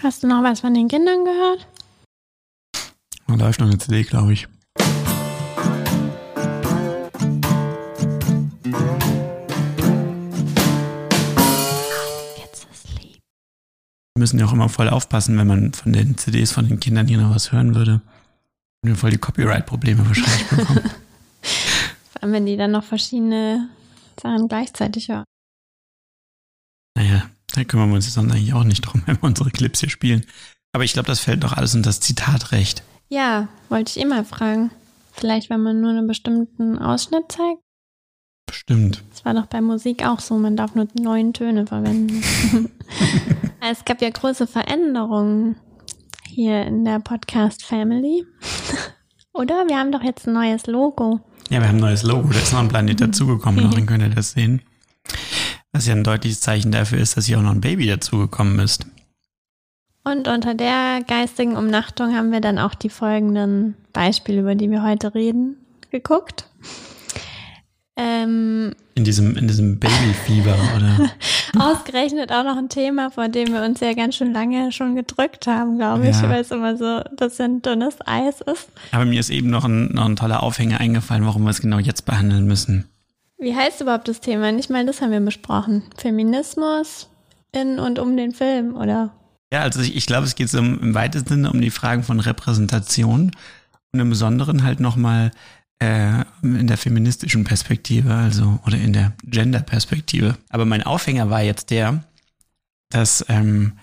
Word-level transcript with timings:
Hast 0.00 0.22
du 0.22 0.28
noch 0.28 0.44
was 0.44 0.60
von 0.60 0.74
den 0.74 0.86
Kindern 0.86 1.24
gehört? 1.24 1.66
Da 3.26 3.34
läuft 3.34 3.58
noch 3.58 3.66
eine 3.66 3.78
CD, 3.78 4.04
glaube 4.04 4.32
ich. 4.32 4.46
Wir 14.14 14.20
müssen 14.20 14.38
ja 14.38 14.46
auch 14.46 14.52
immer 14.52 14.68
voll 14.68 14.88
aufpassen, 14.88 15.36
wenn 15.36 15.46
man 15.48 15.72
von 15.72 15.92
den 15.92 16.16
CDs 16.16 16.52
von 16.52 16.68
den 16.68 16.78
Kindern 16.78 17.08
hier 17.08 17.18
noch 17.18 17.34
was 17.34 17.50
hören 17.50 17.74
würde. 17.74 18.00
Und 18.82 18.90
wir 18.90 18.96
voll 18.96 19.10
die 19.10 19.18
Copyright-Probleme 19.18 20.06
wahrscheinlich 20.06 20.48
bekommen. 20.48 20.90
Vor 22.12 22.22
allem, 22.22 22.32
wenn 22.32 22.46
die 22.46 22.56
dann 22.56 22.70
noch 22.70 22.84
verschiedene 22.84 23.68
Sachen 24.20 24.46
gleichzeitig 24.46 25.08
hören. 25.08 25.24
naja, 26.96 27.28
da 27.58 27.64
kümmern 27.64 27.88
wir 27.88 27.96
uns 27.96 28.06
jetzt 28.06 28.16
dann 28.16 28.30
eigentlich 28.30 28.54
auch 28.54 28.64
nicht 28.64 28.82
drum, 28.82 29.02
wenn 29.06 29.16
wir 29.16 29.24
unsere 29.24 29.50
Clips 29.50 29.80
hier 29.80 29.90
spielen. 29.90 30.24
Aber 30.72 30.84
ich 30.84 30.92
glaube, 30.92 31.08
das 31.08 31.20
fällt 31.20 31.44
doch 31.44 31.54
alles 31.54 31.74
unter 31.74 31.88
das 31.88 32.00
Zitatrecht. 32.00 32.82
Ja, 33.08 33.48
wollte 33.68 33.90
ich 33.90 34.02
immer 34.02 34.24
fragen. 34.24 34.70
Vielleicht, 35.12 35.50
wenn 35.50 35.62
man 35.62 35.80
nur 35.80 35.90
einen 35.90 36.06
bestimmten 36.06 36.78
Ausschnitt 36.78 37.32
zeigt. 37.32 37.60
Bestimmt. 38.46 39.02
Das 39.10 39.24
war 39.24 39.34
doch 39.34 39.46
bei 39.46 39.60
Musik 39.60 40.06
auch 40.06 40.20
so, 40.20 40.38
man 40.38 40.56
darf 40.56 40.74
nur 40.74 40.88
neun 40.98 41.32
Töne 41.32 41.66
verwenden. 41.66 42.22
es 43.60 43.84
gab 43.84 44.00
ja 44.00 44.10
große 44.10 44.46
Veränderungen 44.46 45.56
hier 46.26 46.64
in 46.64 46.84
der 46.84 47.00
Podcast 47.00 47.64
Family. 47.64 48.24
Oder? 49.32 49.66
Wir 49.68 49.78
haben 49.78 49.92
doch 49.92 50.02
jetzt 50.02 50.26
ein 50.26 50.34
neues 50.34 50.66
Logo. 50.66 51.20
Ja, 51.50 51.60
wir 51.60 51.68
haben 51.68 51.76
ein 51.76 51.80
neues 51.80 52.02
Logo. 52.02 52.28
Da 52.28 52.38
ist 52.38 52.52
noch 52.52 52.60
ein 52.60 52.68
Planet 52.68 53.00
dazugekommen. 53.00 53.70
Dann 53.70 53.86
könnt 53.86 54.02
ihr 54.02 54.10
das 54.10 54.32
sehen. 54.32 54.62
Was 55.78 55.86
ja 55.86 55.92
ein 55.94 56.02
deutliches 56.02 56.40
Zeichen 56.40 56.72
dafür 56.72 56.98
ist, 56.98 57.16
dass 57.16 57.26
hier 57.26 57.38
auch 57.38 57.42
noch 57.42 57.52
ein 57.52 57.60
Baby 57.60 57.86
dazugekommen 57.86 58.58
ist. 58.58 58.84
Und 60.02 60.26
unter 60.26 60.54
der 60.54 61.04
geistigen 61.06 61.56
Umnachtung 61.56 62.16
haben 62.16 62.32
wir 62.32 62.40
dann 62.40 62.58
auch 62.58 62.74
die 62.74 62.88
folgenden 62.88 63.74
Beispiele, 63.92 64.40
über 64.40 64.56
die 64.56 64.72
wir 64.72 64.82
heute 64.82 65.14
reden, 65.14 65.54
geguckt. 65.92 66.48
Ähm, 67.96 68.74
In 68.96 69.04
diesem, 69.04 69.36
in 69.36 69.46
diesem 69.46 69.78
Babyfieber, 69.78 70.56
oder? 70.76 71.10
ausgerechnet 71.64 72.32
auch 72.32 72.42
noch 72.42 72.56
ein 72.56 72.68
Thema, 72.68 73.10
vor 73.12 73.28
dem 73.28 73.52
wir 73.52 73.62
uns 73.62 73.78
ja 73.78 73.92
ganz 73.92 74.16
schön 74.16 74.32
lange 74.32 74.72
schon 74.72 74.96
gedrückt 74.96 75.46
haben, 75.46 75.78
glaube 75.78 76.08
ich, 76.08 76.20
Ja. 76.20 76.28
weil 76.28 76.40
es 76.40 76.50
immer 76.50 76.76
so 76.76 76.86
ein 76.86 77.14
bisschen 77.16 77.62
dünnes 77.62 77.94
Eis 78.04 78.40
ist. 78.40 78.68
Aber 78.90 79.04
mir 79.04 79.20
ist 79.20 79.30
eben 79.30 79.48
noch 79.50 79.64
ein, 79.64 79.92
noch 79.92 80.06
ein 80.06 80.16
toller 80.16 80.42
Aufhänger 80.42 80.80
eingefallen, 80.80 81.24
warum 81.24 81.44
wir 81.44 81.50
es 81.50 81.60
genau 81.60 81.78
jetzt 81.78 82.04
behandeln 82.04 82.48
müssen. 82.48 82.88
Wie 83.38 83.54
heißt 83.54 83.80
überhaupt 83.80 84.08
das 84.08 84.20
Thema? 84.20 84.50
Nicht 84.52 84.68
mal 84.68 84.84
das 84.84 85.00
haben 85.00 85.12
wir 85.12 85.20
besprochen. 85.20 85.84
Feminismus 85.96 87.08
in 87.52 87.78
und 87.78 87.98
um 87.98 88.16
den 88.16 88.32
Film, 88.32 88.76
oder? 88.76 89.14
Ja, 89.52 89.62
also 89.62 89.80
ich, 89.80 89.96
ich 89.96 90.06
glaube, 90.06 90.26
es 90.26 90.34
geht 90.34 90.50
so 90.50 90.58
im, 90.58 90.80
im 90.80 90.94
weitesten 90.94 91.28
Sinne 91.28 91.50
um 91.50 91.60
die 91.60 91.70
Fragen 91.70 92.02
von 92.02 92.20
Repräsentation 92.20 93.30
und 93.92 94.00
im 94.00 94.10
Besonderen 94.10 94.64
halt 94.64 94.80
nochmal 94.80 95.30
äh, 95.78 96.24
in 96.42 96.66
der 96.66 96.76
feministischen 96.76 97.44
Perspektive, 97.44 98.12
also 98.12 98.58
oder 98.66 98.76
in 98.76 98.92
der 98.92 99.12
Gender-Perspektive. 99.24 100.36
Aber 100.50 100.64
mein 100.64 100.82
Aufhänger 100.82 101.30
war 101.30 101.42
jetzt 101.42 101.70
der, 101.70 102.02
dass 102.90 103.24
ähm, 103.28 103.74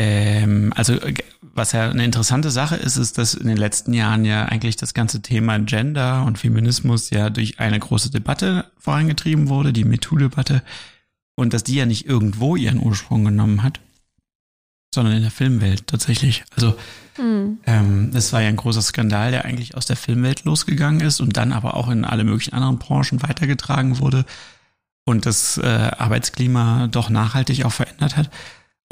ähm, 0.00 0.72
also 0.74 0.94
äh, 0.94 1.14
was 1.42 1.72
ja 1.72 1.90
eine 1.90 2.04
interessante 2.04 2.50
Sache 2.50 2.76
ist, 2.76 2.96
ist, 2.96 3.18
dass 3.18 3.34
in 3.34 3.48
den 3.48 3.58
letzten 3.58 3.92
Jahren 3.92 4.24
ja 4.24 4.46
eigentlich 4.46 4.76
das 4.76 4.94
ganze 4.94 5.20
Thema 5.20 5.58
Gender 5.58 6.24
und 6.24 6.38
Feminismus 6.38 7.10
ja 7.10 7.28
durch 7.28 7.60
eine 7.60 7.78
große 7.78 8.10
Debatte 8.10 8.64
vorangetrieben 8.78 9.48
wurde, 9.48 9.74
die 9.74 9.84
MeToo-Debatte, 9.84 10.62
und 11.36 11.52
dass 11.52 11.64
die 11.64 11.74
ja 11.74 11.84
nicht 11.84 12.06
irgendwo 12.06 12.56
ihren 12.56 12.80
Ursprung 12.80 13.24
genommen 13.24 13.62
hat, 13.62 13.80
sondern 14.94 15.14
in 15.16 15.22
der 15.22 15.30
Filmwelt 15.30 15.86
tatsächlich. 15.86 16.44
Also 16.56 16.76
Hm. 17.16 17.58
ähm, 17.66 18.10
das 18.12 18.32
war 18.32 18.40
ja 18.40 18.48
ein 18.48 18.56
großer 18.56 18.80
Skandal, 18.80 19.30
der 19.30 19.44
eigentlich 19.44 19.76
aus 19.76 19.84
der 19.84 19.96
Filmwelt 19.96 20.44
losgegangen 20.44 21.00
ist 21.00 21.20
und 21.20 21.36
dann 21.36 21.52
aber 21.52 21.74
auch 21.74 21.90
in 21.90 22.06
alle 22.06 22.24
möglichen 22.24 22.54
anderen 22.54 22.78
Branchen 22.78 23.22
weitergetragen 23.22 23.98
wurde 23.98 24.24
und 25.04 25.26
das 25.26 25.58
äh, 25.58 25.66
Arbeitsklima 25.98 26.86
doch 26.86 27.10
nachhaltig 27.10 27.66
auch 27.66 27.72
verändert 27.72 28.16
hat. 28.16 28.30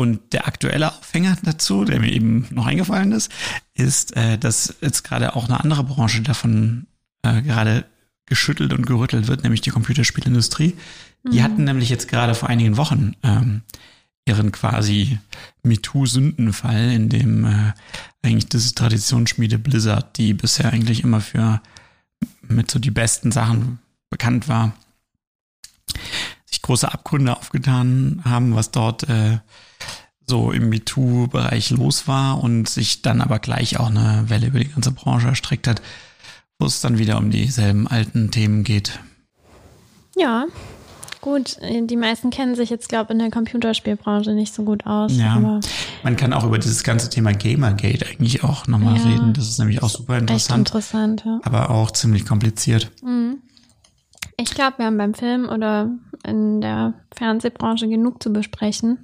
Und 0.01 0.33
der 0.33 0.47
aktuelle 0.47 0.93
Aufhänger 0.93 1.37
dazu, 1.43 1.85
der 1.85 1.99
mir 1.99 2.13
eben 2.13 2.47
noch 2.51 2.67
eingefallen 2.67 3.11
ist, 3.11 3.33
ist, 3.75 4.17
äh, 4.17 4.39
dass 4.39 4.77
jetzt 4.81 5.03
gerade 5.03 5.35
auch 5.35 5.47
eine 5.47 5.59
andere 5.59 5.83
Branche 5.83 6.23
davon 6.23 6.87
äh, 7.23 7.43
gerade 7.43 7.85
geschüttelt 8.25 8.73
und 8.73 8.87
gerüttelt 8.87 9.27
wird, 9.27 9.43
nämlich 9.43 9.61
die 9.61 9.71
Computerspielindustrie. 9.71 10.77
Die 11.25 11.43
hatten 11.43 11.65
nämlich 11.65 11.89
jetzt 11.89 12.07
gerade 12.07 12.37
vor 12.37 12.49
einigen 12.49 12.77
Wochen 12.77 13.17
ähm, 13.25 13.63
ihren 14.25 14.53
quasi 14.53 15.19
MeToo-Sündenfall, 15.65 16.93
in 16.93 17.09
dem 17.09 17.45
äh, 17.45 17.73
eigentlich 18.23 18.49
das 18.49 18.73
Traditionsschmiede 18.75 19.59
Blizzard, 19.59 20.17
die 20.17 20.33
bisher 20.33 20.73
eigentlich 20.73 21.03
immer 21.03 21.21
für 21.21 21.61
mit 22.43 22.71
so 22.71 22.79
die 22.79 22.93
besten 22.93 23.33
Sachen 23.33 23.81
bekannt 24.11 24.47
war, 24.47 24.75
sich 26.47 26.63
große 26.63 26.91
Abgründe 26.91 27.37
aufgetan 27.37 28.23
haben, 28.25 28.55
was 28.55 28.71
dort 28.71 29.09
äh, 29.09 29.39
so 30.29 30.53
im 30.53 30.69
MeToo-Bereich 30.69 31.71
los 31.71 32.07
war 32.07 32.43
und 32.43 32.69
sich 32.69 33.03
dann 33.03 33.21
aber 33.21 33.39
gleich 33.39 33.79
auch 33.81 33.89
eine 33.89 34.25
Welle 34.29 34.49
über 34.49 34.59
die 34.59 34.69
ganze 34.69 34.93
Branche 34.93 35.29
erstreckt 35.29 35.67
hat, 35.67 35.81
wo 36.59 36.67
es 36.67 36.81
dann 36.81 36.99
wieder 36.99 37.19
um 37.19 37.31
dieselben 37.31 37.87
alten 37.89 38.31
Themen 38.31 38.65
geht. 38.65 39.01
Ja, 40.17 40.47
gut. 41.21 41.57
Die 41.63 41.97
meisten 41.97 42.31
kennen 42.31 42.55
sich 42.57 42.71
jetzt, 42.71 42.89
glaube 42.89 43.07
ich, 43.07 43.11
in 43.11 43.19
der 43.21 43.31
Computerspielbranche 43.31 44.33
nicht 44.33 44.53
so 44.55 44.65
gut 44.65 44.85
aus. 44.87 45.17
Ja. 45.17 45.61
Man 46.03 46.17
kann 46.17 46.33
auch 46.33 46.45
über 46.45 46.59
dieses 46.59 46.83
ganze 46.83 47.09
Thema 47.11 47.33
Gamergate 47.33 48.07
eigentlich 48.07 48.43
auch 48.45 48.67
nochmal 48.67 48.97
Ja. 48.97 49.05
reden. 49.05 49.33
Das 49.35 49.49
ist 49.49 49.59
nämlich 49.59 49.83
auch 49.83 49.91
super 49.91 50.19
interessant, 50.19 50.69
interessant, 50.69 51.23
ja. 51.25 51.41
aber 51.45 51.71
auch 51.71 51.91
ziemlich 51.93 52.27
kompliziert. 52.27 52.91
Mhm. 53.03 53.39
Ich 54.37 54.51
glaube, 54.51 54.79
wir 54.79 54.87
haben 54.87 54.99
beim 54.99 55.15
Film 55.15 55.49
oder 55.49 55.91
in 56.25 56.61
der 56.61 56.95
Fernsehbranche 57.17 57.89
genug 57.89 58.23
zu 58.23 58.33
besprechen. 58.33 58.99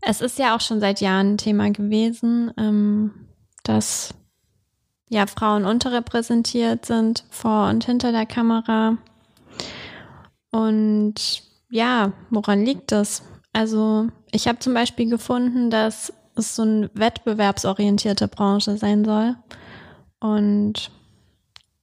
Es 0.00 0.20
ist 0.20 0.38
ja 0.38 0.54
auch 0.54 0.60
schon 0.60 0.80
seit 0.80 1.00
Jahren 1.00 1.34
ein 1.34 1.38
Thema 1.38 1.70
gewesen, 1.70 2.52
ähm, 2.56 3.12
dass 3.64 4.14
ja 5.08 5.26
Frauen 5.26 5.64
unterrepräsentiert 5.64 6.86
sind 6.86 7.24
vor 7.30 7.68
und 7.68 7.84
hinter 7.84 8.12
der 8.12 8.26
Kamera. 8.26 8.98
Und 10.50 11.42
ja, 11.70 12.12
woran 12.30 12.64
liegt 12.64 12.92
das? 12.92 13.22
Also 13.52 14.08
ich 14.30 14.48
habe 14.48 14.58
zum 14.58 14.74
Beispiel 14.74 15.08
gefunden, 15.08 15.70
dass 15.70 16.12
es 16.34 16.54
so 16.54 16.62
eine 16.62 16.90
wettbewerbsorientierte 16.94 18.28
Branche 18.28 18.76
sein 18.76 19.04
soll. 19.04 19.36
Und 20.20 20.90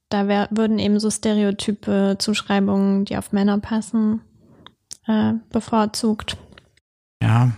da 0.08 0.28
wär, 0.28 0.48
würden 0.50 0.78
eben 0.78 1.00
so 1.00 1.10
stereotype 1.10 2.16
Zuschreibungen, 2.18 3.04
die 3.04 3.16
auf 3.16 3.32
Männer 3.32 3.58
passen, 3.58 4.20
äh, 5.06 5.34
bevorzugt. 5.50 6.36
Ja. 7.22 7.52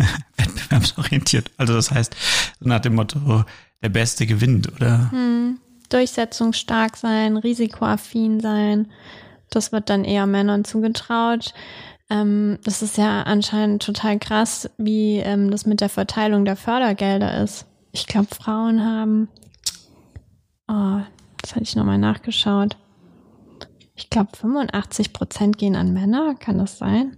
Wettbewerbsorientiert. 0.36 1.50
Also 1.56 1.74
das 1.74 1.90
heißt, 1.90 2.14
nach 2.60 2.80
dem 2.80 2.94
Motto, 2.94 3.44
der 3.82 3.88
Beste 3.88 4.26
gewinnt, 4.26 4.72
oder? 4.72 5.10
Hm. 5.10 5.58
Durchsetzungsstark 5.88 6.96
sein, 6.96 7.36
risikoaffin 7.36 8.40
sein, 8.40 8.88
das 9.50 9.72
wird 9.72 9.90
dann 9.90 10.04
eher 10.04 10.26
Männern 10.26 10.64
zugetraut. 10.64 11.52
Ähm, 12.08 12.58
das 12.64 12.82
ist 12.82 12.96
ja 12.96 13.22
anscheinend 13.22 13.82
total 13.82 14.18
krass, 14.18 14.70
wie 14.78 15.18
ähm, 15.18 15.50
das 15.50 15.66
mit 15.66 15.80
der 15.80 15.88
Verteilung 15.88 16.44
der 16.44 16.56
Fördergelder 16.56 17.42
ist. 17.42 17.66
Ich 17.92 18.06
glaube, 18.06 18.28
Frauen 18.32 18.84
haben, 18.84 19.28
oh, 20.68 21.00
das 21.40 21.54
hatte 21.54 21.64
ich 21.64 21.76
nochmal 21.76 21.98
nachgeschaut. 21.98 22.76
Ich 23.94 24.08
glaube, 24.10 24.36
85 24.36 25.12
Prozent 25.12 25.58
gehen 25.58 25.76
an 25.76 25.92
Männer, 25.92 26.34
kann 26.36 26.58
das 26.58 26.78
sein? 26.78 27.16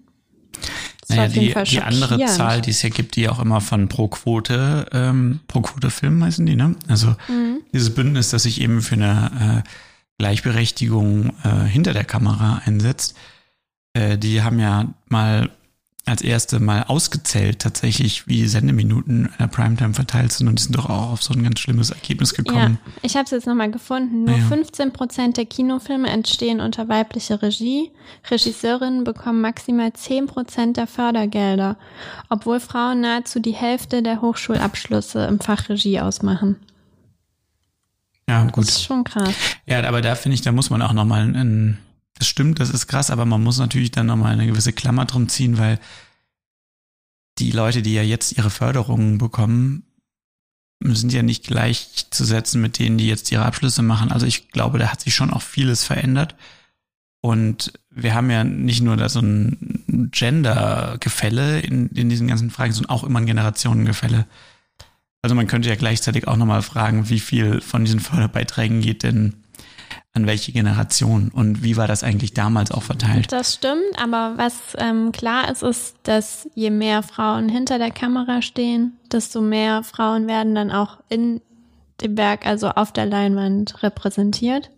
Naja, 1.17 1.29
die, 1.29 1.55
die 1.65 1.81
andere. 1.81 2.25
Zahl, 2.27 2.61
die 2.61 2.71
es 2.71 2.83
ja 2.83 2.89
gibt, 2.89 3.17
die 3.17 3.29
auch 3.29 3.39
immer 3.41 3.61
von 3.61 3.89
Pro 3.89 4.09
Quote, 4.09 4.87
ähm, 4.93 5.41
Pro 5.49 5.61
Quote 5.63 5.91
Film 5.91 6.23
heißen 6.25 6.45
die, 6.47 6.57
ne? 6.57 6.77
Also 6.89 7.15
Mhm. 7.29 7.61
dieses 7.73 7.95
Bündnis, 7.95 8.31
das 8.31 8.43
sich 8.45 8.61
eben 8.61 8.83
für 8.83 8.95
eine 8.95 9.63
äh, 9.65 9.69
Gleichberechtigung 10.19 11.33
äh, 11.45 11.65
hinter 11.67 11.93
der 11.93 12.05
Kamera 12.05 12.63
einsetzt, 12.65 13.17
äh, 13.95 14.17
die 14.19 14.43
haben 14.43 14.59
ja 14.59 14.87
mal 15.09 15.51
als 16.05 16.21
erste 16.21 16.59
mal 16.59 16.83
ausgezählt 16.89 17.61
tatsächlich, 17.61 18.27
wie 18.27 18.39
die 18.39 18.49
Sendeminuten 18.49 19.27
in 19.27 19.33
der 19.39 19.47
Primetime 19.47 19.95
verteilt 19.95 20.33
sind 20.33 20.49
und 20.49 20.59
die 20.59 20.63
sind 20.65 20.77
doch 20.77 20.91
auch 20.91 21.13
auf 21.13 21.23
so 21.23 21.33
ein 21.33 21.45
ganz 21.45 21.61
schlimmes 21.61 21.91
Ergebnis 21.91 22.33
Ja, 22.37 22.43
gekommen. 22.43 22.79
ich 23.03 23.15
habe 23.15 23.25
es 23.25 23.31
jetzt 23.31 23.47
nochmal 23.47 23.71
gefunden. 23.71 24.25
Nur 24.25 24.37
ja. 24.37 24.45
15 24.47 24.93
Prozent 24.93 25.37
der 25.37 25.47
Kinofilme 25.47 26.09
entstehen 26.11 26.61
unter 26.61 26.89
weiblicher 26.89 27.41
Regie. 27.41 27.93
Regisseurinnen 28.29 29.05
bekommen 29.05 29.41
maximal 29.41 29.93
10 29.93 30.27
Prozent 30.27 30.77
der 30.77 30.89
Fördergelder, 30.89 31.77
obwohl 32.29 32.59
Frauen 32.59 33.01
nahezu 33.03 33.39
die 33.39 33.53
Hälfte 33.55 34.03
der 34.03 34.21
Hochschulabschlüsse 34.23 35.25
im 35.27 35.39
Fach 35.39 35.69
Regie 35.69 36.01
ausmachen. 36.01 36.57
Ja, 38.29 38.45
Das 38.45 38.53
gut. 38.53 38.65
ist 38.65 38.83
schon 38.85 39.05
krass. 39.05 39.35
Ja, 39.67 39.87
aber 39.87 40.01
da 40.01 40.15
finde 40.15 40.35
ich, 40.35 40.43
da 40.43 40.53
muss 40.53 40.71
man 40.71 40.83
auch 40.83 40.93
nochmal 40.93 41.23
einen, 41.23 41.79
das 42.15 42.29
stimmt, 42.29 42.61
das 42.61 42.71
ist 42.71 42.87
krass, 42.87 43.11
aber 43.11 43.25
man 43.25 43.43
muss 43.43 43.59
natürlich 43.59 43.91
dann 43.91 44.07
nochmal 44.07 44.33
eine 44.33 44.47
gewisse 44.47 44.73
Klammer 44.73 45.07
drum 45.07 45.29
ziehen, 45.29 45.59
weil 45.59 45.79
die 47.39 47.51
Leute, 47.51 47.83
die 47.83 47.95
ja 47.95 48.03
jetzt 48.03 48.33
ihre 48.37 48.51
Förderungen 48.51 49.19
bekommen, 49.19 49.85
sind 50.85 51.13
ja 51.13 51.23
nicht 51.23 51.47
gleichzusetzen 51.47 52.61
mit 52.61 52.79
denen, 52.79 52.99
die 52.99 53.07
jetzt 53.07 53.31
ihre 53.31 53.45
Abschlüsse 53.45 53.83
machen. 53.83 54.11
Also 54.13 54.27
ich 54.27 54.49
glaube, 54.51 54.79
da 54.79 54.89
hat 54.89 55.01
sich 55.01 55.15
schon 55.15 55.31
auch 55.31 55.43
vieles 55.43 55.85
verändert. 55.85 56.35
Und 57.21 57.73
wir 57.91 58.15
haben 58.15 58.31
ja 58.31 58.43
nicht 58.43 58.83
nur 58.83 58.97
da 58.97 59.09
so 59.09 59.21
ein 59.21 60.09
Gender-Gefälle 60.11 61.61
in, 61.61 61.89
in 61.91 62.09
diesen 62.09 62.27
ganzen 62.27 62.51
Fragen, 62.51 62.73
sondern 62.73 62.91
auch 62.91 63.05
immer 63.05 63.21
ein 63.21 63.27
Generationengefälle. 63.27 64.27
Also 65.23 65.37
man 65.37 65.47
könnte 65.47 65.69
ja 65.69 65.77
gleichzeitig 65.77 66.27
auch 66.27 66.37
nochmal 66.37 66.63
fragen, 66.63 67.09
wie 67.09 67.21
viel 67.21 67.61
von 67.61 67.85
diesen 67.85 68.01
Förderbeiträgen 68.01 68.81
geht 68.81 69.05
denn 69.05 69.42
an 70.15 70.27
welche 70.27 70.53
Generation 70.53 71.31
und 71.31 71.63
wie 71.63 71.77
war 71.77 71.89
das 71.89 72.05
eigentlich 72.05 72.35
damals 72.35 72.71
auch 72.71 72.83
verteilt? 72.83 73.33
Das 73.33 73.55
stimmt, 73.55 73.99
aber 73.99 74.35
was 74.37 74.55
ähm, 74.77 75.11
klar 75.11 75.51
ist, 75.51 75.63
ist, 75.63 75.97
dass 76.03 76.49
je 76.55 76.71
mehr 76.71 77.03
Frauen 77.03 77.49
hinter 77.49 77.79
der 77.79 77.91
Kamera 77.91 78.43
stehen, 78.43 78.93
desto 79.11 79.41
mehr 79.41 79.83
Frauen 79.83 80.27
werden 80.27 80.55
dann 80.55 80.71
auch 80.71 80.99
in 81.09 81.41
dem 82.03 82.17
Werk, 82.19 82.47
also 82.47 82.69
auf 82.69 82.93
der 82.93 83.07
Leinwand 83.07 83.83
repräsentiert. 83.83 84.71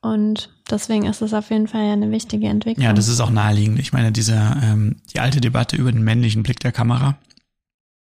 Und 0.00 0.50
deswegen 0.70 1.06
ist 1.06 1.22
es 1.22 1.34
auf 1.34 1.50
jeden 1.50 1.66
Fall 1.66 1.86
ja 1.86 1.92
eine 1.92 2.10
wichtige 2.10 2.46
Entwicklung. 2.46 2.84
Ja, 2.84 2.92
das 2.92 3.08
ist 3.08 3.20
auch 3.20 3.30
naheliegend. 3.30 3.80
Ich 3.80 3.92
meine, 3.92 4.12
diese, 4.12 4.34
ähm, 4.62 4.96
die 5.12 5.20
alte 5.20 5.40
Debatte 5.40 5.76
über 5.76 5.90
den 5.90 6.02
männlichen 6.02 6.42
Blick 6.42 6.60
der 6.60 6.72
Kamera, 6.72 7.18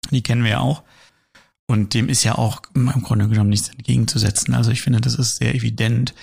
die 0.09 0.23
kennen 0.23 0.43
wir 0.43 0.51
ja 0.51 0.59
auch. 0.59 0.83
Und 1.67 1.93
dem 1.93 2.09
ist 2.09 2.23
ja 2.23 2.35
auch 2.35 2.61
im 2.75 2.89
Grunde 3.01 3.27
genommen 3.27 3.49
nichts 3.49 3.69
entgegenzusetzen. 3.69 4.53
Also 4.53 4.71
ich 4.71 4.81
finde, 4.81 5.01
das 5.01 5.15
ist 5.15 5.37
sehr 5.37 5.55
evident, 5.55 6.13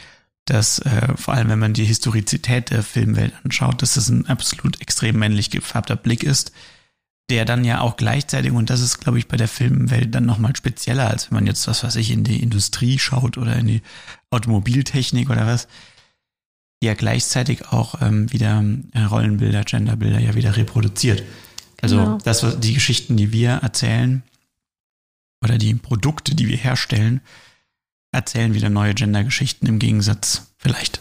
dass 0.45 0.79
äh, 0.81 1.17
vor 1.17 1.35
allem, 1.35 1.49
wenn 1.49 1.59
man 1.59 1.75
die 1.75 1.85
Historizität 1.85 2.71
der 2.71 2.83
Filmwelt 2.83 3.33
anschaut, 3.45 3.83
dass 3.83 3.95
das 3.95 4.09
ein 4.09 4.27
absolut 4.27 4.81
extrem 4.81 5.19
männlich 5.19 5.51
gefärbter 5.51 5.97
Blick 5.97 6.23
ist, 6.23 6.53
der 7.31 7.45
dann 7.45 7.65
ja 7.65 7.81
auch 7.81 7.97
gleichzeitig, 7.97 8.53
und 8.53 8.69
das 8.69 8.81
ist, 8.81 8.99
glaube 8.99 9.19
ich, 9.19 9.29
bei 9.29 9.37
der 9.37 9.49
Filmwelt 9.49 10.15
dann 10.15 10.27
nochmal 10.27 10.55
spezieller, 10.57 11.09
als 11.09 11.31
wenn 11.31 11.37
man 11.37 11.47
jetzt, 11.47 11.67
was 11.67 11.83
weiß 11.85 11.97
ich, 11.97 12.11
in 12.11 12.25
die 12.25 12.43
Industrie 12.43 12.99
schaut 12.99 13.39
oder 13.39 13.57
in 13.57 13.67
die 13.67 13.83
Automobiltechnik 14.31 15.31
oder 15.31 15.47
was, 15.47 15.69
ja 16.83 16.95
gleichzeitig 16.95 17.69
auch 17.69 18.03
ähm, 18.03 18.31
wieder 18.33 18.63
äh, 18.93 19.03
Rollenbilder, 19.03 19.63
Genderbilder 19.63 20.19
ja 20.19 20.35
wieder 20.35 20.57
reproduziert. 20.57 21.23
Also 21.81 21.97
genau. 21.97 22.19
das, 22.25 22.43
was 22.43 22.59
die 22.59 22.75
Geschichten, 22.75 23.17
die 23.17 23.33
wir 23.33 23.51
erzählen, 23.51 24.23
oder 25.43 25.59
die 25.59 25.75
Produkte, 25.75 26.35
die 26.35 26.49
wir 26.49 26.57
herstellen, 26.57 27.21
erzählen 28.13 28.55
wieder 28.55 28.71
neue 28.71 28.95
Gendergeschichten 28.95 29.69
im 29.69 29.79
Gegensatz 29.79 30.53
vielleicht 30.59 31.01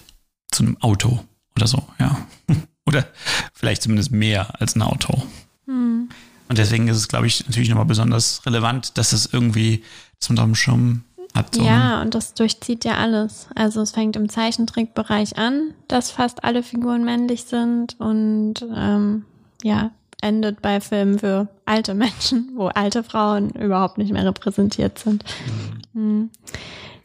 zu 0.51 0.63
einem 0.63 0.77
Auto 0.81 1.23
oder 1.55 1.67
so, 1.67 1.85
ja. 1.99 2.17
oder 2.85 3.07
vielleicht 3.53 3.83
zumindest 3.83 4.11
mehr 4.11 4.59
als 4.59 4.75
ein 4.75 4.81
Auto. 4.81 5.23
Hm. 5.65 6.09
Und 6.49 6.57
deswegen 6.57 6.87
ist 6.87 6.97
es, 6.97 7.07
glaube 7.07 7.27
ich, 7.27 7.45
natürlich 7.47 7.69
nochmal 7.69 7.85
besonders 7.85 8.45
relevant, 8.45 8.97
dass 8.97 9.13
es 9.13 9.31
irgendwie 9.31 9.83
zum 10.19 10.35
Daumenschirm 10.35 11.03
hat. 11.33 11.55
So 11.55 11.63
ja, 11.63 12.01
und 12.01 12.13
das 12.13 12.33
durchzieht 12.33 12.83
ja 12.83 12.97
alles. 12.97 13.47
Also 13.55 13.81
es 13.81 13.91
fängt 13.91 14.15
im 14.15 14.27
Zeichentrickbereich 14.27 15.37
an, 15.37 15.73
dass 15.87 16.11
fast 16.11 16.43
alle 16.43 16.63
Figuren 16.63 17.05
männlich 17.05 17.43
sind 17.43 17.99
und 17.99 18.65
ähm, 18.75 19.25
ja, 19.63 19.91
endet 20.21 20.61
bei 20.61 20.79
Filmen 20.79 21.19
für 21.19 21.47
alte 21.65 21.93
Menschen, 21.93 22.51
wo 22.55 22.67
alte 22.67 23.03
Frauen 23.03 23.49
überhaupt 23.51 23.97
nicht 23.97 24.11
mehr 24.11 24.25
repräsentiert 24.25 24.99
sind. 24.99 25.23
Mhm. 25.93 26.29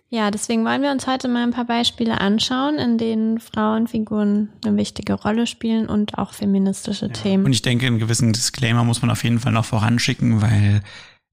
Ja, 0.08 0.30
deswegen 0.30 0.64
wollen 0.64 0.82
wir 0.82 0.92
uns 0.92 1.08
heute 1.08 1.26
mal 1.26 1.42
ein 1.42 1.50
paar 1.50 1.64
Beispiele 1.64 2.20
anschauen, 2.20 2.76
in 2.78 2.96
denen 2.96 3.40
Frauenfiguren 3.40 4.50
eine 4.64 4.76
wichtige 4.76 5.14
Rolle 5.14 5.48
spielen 5.48 5.88
und 5.88 6.16
auch 6.16 6.32
feministische 6.32 7.06
ja. 7.06 7.12
Themen. 7.12 7.44
Und 7.44 7.52
ich 7.52 7.62
denke, 7.62 7.86
einen 7.86 7.98
gewissen 7.98 8.32
Disclaimer 8.32 8.84
muss 8.84 9.02
man 9.02 9.10
auf 9.10 9.24
jeden 9.24 9.40
Fall 9.40 9.52
noch 9.52 9.64
voranschicken, 9.64 10.40
weil 10.40 10.82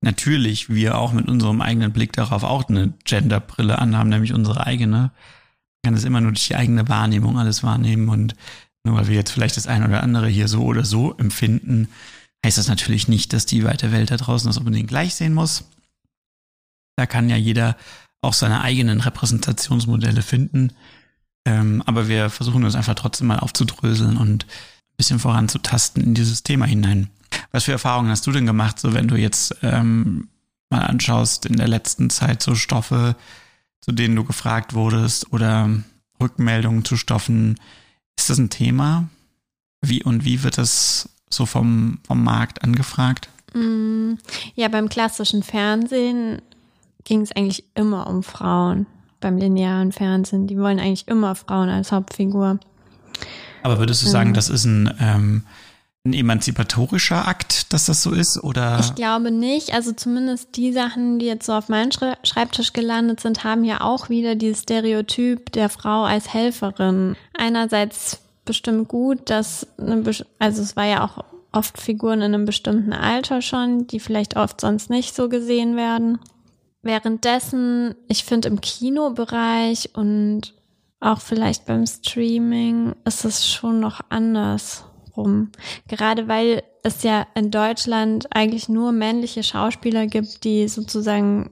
natürlich 0.01 0.69
wir 0.69 0.97
auch 0.97 1.13
mit 1.13 1.27
unserem 1.27 1.62
eigenen 1.62 1.94
Blick 1.94 2.13
darauf 2.13 2.44
auch 2.44 2.68
eine 2.68 2.94
Genderbrille 3.06 3.77
anhaben, 3.77 4.09
nämlich 4.09 4.33
unsere 4.33 4.65
eigene. 4.65 4.97
Man 4.97 5.12
kann 5.83 5.94
es 5.94 6.03
immer 6.03 6.21
nur 6.21 6.31
durch 6.31 6.47
die 6.47 6.56
eigene 6.56 6.89
Wahrnehmung 6.89 7.38
alles 7.38 7.63
wahrnehmen 7.63 8.09
und 8.09 8.33
nur 8.83 8.95
weil 8.95 9.07
wir 9.07 9.15
jetzt 9.15 9.31
vielleicht 9.31 9.57
das 9.57 9.68
eine 9.68 9.88
oder 9.88 10.03
andere 10.03 10.27
hier 10.27 10.47
so 10.47 10.63
oder 10.63 10.85
so 10.85 11.15
empfinden, 11.18 11.88
heißt 12.45 12.57
das 12.57 12.68
natürlich 12.68 13.07
nicht, 13.07 13.33
dass 13.33 13.45
die 13.45 13.63
weite 13.63 13.91
Welt 13.91 14.12
da 14.12 14.18
draußen 14.18 14.47
das 14.47 14.57
unbedingt 14.57 14.89
gleich 14.89 15.15
sehen 15.15 15.33
muss. 15.33 15.65
Da 16.95 17.06
kann 17.06 17.30
ja 17.30 17.38
jeder 17.38 17.77
auch 18.21 18.33
seine 18.33 18.62
eigenen 18.62 19.01
Repräsentationsmodelle 19.01 20.21
finden. 20.21 20.74
Ähm, 21.45 21.83
aber 21.85 22.07
wir 22.07 22.30
versuchen 22.30 22.63
uns 22.63 22.75
einfach 22.75 22.95
trotzdem 22.95 23.27
mal 23.27 23.39
aufzudröseln 23.39 24.18
und 24.18 24.45
ein 24.45 24.97
bisschen 24.97 25.19
voranzutasten 25.19 26.03
in 26.03 26.13
dieses 26.13 26.44
Thema 26.44 26.65
hinein. 26.65 27.09
Was 27.51 27.65
für 27.65 27.71
Erfahrungen 27.71 28.12
hast 28.12 28.25
du 28.27 28.31
denn 28.31 28.45
gemacht, 28.45 28.79
so 28.79 28.94
wenn 28.94 29.07
du 29.07 29.15
jetzt 29.15 29.56
ähm, 29.62 30.29
mal 30.69 30.81
anschaust 30.81 31.45
in 31.45 31.57
der 31.57 31.68
letzten 31.68 32.09
Zeit 32.09 32.41
so 32.41 32.56
Stoffe, 32.56 33.15
zu 33.81 33.91
denen 33.91 34.15
du 34.15 34.24
gefragt 34.24 34.74
wurdest 34.74 35.33
oder 35.33 35.69
Rückmeldungen 36.21 36.86
zu 36.86 36.95
Stoffen, 36.95 37.59
ist 38.18 38.30
das 38.30 38.38
ein 38.38 38.50
Thema? 38.50 39.10
Wie 39.81 40.04
und 40.04 40.25
wie 40.25 40.44
wird 40.44 40.57
das 40.57 41.10
so 41.30 41.45
vom, 41.45 42.00
vom 42.06 42.24
Markt 42.24 42.63
angefragt? 42.63 43.30
Mm, 43.54 44.13
ja, 44.56 44.68
beim 44.68 44.89
klassischen 44.89 45.44
Fernsehen 45.44 46.42
ging 47.04 47.21
es 47.21 47.31
eigentlich 47.31 47.65
immer 47.75 48.07
um 48.07 48.24
Frauen. 48.24 48.86
Beim 49.19 49.38
linearen 49.38 49.92
Fernsehen. 49.92 50.48
Die 50.48 50.57
wollen 50.57 50.80
eigentlich 50.80 51.07
immer 51.07 51.36
Frauen 51.36 51.69
als 51.69 51.92
Hauptfigur. 51.92 52.60
Aber 53.62 53.80
würdest 53.80 54.04
du 54.04 54.10
sagen, 54.10 54.30
ähm, 54.30 54.33
das 54.36 54.50
ist 54.50 54.65
ein, 54.65 54.94
ähm, 55.00 55.44
ein 56.05 56.13
emanzipatorischer 56.13 57.27
Akt, 57.27 57.71
dass 57.71 57.85
das 57.85 58.03
so 58.03 58.11
ist? 58.11 58.44
Oder? 58.44 58.79
Ich 58.81 58.95
glaube 58.95 59.31
nicht. 59.31 59.73
Also 59.73 59.94
zumindest 59.94 60.57
die 60.57 60.73
Sachen, 60.73 61.17
die 61.17 61.27
jetzt 61.27 61.45
so 61.45 61.53
auf 61.53 61.69
meinem 61.69 61.91
Schreibtisch 62.23 62.73
gelandet 62.73 63.21
sind, 63.21 63.44
haben 63.44 63.63
ja 63.63 63.81
auch 63.81 64.09
wieder 64.09 64.35
dieses 64.35 64.63
Stereotyp 64.63 65.51
der 65.53 65.69
Frau 65.69 66.03
als 66.03 66.33
Helferin. 66.33 67.15
Einerseits 67.38 68.19
bestimmt 68.44 68.89
gut, 68.89 69.29
dass, 69.29 69.65
eine, 69.77 70.03
also 70.39 70.61
es 70.61 70.75
war 70.75 70.85
ja 70.85 71.05
auch 71.05 71.23
oft 71.53 71.79
Figuren 71.79 72.21
in 72.21 72.33
einem 72.33 72.45
bestimmten 72.45 72.91
Alter 72.91 73.41
schon, 73.41 73.88
die 73.88 74.01
vielleicht 74.01 74.35
oft 74.35 74.59
sonst 74.59 74.89
nicht 74.89 75.15
so 75.15 75.29
gesehen 75.29 75.77
werden. 75.77 76.19
Währenddessen, 76.81 77.95
ich 78.09 78.25
finde 78.25 78.50
im 78.50 78.59
Kinobereich 78.59 79.91
und 79.94 80.53
auch 81.00 81.21
vielleicht 81.21 81.65
beim 81.65 81.85
Streaming 81.88 82.94
ist 83.05 83.23
es 83.23 83.47
schon 83.47 83.79
noch 83.79 84.01
anders 84.09 84.83
rum. 85.15 85.50
Gerade 85.88 86.27
weil 86.27 86.63
es 86.83 87.04
ja 87.04 87.27
in 87.36 87.51
Deutschland 87.51 88.27
eigentlich 88.36 88.70
nur 88.70 88.91
männliche 88.91 89.43
Schauspieler 89.43 90.08
gibt, 90.08 90.43
die 90.43 90.67
sozusagen 90.67 91.50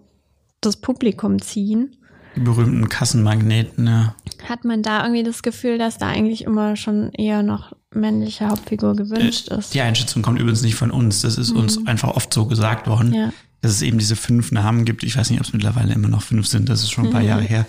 das 0.62 0.78
Publikum 0.78 1.42
ziehen. 1.42 1.96
Die 2.36 2.42
berühmten 2.42 2.88
Kassenmagneten, 2.88 3.88
ja. 3.88 4.16
Hat 4.48 4.64
man 4.64 4.84
da 4.84 5.04
irgendwie 5.04 5.24
das 5.24 5.44
Gefühl, 5.44 5.78
dass 5.78 5.98
da 5.98 6.08
eigentlich 6.08 6.44
immer 6.44 6.76
schon 6.76 7.12
eher 7.12 7.44
noch 7.44 7.74
männliche 7.94 8.48
Hauptfigur 8.48 8.96
gewünscht 8.96 9.50
äh, 9.52 9.58
ist? 9.58 9.74
Die 9.74 9.82
Einschätzung 9.82 10.22
kommt 10.22 10.40
übrigens 10.40 10.62
nicht 10.62 10.76
von 10.76 10.92
uns. 10.92 11.22
Das 11.22 11.38
ist 11.38 11.52
mhm. 11.52 11.62
uns 11.62 11.86
einfach 11.88 12.16
oft 12.16 12.34
so 12.34 12.46
gesagt 12.46 12.88
worden, 12.88 13.14
ja. 13.14 13.34
dass 13.62 13.72
es 13.72 13.82
eben 13.82 13.98
diese 13.98 14.16
fünf 14.16 14.52
Namen 14.52 14.86
gibt. 14.86 15.04
Ich 15.04 15.18
weiß 15.18 15.30
nicht, 15.30 15.40
ob 15.40 15.46
es 15.46 15.54
mittlerweile 15.54 15.94
immer 15.94 16.08
noch 16.08 16.22
fünf 16.22 16.48
sind. 16.48 16.70
Das 16.70 16.84
ist 16.84 16.92
schon 16.92 17.08
ein 17.08 17.12
paar 17.12 17.22
mhm. 17.22 17.28
Jahre 17.28 17.44
her. 17.44 17.66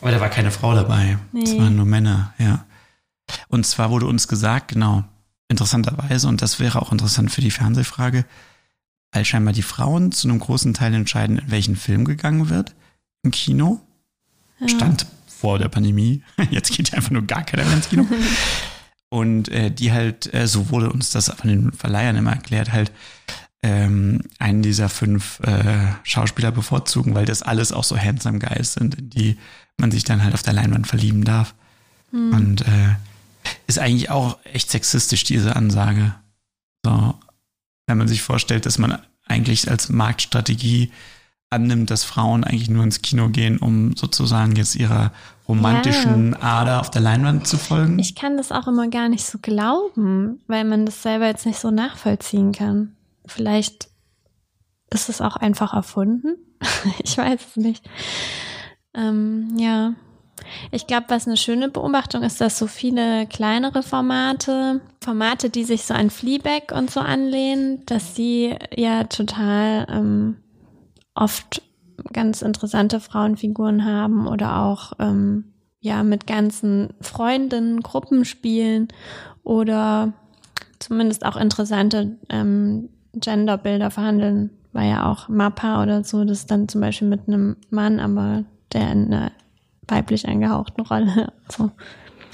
Aber 0.00 0.12
da 0.12 0.20
war 0.20 0.28
keine 0.28 0.52
Frau 0.52 0.74
dabei. 0.74 1.18
Nee. 1.32 1.42
Es 1.42 1.58
waren 1.58 1.74
nur 1.74 1.86
Männer, 1.86 2.34
ja. 2.38 2.64
Und 3.48 3.66
zwar 3.66 3.90
wurde 3.90 4.06
uns 4.06 4.28
gesagt, 4.28 4.68
genau, 4.68 5.04
interessanterweise, 5.48 6.28
und 6.28 6.42
das 6.42 6.60
wäre 6.60 6.80
auch 6.80 6.92
interessant 6.92 7.30
für 7.30 7.40
die 7.40 7.50
Fernsehfrage, 7.50 8.24
weil 9.12 9.24
scheinbar 9.24 9.54
die 9.54 9.62
Frauen 9.62 10.12
zu 10.12 10.28
einem 10.28 10.38
großen 10.38 10.74
Teil 10.74 10.94
entscheiden, 10.94 11.38
in 11.38 11.50
welchen 11.50 11.76
Film 11.76 12.04
gegangen 12.04 12.50
wird 12.50 12.74
im 13.22 13.30
Kino. 13.30 13.80
Ja. 14.60 14.68
Stand 14.68 15.06
vor 15.26 15.58
der 15.58 15.68
Pandemie. 15.68 16.22
Jetzt 16.50 16.72
geht 16.72 16.92
einfach 16.94 17.10
nur 17.10 17.22
gar 17.22 17.44
keiner 17.44 17.64
mehr 17.64 17.74
ins 17.74 17.88
Kino. 17.88 18.06
und 19.08 19.48
äh, 19.48 19.70
die 19.70 19.92
halt, 19.92 20.32
äh, 20.34 20.46
so 20.46 20.70
wurde 20.70 20.90
uns 20.92 21.10
das 21.10 21.30
von 21.30 21.48
den 21.48 21.72
Verleihern 21.72 22.16
immer 22.16 22.32
erklärt, 22.32 22.72
halt 22.72 22.92
ähm, 23.62 24.20
einen 24.38 24.62
dieser 24.62 24.88
fünf 24.88 25.40
äh, 25.40 25.86
Schauspieler 26.04 26.52
bevorzugen, 26.52 27.14
weil 27.14 27.24
das 27.24 27.42
alles 27.42 27.72
auch 27.72 27.84
so 27.84 27.98
handsome 27.98 28.38
Guys 28.38 28.74
sind, 28.74 28.96
in 28.96 29.10
die 29.10 29.38
man 29.78 29.90
sich 29.90 30.04
dann 30.04 30.22
halt 30.22 30.34
auf 30.34 30.42
der 30.42 30.52
Leinwand 30.52 30.86
verlieben 30.86 31.24
darf. 31.24 31.54
Hm. 32.10 32.32
Und 32.32 32.60
äh, 32.62 32.96
ist 33.66 33.78
eigentlich 33.78 34.10
auch 34.10 34.38
echt 34.44 34.70
sexistisch, 34.70 35.24
diese 35.24 35.56
Ansage. 35.56 36.14
So, 36.84 37.14
wenn 37.86 37.98
man 37.98 38.08
sich 38.08 38.22
vorstellt, 38.22 38.66
dass 38.66 38.78
man 38.78 38.98
eigentlich 39.26 39.70
als 39.70 39.88
Marktstrategie 39.88 40.90
annimmt, 41.50 41.90
dass 41.90 42.04
Frauen 42.04 42.44
eigentlich 42.44 42.68
nur 42.68 42.84
ins 42.84 43.02
Kino 43.02 43.28
gehen, 43.28 43.58
um 43.58 43.96
sozusagen 43.96 44.56
jetzt 44.56 44.74
ihrer 44.74 45.12
romantischen 45.48 46.32
ja. 46.32 46.40
Ader 46.40 46.80
auf 46.80 46.90
der 46.90 47.00
Leinwand 47.00 47.46
zu 47.46 47.56
folgen. 47.56 47.98
Ich 47.98 48.14
kann 48.14 48.36
das 48.36 48.52
auch 48.52 48.68
immer 48.68 48.88
gar 48.88 49.08
nicht 49.08 49.24
so 49.24 49.38
glauben, 49.40 50.40
weil 50.46 50.64
man 50.64 50.84
das 50.84 51.02
selber 51.02 51.26
jetzt 51.26 51.46
nicht 51.46 51.58
so 51.58 51.70
nachvollziehen 51.70 52.52
kann. 52.52 52.96
Vielleicht 53.24 53.88
ist 54.90 55.08
es 55.08 55.20
auch 55.20 55.36
einfach 55.36 55.72
erfunden. 55.72 56.36
ich 57.02 57.16
weiß 57.16 57.40
es 57.50 57.56
nicht. 57.56 57.88
Ähm, 58.94 59.54
ja. 59.56 59.94
Ich 60.70 60.86
glaube, 60.86 61.06
was 61.08 61.26
eine 61.26 61.36
schöne 61.36 61.68
Beobachtung 61.68 62.22
ist, 62.22 62.40
dass 62.40 62.58
so 62.58 62.66
viele 62.66 63.26
kleinere 63.26 63.82
Formate, 63.82 64.80
Formate, 65.02 65.50
die 65.50 65.64
sich 65.64 65.84
so 65.84 65.94
an 65.94 66.10
Fleabag 66.10 66.72
und 66.72 66.90
so 66.90 67.00
anlehnen, 67.00 67.84
dass 67.86 68.14
sie 68.14 68.54
ja 68.74 69.04
total 69.04 69.86
ähm, 69.90 70.36
oft 71.14 71.62
ganz 72.12 72.42
interessante 72.42 73.00
Frauenfiguren 73.00 73.84
haben 73.84 74.26
oder 74.26 74.62
auch 74.62 74.92
ähm, 74.98 75.52
ja 75.80 76.02
mit 76.02 76.26
ganzen 76.26 76.94
Freundinnen 77.00 77.80
Gruppen 77.80 78.24
spielen 78.24 78.88
oder 79.42 80.12
zumindest 80.78 81.24
auch 81.24 81.36
interessante 81.36 82.18
ähm, 82.28 82.88
Genderbilder 83.14 83.90
verhandeln. 83.90 84.50
War 84.72 84.84
ja 84.84 85.10
auch 85.10 85.28
Mappa 85.28 85.82
oder 85.82 86.04
so, 86.04 86.24
das 86.24 86.46
dann 86.46 86.68
zum 86.68 86.80
Beispiel 86.80 87.08
mit 87.08 87.26
einem 87.26 87.56
Mann, 87.70 88.00
aber 88.00 88.44
der 88.72 88.92
in 88.92 89.12
einer 89.12 89.32
weiblich 89.88 90.28
angehauchten 90.28 90.82
Rolle. 90.82 91.32
So. 91.48 91.70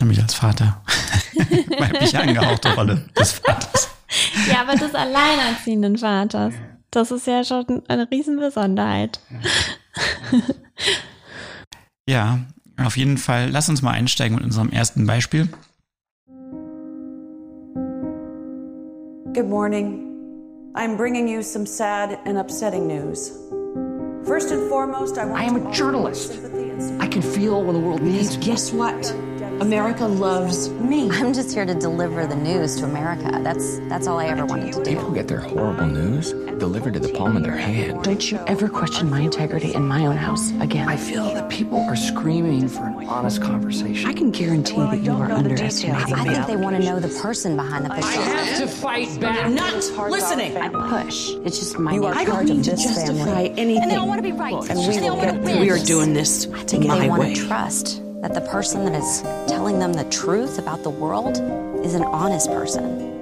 Nämlich 0.01 0.21
als 0.21 0.35
Vater. 0.35 0.83
weiblich 1.79 2.19
angehauchte 2.19 2.75
Rolle 2.75 3.05
des 3.17 3.33
Vaters. 3.33 3.89
Ja, 4.51 4.63
aber 4.63 4.75
des 4.75 4.93
alleinerziehenden 4.93 5.97
Vaters. 5.97 6.55
Das 6.91 7.13
ist 7.13 7.29
ja 7.29 7.45
schon 7.45 7.83
eine 7.89 8.11
Riesenbesonderheit. 8.11 9.21
Ja, 12.07 12.41
auf 12.77 12.97
jeden 12.99 13.17
Fall. 13.17 13.49
Lass 13.51 13.69
uns 13.71 13.81
mal 13.81 13.93
einsteigen 13.93 14.37
mit 14.37 14.45
unserem 14.45 14.71
ersten 14.71 15.07
Beispiel. 15.07 15.49
Good 19.33 19.49
morning. 19.49 20.11
I'm 20.75 20.97
bringing 20.97 21.29
you 21.29 21.43
some 21.43 21.67
sad 21.67 22.19
and 22.27 22.37
upsetting 22.37 22.87
news. 22.87 23.33
First 24.27 24.51
and 24.51 24.69
foremost, 24.71 25.19
I 25.19 25.27
want 25.27 25.43
I 25.43 25.45
am 25.45 25.67
a 25.67 25.73
journalist. 25.73 26.33
I 26.99 27.07
can 27.07 27.21
feel 27.21 27.63
when 27.63 27.75
the 27.75 27.81
world 27.81 28.01
needs. 28.01 28.39
Guess 28.39 28.73
what? 28.73 29.15
America 29.61 30.07
loves 30.07 30.69
me. 30.71 31.09
I'm 31.11 31.33
just 31.33 31.55
here 31.55 31.65
to 31.65 31.75
deliver 31.75 32.27
the 32.27 32.37
news 32.37 32.77
to 32.77 32.85
America. 32.85 33.41
That's 33.43 33.79
that's 33.89 34.07
all 34.07 34.19
I 34.19 34.27
ever 34.27 34.45
wanted 34.45 34.73
to 34.75 34.83
do. 34.83 34.91
People 34.97 35.11
get 35.13 35.29
their 35.29 35.39
horrible 35.41 35.87
news 35.87 36.33
delivered 36.59 36.95
to 36.95 37.01
the 37.01 37.09
palm 37.13 37.37
of 37.37 37.43
their 37.43 37.57
hand. 37.57 38.03
Don't 38.05 38.31
you 38.31 38.39
ever 38.47 38.69
question 38.69 39.09
my 39.11 39.21
integrity 39.21 39.75
in 39.75 39.87
my 39.87 40.07
own 40.07 40.17
house 40.17 40.51
again. 40.61 40.89
I 40.89 40.97
feel 40.97 41.25
that 41.35 41.49
people 41.51 41.79
are 41.81 41.97
screaming 41.97 42.69
for 42.69 42.85
an 42.85 43.07
honest 43.07 43.43
conversation. 43.43 44.09
I 44.09 44.13
can 44.13 44.31
guarantee 44.31 44.77
that 44.77 45.01
you 45.03 45.13
are 45.13 45.31
underestimating 45.31 46.15
I 46.15 46.25
think 46.25 46.47
they 46.47 46.57
want 46.57 46.77
to 46.77 46.83
know 46.83 47.01
the 47.01 47.09
person 47.21 47.57
behind 47.57 47.85
the 47.87 47.91
facade. 47.95 48.59
to 48.61 48.67
fight 48.67 49.21
back. 49.21 49.51
Not 49.51 49.75
listening. 50.11 50.57
I 50.57 50.69
push. 50.69 51.31
It's 51.45 51.59
just 51.59 51.79
my 51.79 51.95
You 51.95 52.07
are 52.07 52.15
I 52.15 52.23
of 52.23 52.29
don't 52.29 52.47
this 52.63 52.67
justify 52.67 53.05
family. 53.25 53.51
anything. 53.59 53.83
And 53.83 53.91
they 53.91 53.97
all 53.97 54.09
want 54.09 54.19
to 54.19 54.23
be 54.23 54.33
right. 54.33 54.55
And 54.69 54.79
we 54.79 54.85
and 54.87 55.03
they 55.03 55.09
all 55.09 55.17
want 55.17 55.33
to 55.33 55.39
win. 55.39 55.61
We 55.61 55.71
are 55.71 55.79
doing 55.79 56.13
this 56.13 56.47
I 56.55 56.63
think 56.65 56.87
my 56.87 56.99
they 56.99 57.09
want 57.09 57.21
way. 57.23 57.35
to 57.35 57.47
trust 57.47 58.04
that 58.25 58.33
the 58.33 58.41
person 58.41 58.87
that 58.87 58.95
is 58.95 59.23
telling 59.47 59.79
them 59.79 59.93
the 59.93 60.05
truth 60.05 60.59
about 60.59 60.83
the 60.83 60.89
world 60.89 61.37
is 61.85 61.95
an 61.95 62.05
honest 62.05 62.51
person. 62.51 63.13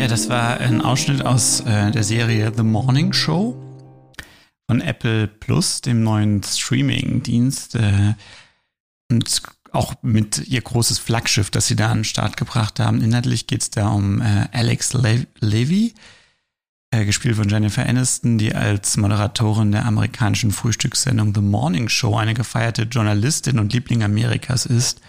Ja, 0.00 0.08
das 0.08 0.30
war 0.30 0.58
ein 0.60 0.80
Ausschnitt 0.80 1.26
aus 1.26 1.60
äh, 1.60 1.90
der 1.90 2.02
Serie 2.02 2.50
The 2.56 2.62
Morning 2.62 3.12
Show 3.12 3.54
von 4.66 4.80
Apple 4.80 5.28
Plus, 5.28 5.82
dem 5.82 6.02
neuen 6.02 6.42
Streaming-Dienst. 6.42 7.74
Äh, 7.74 8.14
und 9.10 9.42
auch 9.72 9.96
mit 10.00 10.48
ihr 10.48 10.62
großes 10.62 10.98
Flaggschiff, 10.98 11.50
das 11.50 11.66
sie 11.66 11.76
da 11.76 11.90
an 11.90 11.98
den 11.98 12.04
Start 12.04 12.38
gebracht 12.38 12.80
haben. 12.80 13.02
Inhaltlich 13.02 13.46
geht 13.46 13.60
es 13.60 13.70
da 13.70 13.90
um 13.90 14.22
äh, 14.22 14.48
Alex 14.52 14.94
Le 14.94 15.26
Levy, 15.40 15.92
äh, 16.90 17.04
gespielt 17.04 17.36
von 17.36 17.48
Jennifer 17.48 17.86
Aniston, 17.86 18.38
die 18.38 18.54
als 18.54 18.96
Moderatorin 18.96 19.72
der 19.72 19.86
amerikanischen 19.86 20.50
Frühstückssendung 20.50 21.34
The 21.34 21.40
Morning 21.40 21.88
Show 21.88 22.16
eine 22.16 22.34
gefeierte 22.34 22.82
Journalistin 22.82 23.58
und 23.58 23.72
Liebling 23.72 24.02
Amerikas 24.02 24.66
ist 24.66 25.00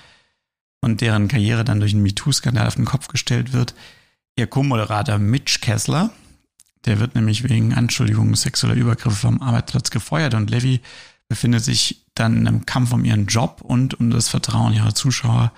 und 0.81 1.01
deren 1.01 1.27
Karriere 1.27 1.63
dann 1.63 1.79
durch 1.79 1.93
einen 1.93 2.03
MeToo-Skandal 2.03 2.67
auf 2.67 2.75
den 2.75 2.85
Kopf 2.85 3.07
gestellt 3.07 3.53
wird. 3.53 3.73
Ihr 4.35 4.47
Co-Moderator 4.47 5.17
Mitch 5.17 5.59
Kessler, 5.61 6.11
der 6.85 6.99
wird 6.99 7.15
nämlich 7.15 7.47
wegen 7.47 7.73
Anschuldigungen 7.73 8.35
sexueller 8.35 8.75
Übergriffe 8.75 9.17
vom 9.17 9.41
Arbeitsplatz 9.41 9.89
gefeuert 9.91 10.33
und 10.33 10.49
Levy 10.49 10.81
befindet 11.29 11.63
sich 11.63 12.05
dann 12.13 12.37
in 12.37 12.47
einem 12.47 12.65
Kampf 12.65 12.91
um 12.93 13.05
ihren 13.05 13.25
Job 13.25 13.61
und 13.61 13.99
um 13.99 14.09
das 14.09 14.29
Vertrauen 14.29 14.73
ihrer 14.73 14.93
Zuschauer. 14.93 15.51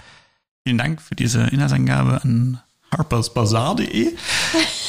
Vielen 0.64 0.78
Dank 0.78 1.02
für 1.02 1.16
diese 1.16 1.42
Inhaltsangabe 1.48 2.22
an 2.24 2.62
harpersbazaar.de. 2.92 4.16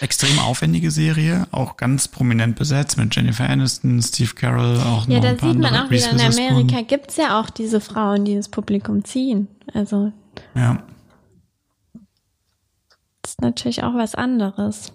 Extrem 0.00 0.38
aufwendige 0.38 0.90
Serie, 0.90 1.46
auch 1.52 1.76
ganz 1.76 2.08
prominent 2.08 2.56
besetzt 2.56 2.96
mit 2.96 3.14
Jennifer 3.14 3.48
Aniston, 3.48 4.00
Steve 4.00 4.34
Carroll, 4.34 4.78
auch 4.80 5.06
Ja, 5.06 5.16
noch 5.16 5.22
da 5.22 5.30
sieht 5.32 5.58
man 5.58 5.76
auch 5.76 5.90
wieder, 5.90 6.10
in. 6.10 6.20
Amerika 6.20 6.80
gibt's 6.80 7.16
ja 7.18 7.38
auch 7.38 7.50
diese 7.50 7.80
Frauen, 7.82 8.24
die 8.24 8.34
das 8.34 8.48
Publikum 8.48 9.04
ziehen. 9.04 9.48
Also 9.74 10.12
Ja. 10.54 10.82
das 13.22 13.32
ist 13.32 13.40
natürlich 13.42 13.82
auch 13.82 13.94
was 13.94 14.14
anderes. 14.14 14.92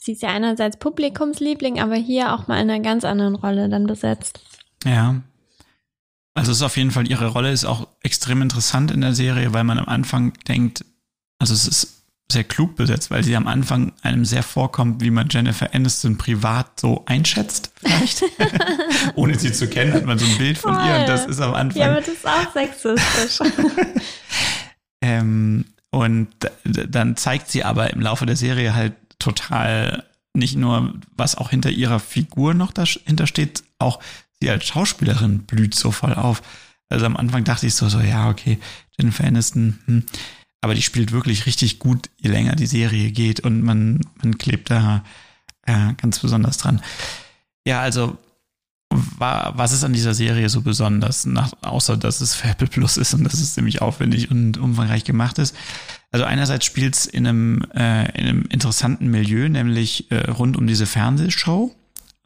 Sie 0.00 0.12
ist 0.12 0.22
ja 0.22 0.28
einerseits 0.28 0.76
Publikumsliebling, 0.78 1.80
aber 1.80 1.96
hier 1.96 2.34
auch 2.34 2.46
mal 2.46 2.60
in 2.60 2.70
einer 2.70 2.80
ganz 2.80 3.04
anderen 3.04 3.34
Rolle 3.34 3.68
dann 3.68 3.86
besetzt. 3.86 4.40
Ja. 4.84 5.22
Also 6.34 6.50
es 6.52 6.58
ist 6.58 6.62
auf 6.62 6.76
jeden 6.76 6.90
Fall, 6.90 7.08
ihre 7.08 7.28
Rolle 7.28 7.50
ist 7.52 7.64
auch 7.64 7.88
extrem 8.02 8.42
interessant 8.42 8.90
in 8.90 9.00
der 9.00 9.14
Serie, 9.14 9.52
weil 9.54 9.64
man 9.64 9.78
am 9.78 9.86
Anfang 9.86 10.34
denkt, 10.46 10.84
also 11.38 11.54
es 11.54 11.66
ist 11.66 12.03
sehr 12.32 12.44
klug 12.44 12.76
besetzt, 12.76 13.10
weil 13.10 13.22
sie 13.22 13.36
am 13.36 13.46
Anfang 13.46 13.92
einem 14.02 14.24
sehr 14.24 14.42
vorkommt, 14.42 15.02
wie 15.02 15.10
man 15.10 15.28
Jennifer 15.28 15.74
Aniston 15.74 16.16
privat 16.16 16.80
so 16.80 17.04
einschätzt, 17.06 17.70
vielleicht. 17.76 18.24
Ohne 19.14 19.38
sie 19.38 19.52
zu 19.52 19.68
kennen, 19.68 19.92
hat 19.92 20.04
man 20.04 20.18
so 20.18 20.24
ein 20.26 20.38
Bild 20.38 20.58
von 20.58 20.74
ihr 20.74 21.00
und 21.00 21.08
das 21.08 21.26
ist 21.26 21.40
am 21.40 21.54
Anfang. 21.54 21.82
Ja, 21.82 21.90
aber 21.90 22.00
das 22.00 22.08
ist 22.08 22.26
auch 22.26 22.52
sexistisch. 22.52 23.38
Ähm, 25.04 25.66
und 25.90 26.28
dann 26.64 27.16
zeigt 27.16 27.50
sie 27.50 27.62
aber 27.62 27.92
im 27.92 28.00
Laufe 28.00 28.24
der 28.24 28.36
Serie 28.36 28.74
halt 28.74 28.94
total 29.18 30.04
nicht 30.32 30.56
nur, 30.56 30.94
was 31.14 31.36
auch 31.36 31.50
hinter 31.50 31.70
ihrer 31.70 32.00
Figur 32.00 32.54
noch 32.54 32.72
dahinter 32.72 33.26
steht, 33.26 33.64
auch 33.78 34.00
sie 34.40 34.50
als 34.50 34.64
Schauspielerin 34.64 35.40
blüht 35.40 35.74
so 35.74 35.90
voll 35.90 36.14
auf. 36.14 36.42
Also 36.88 37.04
am 37.04 37.16
Anfang 37.16 37.44
dachte 37.44 37.66
ich 37.66 37.74
so, 37.74 37.88
so, 37.88 38.00
ja, 38.00 38.30
okay, 38.30 38.58
Jennifer 38.98 39.24
Aniston, 39.24 39.78
hm. 39.84 40.06
Aber 40.64 40.74
die 40.74 40.82
spielt 40.82 41.12
wirklich 41.12 41.46
richtig 41.46 41.78
gut, 41.78 42.10
je 42.20 42.30
länger 42.30 42.56
die 42.56 42.66
Serie 42.66 43.10
geht 43.12 43.40
und 43.40 43.62
man, 43.62 44.00
man 44.22 44.38
klebt 44.38 44.70
da 44.70 45.04
äh, 45.66 45.92
ganz 46.00 46.18
besonders 46.18 46.56
dran. 46.58 46.80
Ja, 47.66 47.80
also 47.80 48.18
wa- 48.90 49.52
was 49.56 49.72
ist 49.72 49.84
an 49.84 49.92
dieser 49.92 50.14
Serie 50.14 50.48
so 50.48 50.62
besonders, 50.62 51.26
nach, 51.26 51.52
außer 51.62 51.96
dass 51.96 52.20
es 52.20 52.34
für 52.34 52.48
Apple 52.48 52.66
Plus 52.66 52.96
ist 52.96 53.14
und 53.14 53.24
dass 53.24 53.34
es 53.34 53.54
ziemlich 53.54 53.82
aufwendig 53.82 54.30
und 54.30 54.58
umfangreich 54.58 55.04
gemacht 55.04 55.38
ist? 55.38 55.54
Also 56.10 56.24
einerseits 56.24 56.64
spielt 56.64 56.94
es 56.94 57.06
in 57.06 57.26
einem, 57.26 57.62
äh, 57.74 58.08
in 58.18 58.26
einem 58.26 58.42
interessanten 58.48 59.08
Milieu, 59.08 59.48
nämlich 59.48 60.10
äh, 60.10 60.30
rund 60.30 60.56
um 60.56 60.66
diese 60.66 60.86
Fernsehshow, 60.86 61.74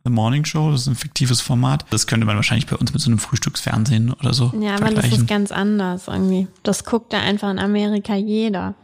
The 0.09 0.15
Morning 0.15 0.47
Show, 0.47 0.71
das 0.71 0.83
ist 0.83 0.87
ein 0.87 0.95
fiktives 0.95 1.43
Format. 1.43 1.85
Das 1.91 2.07
könnte 2.07 2.25
man 2.25 2.37
wahrscheinlich 2.37 2.67
bei 2.67 2.77
uns 2.77 2.95
mit 2.95 3.03
so 3.03 3.11
einem 3.11 3.19
Frühstücksfernsehen 3.19 4.15
oder 4.15 4.33
so 4.33 4.51
Ja, 4.59 4.77
aber 4.77 4.91
das 4.91 5.05
ist 5.13 5.29
ganz 5.29 5.53
anders 5.53 6.09
irgendwie. 6.09 6.49
Das 6.63 6.85
guckt 6.87 7.13
da 7.13 7.19
einfach 7.21 7.51
in 7.51 7.59
Amerika 7.59 8.15
jeder. 8.15 8.75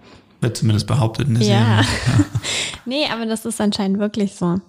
Wird 0.42 0.58
zumindest 0.58 0.86
behauptet 0.86 1.26
in 1.28 1.34
der 1.36 1.42
Ja. 1.42 1.82
Serie. 1.82 2.26
Nee, 2.86 3.06
aber 3.10 3.24
das 3.24 3.46
ist 3.46 3.58
anscheinend 3.62 3.98
wirklich 3.98 4.34
so. 4.34 4.60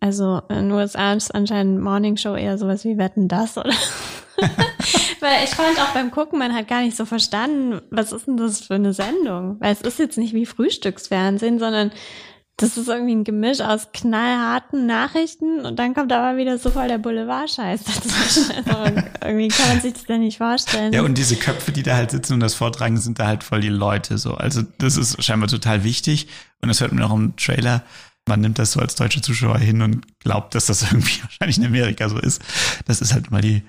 Also 0.00 0.42
in 0.48 0.56
den 0.56 0.72
USA 0.72 1.12
ist 1.12 1.32
anscheinend 1.32 1.80
Morning 1.80 2.16
Show 2.16 2.34
eher 2.34 2.58
sowas 2.58 2.84
wie 2.84 2.98
Wetten 2.98 3.28
das 3.28 3.56
oder. 3.56 3.70
Weil 5.20 5.44
ich 5.44 5.50
fand 5.50 5.78
auch 5.80 5.94
beim 5.94 6.10
Gucken, 6.10 6.40
man 6.40 6.52
hat 6.52 6.66
gar 6.66 6.80
nicht 6.82 6.96
so 6.96 7.04
verstanden, 7.04 7.80
was 7.92 8.10
ist 8.10 8.26
denn 8.26 8.36
das 8.36 8.62
für 8.62 8.74
eine 8.74 8.92
Sendung? 8.92 9.56
Weil 9.60 9.72
es 9.72 9.80
ist 9.82 10.00
jetzt 10.00 10.18
nicht 10.18 10.34
wie 10.34 10.46
Frühstücksfernsehen, 10.46 11.60
sondern 11.60 11.92
das 12.58 12.76
ist 12.76 12.88
irgendwie 12.88 13.14
ein 13.14 13.22
Gemisch 13.22 13.60
aus 13.60 13.92
knallharten 13.92 14.84
Nachrichten 14.84 15.60
und 15.64 15.78
dann 15.78 15.94
kommt 15.94 16.12
aber 16.12 16.36
wieder 16.36 16.58
so 16.58 16.70
voll 16.70 16.88
der 16.88 16.98
Boulevard-Scheiß 16.98 17.84
dazwischen. 17.84 18.52
Also 18.66 19.00
irgendwie 19.24 19.46
kann 19.46 19.68
man 19.68 19.80
sich 19.80 19.92
das 19.92 20.08
ja 20.08 20.18
nicht 20.18 20.38
vorstellen. 20.38 20.92
Ja, 20.92 21.02
und 21.02 21.16
diese 21.16 21.36
Köpfe, 21.36 21.70
die 21.70 21.84
da 21.84 21.94
halt 21.94 22.10
sitzen 22.10 22.34
und 22.34 22.40
das 22.40 22.54
vortragen, 22.54 22.96
sind 22.96 23.20
da 23.20 23.28
halt 23.28 23.44
voll 23.44 23.60
die 23.60 23.68
Leute 23.68 24.18
so. 24.18 24.34
Also 24.34 24.62
das 24.78 24.96
ist 24.96 25.22
scheinbar 25.22 25.48
total 25.48 25.84
wichtig 25.84 26.26
und 26.60 26.68
das 26.68 26.80
hört 26.80 26.92
man 26.92 27.04
auch 27.04 27.14
im 27.14 27.36
Trailer. 27.36 27.84
Man 28.26 28.40
nimmt 28.40 28.58
das 28.58 28.72
so 28.72 28.80
als 28.80 28.96
deutsche 28.96 29.22
Zuschauer 29.22 29.58
hin 29.58 29.80
und 29.80 30.18
glaubt, 30.18 30.56
dass 30.56 30.66
das 30.66 30.82
irgendwie 30.90 31.22
wahrscheinlich 31.22 31.58
in 31.58 31.66
Amerika 31.66 32.08
so 32.08 32.18
ist. 32.18 32.42
Das 32.86 33.00
ist 33.00 33.14
halt 33.14 33.30
mal 33.30 33.40
die 33.40 33.62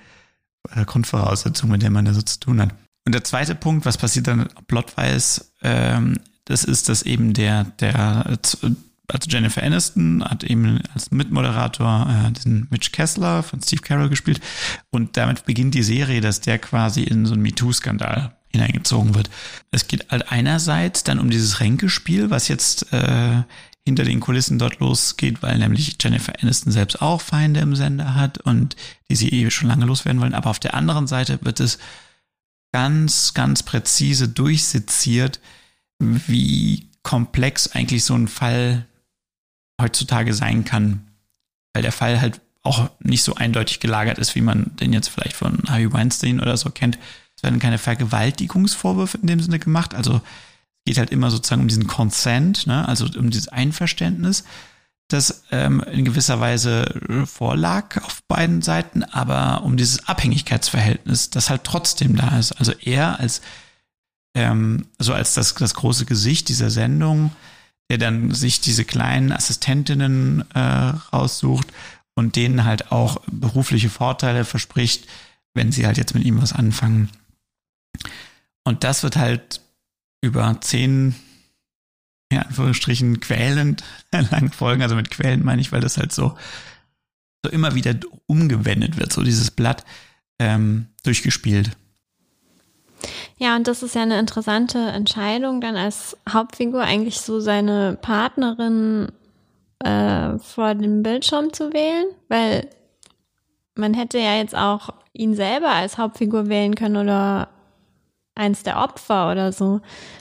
äh, 0.74 0.84
Grundvoraussetzung, 0.84 1.70
mit 1.70 1.82
der 1.82 1.90
man 1.90 2.06
da 2.06 2.12
so 2.12 2.22
zu 2.22 2.40
tun 2.40 2.60
hat. 2.60 2.70
Und 3.06 3.14
der 3.14 3.22
zweite 3.22 3.54
Punkt, 3.54 3.86
was 3.86 3.98
passiert 3.98 4.26
dann 4.26 4.48
plotwise, 4.66 5.44
ähm, 5.62 6.18
das 6.50 6.64
ist, 6.64 6.88
dass 6.88 7.02
eben 7.02 7.32
der, 7.32 7.64
der, 7.80 8.26
also 8.26 9.28
Jennifer 9.28 9.62
Aniston 9.62 10.24
hat 10.24 10.44
eben 10.44 10.80
als 10.94 11.10
Mitmoderator 11.10 12.08
äh, 12.08 12.32
diesen 12.32 12.66
Mitch 12.70 12.90
Kessler 12.90 13.42
von 13.42 13.62
Steve 13.62 13.82
Carroll 13.82 14.08
gespielt 14.08 14.40
und 14.90 15.16
damit 15.16 15.44
beginnt 15.44 15.74
die 15.74 15.82
Serie, 15.82 16.20
dass 16.20 16.40
der 16.40 16.58
quasi 16.58 17.02
in 17.02 17.26
so 17.26 17.34
einen 17.34 17.42
MeToo-Skandal 17.42 18.34
hineingezogen 18.52 19.14
wird. 19.14 19.30
Es 19.70 19.86
geht 19.86 20.10
halt 20.10 20.32
einerseits 20.32 21.04
dann 21.04 21.20
um 21.20 21.30
dieses 21.30 21.60
Ränkespiel, 21.60 22.30
was 22.30 22.48
jetzt 22.48 22.92
äh, 22.92 23.42
hinter 23.84 24.04
den 24.04 24.20
Kulissen 24.20 24.58
dort 24.58 24.80
losgeht, 24.80 25.42
weil 25.42 25.58
nämlich 25.58 25.96
Jennifer 26.00 26.32
Aniston 26.42 26.72
selbst 26.72 27.00
auch 27.00 27.20
Feinde 27.20 27.60
im 27.60 27.76
Sender 27.76 28.14
hat 28.14 28.38
und 28.38 28.76
die 29.08 29.16
sie 29.16 29.28
eh 29.28 29.50
schon 29.50 29.68
lange 29.68 29.86
loswerden 29.86 30.20
wollen. 30.20 30.34
Aber 30.34 30.50
auf 30.50 30.58
der 30.58 30.74
anderen 30.74 31.06
Seite 31.06 31.38
wird 31.42 31.60
es 31.60 31.78
ganz, 32.72 33.34
ganz 33.34 33.62
präzise 33.62 34.28
durchsitziert, 34.28 35.40
wie 36.00 36.88
komplex 37.02 37.68
eigentlich 37.68 38.04
so 38.04 38.14
ein 38.14 38.28
Fall 38.28 38.86
heutzutage 39.80 40.34
sein 40.34 40.64
kann. 40.64 41.06
Weil 41.72 41.82
der 41.82 41.92
Fall 41.92 42.20
halt 42.20 42.40
auch 42.62 42.90
nicht 43.00 43.22
so 43.22 43.34
eindeutig 43.34 43.80
gelagert 43.80 44.18
ist, 44.18 44.34
wie 44.34 44.42
man 44.42 44.76
den 44.76 44.92
jetzt 44.92 45.08
vielleicht 45.08 45.36
von 45.36 45.62
Harvey 45.68 45.92
Weinstein 45.92 46.40
oder 46.40 46.56
so 46.56 46.70
kennt. 46.70 46.98
Es 47.36 47.42
werden 47.42 47.58
keine 47.58 47.78
Vergewaltigungsvorwürfe 47.78 49.18
in 49.18 49.26
dem 49.26 49.40
Sinne 49.40 49.58
gemacht. 49.58 49.94
Also 49.94 50.16
es 50.16 50.84
geht 50.84 50.98
halt 50.98 51.10
immer 51.10 51.30
sozusagen 51.30 51.62
um 51.62 51.68
diesen 51.68 51.86
Consent, 51.86 52.66
ne? 52.66 52.86
also 52.86 53.06
um 53.18 53.30
dieses 53.30 53.48
Einverständnis, 53.48 54.44
das 55.08 55.44
ähm, 55.50 55.80
in 55.90 56.04
gewisser 56.04 56.38
Weise 56.40 57.26
vorlag 57.26 58.02
auf 58.04 58.22
beiden 58.28 58.62
Seiten, 58.62 59.02
aber 59.04 59.62
um 59.62 59.76
dieses 59.76 60.06
Abhängigkeitsverhältnis, 60.06 61.30
das 61.30 61.50
halt 61.50 61.64
trotzdem 61.64 62.16
da 62.16 62.38
ist. 62.38 62.52
Also 62.52 62.72
er 62.72 63.18
als 63.18 63.40
ähm, 64.34 64.86
so 64.98 65.12
als 65.12 65.34
das, 65.34 65.54
das 65.54 65.74
große 65.74 66.06
Gesicht 66.06 66.48
dieser 66.48 66.70
Sendung, 66.70 67.32
der 67.90 67.98
dann 67.98 68.32
sich 68.32 68.60
diese 68.60 68.84
kleinen 68.84 69.32
Assistentinnen 69.32 70.44
äh, 70.54 70.58
raussucht 70.58 71.68
und 72.14 72.36
denen 72.36 72.64
halt 72.64 72.92
auch 72.92 73.20
berufliche 73.30 73.90
Vorteile 73.90 74.44
verspricht, 74.44 75.08
wenn 75.54 75.72
sie 75.72 75.86
halt 75.86 75.98
jetzt 75.98 76.14
mit 76.14 76.24
ihm 76.24 76.40
was 76.40 76.52
anfangen. 76.52 77.10
Und 78.64 78.84
das 78.84 79.02
wird 79.02 79.16
halt 79.16 79.60
über 80.22 80.60
zehn, 80.60 81.14
in 82.30 82.38
Anführungsstrichen, 82.38 83.20
quälend 83.20 83.82
lange 84.12 84.50
Folgen, 84.50 84.82
also 84.82 84.94
mit 84.94 85.10
quälend 85.10 85.44
meine 85.44 85.60
ich, 85.60 85.72
weil 85.72 85.80
das 85.80 85.96
halt 85.96 86.12
so, 86.12 86.36
so 87.44 87.50
immer 87.50 87.74
wieder 87.74 87.94
umgewendet 88.26 88.98
wird, 88.98 89.12
so 89.12 89.22
dieses 89.22 89.50
Blatt 89.50 89.84
ähm, 90.38 90.86
durchgespielt. 91.02 91.76
Ja, 93.38 93.56
und 93.56 93.66
das 93.66 93.82
ist 93.82 93.94
ja 93.94 94.02
eine 94.02 94.18
interessante 94.18 94.78
Entscheidung, 94.78 95.60
dann 95.60 95.76
als 95.76 96.16
Hauptfigur 96.28 96.82
eigentlich 96.82 97.20
so 97.20 97.40
seine 97.40 97.98
Partnerin 98.00 99.12
äh, 99.80 100.38
vor 100.38 100.74
dem 100.74 101.02
Bildschirm 101.02 101.52
zu 101.52 101.72
wählen, 101.72 102.06
weil 102.28 102.68
man 103.74 103.94
hätte 103.94 104.18
ja 104.18 104.36
jetzt 104.36 104.54
auch 104.54 104.90
ihn 105.12 105.34
selber 105.34 105.70
als 105.70 105.98
Hauptfigur 105.98 106.48
wählen 106.48 106.74
können 106.74 106.96
oder 106.96 107.48
eins 108.34 108.62
der 108.62 108.78
Opfer 108.78 109.30
oder 109.30 109.52
so. 109.52 109.80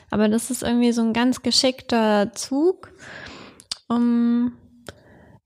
Aber 0.09 0.27
das 0.27 0.49
ist 0.49 0.63
irgendwie 0.63 0.91
so 0.91 1.01
ein 1.01 1.13
ganz 1.13 1.41
geschickter 1.41 2.31
Zug, 2.33 2.91
um 3.87 4.53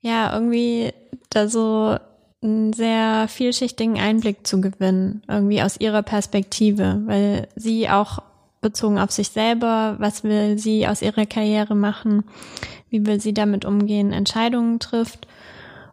ja 0.01 0.33
irgendwie 0.33 0.93
da 1.29 1.47
so 1.47 1.97
einen 2.43 2.73
sehr 2.73 3.27
vielschichtigen 3.27 3.99
Einblick 3.99 4.45
zu 4.45 4.61
gewinnen, 4.61 5.23
irgendwie 5.27 5.61
aus 5.61 5.79
ihrer 5.79 6.03
Perspektive, 6.03 7.01
weil 7.05 7.47
sie 7.55 7.89
auch 7.89 8.19
bezogen 8.61 8.99
auf 8.99 9.11
sich 9.11 9.29
selber, 9.29 9.95
was 9.99 10.23
will 10.23 10.57
sie 10.57 10.87
aus 10.87 11.01
ihrer 11.01 11.25
Karriere 11.25 11.75
machen, 11.75 12.23
wie 12.89 13.05
will 13.05 13.19
sie 13.19 13.33
damit 13.33 13.65
umgehen, 13.65 14.13
Entscheidungen 14.13 14.79
trifft 14.79 15.27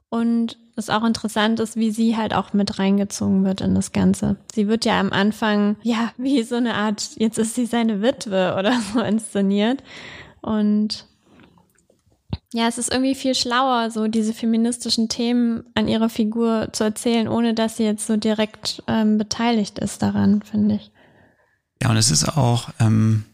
und 0.08 0.58
es 0.76 0.90
auch 0.90 1.04
interessant 1.04 1.60
ist, 1.60 1.76
wie 1.76 1.90
sie 1.90 2.16
halt 2.16 2.34
auch 2.34 2.52
mit 2.52 2.78
reingezogen 2.78 3.44
wird 3.44 3.60
in 3.60 3.74
das 3.74 3.92
Ganze. 3.92 4.36
Sie 4.54 4.66
wird 4.66 4.84
ja 4.84 4.98
am 4.98 5.12
Anfang, 5.12 5.76
ja, 5.82 6.12
wie 6.16 6.42
so 6.42 6.56
eine 6.56 6.74
Art, 6.74 7.10
jetzt 7.16 7.38
ist 7.38 7.54
sie 7.54 7.66
seine 7.66 8.02
Witwe 8.02 8.56
oder 8.58 8.72
so 8.92 9.00
inszeniert 9.00 9.82
und 10.40 11.06
ja, 12.52 12.66
es 12.66 12.78
ist 12.78 12.90
irgendwie 12.90 13.14
viel 13.14 13.34
schlauer, 13.34 13.90
so 13.90 14.08
diese 14.08 14.34
feministischen 14.34 15.08
Themen 15.08 15.62
an 15.74 15.86
ihrer 15.86 16.08
Figur 16.08 16.68
zu 16.72 16.82
erzählen, 16.84 17.28
ohne 17.28 17.54
dass 17.54 17.76
sie 17.76 17.84
jetzt 17.84 18.06
so 18.06 18.16
direkt 18.16 18.82
ähm, 18.88 19.18
beteiligt 19.18 19.78
ist 19.78 20.02
daran, 20.02 20.42
finde 20.42 20.76
ich. 20.76 20.90
Ja, 21.80 21.90
und 21.90 21.96
es 21.96 22.10
ist 22.10 22.36
auch 22.36 22.70
ähm, 22.80 23.24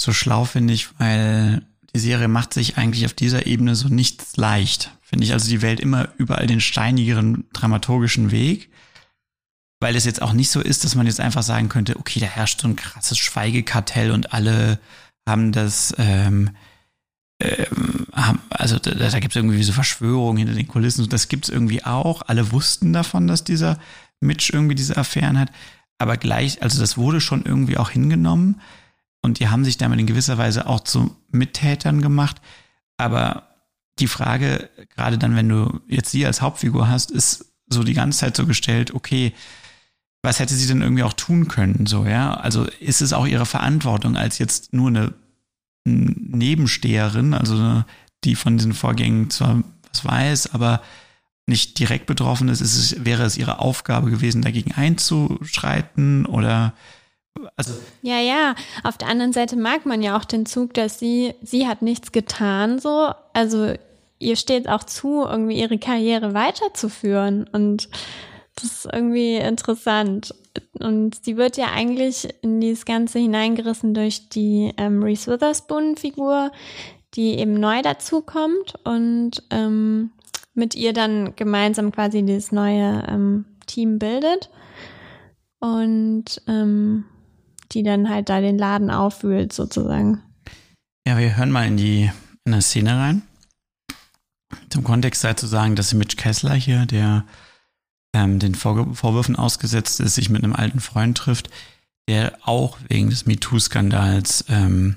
so 0.00 0.12
schlau, 0.12 0.44
finde 0.44 0.74
ich, 0.74 0.98
weil 1.00 1.62
die 1.94 1.98
Serie 1.98 2.28
macht 2.28 2.54
sich 2.54 2.78
eigentlich 2.78 3.04
auf 3.04 3.14
dieser 3.14 3.46
Ebene 3.46 3.74
so 3.74 3.88
nichts 3.88 4.36
leicht. 4.36 4.92
Finde 5.02 5.24
ich 5.24 5.32
also 5.32 5.48
die 5.48 5.62
Welt 5.62 5.80
immer 5.80 6.08
überall 6.18 6.46
den 6.46 6.60
steinigeren 6.60 7.46
dramaturgischen 7.52 8.30
Weg. 8.30 8.70
Weil 9.80 9.96
es 9.96 10.04
jetzt 10.04 10.22
auch 10.22 10.32
nicht 10.32 10.50
so 10.50 10.60
ist, 10.60 10.84
dass 10.84 10.94
man 10.94 11.06
jetzt 11.06 11.20
einfach 11.20 11.42
sagen 11.42 11.68
könnte, 11.68 11.96
okay, 11.96 12.20
da 12.20 12.26
herrscht 12.26 12.60
so 12.60 12.68
ein 12.68 12.76
krasses 12.76 13.18
Schweigekartell 13.18 14.10
und 14.10 14.32
alle 14.32 14.78
haben 15.26 15.52
das 15.52 15.94
ähm, 15.98 16.50
also 18.50 18.78
da, 18.78 18.90
da 18.94 19.20
gibt 19.20 19.32
es 19.32 19.36
irgendwie 19.36 19.62
so 19.62 19.72
Verschwörungen 19.72 20.38
hinter 20.38 20.54
den 20.54 20.68
Kulissen. 20.68 21.08
Das 21.08 21.28
gibt 21.28 21.44
es 21.44 21.50
irgendwie 21.50 21.84
auch. 21.84 22.22
Alle 22.22 22.52
wussten 22.52 22.92
davon, 22.92 23.26
dass 23.26 23.44
dieser 23.44 23.78
Mitch 24.20 24.52
irgendwie 24.52 24.74
diese 24.74 24.96
Affären 24.96 25.38
hat. 25.38 25.50
Aber 25.98 26.16
gleich, 26.16 26.62
also 26.62 26.80
das 26.80 26.96
wurde 26.96 27.20
schon 27.20 27.44
irgendwie 27.44 27.76
auch 27.76 27.90
hingenommen. 27.90 28.60
Und 29.22 29.40
die 29.40 29.48
haben 29.48 29.64
sich 29.64 29.76
damit 29.76 30.00
in 30.00 30.06
gewisser 30.06 30.38
Weise 30.38 30.66
auch 30.66 30.80
zu 30.80 31.16
Mittätern 31.30 32.02
gemacht. 32.02 32.40
Aber 32.96 33.48
die 33.98 34.06
Frage, 34.06 34.68
gerade 34.94 35.18
dann, 35.18 35.36
wenn 35.36 35.48
du 35.48 35.80
jetzt 35.88 36.10
sie 36.10 36.24
als 36.26 36.40
Hauptfigur 36.40 36.88
hast, 36.88 37.10
ist 37.10 37.52
so 37.68 37.84
die 37.84 37.94
ganze 37.94 38.20
Zeit 38.20 38.36
so 38.36 38.46
gestellt, 38.46 38.94
okay, 38.94 39.32
was 40.22 40.40
hätte 40.40 40.54
sie 40.54 40.66
denn 40.66 40.82
irgendwie 40.82 41.02
auch 41.02 41.12
tun 41.12 41.48
können, 41.48 41.86
so, 41.86 42.04
ja? 42.04 42.34
Also 42.34 42.64
ist 42.80 43.02
es 43.02 43.12
auch 43.12 43.26
ihre 43.26 43.46
Verantwortung 43.46 44.16
als 44.16 44.38
jetzt 44.38 44.72
nur 44.72 44.88
eine 44.88 45.14
Nebensteherin, 45.84 47.34
also 47.34 47.84
die 48.24 48.34
von 48.34 48.56
diesen 48.56 48.74
Vorgängen 48.74 49.30
zwar 49.30 49.62
was 49.90 50.04
weiß, 50.04 50.54
aber 50.54 50.82
nicht 51.46 51.78
direkt 51.78 52.06
betroffen 52.06 52.48
ist, 52.48 52.60
ist 52.60 52.76
es, 52.76 53.04
wäre 53.04 53.24
es 53.24 53.38
ihre 53.38 53.58
Aufgabe 53.58 54.10
gewesen, 54.10 54.42
dagegen 54.42 54.72
einzuschreiten 54.72 56.26
oder 56.26 56.74
also 57.56 57.72
ja, 58.02 58.18
ja. 58.18 58.54
Auf 58.82 58.98
der 58.98 59.08
anderen 59.08 59.32
Seite 59.32 59.56
mag 59.56 59.86
man 59.86 60.02
ja 60.02 60.16
auch 60.16 60.24
den 60.24 60.44
Zug, 60.44 60.74
dass 60.74 60.98
sie, 60.98 61.34
sie 61.40 61.68
hat 61.68 61.82
nichts 61.82 62.12
getan, 62.12 62.80
so. 62.80 63.12
Also 63.32 63.74
ihr 64.18 64.36
steht 64.36 64.68
auch 64.68 64.84
zu, 64.84 65.24
irgendwie 65.24 65.60
ihre 65.60 65.78
Karriere 65.78 66.34
weiterzuführen. 66.34 67.48
Und 67.52 67.88
das 68.56 68.64
ist 68.64 68.88
irgendwie 68.92 69.36
interessant. 69.36 70.34
Und 70.78 71.24
sie 71.24 71.36
wird 71.36 71.56
ja 71.56 71.66
eigentlich 71.72 72.28
in 72.42 72.60
dieses 72.60 72.84
Ganze 72.84 73.18
hineingerissen 73.18 73.94
durch 73.94 74.28
die 74.28 74.72
ähm, 74.76 75.02
Reese 75.02 75.30
Witherspoon-Figur, 75.30 76.52
die 77.14 77.38
eben 77.38 77.54
neu 77.54 77.82
dazukommt 77.82 78.74
und 78.84 79.42
ähm, 79.50 80.10
mit 80.54 80.74
ihr 80.74 80.92
dann 80.92 81.34
gemeinsam 81.36 81.92
quasi 81.92 82.22
dieses 82.22 82.52
neue 82.52 83.04
ähm, 83.08 83.44
Team 83.66 83.98
bildet. 83.98 84.50
Und 85.60 86.40
ähm, 86.46 87.04
die 87.72 87.82
dann 87.82 88.08
halt 88.08 88.28
da 88.28 88.40
den 88.40 88.58
Laden 88.58 88.90
aufwühlt, 88.90 89.52
sozusagen. 89.52 90.22
Ja, 91.06 91.18
wir 91.18 91.36
hören 91.36 91.50
mal 91.50 91.66
in 91.66 91.76
die 91.76 92.10
in 92.44 92.52
eine 92.52 92.62
Szene 92.62 92.96
rein. 92.96 93.22
Zum 94.70 94.84
Kontext 94.84 95.20
sei 95.20 95.34
zu 95.34 95.46
sagen, 95.46 95.76
dass 95.76 95.92
Mitch 95.94 96.16
Kessler 96.16 96.54
hier, 96.54 96.86
der 96.86 97.24
ähm, 98.14 98.38
den 98.38 98.54
Vor 98.54 98.94
Vorwürfen 98.94 99.36
ausgesetzt 99.36 100.00
ist, 100.00 100.14
sich 100.14 100.30
mit 100.30 100.42
einem 100.42 100.54
alten 100.54 100.80
Freund 100.80 101.16
trifft, 101.16 101.50
der 102.08 102.38
auch 102.42 102.78
wegen 102.88 103.10
des 103.10 103.26
MeToo-Skandals 103.26 104.46
ähm, 104.48 104.96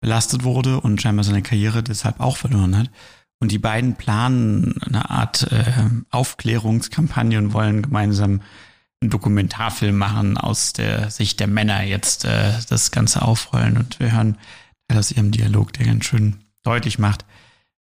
belastet 0.00 0.44
wurde 0.44 0.80
und 0.80 1.00
scheinbar 1.00 1.24
seine 1.24 1.42
Karriere 1.42 1.82
deshalb 1.82 2.20
auch 2.20 2.36
verloren 2.36 2.76
hat. 2.76 2.90
Und 3.40 3.52
die 3.52 3.58
beiden 3.58 3.96
planen 3.96 4.80
eine 4.82 5.10
Art 5.10 5.50
äh, 5.52 5.64
Aufklärungskampagne 6.10 7.38
und 7.38 7.52
wollen 7.52 7.82
gemeinsam 7.82 8.40
einen 9.00 9.10
Dokumentarfilm 9.10 9.96
machen 9.96 10.38
aus 10.38 10.72
der 10.72 11.10
Sicht 11.10 11.40
der 11.40 11.46
Männer 11.46 11.82
jetzt 11.82 12.24
äh, 12.24 12.52
das 12.68 12.90
Ganze 12.90 13.22
aufrollen. 13.22 13.76
Und 13.76 14.00
wir 14.00 14.12
hören 14.12 14.38
aus 14.92 15.10
ihrem 15.10 15.30
Dialog, 15.30 15.72
der 15.74 15.86
ganz 15.86 16.06
schön 16.06 16.36
deutlich 16.62 16.98
macht, 16.98 17.24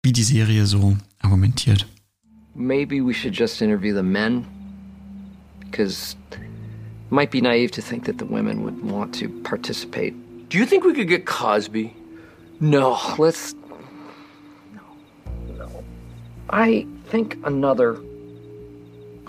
wie 0.02 0.12
die 0.12 0.22
Serie 0.22 0.66
so 0.66 0.96
argumentiert. 1.18 1.86
Maybe 2.54 3.00
we 3.00 3.12
should 3.12 3.32
just 3.32 3.62
interview 3.62 3.92
the 3.94 4.02
men. 4.02 4.46
Because 5.60 6.16
it 6.30 6.38
might 7.10 7.30
be 7.30 7.40
naive 7.40 7.70
to 7.72 7.82
think 7.82 8.04
that 8.04 8.18
the 8.18 8.24
women 8.24 8.64
would 8.64 8.82
want 8.82 9.14
to 9.16 9.28
participate. 9.42 10.14
Do 10.48 10.58
you 10.58 10.64
think 10.66 10.84
we 10.84 10.94
could 10.94 11.08
get 11.08 11.26
Cosby? 11.26 11.94
No, 12.60 12.98
let's. 13.18 13.54
No. 14.74 14.80
No. 15.56 15.84
I 16.50 16.86
think 17.06 17.36
another 17.44 18.00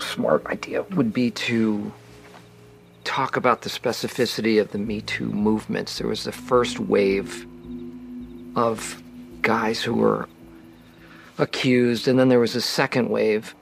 smart 0.00 0.46
idea 0.46 0.82
would 0.82 1.12
be 1.12 1.30
to 1.30 1.92
talk 3.04 3.36
about 3.36 3.62
the 3.62 3.70
specificity 3.70 4.60
of 4.60 4.70
the 4.72 4.78
Me 4.78 5.00
Too 5.02 5.30
movements. 5.30 5.98
There 5.98 6.08
was 6.08 6.24
the 6.24 6.32
first 6.32 6.80
wave 6.80 7.46
of 8.56 9.02
guys 9.42 9.82
who 9.82 9.94
were 9.94 10.28
accused, 11.40 12.06
and 12.06 12.18
then 12.18 12.28
there 12.28 12.40
was 12.40 12.54
a 12.54 12.60
second 12.60 13.08
wave, 13.08 13.54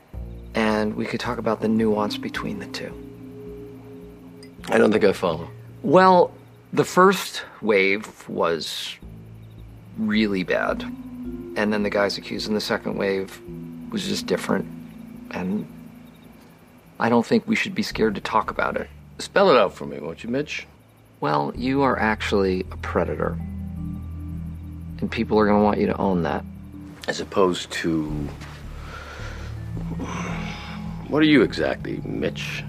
and 0.54 0.94
we 0.96 1.06
could 1.06 1.20
talk 1.20 1.38
about 1.38 1.60
the 1.60 1.68
nuance 1.68 2.18
between 2.18 2.58
the 2.58 2.66
two. 2.66 2.92
I 4.68 4.76
don't 4.76 4.92
think 4.92 5.04
I 5.04 5.12
follow. 5.12 5.48
Well, 5.82 6.32
the 6.72 6.84
first 6.84 7.44
wave 7.62 8.28
was 8.28 8.96
really 9.96 10.44
bad. 10.44 10.82
And 11.56 11.72
then 11.72 11.82
the 11.82 11.90
guys 11.90 12.18
accused 12.18 12.48
in 12.48 12.54
the 12.54 12.60
second 12.60 12.96
wave 12.96 13.40
was 13.90 14.06
just 14.06 14.26
different. 14.26 14.66
And 15.30 15.66
I 17.00 17.08
don't 17.08 17.26
think 17.26 17.46
we 17.46 17.56
should 17.56 17.74
be 17.74 17.82
scared 17.82 18.14
to 18.14 18.20
talk 18.20 18.50
about 18.50 18.76
it. 18.76 18.88
Spell 19.18 19.50
it 19.50 19.56
out 19.56 19.72
for 19.72 19.86
me, 19.86 19.98
won't 19.98 20.22
you, 20.22 20.30
Mitch? 20.30 20.66
Well, 21.20 21.52
you 21.56 21.82
are 21.82 21.98
actually 21.98 22.60
a 22.70 22.76
predator. 22.76 23.36
And 25.00 25.10
people 25.10 25.38
are 25.38 25.46
going 25.46 25.58
to 25.58 25.64
want 25.64 25.80
you 25.80 25.86
to 25.86 25.96
own 25.96 26.22
that. 26.22 26.44
As 27.08 27.22
opposed 27.22 27.70
to. 27.80 28.04
What 31.08 31.20
are 31.20 31.26
you 31.26 31.42
exactly, 31.42 32.02
Mitch? 32.04 32.64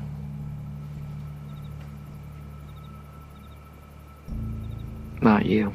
Not 5.22 5.46
you. 5.46 5.74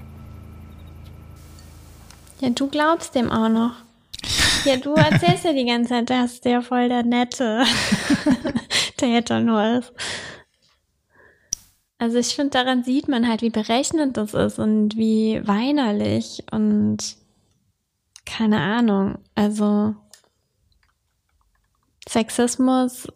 Ja, 2.40 2.48
du 2.48 2.68
glaubst 2.68 3.14
dem 3.14 3.31
auch 3.31 3.50
noch. 3.50 3.72
Ja, 4.64 4.79
du 4.79 4.94
erzählst 4.94 5.44
ja 5.44 5.53
die 5.53 5.66
ganze 5.66 5.90
Zeit, 5.90 6.09
dass 6.09 6.40
der 6.40 6.62
voll 6.62 6.88
der 6.88 7.03
Nette 7.03 7.64
Täter 8.96 9.40
nur 9.40 9.62
ist. 9.79 9.92
Also 11.98 12.16
ich 12.16 12.35
finde, 12.35 12.50
daran 12.53 12.83
sieht 12.83 13.09
man 13.09 13.29
halt, 13.29 13.42
wie 13.42 13.50
berechnet 13.50 14.16
das 14.16 14.33
ist 14.33 14.59
und 14.59 14.96
wie 14.96 15.42
weinerlich 15.44 16.42
und 16.50 17.23
keine 18.24 18.60
Ahnung. 18.60 19.18
Also 19.34 19.94
Sexismus 22.08 23.08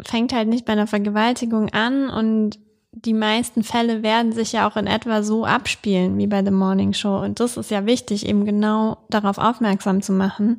fängt 0.00 0.32
halt 0.32 0.48
nicht 0.48 0.64
bei 0.64 0.72
einer 0.72 0.86
Vergewaltigung 0.86 1.70
an 1.70 2.08
und 2.10 2.58
die 2.92 3.14
meisten 3.14 3.62
Fälle 3.62 4.02
werden 4.02 4.32
sich 4.32 4.52
ja 4.52 4.68
auch 4.68 4.76
in 4.76 4.86
etwa 4.86 5.22
so 5.22 5.44
abspielen 5.44 6.16
wie 6.16 6.26
bei 6.26 6.42
The 6.44 6.50
Morning 6.50 6.94
Show. 6.94 7.18
Und 7.18 7.40
das 7.40 7.56
ist 7.56 7.70
ja 7.70 7.84
wichtig, 7.84 8.26
eben 8.26 8.44
genau 8.46 8.98
darauf 9.10 9.36
aufmerksam 9.38 10.00
zu 10.00 10.12
machen, 10.12 10.56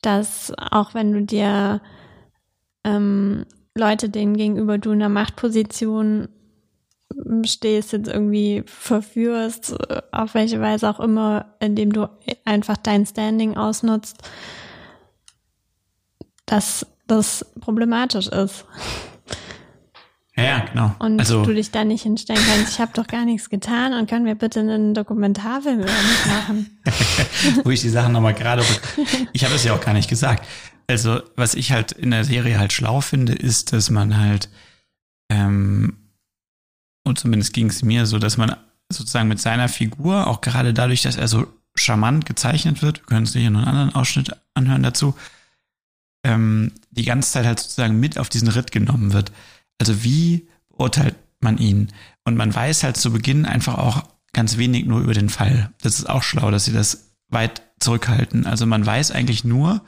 dass 0.00 0.52
auch 0.58 0.94
wenn 0.94 1.12
du 1.12 1.22
dir 1.22 1.80
ähm, 2.84 3.46
Leute, 3.76 4.08
denen 4.08 4.36
gegenüber 4.36 4.78
du 4.78 4.90
in 4.90 5.00
einer 5.00 5.08
Machtposition 5.08 6.28
stehst, 7.44 7.92
jetzt 7.92 8.08
irgendwie 8.08 8.62
verführst, 8.66 9.76
auf 10.12 10.34
welche 10.34 10.60
Weise 10.60 10.88
auch 10.88 11.00
immer, 11.00 11.54
indem 11.60 11.92
du 11.92 12.08
einfach 12.44 12.76
dein 12.76 13.06
Standing 13.06 13.56
ausnutzt, 13.56 14.18
dass 16.46 16.86
das 17.06 17.46
problematisch 17.60 18.28
ist. 18.28 18.64
Ja, 20.36 20.60
genau. 20.60 20.94
Und 20.98 21.20
also, 21.20 21.44
du 21.44 21.52
dich 21.52 21.70
da 21.70 21.84
nicht 21.84 22.02
hinstellen 22.02 22.40
kannst, 22.46 22.72
ich 22.72 22.80
habe 22.80 22.92
doch 22.94 23.06
gar 23.06 23.26
nichts 23.26 23.50
getan 23.50 23.92
und 23.92 24.08
können 24.08 24.24
wir 24.24 24.34
bitte 24.34 24.60
einen 24.60 24.94
Dokumentarfilm 24.94 25.80
über 25.80 25.90
mich 25.90 26.26
machen. 26.26 26.80
wo 27.64 27.70
ich 27.70 27.82
die 27.82 27.90
Sachen 27.90 28.12
nochmal 28.12 28.34
gerade. 28.34 28.64
Ich 29.34 29.44
habe 29.44 29.54
es 29.54 29.64
ja 29.64 29.74
auch 29.74 29.80
gar 29.80 29.92
nicht 29.92 30.08
gesagt. 30.08 30.46
Also, 30.88 31.20
was 31.36 31.54
ich 31.54 31.72
halt 31.72 31.92
in 31.92 32.10
der 32.10 32.24
Serie 32.24 32.58
halt 32.58 32.72
schlau 32.72 33.00
finde, 33.00 33.34
ist, 33.34 33.72
dass 33.72 33.90
man 33.90 34.18
halt, 34.18 34.48
ähm, 35.28 36.01
und 37.12 37.18
zumindest 37.18 37.52
ging 37.52 37.68
es 37.68 37.82
mir 37.82 38.06
so, 38.06 38.18
dass 38.18 38.38
man 38.38 38.56
sozusagen 38.88 39.28
mit 39.28 39.38
seiner 39.38 39.68
Figur, 39.68 40.28
auch 40.28 40.40
gerade 40.40 40.72
dadurch, 40.72 41.02
dass 41.02 41.16
er 41.16 41.28
so 41.28 41.46
charmant 41.74 42.24
gezeichnet 42.24 42.80
wird, 42.80 43.00
wir 43.00 43.04
können 43.04 43.20
uns 43.20 43.34
hier 43.34 43.50
noch 43.50 43.60
einen 43.60 43.68
anderen 43.68 43.94
Ausschnitt 43.94 44.34
anhören 44.54 44.82
dazu, 44.82 45.14
ähm, 46.24 46.72
die 46.90 47.04
ganze 47.04 47.30
Zeit 47.30 47.44
halt 47.44 47.60
sozusagen 47.60 48.00
mit 48.00 48.18
auf 48.18 48.30
diesen 48.30 48.48
Ritt 48.48 48.72
genommen 48.72 49.12
wird. 49.12 49.30
Also 49.78 50.04
wie 50.04 50.48
beurteilt 50.70 51.16
man 51.40 51.58
ihn? 51.58 51.88
Und 52.24 52.36
man 52.36 52.54
weiß 52.54 52.82
halt 52.82 52.96
zu 52.96 53.12
Beginn 53.12 53.44
einfach 53.44 53.76
auch 53.76 54.04
ganz 54.32 54.56
wenig 54.56 54.86
nur 54.86 55.00
über 55.00 55.12
den 55.12 55.28
Fall. 55.28 55.70
Das 55.82 55.98
ist 55.98 56.08
auch 56.08 56.22
schlau, 56.22 56.50
dass 56.50 56.64
sie 56.64 56.72
das 56.72 57.10
weit 57.28 57.60
zurückhalten. 57.78 58.46
Also 58.46 58.64
man 58.64 58.86
weiß 58.86 59.10
eigentlich 59.10 59.44
nur, 59.44 59.82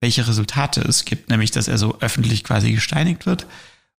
welche 0.00 0.28
Resultate 0.28 0.82
es 0.82 1.06
gibt, 1.06 1.30
nämlich 1.30 1.50
dass 1.50 1.66
er 1.66 1.78
so 1.78 1.98
öffentlich 2.00 2.44
quasi 2.44 2.72
gesteinigt 2.72 3.24
wird 3.24 3.46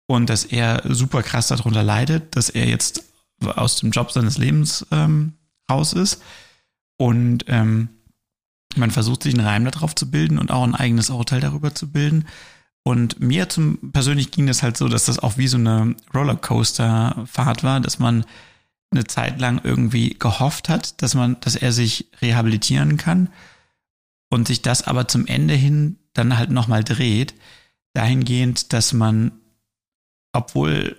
und 0.09 0.31
dass 0.31 0.45
er 0.45 0.83
super 0.85 1.23
krass 1.23 1.49
darunter 1.49 1.83
leidet, 1.83 2.35
dass 2.35 2.49
er 2.49 2.67
jetzt 2.67 3.05
aus 3.45 3.77
dem 3.77 3.91
Job 3.91 4.11
seines 4.11 4.39
Lebens 4.39 4.87
ähm, 4.91 5.35
raus 5.71 5.93
ist. 5.93 6.23
Und 6.97 7.45
ähm, 7.47 7.91
man 8.75 8.91
versucht 8.91 9.23
sich 9.23 9.35
einen 9.35 9.47
Reim 9.47 9.65
darauf 9.67 9.95
zu 9.95 10.11
bilden 10.11 10.39
und 10.39 10.51
auch 10.51 10.65
ein 10.65 10.75
eigenes 10.75 11.11
Urteil 11.11 11.41
darüber 11.41 11.75
zu 11.75 11.93
bilden. 11.93 12.27
Und 12.83 13.21
mir 13.21 13.51
zum 13.51 13.93
persönlich 13.93 14.31
ging 14.31 14.47
das 14.47 14.63
halt 14.63 14.79
so, 14.79 14.89
dass 14.89 15.05
das 15.05 15.19
auch 15.19 15.37
wie 15.37 15.47
so 15.47 15.59
eine 15.59 15.95
Rollercoaster-Fahrt 16.15 17.63
war, 17.63 17.81
dass 17.81 17.99
man 17.99 18.25
eine 18.91 19.05
Zeit 19.05 19.39
lang 19.39 19.61
irgendwie 19.63 20.17
gehofft 20.19 20.71
hat, 20.71 21.03
dass 21.03 21.15
man, 21.15 21.39
dass 21.41 21.55
er 21.55 21.73
sich 21.73 22.09
rehabilitieren 22.23 22.97
kann 22.97 23.29
und 24.31 24.49
sich 24.49 24.63
das 24.63 24.87
aber 24.87 25.07
zum 25.07 25.27
Ende 25.27 25.53
hin 25.53 25.99
dann 26.15 26.39
halt 26.39 26.51
nochmal 26.51 26.83
dreht, 26.83 27.35
dahingehend, 27.93 28.73
dass 28.73 28.95
man, 28.95 29.33
obwohl 30.33 30.97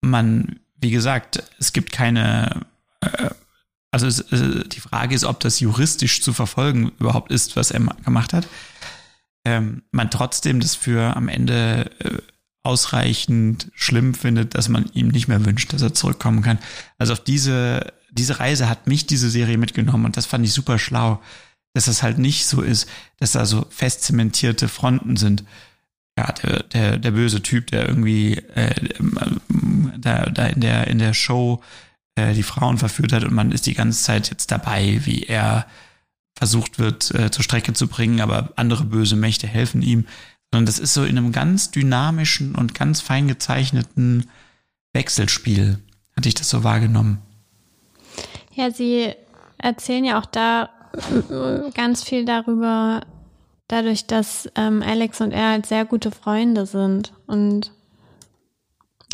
man, 0.00 0.60
wie 0.76 0.90
gesagt, 0.90 1.42
es 1.58 1.72
gibt 1.72 1.92
keine, 1.92 2.66
äh, 3.00 3.30
also 3.90 4.06
es, 4.06 4.20
äh, 4.32 4.68
die 4.68 4.80
Frage 4.80 5.14
ist, 5.14 5.24
ob 5.24 5.40
das 5.40 5.60
juristisch 5.60 6.22
zu 6.22 6.32
verfolgen 6.32 6.92
überhaupt 6.98 7.30
ist, 7.30 7.56
was 7.56 7.70
er 7.70 7.80
gemacht 7.80 8.32
hat 8.32 8.46
ähm, 9.44 9.82
man 9.90 10.10
trotzdem 10.10 10.60
das 10.60 10.74
für 10.74 11.16
am 11.16 11.28
Ende 11.28 11.90
äh, 12.00 12.18
ausreichend 12.62 13.70
schlimm 13.74 14.14
findet, 14.14 14.54
dass 14.54 14.68
man 14.68 14.90
ihm 14.92 15.08
nicht 15.08 15.28
mehr 15.28 15.44
wünscht, 15.44 15.72
dass 15.72 15.82
er 15.82 15.94
zurückkommen 15.94 16.42
kann. 16.42 16.58
Also 16.98 17.14
auf 17.14 17.24
diese, 17.24 17.92
diese 18.10 18.38
Reise 18.38 18.68
hat 18.68 18.86
mich 18.86 19.06
diese 19.06 19.30
Serie 19.30 19.56
mitgenommen 19.56 20.04
und 20.04 20.16
das 20.16 20.26
fand 20.26 20.44
ich 20.44 20.52
super 20.52 20.78
schlau, 20.78 21.22
dass 21.72 21.86
das 21.86 22.02
halt 22.02 22.18
nicht 22.18 22.46
so 22.46 22.60
ist, 22.60 22.88
dass 23.18 23.32
da 23.32 23.46
so 23.46 23.64
fest 23.70 24.02
zementierte 24.02 24.68
Fronten 24.68 25.16
sind. 25.16 25.44
Ja, 26.20 26.32
der, 26.32 26.62
der, 26.64 26.98
der 26.98 27.10
böse 27.12 27.42
Typ, 27.42 27.68
der 27.68 27.88
irgendwie 27.88 28.34
äh, 28.54 28.74
da, 29.96 30.26
da 30.26 30.46
in 30.48 30.60
der 30.60 30.86
in 30.88 30.98
der 30.98 31.14
Show 31.14 31.62
äh, 32.14 32.34
die 32.34 32.42
Frauen 32.42 32.76
verführt 32.76 33.14
hat 33.14 33.24
und 33.24 33.32
man 33.32 33.52
ist 33.52 33.64
die 33.64 33.72
ganze 33.72 34.02
Zeit 34.02 34.28
jetzt 34.28 34.50
dabei, 34.50 35.00
wie 35.04 35.22
er 35.22 35.64
versucht 36.36 36.78
wird 36.78 37.10
äh, 37.14 37.30
zur 37.30 37.42
Strecke 37.42 37.72
zu 37.72 37.88
bringen, 37.88 38.20
aber 38.20 38.52
andere 38.56 38.84
böse 38.84 39.16
Mächte 39.16 39.46
helfen 39.46 39.80
ihm, 39.80 40.06
sondern 40.50 40.66
das 40.66 40.78
ist 40.78 40.92
so 40.92 41.04
in 41.04 41.16
einem 41.16 41.32
ganz 41.32 41.70
dynamischen 41.70 42.54
und 42.54 42.74
ganz 42.74 43.00
fein 43.00 43.26
gezeichneten 43.26 44.28
Wechselspiel, 44.92 45.78
hatte 46.16 46.28
ich 46.28 46.34
das 46.34 46.50
so 46.50 46.64
wahrgenommen. 46.64 47.22
Ja, 48.52 48.70
sie 48.70 49.14
erzählen 49.56 50.04
ja 50.04 50.20
auch 50.20 50.26
da 50.26 50.68
äh, 51.30 51.70
ganz 51.70 52.04
viel 52.04 52.26
darüber, 52.26 53.06
dadurch, 53.70 54.06
dass 54.06 54.50
ähm, 54.56 54.82
Alex 54.82 55.20
und 55.20 55.32
er 55.32 55.50
halt 55.50 55.66
sehr 55.66 55.84
gute 55.84 56.10
Freunde 56.10 56.66
sind 56.66 57.12
und 57.26 57.72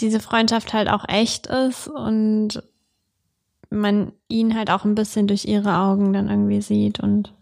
diese 0.01 0.21
Freundschaft 0.21 0.73
halt 0.73 0.89
auch 0.89 1.09
echt 1.09 1.47
ist 1.47 1.89
und 1.89 2.63
man 3.71 4.13
ihn 4.29 4.55
halt 4.57 4.71
auch 4.71 4.85
ein 4.85 4.95
bisschen 4.95 5.27
durch 5.27 5.45
ihre 5.45 5.79
Augen 5.79 6.13
dann 6.13 6.29
irgendwie 6.29 6.61
sieht 6.63 7.01
und 7.01 7.33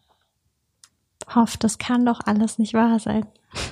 hofft, 1.35 1.65
das 1.65 1.79
kann 1.79 2.07
doch 2.07 2.21
alles 2.25 2.59
nicht 2.59 2.75
wahr 2.75 2.99
sein. 2.99 3.27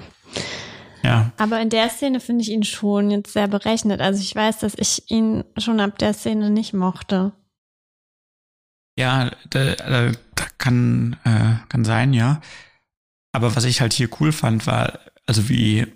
Ja. 1.05 1.33
Aber 1.37 1.61
in 1.61 1.69
der 1.69 1.89
Szene 1.89 2.21
finde 2.21 2.43
ich 2.43 2.51
ihn 2.53 2.63
schon 2.63 3.11
jetzt 3.11 3.33
sehr 3.33 3.49
berechnet. 3.49 4.01
Also 4.01 4.21
ich 4.21 4.37
weiß, 4.37 4.61
dass 4.61 4.75
ich 4.77 5.11
ihn 5.11 5.43
schon 5.59 5.81
ab 5.81 5.99
der 5.99 6.15
Szene 6.15 6.49
nicht 6.49 6.75
mochte. 6.75 7.33
Ja, 8.97 9.33
da, 9.51 9.75
da, 9.75 10.13
kann, 10.59 11.17
äh, 11.25 11.55
kann 11.69 11.85
sein, 11.85 12.13
ja. 12.13 12.41
Aber 13.33 13.57
was 13.57 13.64
ich 13.64 13.81
halt 13.81 13.92
hier 13.92 14.09
cool 14.21 14.33
fand, 14.33 14.66
war, 14.66 15.01
also 15.27 15.49
wie 15.49 15.87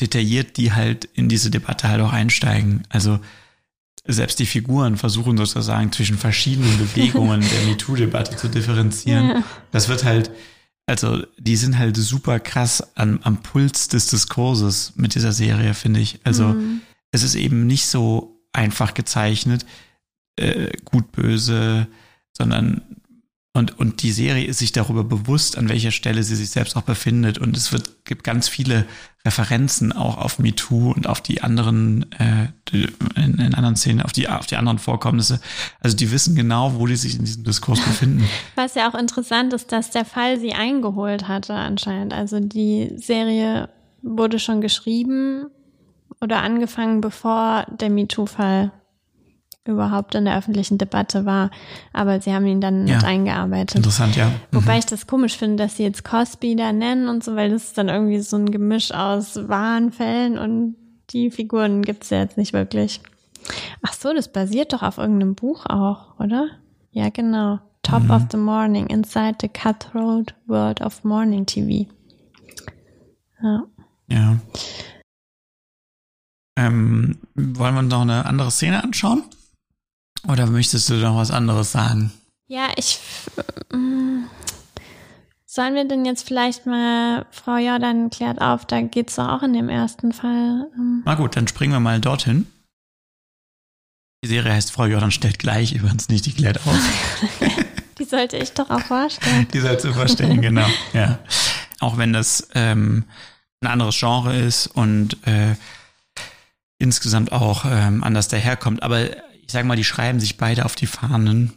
detailliert 0.00 0.56
die 0.56 0.72
halt 0.72 1.06
in 1.06 1.28
diese 1.28 1.50
Debatte 1.50 1.88
halt 1.88 2.00
auch 2.00 2.12
einsteigen. 2.12 2.82
Also 2.88 3.20
selbst 4.04 4.38
die 4.38 4.46
Figuren 4.46 4.96
versuchen 4.96 5.36
sozusagen 5.36 5.90
zwischen 5.92 6.18
verschiedenen 6.18 6.76
Bewegungen 6.78 7.40
der 7.40 7.62
MeToo-Debatte 7.62 8.36
zu 8.36 8.48
differenzieren. 8.48 9.28
Ja. 9.28 9.44
Das 9.72 9.88
wird 9.88 10.04
halt, 10.04 10.30
also 10.86 11.24
die 11.38 11.56
sind 11.56 11.78
halt 11.78 11.96
super 11.96 12.40
krass 12.40 12.96
an, 12.96 13.20
am 13.22 13.42
Puls 13.42 13.88
des 13.88 14.08
Diskurses 14.08 14.92
mit 14.96 15.14
dieser 15.14 15.32
Serie, 15.32 15.74
finde 15.74 16.00
ich. 16.00 16.20
Also 16.24 16.48
mhm. 16.48 16.82
es 17.10 17.22
ist 17.22 17.34
eben 17.34 17.66
nicht 17.66 17.86
so 17.86 18.40
einfach 18.52 18.94
gezeichnet, 18.94 19.66
äh, 20.36 20.70
gut, 20.84 21.12
böse, 21.12 21.88
sondern 22.32 22.82
und, 23.56 23.78
und 23.78 24.02
die 24.02 24.12
Serie 24.12 24.44
ist 24.44 24.58
sich 24.58 24.72
darüber 24.72 25.02
bewusst, 25.02 25.56
an 25.56 25.70
welcher 25.70 25.90
Stelle 25.90 26.22
sie 26.22 26.36
sich 26.36 26.50
selbst 26.50 26.76
auch 26.76 26.82
befindet. 26.82 27.38
Und 27.38 27.56
es 27.56 27.72
wird, 27.72 28.04
gibt 28.04 28.22
ganz 28.22 28.48
viele 28.48 28.84
Referenzen 29.24 29.94
auch 29.94 30.18
auf 30.18 30.38
MeToo 30.38 30.92
und 30.92 31.06
auf 31.06 31.22
die 31.22 31.40
anderen, 31.40 32.04
äh, 32.18 32.48
in, 33.14 33.38
in 33.38 33.54
anderen 33.54 33.74
Szenen, 33.74 34.02
auf 34.02 34.12
die, 34.12 34.28
auf 34.28 34.44
die 34.44 34.56
anderen 34.56 34.78
Vorkommnisse. 34.78 35.40
Also 35.80 35.96
die 35.96 36.12
wissen 36.12 36.34
genau, 36.34 36.74
wo 36.74 36.86
die 36.86 36.96
sich 36.96 37.14
in 37.14 37.24
diesem 37.24 37.44
Diskurs 37.44 37.80
befinden. 37.80 38.28
Was 38.56 38.74
ja 38.74 38.90
auch 38.90 38.94
interessant 38.94 39.54
ist, 39.54 39.72
dass 39.72 39.90
der 39.90 40.04
Fall 40.04 40.38
sie 40.38 40.52
eingeholt 40.52 41.26
hatte 41.26 41.54
anscheinend. 41.54 42.12
Also 42.12 42.40
die 42.40 42.92
Serie 42.96 43.70
wurde 44.02 44.38
schon 44.38 44.60
geschrieben 44.60 45.46
oder 46.20 46.42
angefangen, 46.42 47.00
bevor 47.00 47.64
der 47.80 47.88
MeToo-Fall 47.88 48.70
überhaupt 49.68 50.14
in 50.14 50.24
der 50.24 50.36
öffentlichen 50.38 50.78
Debatte 50.78 51.24
war. 51.26 51.50
Aber 51.92 52.20
sie 52.20 52.32
haben 52.34 52.46
ihn 52.46 52.60
dann 52.60 52.86
Ja. 52.86 52.96
mit 52.96 53.04
eingearbeitet. 53.04 53.76
Interessant, 53.76 54.16
ja. 54.16 54.30
Wobei 54.52 54.78
ich 54.78 54.86
das 54.86 55.06
komisch 55.06 55.36
finde, 55.36 55.62
dass 55.64 55.76
sie 55.76 55.82
jetzt 55.84 56.04
Cosby 56.04 56.56
da 56.56 56.72
nennen 56.72 57.08
und 57.08 57.22
so, 57.24 57.34
weil 57.36 57.50
das 57.50 57.64
ist 57.64 57.78
dann 57.78 57.88
irgendwie 57.88 58.20
so 58.20 58.36
ein 58.36 58.50
Gemisch 58.50 58.92
aus 58.92 59.36
wahren 59.48 59.92
Fällen 59.92 60.38
und 60.38 60.76
die 61.10 61.30
Figuren 61.30 61.82
gibt's 61.82 62.10
ja 62.10 62.18
jetzt 62.18 62.36
nicht 62.36 62.52
wirklich. 62.52 63.00
Ach 63.82 63.92
so, 63.92 64.12
das 64.12 64.32
basiert 64.32 64.72
doch 64.72 64.82
auf 64.82 64.98
irgendeinem 64.98 65.34
Buch 65.36 65.66
auch, 65.66 66.18
oder? 66.18 66.48
Ja, 66.90 67.10
genau. 67.10 67.60
Top 67.82 68.10
of 68.10 68.22
the 68.32 68.36
Morning, 68.36 68.88
Inside 68.88 69.36
the 69.40 69.48
Cutthroat 69.48 70.34
World 70.48 70.80
of 70.80 71.04
Morning 71.04 71.46
TV. 71.46 71.86
Ja. 73.40 73.62
Ja. 74.08 74.36
Ähm, 76.58 77.18
wollen 77.34 77.74
wir 77.74 77.78
uns 77.80 77.90
noch 77.92 78.00
eine 78.00 78.24
andere 78.26 78.50
Szene 78.50 78.82
anschauen? 78.82 79.22
Oder 80.28 80.46
möchtest 80.46 80.88
du 80.90 80.94
noch 80.94 81.16
was 81.16 81.30
anderes 81.30 81.72
sagen? 81.72 82.12
Ja, 82.48 82.68
ich. 82.76 83.00
mm, 83.72 84.24
Sollen 85.46 85.74
wir 85.74 85.86
denn 85.88 86.04
jetzt 86.04 86.26
vielleicht 86.26 86.66
mal, 86.66 87.24
Frau 87.30 87.56
Jordan 87.56 88.10
klärt 88.10 88.40
auf, 88.40 88.66
da 88.66 88.80
geht's 88.82 89.14
doch 89.16 89.28
auch 89.28 89.42
in 89.42 89.52
dem 89.54 89.68
ersten 89.68 90.12
Fall. 90.12 90.66
ähm, 90.76 91.02
Na 91.04 91.14
gut, 91.14 91.36
dann 91.36 91.48
springen 91.48 91.72
wir 91.72 91.80
mal 91.80 92.00
dorthin. 92.00 92.46
Die 94.24 94.28
Serie 94.28 94.52
heißt 94.52 94.72
Frau 94.72 94.86
Jordan 94.86 95.10
stellt 95.12 95.38
gleich, 95.38 95.72
übrigens 95.72 96.08
nicht, 96.08 96.26
die 96.26 96.32
klärt 96.32 96.58
auf. 96.66 96.78
Die 97.98 98.04
sollte 98.04 98.36
ich 98.36 98.52
doch 98.52 98.68
auch 98.68 98.80
vorstellen. 98.82 99.48
Die 99.54 99.60
soll 99.60 99.80
zu 99.80 99.94
verstehen, 99.94 100.42
genau. 100.42 100.66
Ja. 100.92 101.18
Auch 101.80 101.96
wenn 101.96 102.12
das 102.12 102.46
ähm, 102.54 103.04
ein 103.62 103.68
anderes 103.68 103.98
Genre 103.98 104.36
ist 104.36 104.66
und 104.66 105.16
äh, 105.26 105.54
insgesamt 106.78 107.32
auch 107.32 107.64
ähm, 107.64 108.04
anders 108.04 108.28
daherkommt. 108.28 108.82
Aber 108.82 109.06
ich 109.46 109.52
sage 109.52 109.66
mal, 109.66 109.76
die 109.76 109.84
schreiben 109.84 110.20
sich 110.20 110.36
beide 110.36 110.64
auf 110.64 110.74
die 110.74 110.86
Fahnen, 110.86 111.52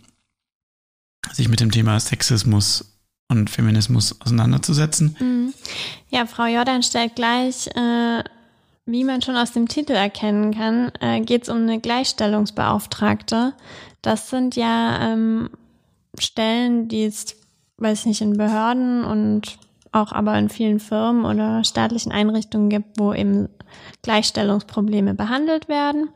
sich 1.34 1.50
mit 1.50 1.60
dem 1.60 1.72
Thema 1.72 2.00
Sexismus 2.00 2.98
und 3.28 3.50
Feminismus 3.50 4.20
auseinanderzusetzen. 4.22 5.16
Mhm. 5.20 5.54
Ja, 6.10 6.26
Frau 6.26 6.46
Jordan 6.46 6.84
stellt 6.84 7.16
gleich, 7.16 7.68
äh, 7.68 8.24
wie 8.86 9.04
man 9.04 9.22
schon 9.22 9.38
aus 9.38 9.52
dem 9.52 9.68
Titel 9.68 9.94
erkennen 9.94 10.54
kann, 10.54 10.92
äh, 11.00 11.22
geht 11.22 11.44
es 11.44 11.50
um 11.50 11.58
eine 11.58 11.80
Gleichstellungsbeauftragte. 11.80 13.54
Das 14.02 14.30
sind 14.30 14.56
ja 14.56 15.12
ähm, 15.12 15.50
Stellen, 16.18 16.88
die 16.88 17.06
es, 17.06 17.36
weiß 17.78 18.00
ich 18.00 18.06
nicht, 18.06 18.22
in 18.22 18.38
Behörden 18.38 19.04
und 19.04 19.58
auch 19.92 20.12
aber 20.12 20.38
in 20.38 20.50
vielen 20.50 20.80
Firmen 20.80 21.26
oder 21.26 21.64
staatlichen 21.64 22.12
Einrichtungen 22.12 22.70
gibt, 22.70 23.00
wo 23.00 23.14
eben 23.14 23.50
Gleichstellungsprobleme 24.02 25.14
behandelt 25.14 25.68
werden. 25.68 26.10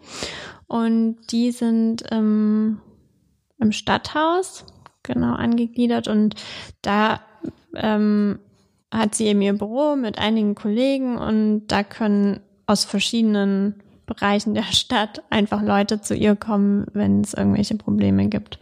Und 0.68 1.18
die 1.32 1.52
sind 1.52 2.04
ähm, 2.12 2.80
im 3.60 3.72
Stadthaus 3.72 4.66
genau 5.04 5.34
angegliedert 5.34 6.08
und 6.08 6.36
da 6.82 7.22
ähm, 7.76 8.40
hat 8.92 9.16
sie 9.16 9.26
eben 9.26 9.42
ihr 9.42 9.54
Büro 9.54 9.96
mit 9.96 10.18
einigen 10.18 10.56
Kollegen 10.56 11.18
und 11.18 11.68
da 11.68 11.84
können 11.84 12.40
aus 12.66 12.86
verschiedenen 12.86 13.82
Bereichen 14.06 14.54
der 14.54 14.64
Stadt 14.72 15.24
einfach 15.30 15.62
Leute 15.62 16.02
zu 16.02 16.16
ihr 16.16 16.36
kommen, 16.36 16.86
wenn 16.94 17.22
es 17.22 17.34
irgendwelche 17.34 17.76
Probleme 17.76 18.28
gibt. 18.28 18.60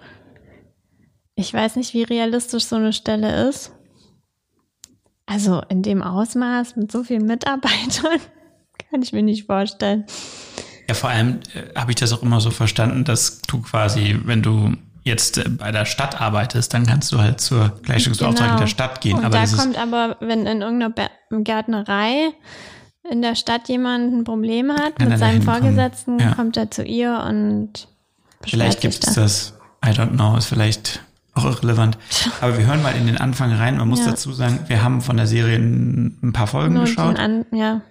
Ich 1.35 1.53
weiß 1.53 1.75
nicht, 1.75 1.93
wie 1.93 2.03
realistisch 2.03 2.65
so 2.65 2.75
eine 2.75 2.93
Stelle 2.93 3.47
ist. 3.47 3.71
Also 5.25 5.61
in 5.69 5.81
dem 5.81 6.01
Ausmaß 6.01 6.75
mit 6.75 6.91
so 6.91 7.03
vielen 7.03 7.25
Mitarbeitern 7.25 8.19
kann 8.89 9.01
ich 9.01 9.13
mir 9.13 9.23
nicht 9.23 9.45
vorstellen. 9.45 10.05
Ja, 10.91 10.95
vor 10.95 11.09
allem 11.09 11.39
äh, 11.55 11.79
habe 11.79 11.91
ich 11.91 11.95
das 11.95 12.11
auch 12.11 12.21
immer 12.21 12.41
so 12.41 12.51
verstanden, 12.51 13.03
dass 13.05 13.41
du 13.47 13.61
quasi, 13.61 14.19
wenn 14.25 14.41
du 14.41 14.73
jetzt 15.03 15.37
äh, 15.37 15.47
bei 15.49 15.71
der 15.71 15.85
Stadt 15.85 16.19
arbeitest, 16.19 16.73
dann 16.73 16.85
kannst 16.85 17.11
du 17.13 17.19
halt 17.19 17.39
zur 17.39 17.69
Gleichstellungsbeauftragten 17.83 18.57
der 18.57 18.67
Stadt 18.67 18.99
gehen. 19.01 19.15
Genau. 19.15 19.27
Und 19.27 19.33
aber 19.33 19.35
da 19.37 19.41
das 19.51 19.57
kommt 19.57 19.77
aber, 19.77 20.17
wenn 20.19 20.45
in 20.45 20.61
irgendeiner 20.61 21.09
Gärtnerei 21.31 22.31
in 23.09 23.21
der 23.21 23.35
Stadt 23.35 23.67
jemand 23.69 24.13
ein 24.13 24.23
Problem 24.25 24.71
hat 24.71 24.99
mit 24.99 25.17
seinem. 25.17 25.41
Vorgesetzten, 25.41 26.19
Ja. 26.19 26.33
kommt 26.35 26.55
er 26.57 26.69
zu 26.69 26.83
ihr 26.83 27.23
und 27.27 27.87
vielleicht 28.45 28.81
gibt 28.81 29.03
es 29.07 29.15
das. 29.15 29.53
I 29.83 29.89
don't 29.89 30.11
know, 30.11 30.35
ist 30.37 30.45
vielleicht 30.47 31.01
auch 31.33 31.45
irrelevant. 31.45 31.97
Aber 32.41 32.57
wir 32.57 32.65
hören 32.67 32.83
mal 32.83 32.91
in 32.95 33.07
den 33.07 33.17
Anfang 33.17 33.53
rein. 33.53 33.77
Man 33.77 33.87
muss 33.87 34.01
Ja. 34.01 34.07
dazu 34.11 34.33
sagen, 34.33 34.59
wir 34.67 34.83
haben 34.83 34.99
von 35.01 35.15
der 35.17 35.25
Serie 35.25 35.55
ein, 35.57 36.31
paar 36.33 36.47
Folgen 36.47 36.73
Nur 36.75 36.83
geschaut. 36.83 37.17
an, 37.17 37.45
ja, 37.53 37.81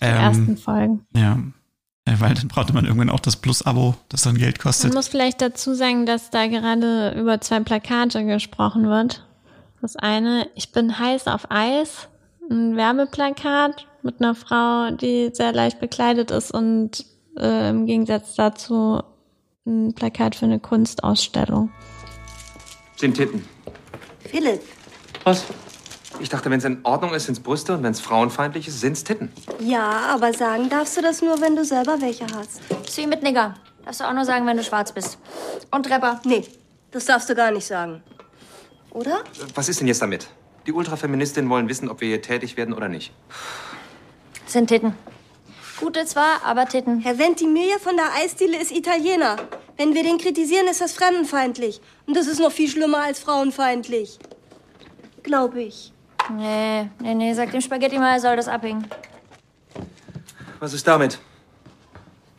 die 0.00 0.04
Ähm, 0.04 0.16
ersten 0.16 0.56
Folgen. 0.56 1.00
Ja. 1.16 1.38
Äh, 2.06 2.14
Weil 2.18 2.34
dann 2.34 2.48
brauchte 2.48 2.72
man 2.72 2.84
irgendwann 2.84 3.10
auch 3.10 3.20
das 3.20 3.36
Plus-Abo, 3.36 3.94
das 4.08 4.22
dann 4.22 4.36
Geld 4.38 4.58
Man 4.58 4.62
kostet. 4.62 4.94
muss 4.94 5.08
vielleicht 5.08 5.40
dazu 5.40 5.74
sagen, 5.74 6.06
dass 6.06 6.30
da 6.30 6.46
gerade 6.46 7.14
über 7.18 7.40
zwei 7.40 7.60
Plakate 7.60 8.24
gesprochen 8.24 8.88
wird. 8.88 9.26
Das 9.82 9.96
eine, 9.96 10.46
ich 10.54 10.72
bin 10.72 10.98
heiß 10.98 11.26
auf 11.26 11.50
Eis, 11.50 12.08
ein 12.50 12.76
Werbeplakat 12.76 13.86
mit 14.02 14.20
einer 14.20 14.34
Frau, 14.34 14.90
die 14.90 15.30
sehr 15.32 15.52
leicht 15.52 15.80
bekleidet 15.80 16.30
ist 16.30 16.50
und 16.52 17.04
äh, 17.38 17.70
im 17.70 17.86
Gegensatz 17.86 18.34
dazu 18.34 19.02
ein 19.66 19.94
Plakat 19.94 20.34
für 20.34 20.46
eine 20.46 20.58
Kunstausstellung. 20.58 21.70
Sind 22.96 23.16
Titten. 23.16 23.44
Philipp. 24.20 24.60
Was? 25.24 25.44
Ich 26.20 26.28
dachte, 26.28 26.50
wenn 26.50 26.58
es 26.58 26.64
in 26.64 26.80
Ordnung 26.84 27.14
ist, 27.14 27.26
sind's 27.26 27.40
Brüste 27.40 27.74
und 27.74 27.82
wenn 27.82 27.92
es 27.92 28.00
frauenfeindlich 28.00 28.68
ist, 28.68 28.80
sind's 28.80 29.04
Titten. 29.04 29.32
Ja, 29.58 29.88
aber 30.14 30.34
sagen 30.34 30.68
darfst 30.68 30.96
du 30.96 31.02
das 31.02 31.22
nur, 31.22 31.40
wenn 31.40 31.56
du 31.56 31.64
selber 31.64 32.00
welche 32.00 32.26
hast. 32.26 32.60
Ist 32.86 32.98
wie 32.98 33.06
mit 33.06 33.22
Nigger. 33.22 33.54
Darfst 33.84 34.00
du 34.00 34.04
auch 34.04 34.12
nur 34.12 34.26
sagen, 34.26 34.46
wenn 34.46 34.58
du 34.58 34.62
schwarz 34.62 34.92
bist. 34.92 35.18
Und 35.70 35.88
Rapper. 35.88 36.20
Nee, 36.24 36.46
das 36.90 37.06
darfst 37.06 37.30
du 37.30 37.34
gar 37.34 37.50
nicht 37.50 37.66
sagen. 37.66 38.02
Oder? 38.90 39.24
Was 39.54 39.68
ist 39.70 39.80
denn 39.80 39.88
jetzt 39.88 40.02
damit? 40.02 40.28
Die 40.66 40.72
Ultrafeministinnen 40.72 41.50
wollen 41.50 41.68
wissen, 41.68 41.88
ob 41.88 42.02
wir 42.02 42.08
hier 42.08 42.20
tätig 42.20 42.56
werden 42.58 42.74
oder 42.74 42.88
nicht. 42.88 43.12
Sind 44.44 44.66
Titten. 44.66 44.94
Gute 45.78 46.04
zwar, 46.04 46.44
aber 46.44 46.66
Titten. 46.66 47.00
Herr 47.00 47.18
Ventimiglia 47.18 47.78
von 47.78 47.96
der 47.96 48.12
Eisdiele 48.22 48.60
ist 48.60 48.72
Italiener. 48.72 49.36
Wenn 49.78 49.94
wir 49.94 50.02
den 50.02 50.18
kritisieren, 50.18 50.68
ist 50.68 50.82
das 50.82 50.92
fremdenfeindlich. 50.92 51.80
Und 52.06 52.14
das 52.14 52.26
ist 52.26 52.40
noch 52.40 52.52
viel 52.52 52.68
schlimmer 52.68 52.98
als 52.98 53.20
frauenfeindlich. 53.20 54.18
Glaube 55.22 55.62
ich. 55.62 55.92
Nee, 56.28 56.88
nee, 57.00 57.14
nee, 57.14 57.32
sag 57.34 57.50
dem 57.50 57.60
Spaghetti 57.60 57.98
mal, 57.98 58.14
er 58.14 58.20
soll 58.20 58.36
das 58.36 58.48
abhängen. 58.48 58.86
Was 60.58 60.72
ist 60.72 60.86
damit? 60.86 61.18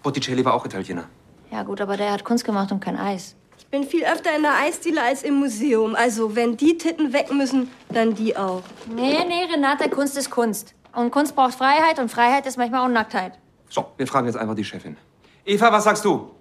Botticelli 0.04 0.44
war 0.46 0.54
auch 0.54 0.65
Italiener. 0.65 1.06
Ja 1.52 1.63
gut, 1.63 1.82
aber 1.82 1.98
der 1.98 2.12
hat 2.12 2.24
Kunst 2.24 2.46
gemacht 2.46 2.72
und 2.72 2.80
kein 2.80 2.98
Eis. 2.98 3.36
Ich 3.58 3.67
bin 3.67 3.84
viel 3.84 4.04
öfter 4.04 4.36
in 4.36 4.41
der 4.41 4.56
Eisdiele 4.58 5.02
als 5.02 5.24
im 5.24 5.36
Museum. 5.36 5.96
Also, 5.96 6.36
wenn 6.36 6.58
die 6.58 6.78
Titten 6.78 7.13
weg 7.13 7.32
müssen, 7.32 7.70
dann 7.89 8.15
die 8.15 8.36
auch. 8.36 8.63
Nee, 8.94 9.24
nee, 9.28 9.44
Renate, 9.52 9.89
Kunst 9.89 10.17
ist 10.17 10.30
Kunst. 10.30 10.74
Und 10.94 11.12
Kunst 11.12 11.36
braucht 11.36 11.54
Freiheit 11.54 12.00
und 12.00 12.10
Freiheit 12.10 12.46
ist 12.46 12.58
manchmal 12.58 12.86
Unnacktheit. 12.86 13.34
So, 13.70 13.86
wir 13.98 14.08
fragen 14.08 14.28
jetzt 14.28 14.36
einfach 14.36 14.56
die 14.56 14.65
Chefin. 14.65 14.98
Eva, 15.46 15.72
was 15.72 15.86
sagst 15.86 16.04
du? 16.04 16.32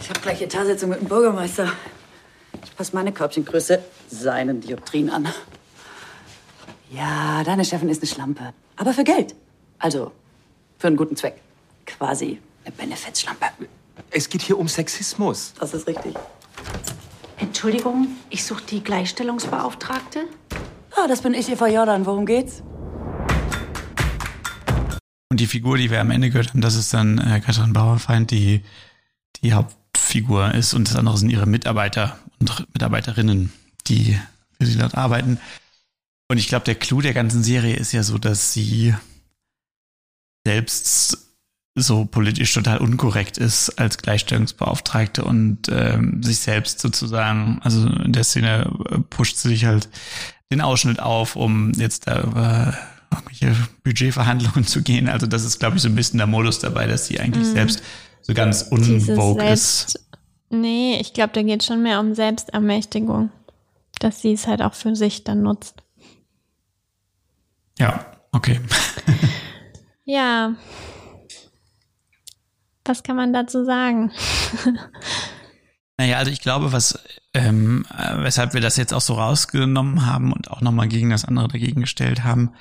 Ich 0.00 0.08
habe 0.08 0.20
gleich 0.20 0.40
Etatssitzung 0.40 0.90
mit 0.90 1.00
dem 1.00 1.08
Bürgermeister. 1.08 1.70
Ich 2.64 2.74
passe 2.76 2.94
meine 2.94 3.12
Körbchengröße 3.12 3.82
seinen 4.08 4.60
Dioptrien 4.60 5.10
an. 5.10 5.28
Ja, 6.96 7.44
deine 7.44 7.62
Chefin 7.62 7.90
ist 7.90 8.00
eine 8.00 8.10
Schlampe. 8.10 8.54
Aber 8.76 8.94
für 8.94 9.04
Geld. 9.04 9.34
Also, 9.78 10.12
für 10.78 10.86
einen 10.86 10.96
guten 10.96 11.14
Zweck. 11.14 11.42
Quasi 11.84 12.38
eine 12.64 12.74
Benefizschlampe. 12.74 13.46
Es 14.10 14.30
geht 14.30 14.40
hier 14.40 14.58
um 14.58 14.66
Sexismus. 14.66 15.52
Das 15.60 15.74
ist 15.74 15.86
richtig. 15.86 16.14
Entschuldigung, 17.36 18.08
ich 18.30 18.44
suche 18.44 18.62
die 18.70 18.82
Gleichstellungsbeauftragte. 18.82 20.20
Ah, 20.96 21.06
das 21.06 21.20
bin 21.20 21.34
ich, 21.34 21.50
Eva 21.50 21.68
Jordan. 21.68 22.06
Worum 22.06 22.24
geht's? 22.24 22.62
Und 25.28 25.40
die 25.40 25.46
Figur, 25.46 25.76
die 25.76 25.90
wir 25.90 26.00
am 26.00 26.10
Ende 26.10 26.30
gehört 26.30 26.48
haben, 26.48 26.62
das 26.62 26.76
ist 26.76 26.94
dann 26.94 27.18
äh, 27.18 27.40
Katrin 27.40 27.74
Bauerfeind, 27.74 28.30
die 28.30 28.62
die 29.42 29.52
Hauptfigur 29.52 30.54
ist 30.54 30.72
und 30.72 30.88
das 30.88 30.96
andere 30.96 31.18
sind 31.18 31.28
ihre 31.28 31.44
Mitarbeiter 31.44 32.18
und 32.40 32.66
Mitarbeiterinnen, 32.72 33.52
die 33.86 34.18
für 34.58 34.64
sie 34.64 34.78
dort 34.78 34.94
arbeiten. 34.94 35.38
Und 36.28 36.38
ich 36.38 36.48
glaube, 36.48 36.64
der 36.64 36.74
Clou 36.74 37.00
der 37.00 37.14
ganzen 37.14 37.42
Serie 37.42 37.76
ist 37.76 37.92
ja 37.92 38.02
so, 38.02 38.18
dass 38.18 38.52
sie 38.52 38.94
selbst 40.46 41.18
so 41.78 42.04
politisch 42.06 42.52
total 42.54 42.78
unkorrekt 42.78 43.36
ist 43.36 43.78
als 43.78 43.98
Gleichstellungsbeauftragte 43.98 45.22
und 45.24 45.68
ähm, 45.70 46.22
sich 46.22 46.38
selbst 46.38 46.80
sozusagen, 46.80 47.60
also 47.62 47.86
in 47.86 48.12
der 48.12 48.24
Szene 48.24 48.70
äh, 48.90 48.98
pusht 49.00 49.36
sie 49.36 49.48
sich 49.48 49.66
halt 49.66 49.88
den 50.50 50.62
Ausschnitt 50.62 51.00
auf, 51.00 51.36
um 51.36 51.72
jetzt 51.72 52.06
da 52.06 52.22
über 52.22 52.74
irgendwelche 53.12 53.54
Budgetverhandlungen 53.84 54.64
zu 54.66 54.82
gehen. 54.82 55.08
Also 55.08 55.26
das 55.26 55.44
ist, 55.44 55.58
glaube 55.58 55.76
ich, 55.76 55.82
so 55.82 55.88
ein 55.88 55.94
bisschen 55.94 56.18
der 56.18 56.26
Modus 56.26 56.60
dabei, 56.60 56.86
dass 56.86 57.06
sie 57.06 57.20
eigentlich 57.20 57.46
Mhm. 57.48 57.52
selbst 57.52 57.82
so 58.22 58.32
ganz 58.32 58.62
unvogue 58.62 59.44
ist. 59.46 60.00
Nee, 60.48 60.98
ich 61.00 61.12
glaube, 61.12 61.32
da 61.34 61.42
geht 61.42 61.62
schon 61.62 61.82
mehr 61.82 62.00
um 62.00 62.14
Selbstermächtigung. 62.14 63.30
Dass 63.98 64.22
sie 64.22 64.32
es 64.32 64.46
halt 64.46 64.62
auch 64.62 64.74
für 64.74 64.94
sich 64.96 65.24
dann 65.24 65.42
nutzt. 65.42 65.82
Ja, 67.78 68.06
okay. 68.32 68.60
Ja. 70.06 70.54
Was 72.84 73.02
kann 73.02 73.16
man 73.16 73.32
dazu 73.32 73.64
sagen? 73.64 74.12
Naja, 75.98 76.18
also 76.18 76.30
ich 76.30 76.40
glaube, 76.40 76.72
was, 76.72 76.98
ähm, 77.34 77.84
äh, 77.96 78.22
weshalb 78.22 78.54
wir 78.54 78.60
das 78.60 78.76
jetzt 78.76 78.92
auch 78.94 79.00
so 79.00 79.14
rausgenommen 79.14 80.06
haben 80.06 80.32
und 80.32 80.50
auch 80.50 80.60
nochmal 80.60 80.88
gegen 80.88 81.10
das 81.10 81.24
andere 81.24 81.48
dagegen 81.48 81.80
gestellt 81.80 82.22
haben, 82.22 82.52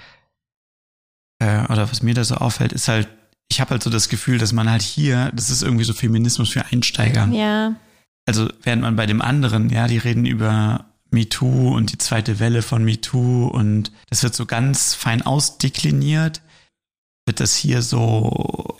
äh, 1.39 1.65
oder 1.65 1.91
was 1.91 2.01
mir 2.01 2.13
da 2.13 2.23
so 2.23 2.35
auffällt, 2.35 2.73
ist 2.73 2.87
halt, 2.87 3.09
ich 3.49 3.61
habe 3.61 3.71
halt 3.71 3.83
so 3.83 3.89
das 3.89 4.09
Gefühl, 4.09 4.37
dass 4.37 4.53
man 4.53 4.69
halt 4.69 4.81
hier, 4.81 5.31
das 5.35 5.49
ist 5.49 5.61
irgendwie 5.61 5.83
so 5.83 5.93
Feminismus 5.93 6.49
für 6.49 6.65
Einsteiger. 6.65 7.27
Ja. 7.27 7.75
Also 8.25 8.49
während 8.63 8.81
man 8.81 8.95
bei 8.95 9.05
dem 9.05 9.21
anderen, 9.21 9.69
ja, 9.69 9.87
die 9.87 9.97
reden 9.99 10.25
über 10.25 10.85
MeToo 11.11 11.75
und 11.75 11.91
die 11.91 11.97
zweite 11.97 12.39
Welle 12.39 12.61
von 12.61 12.83
MeToo 12.83 13.47
und 13.47 13.91
das 14.09 14.23
wird 14.23 14.35
so 14.35 14.45
ganz 14.45 14.93
fein 14.93 15.21
ausdekliniert, 15.21 16.41
wird 17.25 17.39
das 17.39 17.55
hier 17.55 17.81
so 17.81 18.77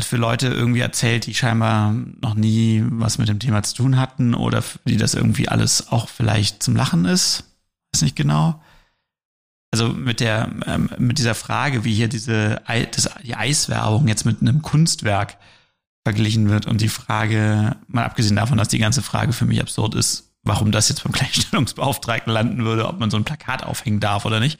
für 0.00 0.16
Leute 0.16 0.48
irgendwie 0.48 0.80
erzählt, 0.80 1.26
die 1.26 1.34
scheinbar 1.34 1.92
noch 2.20 2.34
nie 2.34 2.84
was 2.88 3.18
mit 3.18 3.28
dem 3.28 3.38
Thema 3.38 3.62
zu 3.62 3.74
tun 3.74 3.98
hatten 3.98 4.34
oder 4.34 4.62
die 4.84 4.96
das 4.96 5.14
irgendwie 5.14 5.48
alles 5.48 5.88
auch 5.88 6.08
vielleicht 6.08 6.62
zum 6.62 6.76
Lachen 6.76 7.06
ist. 7.06 7.44
Weiß 7.92 8.02
nicht 8.02 8.16
genau. 8.16 8.60
Also 9.72 9.88
mit 9.88 10.20
der, 10.20 10.50
ähm, 10.66 10.90
mit 10.98 11.18
dieser 11.18 11.34
Frage, 11.34 11.84
wie 11.84 11.94
hier 11.94 12.08
diese, 12.08 12.62
die 13.24 13.34
Eiswerbung 13.34 14.08
jetzt 14.08 14.24
mit 14.24 14.40
einem 14.40 14.62
Kunstwerk 14.62 15.38
verglichen 16.04 16.48
wird 16.48 16.66
und 16.66 16.80
die 16.80 16.88
Frage, 16.88 17.76
mal 17.88 18.04
abgesehen 18.04 18.36
davon, 18.36 18.58
dass 18.58 18.68
die 18.68 18.78
ganze 18.78 19.02
Frage 19.02 19.32
für 19.32 19.44
mich 19.44 19.60
absurd 19.60 19.94
ist, 19.94 20.25
warum 20.46 20.72
das 20.72 20.88
jetzt 20.88 21.04
beim 21.04 21.12
Gleichstellungsbeauftragten 21.12 22.32
landen 22.32 22.64
würde, 22.64 22.88
ob 22.88 22.98
man 22.98 23.10
so 23.10 23.16
ein 23.16 23.24
Plakat 23.24 23.64
aufhängen 23.64 24.00
darf 24.00 24.24
oder 24.24 24.40
nicht. 24.40 24.58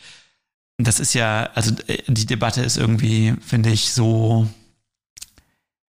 Das 0.79 1.01
ist 1.01 1.14
ja, 1.14 1.49
also 1.55 1.75
äh, 1.87 2.03
die 2.07 2.27
Debatte 2.27 2.62
ist 2.62 2.77
irgendwie, 2.77 3.35
finde 3.40 3.70
ich, 3.70 3.92
so 3.92 4.46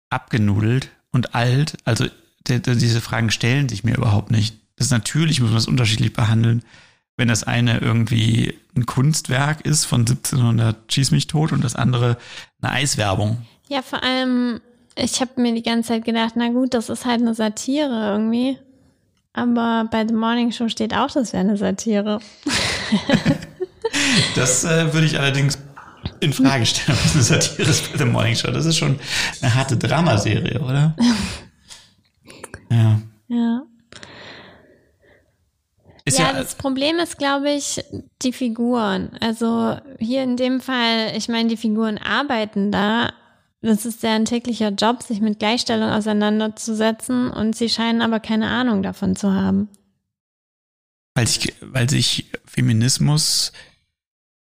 abgenudelt 0.09 0.89
und 1.11 1.33
alt. 1.35 1.77
Also 1.83 2.05
die, 2.47 2.61
die, 2.61 2.77
diese 2.77 3.01
Fragen 3.01 3.31
stellen 3.31 3.69
sich 3.69 3.83
mir 3.83 3.95
überhaupt 3.95 4.31
nicht. 4.31 4.55
Das 4.75 4.87
ist 4.87 4.91
natürlich, 4.91 5.41
muss 5.41 5.49
man 5.49 5.57
es 5.57 5.67
unterschiedlich 5.67 6.13
behandeln. 6.13 6.63
Wenn 7.15 7.27
das 7.27 7.43
eine 7.43 7.79
irgendwie 7.79 8.53
ein 8.75 8.85
Kunstwerk 8.85 9.61
ist 9.61 9.85
von 9.85 10.01
1700 10.01 10.93
Schieß 10.93 11.09
mich 11.09 11.25
tot 11.25 11.51
und 11.51 11.63
das 11.63 11.75
andere 11.75 12.17
eine 12.61 12.71
Eiswerbung. 12.71 13.41
Ja, 13.69 13.81
vor 13.81 14.03
allem, 14.03 14.61
ich 14.95 15.19
habe 15.19 15.41
mir 15.41 15.55
die 15.55 15.63
ganze 15.63 15.89
Zeit 15.89 16.05
gedacht, 16.05 16.33
na 16.35 16.49
gut, 16.49 16.75
das 16.75 16.89
ist 16.89 17.05
halt 17.05 17.21
eine 17.21 17.33
Satire 17.33 18.11
irgendwie. 18.11 18.59
Aber 19.37 19.87
bei 19.91 20.07
The 20.07 20.15
Morning 20.15 20.51
Show 20.51 20.67
steht 20.67 20.95
auch, 20.95 21.11
das 21.11 21.31
wäre 21.31 21.41
eine 21.41 21.57
Satire. 21.57 22.19
das 24.35 24.63
äh, 24.63 24.91
würde 24.91 25.05
ich 25.05 25.19
allerdings 25.19 25.59
in 26.21 26.33
Frage 26.33 26.65
stellen, 26.65 26.97
das 27.03 27.13
eine 27.13 27.23
Satire 27.23 27.69
ist 27.69 27.91
bei 27.91 27.99
The 27.99 28.05
Morning 28.05 28.35
Show. 28.35 28.49
Das 28.49 28.65
ist 28.65 28.77
schon 28.77 28.99
eine 29.39 29.53
harte 29.53 29.77
Dramaserie, 29.77 30.59
oder? 30.59 30.95
Ja. 32.69 32.99
Ja. 33.29 33.61
Ist 36.03 36.19
ja, 36.19 36.25
ja, 36.25 36.33
das 36.33 36.55
Problem 36.55 36.97
ist, 36.97 37.17
glaube 37.17 37.49
ich, 37.49 37.81
die 38.21 38.33
Figuren. 38.33 39.11
Also 39.21 39.77
hier 39.99 40.21
in 40.23 40.35
dem 40.35 40.59
Fall, 40.59 41.13
ich 41.15 41.29
meine, 41.29 41.47
die 41.47 41.55
Figuren 41.55 41.97
arbeiten 41.97 42.73
da. 42.73 43.13
Das 43.61 43.85
ist 43.85 44.03
deren 44.03 44.25
täglicher 44.25 44.69
Job, 44.69 45.01
sich 45.01 45.19
mit 45.19 45.39
Gleichstellung 45.39 45.89
auseinanderzusetzen 45.89 47.31
und 47.31 47.55
sie 47.55 47.69
scheinen 47.69 48.01
aber 48.01 48.19
keine 48.19 48.47
Ahnung 48.47 48.83
davon 48.83 49.15
zu 49.15 49.33
haben. 49.33 49.69
Weil 51.15 51.27
sich, 51.27 51.55
weil 51.61 51.89
sich 51.89 52.29
Feminismus 52.45 53.51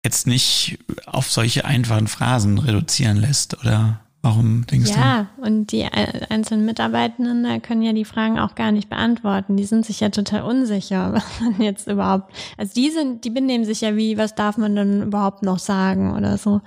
jetzt 0.03 0.25
nicht 0.25 0.79
auf 1.05 1.31
solche 1.31 1.65
einfachen 1.65 2.07
Phrasen 2.07 2.57
reduzieren 2.57 3.17
lässt, 3.17 3.59
oder 3.59 4.01
warum 4.21 4.65
denkst 4.65 4.89
ja, 4.89 4.95
du? 4.95 5.01
Ja, 5.01 5.27
und 5.37 5.71
die 5.71 5.83
einzelnen 5.83 6.65
Mitarbeitenden 6.65 7.43
da 7.43 7.59
können 7.59 7.83
ja 7.83 7.93
die 7.93 8.05
Fragen 8.05 8.39
auch 8.39 8.55
gar 8.55 8.71
nicht 8.71 8.89
beantworten. 8.89 9.55
Die 9.55 9.65
sind 9.65 9.85
sich 9.85 9.99
ja 9.99 10.09
total 10.09 10.41
unsicher, 10.41 11.13
was 11.13 11.41
man 11.41 11.61
jetzt 11.61 11.87
überhaupt, 11.87 12.33
also 12.57 12.73
die 12.73 12.89
sind, 12.89 13.23
die 13.23 13.29
benehmen 13.29 13.65
sich 13.65 13.81
ja 13.81 13.95
wie, 13.95 14.17
was 14.17 14.33
darf 14.33 14.57
man 14.57 14.75
denn 14.75 15.03
überhaupt 15.03 15.43
noch 15.43 15.59
sagen 15.59 16.15
oder 16.15 16.37
so. 16.39 16.61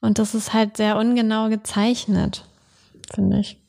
Und 0.00 0.18
das 0.18 0.34
ist 0.34 0.52
halt 0.52 0.76
sehr 0.76 0.96
ungenau 0.96 1.48
gezeichnet, 1.48 2.44
finde 3.12 3.40
ich. 3.40 3.60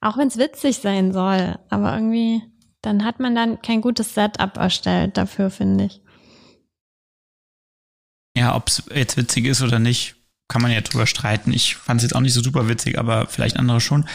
Auch 0.00 0.16
wenn 0.16 0.28
es 0.28 0.38
witzig 0.38 0.78
sein 0.78 1.12
soll, 1.12 1.58
aber 1.68 1.94
irgendwie 1.94 2.42
dann 2.82 3.04
hat 3.04 3.20
man 3.20 3.34
dann 3.34 3.62
kein 3.62 3.80
gutes 3.80 4.14
Setup 4.14 4.56
erstellt 4.56 5.16
dafür, 5.16 5.50
finde 5.50 5.84
ich. 5.84 6.02
Ja, 8.36 8.56
ob 8.56 8.68
es 8.68 8.82
jetzt 8.92 9.16
witzig 9.16 9.46
ist 9.46 9.62
oder 9.62 9.78
nicht, 9.78 10.16
kann 10.48 10.62
man 10.62 10.72
ja 10.72 10.80
drüber 10.80 11.06
streiten. 11.06 11.52
Ich 11.52 11.76
fand 11.76 12.00
es 12.00 12.02
jetzt 12.02 12.14
auch 12.14 12.20
nicht 12.20 12.34
so 12.34 12.42
super 12.42 12.68
witzig, 12.68 12.98
aber 12.98 13.28
vielleicht 13.28 13.56
andere 13.56 13.80
schon. 13.80 14.08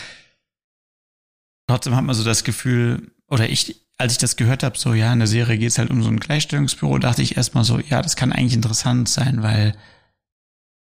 Trotzdem 1.68 1.96
hat 1.96 2.04
man 2.04 2.16
so 2.16 2.24
das 2.24 2.44
Gefühl, 2.44 3.12
oder 3.28 3.50
ich, 3.50 3.87
als 3.98 4.14
ich 4.14 4.18
das 4.20 4.36
gehört 4.36 4.64
habe, 4.64 4.78
so 4.78 4.94
ja, 4.94 5.12
in 5.12 5.20
der 5.20 5.28
Serie 5.28 5.58
geht 5.58 5.70
es 5.70 5.78
halt 5.78 5.90
um 5.90 6.04
so 6.04 6.10
ein 6.10 6.20
Gleichstellungsbüro, 6.20 7.00
dachte 7.00 7.22
ich 7.22 7.38
erstmal 7.38 7.64
so, 7.64 7.80
ja, 7.80 8.02
das 8.02 8.16
kann 8.16 8.32
eigentlich 8.32 8.54
interessant 8.54 9.10
sein, 9.10 9.42
weil 9.42 9.76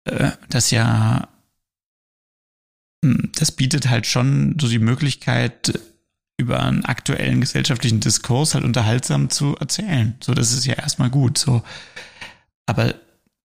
äh, 0.05 0.33
das 0.49 0.71
ja, 0.71 1.29
hm, 3.05 3.31
das 3.37 3.53
bietet 3.53 3.89
halt 3.89 4.07
schon 4.07 4.57
so 4.61 4.69
die 4.69 4.79
Möglichkeit, 4.79 5.79
über 6.37 6.63
einen 6.63 6.85
aktuellen 6.85 7.41
gesellschaftlichen 7.41 8.01
Diskurs 8.01 8.55
halt 8.55 8.65
unterhaltsam 8.65 9.31
zu 9.31 9.57
erzählen. 9.57 10.17
So, 10.21 10.35
das 10.35 10.53
ist 10.53 10.67
ja 10.67 10.75
erstmal 10.75 11.11
gut. 11.11 11.39
So, 11.39 11.63
aber 12.67 12.95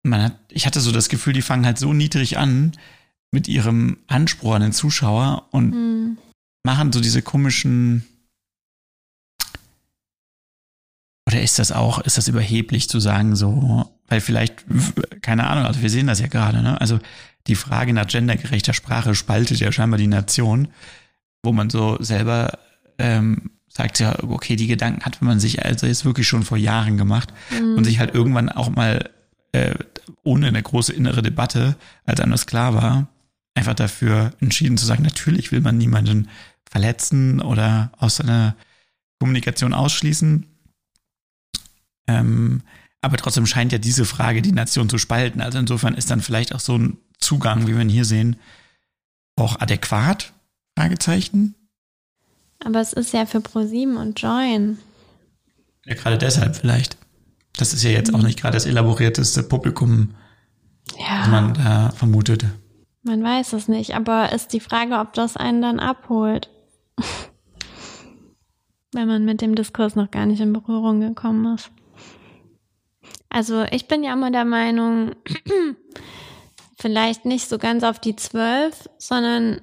man 0.04 0.22
hat, 0.22 0.40
ich 0.50 0.66
hatte 0.66 0.82
so 0.82 0.92
das 0.92 1.10
Gefühl, 1.10 1.34
die 1.34 1.42
fangen 1.42 1.66
halt 1.66 1.78
so 1.78 1.94
niedrig 1.94 2.38
an 2.38 2.74
mit 3.32 3.48
ihrem 3.48 3.98
Anspruch 4.08 4.56
an 4.56 4.62
den 4.62 4.74
Zuschauer 4.74 5.48
und 5.52 5.72
mhm. 5.72 6.18
machen 6.64 6.92
so 6.92 7.00
diese 7.00 7.22
komischen. 7.22 8.06
Oder 11.34 11.42
ist 11.42 11.58
das 11.58 11.72
auch, 11.72 12.00
ist 12.00 12.18
das 12.18 12.28
überheblich 12.28 12.88
zu 12.90 13.00
sagen, 13.00 13.36
so, 13.36 13.90
weil 14.08 14.22
vielleicht, 14.22 14.66
keine 15.22 15.48
Ahnung, 15.48 15.66
also 15.66 15.82
wir 15.82 15.90
sehen 15.90 16.06
das 16.06 16.20
ja 16.20 16.28
gerade, 16.28 16.62
ne? 16.62 16.80
Also 16.80 17.00
die 17.48 17.56
Frage 17.56 17.92
nach 17.94 18.08
gendergerechter 18.08 18.74
Sprache 18.74 19.16
spaltet 19.16 19.60
ja 19.60 19.72
scheinbar 19.72 19.98
die 19.98 20.08
Nation, 20.08 20.68
wo 21.42 21.52
man 21.52 21.72
so 21.72 21.98
selber 22.00 22.60
ähm, 23.00 23.50
sagt 23.68 24.00
ja, 24.00 24.16
okay, 24.22 24.56
die 24.56 24.68
Gedanken 24.68 25.04
hat 25.04 25.22
man 25.24 25.40
sich 25.40 25.66
also 25.66 25.88
jetzt 25.88 26.06
wirklich 26.06 26.28
schon 26.28 26.44
vor 26.44 26.58
Jahren 26.58 26.98
gemacht 26.98 27.34
mhm. 27.50 27.76
und 27.76 27.84
sich 27.84 27.98
halt 27.98 28.14
irgendwann 28.14 28.50
auch 28.50 28.70
mal 28.70 29.10
äh, 29.52 29.74
ohne 30.24 30.48
eine 30.48 30.62
große 30.62 30.94
innere 30.94 31.24
Debatte, 31.24 31.76
als 32.06 32.20
einem 32.20 32.32
das 32.32 32.46
klar 32.46 32.76
war, 32.76 33.08
einfach 33.56 33.74
dafür 33.74 34.34
entschieden 34.40 34.78
zu 34.78 34.86
sagen, 34.86 35.02
natürlich 35.02 35.52
will 35.52 35.62
man 35.62 35.80
niemanden 35.80 36.30
verletzen 36.70 37.42
oder 37.42 37.92
aus 37.98 38.18
seiner 38.18 38.56
Kommunikation 39.20 39.74
ausschließen. 39.74 40.46
Ähm, 42.08 42.62
aber 43.02 43.18
trotzdem 43.18 43.46
scheint 43.46 43.72
ja 43.72 43.78
diese 43.78 44.06
Frage 44.06 44.42
die 44.42 44.52
Nation 44.52 44.90
zu 44.90 44.98
spalten. 44.98 45.42
Also 45.42 45.60
insofern 45.60 45.94
ist 45.94 46.10
dann 46.10 46.22
vielleicht 46.22 46.56
auch 46.56 46.60
so 46.60 46.78
ein 46.78 46.98
Zugang, 47.20 47.68
wie 47.68 47.76
wir 47.76 47.82
ihn 47.82 47.90
hier 47.90 48.06
sehen, 48.06 48.38
auch 49.36 49.60
adäquat? 49.60 50.34
Fragezeichen. 50.78 51.56
Aber 52.64 52.80
es 52.80 52.94
ist 52.94 53.14
ja 53.14 53.26
für 53.26 53.42
ProSieben 53.42 53.98
und 53.98 54.20
Join. 54.22 54.80
Ja, 55.86 55.96
gerade 55.96 56.18
deshalb 56.18 56.56
vielleicht. 56.56 56.98
Das 57.58 57.74
ist 57.74 57.84
ja 57.84 57.92
jetzt 57.92 58.14
auch 58.14 58.22
nicht 58.22 58.40
gerade 58.42 58.56
das 58.56 58.66
elaborierteste 58.66 59.44
Publikum, 59.44 60.16
ja. 60.98 61.20
das 61.20 61.28
man 61.28 61.54
da 61.54 61.92
vermutet. 61.92 62.46
Man 63.04 63.22
weiß 63.22 63.54
es 63.54 63.68
nicht, 63.68 63.96
aber 63.96 64.32
ist 64.32 64.54
die 64.54 64.62
Frage, 64.62 64.98
ob 64.98 65.14
das 65.14 65.36
einen 65.36 65.62
dann 65.62 65.80
abholt. 65.80 66.50
Wenn 68.94 69.08
man 69.08 69.26
mit 69.26 69.42
dem 69.42 69.56
Diskurs 69.56 69.96
noch 69.96 70.10
gar 70.10 70.26
nicht 70.26 70.40
in 70.40 70.54
Berührung 70.54 71.02
gekommen 71.02 71.54
ist. 71.54 71.70
Also 73.34 73.66
ich 73.72 73.88
bin 73.88 74.04
ja 74.04 74.14
immer 74.14 74.32
der 74.32 74.46
Meinung, 74.46 75.12
vielleicht 76.78 77.26
nicht 77.26 77.50
so 77.50 77.58
ganz 77.58 77.84
auf 77.84 78.00
die 78.00 78.16
zwölf, 78.16 78.88
sondern 78.98 79.60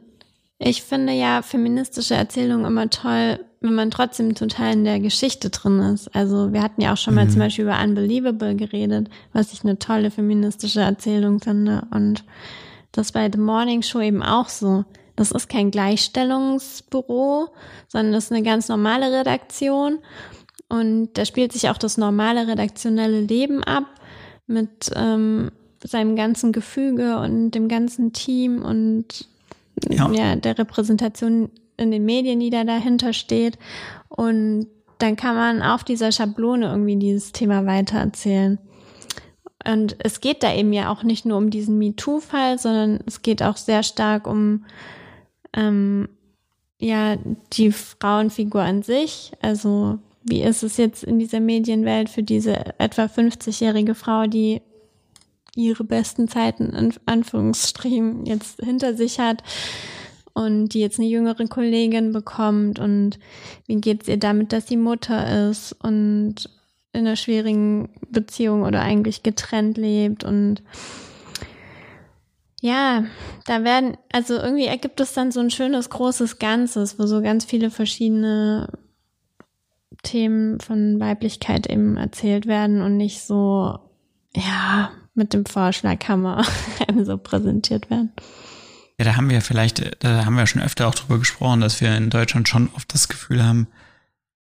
ich 0.58 0.82
finde 0.82 1.12
ja 1.14 1.40
feministische 1.40 2.14
Erzählungen 2.14 2.66
immer 2.66 2.90
toll, 2.90 3.38
wenn 3.60 3.74
man 3.74 3.90
trotzdem 3.90 4.34
total 4.34 4.72
in 4.72 4.84
der 4.84 5.00
Geschichte 5.00 5.50
drin 5.50 5.78
ist. 5.80 6.14
Also 6.14 6.52
wir 6.52 6.62
hatten 6.62 6.82
ja 6.82 6.92
auch 6.92 6.96
schon 6.96 7.14
mal 7.14 7.26
mhm. 7.26 7.30
zum 7.30 7.38
Beispiel 7.38 7.64
über 7.64 7.80
Unbelievable 7.80 8.56
geredet, 8.56 9.08
was 9.32 9.52
ich 9.52 9.62
eine 9.62 9.78
tolle 9.78 10.10
feministische 10.10 10.80
Erzählung 10.80 11.40
finde. 11.40 11.86
Und 11.92 12.24
das 12.92 13.12
bei 13.12 13.30
The 13.32 13.38
Morning 13.38 13.82
Show 13.82 14.00
eben 14.00 14.22
auch 14.22 14.48
so. 14.48 14.84
Das 15.14 15.30
ist 15.30 15.48
kein 15.48 15.70
Gleichstellungsbüro, 15.70 17.48
sondern 17.88 18.14
das 18.14 18.24
ist 18.24 18.32
eine 18.32 18.42
ganz 18.42 18.68
normale 18.68 19.12
Redaktion. 19.12 19.98
Und 20.70 21.10
da 21.14 21.24
spielt 21.24 21.52
sich 21.52 21.68
auch 21.68 21.76
das 21.76 21.98
normale 21.98 22.46
redaktionelle 22.46 23.20
Leben 23.20 23.62
ab 23.64 23.84
mit 24.46 24.90
ähm, 24.94 25.50
seinem 25.82 26.14
ganzen 26.14 26.52
Gefüge 26.52 27.18
und 27.18 27.50
dem 27.50 27.68
ganzen 27.68 28.12
Team 28.12 28.62
und 28.62 29.28
ja. 29.88 30.10
ja, 30.12 30.36
der 30.36 30.58
Repräsentation 30.58 31.50
in 31.76 31.90
den 31.90 32.04
Medien, 32.04 32.38
die 32.38 32.50
da 32.50 32.64
dahinter 32.64 33.12
steht. 33.12 33.58
Und 34.08 34.68
dann 34.98 35.16
kann 35.16 35.34
man 35.34 35.62
auf 35.62 35.82
dieser 35.82 36.12
Schablone 36.12 36.70
irgendwie 36.70 36.96
dieses 36.96 37.32
Thema 37.32 37.66
weitererzählen. 37.66 38.58
Und 39.66 39.96
es 39.98 40.20
geht 40.20 40.42
da 40.42 40.54
eben 40.54 40.72
ja 40.72 40.92
auch 40.92 41.02
nicht 41.02 41.26
nur 41.26 41.36
um 41.36 41.50
diesen 41.50 41.78
MeToo-Fall, 41.78 42.58
sondern 42.58 43.00
es 43.06 43.22
geht 43.22 43.42
auch 43.42 43.56
sehr 43.56 43.82
stark 43.82 44.26
um 44.26 44.64
ähm, 45.52 46.08
ja 46.78 47.16
die 47.52 47.72
Frauenfigur 47.72 48.62
an 48.62 48.82
sich. 48.82 49.32
Also 49.42 49.98
wie 50.22 50.42
ist 50.42 50.62
es 50.62 50.76
jetzt 50.76 51.04
in 51.04 51.18
dieser 51.18 51.40
Medienwelt 51.40 52.08
für 52.08 52.22
diese 52.22 52.78
etwa 52.78 53.04
50-jährige 53.04 53.94
Frau, 53.94 54.26
die 54.26 54.60
ihre 55.56 55.84
besten 55.84 56.28
Zeiten 56.28 56.70
in 56.70 56.94
Anführungsstrichen 57.06 58.26
jetzt 58.26 58.60
hinter 58.60 58.94
sich 58.94 59.18
hat 59.18 59.42
und 60.34 60.68
die 60.68 60.80
jetzt 60.80 60.98
eine 60.98 61.08
jüngere 61.08 61.46
Kollegin 61.46 62.12
bekommt? 62.12 62.78
Und 62.78 63.18
wie 63.66 63.80
geht 63.80 64.02
es 64.02 64.08
ihr 64.08 64.18
damit, 64.18 64.52
dass 64.52 64.68
sie 64.68 64.76
Mutter 64.76 65.48
ist 65.50 65.72
und 65.82 66.50
in 66.92 67.06
einer 67.06 67.16
schwierigen 67.16 67.88
Beziehung 68.10 68.62
oder 68.62 68.82
eigentlich 68.82 69.22
getrennt 69.22 69.78
lebt? 69.78 70.22
Und 70.22 70.62
ja, 72.60 73.04
da 73.46 73.64
werden, 73.64 73.96
also 74.12 74.34
irgendwie 74.34 74.66
ergibt 74.66 75.00
es 75.00 75.14
dann 75.14 75.32
so 75.32 75.40
ein 75.40 75.50
schönes 75.50 75.88
großes 75.88 76.38
Ganzes, 76.38 76.98
wo 76.98 77.06
so 77.06 77.22
ganz 77.22 77.46
viele 77.46 77.70
verschiedene 77.70 78.68
Themen 80.02 80.60
von 80.60 81.00
Weiblichkeit 81.00 81.66
eben 81.66 81.96
erzählt 81.96 82.46
werden 82.46 82.82
und 82.82 82.96
nicht 82.96 83.22
so, 83.22 83.78
ja, 84.34 84.90
mit 85.14 85.32
dem 85.32 85.46
Vorschlaghammer 85.46 86.44
so 87.02 87.18
präsentiert 87.18 87.90
werden. 87.90 88.12
Ja, 88.98 89.04
da 89.04 89.16
haben 89.16 89.30
wir 89.30 89.40
vielleicht, 89.40 90.02
da 90.04 90.24
haben 90.24 90.36
wir 90.36 90.46
schon 90.46 90.62
öfter 90.62 90.86
auch 90.88 90.94
drüber 90.94 91.18
gesprochen, 91.18 91.60
dass 91.60 91.80
wir 91.80 91.96
in 91.96 92.10
Deutschland 92.10 92.48
schon 92.48 92.68
oft 92.74 92.92
das 92.92 93.08
Gefühl 93.08 93.42
haben, 93.42 93.66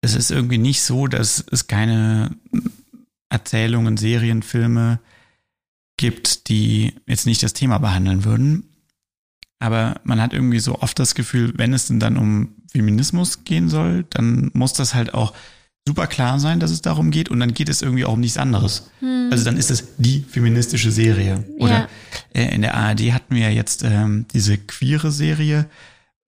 es 0.01 0.15
ist 0.15 0.31
irgendwie 0.31 0.59
nicht 0.59 0.83
so, 0.83 1.07
dass 1.07 1.45
es 1.51 1.67
keine 1.67 2.37
Erzählungen, 3.29 3.97
Serien, 3.97 4.43
Filme 4.43 4.99
gibt, 5.97 6.49
die 6.49 6.95
jetzt 7.07 7.27
nicht 7.27 7.43
das 7.43 7.53
Thema 7.53 7.79
behandeln 7.79 8.25
würden. 8.25 8.70
Aber 9.61 10.01
man 10.05 10.21
hat 10.21 10.33
irgendwie 10.33 10.59
so 10.59 10.81
oft 10.81 10.99
das 10.99 11.15
Gefühl, 11.15 11.53
wenn 11.57 11.75
es 11.75 11.87
denn 11.87 12.01
dann 12.01 12.17
um 12.17 12.55
Feminismus 12.73 13.45
gehen 13.45 13.69
soll, 13.69 14.05
dann 14.11 14.51
muss 14.55 14.73
das 14.73 14.95
halt 14.95 15.15
auch 15.15 15.35
super 15.87 16.07
klar 16.07 16.39
sein, 16.41 16.61
dass 16.61 16.71
es 16.71 16.83
darum 16.83 17.11
geht 17.11 17.29
und 17.29 17.41
dann 17.41 17.53
geht 17.53 17.69
es 17.69 17.83
irgendwie 17.83 18.05
auch 18.05 18.15
um 18.15 18.21
nichts 18.21 18.39
anderes. 18.39 18.91
Hm. 19.01 19.29
Also 19.31 19.45
dann 19.45 19.57
ist 19.57 19.71
es 19.71 19.97
die 19.99 20.25
feministische 20.29 20.91
Serie. 20.91 21.45
Oder 21.59 21.81
ja. 21.81 21.89
äh, 22.35 22.55
in 22.55 22.63
der 22.63 22.75
ARD 22.75 23.13
hatten 23.13 23.35
wir 23.35 23.53
jetzt 23.53 23.83
ähm, 23.85 24.27
diese 24.33 24.57
queere 24.57 25.11
Serie, 25.11 25.67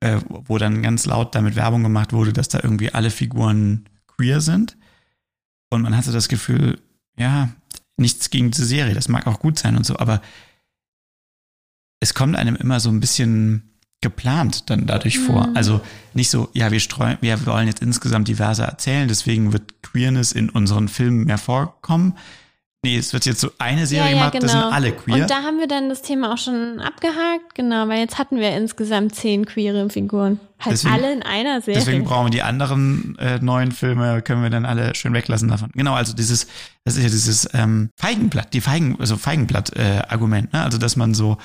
äh, 0.01 0.18
wo 0.28 0.59
dann 0.59 0.83
ganz 0.83 1.07
laut 1.07 1.35
damit 1.35 1.57
Werbung 1.57 1.83
gemacht 1.83 2.12
wurde, 2.12 2.33
dass 2.33 2.49
da 2.49 2.61
irgendwie 2.62 2.93
alle 2.93 3.11
Figuren 3.11 3.87
queer 4.07 4.41
sind. 4.41 4.76
Und 5.70 5.83
man 5.83 5.97
hatte 5.97 6.12
das 6.12 6.28
Gefühl, 6.28 6.78
ja, 7.16 7.49
nichts 7.97 8.28
gegen 8.30 8.51
diese 8.51 8.66
Serie, 8.66 8.95
das 8.95 9.09
mag 9.09 9.26
auch 9.26 9.39
gut 9.39 9.59
sein 9.59 9.76
und 9.76 9.87
so, 9.87 9.99
aber 9.99 10.20
es 12.03 12.14
kommt 12.14 12.34
einem 12.34 12.57
immer 12.57 12.80
so 12.80 12.90
ein 12.90 12.98
bisschen 12.98 13.62
geplant 14.00 14.68
dann 14.68 14.86
dadurch 14.86 15.20
mhm. 15.20 15.26
vor. 15.26 15.48
Also 15.55 15.80
nicht 16.14 16.30
so, 16.30 16.48
ja, 16.53 16.72
wir 16.72 16.80
streuen, 16.80 17.16
wir 17.20 17.46
wollen 17.46 17.68
jetzt 17.68 17.80
insgesamt 17.80 18.26
diverser 18.26 18.64
erzählen, 18.64 19.07
deswegen 19.07 19.53
wird 19.53 19.82
Queerness 19.82 20.32
in 20.32 20.50
unseren 20.50 20.88
Filmen 20.88 21.24
mehr 21.24 21.38
vorkommen. 21.38 22.18
Nee, 22.84 22.96
es 22.96 23.12
wird 23.12 23.26
jetzt 23.26 23.40
so 23.40 23.53
eine 23.59 23.86
Serie 23.86 24.07
ja, 24.07 24.11
ja, 24.11 24.16
gemacht, 24.16 24.32
genau. 24.32 24.42
das 24.42 24.53
sind 24.53 24.62
alle 24.62 24.90
queer. 24.90 25.22
Und 25.22 25.30
da 25.30 25.44
haben 25.44 25.61
wir 25.61 25.68
dann 25.68 25.88
das 25.88 26.03
Thema 26.03 26.34
auch 26.34 26.38
schon 26.38 26.80
abgehakt, 26.80 27.55
genau, 27.55 27.86
weil 27.86 28.00
jetzt 28.00 28.18
hatten 28.18 28.38
wir 28.38 28.57
insgesamt 28.57 29.14
zehn 29.14 29.46
queere 29.46 29.88
Figuren. 29.88 30.40
Halt 30.59 30.72
deswegen, 30.72 30.94
alle 30.94 31.12
in 31.12 31.22
einer 31.22 31.61
Serie. 31.61 31.78
Deswegen 31.78 32.03
brauchen 32.03 32.26
wir 32.26 32.30
die 32.30 32.42
anderen 32.42 33.16
äh, 33.20 33.38
neuen 33.38 33.70
Filme, 33.70 34.20
können 34.22 34.42
wir 34.42 34.50
dann 34.50 34.64
alle 34.64 34.96
schön 34.96 35.12
weglassen 35.14 35.46
davon. 35.46 35.70
Genau, 35.74 35.94
also 35.94 36.12
dieses, 36.12 36.48
das 36.84 36.96
ist 36.96 37.05
ja 37.05 37.09
dieses 37.09 37.48
ähm, 37.55 37.90
Feigenblatt, 37.96 38.53
die 38.53 38.61
Feigen, 38.61 38.96
also 38.98 39.16
Feigenblatt-Argument, 39.16 40.53
äh, 40.53 40.57
ne? 40.57 40.64
Also 40.64 40.78
dass 40.78 40.96
man 40.96 41.14
so 41.14 41.38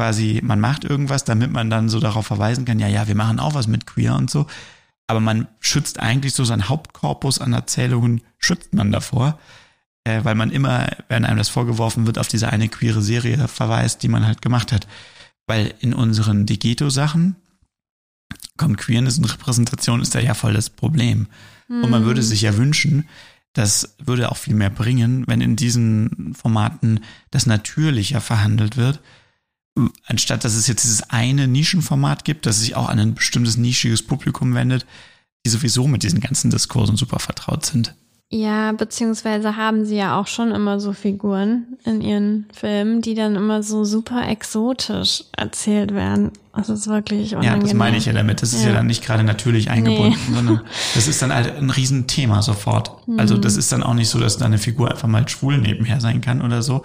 quasi, 0.00 0.40
man 0.42 0.60
macht 0.60 0.84
irgendwas, 0.84 1.24
damit 1.24 1.52
man 1.52 1.68
dann 1.68 1.90
so 1.90 2.00
darauf 2.00 2.26
verweisen 2.26 2.64
kann, 2.64 2.78
ja, 2.78 2.88
ja, 2.88 3.06
wir 3.06 3.14
machen 3.14 3.38
auch 3.38 3.52
was 3.52 3.66
mit 3.66 3.84
Queer 3.84 4.14
und 4.14 4.30
so. 4.30 4.46
Aber 5.06 5.20
man 5.20 5.46
schützt 5.60 6.00
eigentlich 6.00 6.32
so 6.32 6.42
seinen 6.42 6.70
Hauptkorpus 6.70 7.38
an 7.38 7.52
Erzählungen, 7.52 8.22
schützt 8.38 8.72
man 8.72 8.92
davor, 8.92 9.38
äh, 10.04 10.24
weil 10.24 10.36
man 10.36 10.52
immer, 10.52 10.88
wenn 11.08 11.26
einem 11.26 11.36
das 11.36 11.50
vorgeworfen 11.50 12.06
wird, 12.06 12.16
auf 12.16 12.28
diese 12.28 12.48
eine 12.50 12.70
queere 12.70 13.02
Serie 13.02 13.46
verweist, 13.46 14.02
die 14.02 14.08
man 14.08 14.26
halt 14.26 14.40
gemacht 14.40 14.72
hat. 14.72 14.88
Weil 15.46 15.74
in 15.80 15.92
unseren 15.92 16.46
Digeto-Sachen 16.46 17.36
kommt 18.56 18.78
Queerness 18.78 19.18
und 19.18 19.30
Repräsentation 19.30 20.00
ist 20.00 20.14
da 20.14 20.18
ja 20.18 20.32
voll 20.32 20.54
das 20.54 20.70
Problem. 20.70 21.26
Mhm. 21.68 21.84
Und 21.84 21.90
man 21.90 22.06
würde 22.06 22.22
sich 22.22 22.40
ja 22.40 22.56
wünschen, 22.56 23.06
das 23.52 23.96
würde 23.98 24.32
auch 24.32 24.38
viel 24.38 24.54
mehr 24.54 24.70
bringen, 24.70 25.24
wenn 25.26 25.42
in 25.42 25.56
diesen 25.56 26.32
Formaten 26.34 27.00
das 27.30 27.44
natürlicher 27.44 28.22
verhandelt 28.22 28.78
wird 28.78 29.00
anstatt 30.06 30.44
dass 30.44 30.54
es 30.54 30.66
jetzt 30.66 30.84
dieses 30.84 31.10
eine 31.10 31.46
Nischenformat 31.48 32.24
gibt, 32.24 32.46
das 32.46 32.60
sich 32.60 32.76
auch 32.76 32.88
an 32.88 32.98
ein 32.98 33.14
bestimmtes 33.14 33.56
nischiges 33.56 34.02
Publikum 34.02 34.54
wendet, 34.54 34.86
die 35.44 35.50
sowieso 35.50 35.86
mit 35.86 36.02
diesen 36.02 36.20
ganzen 36.20 36.50
Diskursen 36.50 36.96
super 36.96 37.18
vertraut 37.18 37.64
sind. 37.64 37.94
Ja, 38.32 38.70
beziehungsweise 38.70 39.56
haben 39.56 39.84
sie 39.84 39.96
ja 39.96 40.16
auch 40.16 40.28
schon 40.28 40.52
immer 40.52 40.78
so 40.78 40.92
Figuren 40.92 41.76
in 41.84 42.00
ihren 42.00 42.46
Filmen, 42.52 43.02
die 43.02 43.14
dann 43.14 43.34
immer 43.34 43.64
so 43.64 43.84
super 43.84 44.28
exotisch 44.28 45.24
erzählt 45.36 45.92
werden. 45.92 46.30
Das 46.54 46.68
ist 46.68 46.86
wirklich 46.86 47.32
unangenehm. 47.32 47.60
Ja, 47.60 47.62
das 47.64 47.74
meine 47.74 47.96
ich 47.96 48.04
ja 48.04 48.12
damit. 48.12 48.40
Das 48.40 48.52
ist 48.52 48.62
ja, 48.62 48.68
ja 48.68 48.74
dann 48.74 48.86
nicht 48.86 49.04
gerade 49.04 49.24
natürlich 49.24 49.68
eingebunden, 49.68 50.16
nee. 50.28 50.34
sondern 50.36 50.60
das 50.94 51.08
ist 51.08 51.20
dann 51.22 51.34
halt 51.34 51.56
ein 51.56 51.70
Riesenthema 51.70 52.40
sofort. 52.40 53.08
Mhm. 53.08 53.18
Also 53.18 53.36
das 53.36 53.56
ist 53.56 53.72
dann 53.72 53.82
auch 53.82 53.94
nicht 53.94 54.08
so, 54.08 54.20
dass 54.20 54.38
da 54.38 54.44
eine 54.44 54.58
Figur 54.58 54.92
einfach 54.92 55.08
mal 55.08 55.28
schwul 55.28 55.58
nebenher 55.58 56.00
sein 56.00 56.20
kann 56.20 56.40
oder 56.40 56.62
so, 56.62 56.84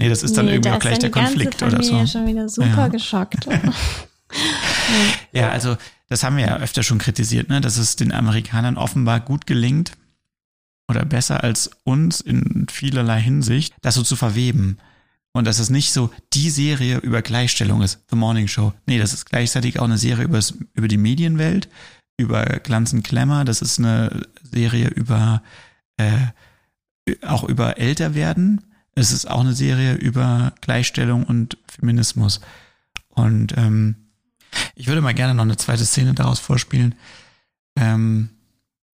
Nee, 0.00 0.08
das 0.08 0.22
ist 0.22 0.36
dann 0.36 0.46
nee, 0.46 0.52
irgendwie 0.54 0.70
auch 0.70 0.78
gleich 0.78 0.98
der 0.98 1.10
Konflikt 1.10 1.62
oder 1.62 1.82
so. 1.82 2.06
schon 2.06 2.26
wieder 2.26 2.48
super 2.48 2.68
ja. 2.68 2.88
geschockt. 2.88 3.46
ja, 5.32 5.50
also 5.50 5.76
das 6.08 6.24
haben 6.24 6.36
wir 6.36 6.46
ja 6.46 6.56
öfter 6.56 6.82
schon 6.82 6.98
kritisiert, 6.98 7.48
ne, 7.48 7.60
dass 7.60 7.76
es 7.76 7.96
den 7.96 8.12
Amerikanern 8.12 8.76
offenbar 8.76 9.20
gut 9.20 9.46
gelingt 9.46 9.92
oder 10.88 11.04
besser 11.04 11.44
als 11.44 11.70
uns 11.84 12.20
in 12.20 12.66
vielerlei 12.70 13.20
Hinsicht, 13.20 13.74
das 13.82 13.94
so 13.94 14.02
zu 14.02 14.16
verweben. 14.16 14.78
Und 15.32 15.46
dass 15.46 15.60
es 15.60 15.70
nicht 15.70 15.92
so 15.92 16.10
die 16.32 16.50
Serie 16.50 16.98
über 16.98 17.22
Gleichstellung 17.22 17.82
ist, 17.82 18.00
The 18.10 18.16
Morning 18.16 18.48
Show. 18.48 18.72
Nee, 18.86 18.98
das 18.98 19.12
ist 19.12 19.26
gleichzeitig 19.26 19.78
auch 19.78 19.84
eine 19.84 19.98
Serie 19.98 20.24
über, 20.24 20.40
über 20.74 20.88
die 20.88 20.96
Medienwelt, 20.96 21.68
über 22.16 22.44
Glanz 22.44 22.92
und 22.92 23.04
Glamour. 23.04 23.44
Das 23.44 23.62
ist 23.62 23.78
eine 23.78 24.26
Serie 24.42 24.88
über 24.88 25.42
äh, 25.98 26.28
auch 27.22 27.44
über 27.44 27.78
Älterwerden, 27.78 28.60
es 29.00 29.12
ist 29.12 29.28
auch 29.28 29.40
eine 29.40 29.54
Serie 29.54 29.94
über 29.94 30.52
Gleichstellung 30.60 31.24
und 31.24 31.56
Feminismus. 31.66 32.40
Und 33.08 33.56
ähm, 33.56 33.96
ich 34.74 34.86
würde 34.86 35.00
mal 35.00 35.14
gerne 35.14 35.34
noch 35.34 35.44
eine 35.44 35.56
zweite 35.56 35.84
Szene 35.84 36.14
daraus 36.14 36.38
vorspielen, 36.38 36.94
ähm, 37.76 38.30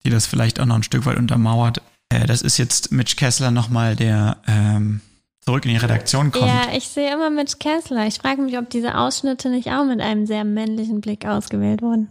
die 0.05 0.09
das 0.09 0.27
vielleicht 0.27 0.59
auch 0.59 0.65
noch 0.65 0.75
ein 0.75 0.83
Stück 0.83 1.05
weit 1.05 1.17
untermauert. 1.17 1.81
Äh, 2.09 2.25
das 2.25 2.41
ist 2.41 2.57
jetzt 2.57 2.91
Mitch 2.91 3.15
Kessler 3.15 3.51
nochmal, 3.51 3.95
der 3.95 4.37
ähm, 4.47 5.01
zurück 5.41 5.65
in 5.65 5.71
die 5.71 5.77
Redaktion 5.77 6.31
kommt. 6.31 6.47
Ja, 6.47 6.75
ich 6.75 6.87
sehe 6.87 7.11
immer 7.11 7.29
Mitch 7.29 7.57
Kessler. 7.59 8.05
Ich 8.07 8.15
frage 8.15 8.41
mich, 8.41 8.57
ob 8.57 8.69
diese 8.69 8.95
Ausschnitte 8.97 9.49
nicht 9.49 9.69
auch 9.69 9.85
mit 9.85 10.01
einem 10.01 10.25
sehr 10.25 10.43
männlichen 10.43 11.01
Blick 11.01 11.25
ausgewählt 11.25 11.81
wurden. 11.81 12.09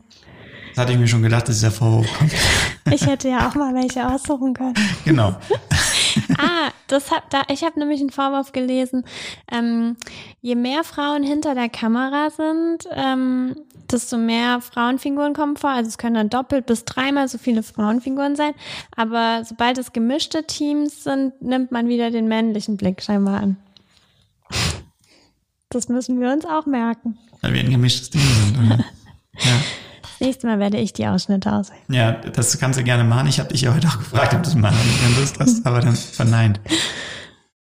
Das 0.74 0.82
hatte 0.82 0.92
ich 0.92 0.98
mir 0.98 1.06
schon 1.06 1.22
gedacht, 1.22 1.48
dass 1.48 1.56
dieser 1.56 1.70
Vorwurf 1.70 2.12
kommt. 2.18 2.32
Ich 2.92 3.06
hätte 3.06 3.28
ja 3.28 3.48
auch 3.48 3.54
mal 3.54 3.72
welche 3.74 4.06
aussuchen 4.06 4.54
können. 4.54 4.74
Genau. 5.04 5.36
ah, 6.38 6.70
das 6.86 7.10
hat, 7.10 7.24
da, 7.30 7.42
ich 7.48 7.64
habe 7.64 7.78
nämlich 7.78 8.00
einen 8.00 8.10
Vorwurf 8.10 8.52
gelesen. 8.52 9.04
Ähm, 9.50 9.96
je 10.40 10.54
mehr 10.54 10.84
Frauen 10.84 11.22
hinter 11.22 11.54
der 11.54 11.68
Kamera 11.68 12.30
sind, 12.30 12.88
ähm, 12.92 13.54
desto 13.90 14.16
mehr 14.16 14.60
Frauenfiguren 14.60 15.34
kommen 15.34 15.56
vor. 15.56 15.70
Also 15.70 15.88
es 15.88 15.98
können 15.98 16.14
dann 16.14 16.30
doppelt 16.30 16.66
bis 16.66 16.84
dreimal 16.84 17.28
so 17.28 17.38
viele 17.38 17.62
Frauenfiguren 17.62 18.36
sein. 18.36 18.52
Aber 18.96 19.44
sobald 19.44 19.78
es 19.78 19.92
gemischte 19.92 20.44
Teams 20.44 21.04
sind, 21.04 21.40
nimmt 21.42 21.72
man 21.72 21.88
wieder 21.88 22.10
den 22.10 22.28
männlichen 22.28 22.76
Blick 22.76 23.02
scheinbar 23.02 23.40
an. 23.40 23.56
Das 25.70 25.88
müssen 25.88 26.20
wir 26.20 26.32
uns 26.32 26.44
auch 26.44 26.66
merken. 26.66 27.18
Weil 27.40 27.54
wir 27.54 27.60
ein 27.60 27.70
gemischtes 27.70 28.10
Team 28.10 28.22
sind. 28.22 28.68
ja. 29.38 29.60
Nächstes 30.20 30.44
Mal 30.44 30.58
werde 30.58 30.78
ich 30.78 30.92
die 30.92 31.06
Ausschnitte 31.06 31.52
auswählen. 31.52 31.82
Ja, 31.88 32.12
das 32.12 32.58
kannst 32.58 32.78
du 32.78 32.84
gerne 32.84 33.04
machen. 33.04 33.26
Ich 33.26 33.40
habe 33.40 33.50
dich 33.50 33.62
ja 33.62 33.74
heute 33.74 33.88
auch 33.88 33.98
gefragt, 33.98 34.34
ob 34.34 34.42
du 34.42 34.48
es 34.48 34.54
machen 34.54 34.76
hast, 35.38 35.66
aber 35.66 35.80
dann 35.80 35.96
verneint. 35.96 36.60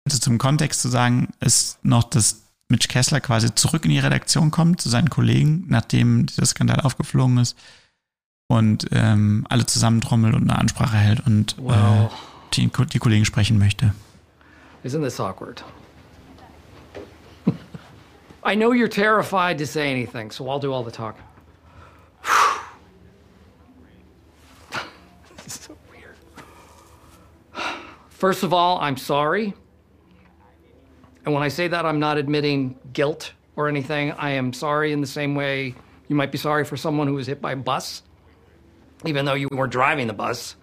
Also 0.05 0.19
zum 0.19 0.37
Kontext 0.37 0.81
zu 0.81 0.89
sagen, 0.89 1.29
ist 1.39 1.83
noch, 1.83 2.03
dass 2.03 2.43
Mitch 2.69 2.87
Kessler 2.87 3.21
quasi 3.21 3.53
zurück 3.55 3.85
in 3.85 3.91
die 3.91 3.99
Redaktion 3.99 4.51
kommt 4.51 4.81
zu 4.81 4.89
seinen 4.89 5.09
Kollegen, 5.09 5.65
nachdem 5.67 6.25
dieser 6.25 6.45
Skandal 6.45 6.81
aufgeflogen 6.81 7.37
ist 7.37 7.57
und 8.47 8.87
ähm, 8.91 9.45
alle 9.49 9.65
zusammentrommelt 9.65 10.35
und 10.35 10.49
eine 10.49 10.59
Ansprache 10.59 10.97
hält 10.97 11.25
und 11.25 11.57
äh, 11.57 11.63
well, 11.63 12.05
äh, 12.05 12.09
die, 12.53 12.69
die 12.91 12.99
Kollegen 12.99 13.25
sprechen 13.25 13.57
möchte. 13.57 13.93
Isn't 14.83 15.03
this 15.03 15.19
awkward? 15.19 15.63
I 18.45 18.55
know 18.55 18.73
you're 18.73 18.89
terrified 18.89 19.57
to 19.59 19.65
say 19.65 19.89
anything, 19.89 20.31
so 20.31 20.49
I'll 20.49 20.59
do 20.59 20.73
all 20.73 20.83
the 20.83 20.91
talking. 20.91 21.23
First 28.23 28.43
of 28.43 28.53
all, 28.53 28.79
I'm 28.79 28.95
sorry. 28.95 29.53
And 31.25 31.33
when 31.33 31.43
I 31.43 31.49
say 31.49 31.67
that, 31.67 31.85
I'm 31.85 31.99
not 31.99 32.17
admitting 32.17 32.79
guilt 32.93 33.33
or 33.57 33.67
anything. 33.67 34.13
I 34.13 34.29
am 34.29 34.53
sorry 34.53 34.93
in 34.93 35.01
the 35.01 35.07
same 35.07 35.35
way 35.35 35.75
you 36.07 36.15
might 36.15 36.31
be 36.31 36.37
sorry 36.37 36.63
for 36.63 36.77
someone 36.77 37.07
who 37.07 37.15
was 37.15 37.27
hit 37.27 37.41
by 37.41 37.51
a 37.51 37.57
bus, 37.57 38.01
even 39.03 39.25
though 39.25 39.33
you 39.33 39.49
weren't 39.51 39.73
driving 39.73 40.07
the 40.07 40.13
bus. 40.13 40.55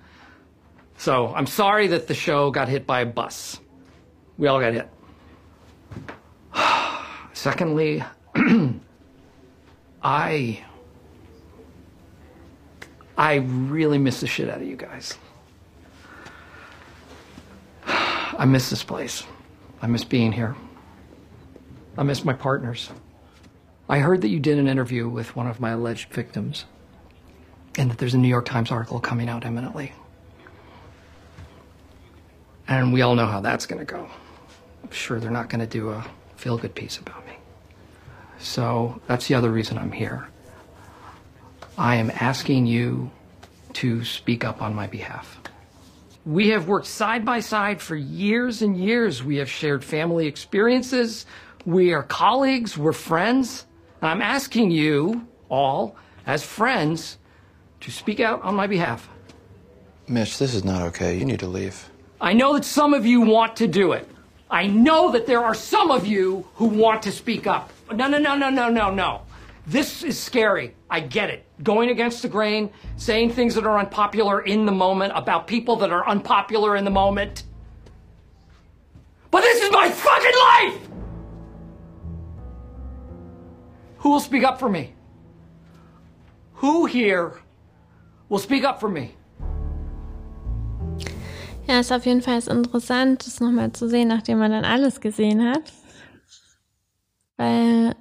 So 0.96 1.34
I'm 1.34 1.46
sorry 1.46 1.88
that 1.88 2.08
the 2.08 2.14
show 2.14 2.50
got 2.50 2.70
hit 2.70 2.86
by 2.86 3.02
a 3.02 3.04
bus. 3.04 3.60
We 4.38 4.48
all 4.48 4.58
got 4.58 4.72
hit. 4.72 4.88
Secondly, 7.34 8.02
I 10.02 10.64
I 13.18 13.34
really 13.34 13.98
miss 13.98 14.20
the 14.20 14.26
shit 14.26 14.48
out 14.48 14.62
of 14.62 14.66
you 14.66 14.76
guys. 14.76 15.18
I 18.38 18.44
miss 18.44 18.70
this 18.70 18.84
place. 18.84 19.24
I 19.82 19.86
miss 19.86 20.04
being 20.04 20.32
here. 20.32 20.54
I 21.96 22.02
miss 22.02 22.24
my 22.24 22.32
partners. 22.32 22.90
I 23.88 23.98
heard 23.98 24.20
that 24.20 24.28
you 24.28 24.38
did 24.38 24.58
an 24.58 24.68
interview 24.68 25.08
with 25.08 25.34
one 25.34 25.46
of 25.46 25.60
my 25.60 25.70
alleged 25.70 26.12
victims 26.12 26.64
and 27.76 27.90
that 27.90 27.98
there's 27.98 28.14
a 28.14 28.18
New 28.18 28.28
York 28.28 28.46
Times 28.46 28.70
article 28.70 29.00
coming 29.00 29.28
out 29.28 29.44
imminently. 29.44 29.92
And 32.68 32.92
we 32.92 33.02
all 33.02 33.16
know 33.16 33.26
how 33.26 33.40
that's 33.40 33.66
going 33.66 33.84
to 33.84 33.90
go. 33.90 34.08
I'm 34.84 34.90
sure 34.92 35.18
they're 35.18 35.30
not 35.30 35.48
going 35.48 35.60
to 35.60 35.66
do 35.66 35.90
a 35.90 36.06
feel 36.36 36.56
good 36.56 36.74
piece 36.74 36.98
about 36.98 37.26
me. 37.26 37.32
So 38.38 39.00
that's 39.06 39.26
the 39.26 39.34
other 39.34 39.50
reason 39.50 39.76
I'm 39.76 39.92
here. 39.92 40.28
I 41.76 41.96
am 41.96 42.10
asking 42.10 42.66
you 42.66 43.10
to 43.74 44.04
speak 44.04 44.44
up 44.44 44.62
on 44.62 44.74
my 44.74 44.86
behalf. 44.86 45.39
We 46.26 46.50
have 46.50 46.68
worked 46.68 46.86
side 46.86 47.24
by 47.24 47.40
side 47.40 47.80
for 47.80 47.96
years 47.96 48.60
and 48.60 48.76
years. 48.76 49.24
We 49.24 49.36
have 49.36 49.48
shared 49.48 49.82
family 49.82 50.26
experiences. 50.26 51.24
We 51.64 51.92
are 51.92 52.02
colleagues. 52.02 52.76
We're 52.76 52.92
friends. 52.92 53.66
And 54.00 54.10
I'm 54.10 54.22
asking 54.22 54.70
you 54.70 55.26
all, 55.48 55.96
as 56.26 56.42
friends, 56.44 57.18
to 57.80 57.90
speak 57.90 58.20
out 58.20 58.42
on 58.42 58.54
my 58.54 58.66
behalf. 58.66 59.08
Mitch, 60.08 60.38
this 60.38 60.54
is 60.54 60.64
not 60.64 60.82
okay. 60.82 61.16
You 61.16 61.24
need 61.24 61.40
to 61.40 61.46
leave. 61.46 61.88
I 62.20 62.34
know 62.34 62.52
that 62.54 62.64
some 62.64 62.92
of 62.92 63.06
you 63.06 63.22
want 63.22 63.56
to 63.56 63.66
do 63.66 63.92
it. 63.92 64.06
I 64.50 64.66
know 64.66 65.12
that 65.12 65.26
there 65.26 65.42
are 65.42 65.54
some 65.54 65.90
of 65.90 66.06
you 66.06 66.46
who 66.54 66.66
want 66.66 67.02
to 67.04 67.12
speak 67.12 67.46
up. 67.46 67.70
No, 67.90 68.08
no, 68.08 68.18
no, 68.18 68.36
no, 68.36 68.50
no, 68.50 68.68
no, 68.68 68.90
no. 68.90 69.22
This 69.66 70.02
is 70.02 70.18
scary. 70.18 70.74
I 70.90 71.00
get 71.00 71.30
it. 71.30 71.46
Going 71.62 71.90
against 71.90 72.22
the 72.22 72.28
grain, 72.28 72.70
saying 72.96 73.32
things 73.32 73.54
that 73.54 73.66
are 73.66 73.78
unpopular 73.78 74.40
in 74.40 74.64
the 74.64 74.72
moment 74.72 75.12
about 75.14 75.46
people 75.46 75.76
that 75.76 75.90
are 75.90 76.08
unpopular 76.08 76.76
in 76.76 76.84
the 76.84 76.90
moment. 76.90 77.44
But 79.30 79.42
this 79.42 79.62
is 79.62 79.70
my 79.70 79.90
fucking 79.90 80.38
life! 80.48 80.88
Who 83.98 84.10
will 84.10 84.20
speak 84.20 84.44
up 84.44 84.58
for 84.58 84.68
me? 84.68 84.94
Who 86.54 86.86
here 86.86 87.40
will 88.28 88.38
speak 88.38 88.64
up 88.64 88.80
for 88.80 88.88
me? 88.88 89.14
Ja, 91.66 91.78
ist 91.78 91.92
auf 91.92 92.04
jeden 92.04 92.22
Fall 92.22 92.40
interessant, 92.48 93.26
das 93.26 93.40
nochmal 93.40 93.72
zu 93.72 93.88
sehen, 93.88 94.08
nachdem 94.08 94.38
man 94.38 94.50
dann 94.50 94.64
alles 94.64 95.00
gesehen 95.00 95.48
hat. 95.48 95.72
Weil 97.36 97.94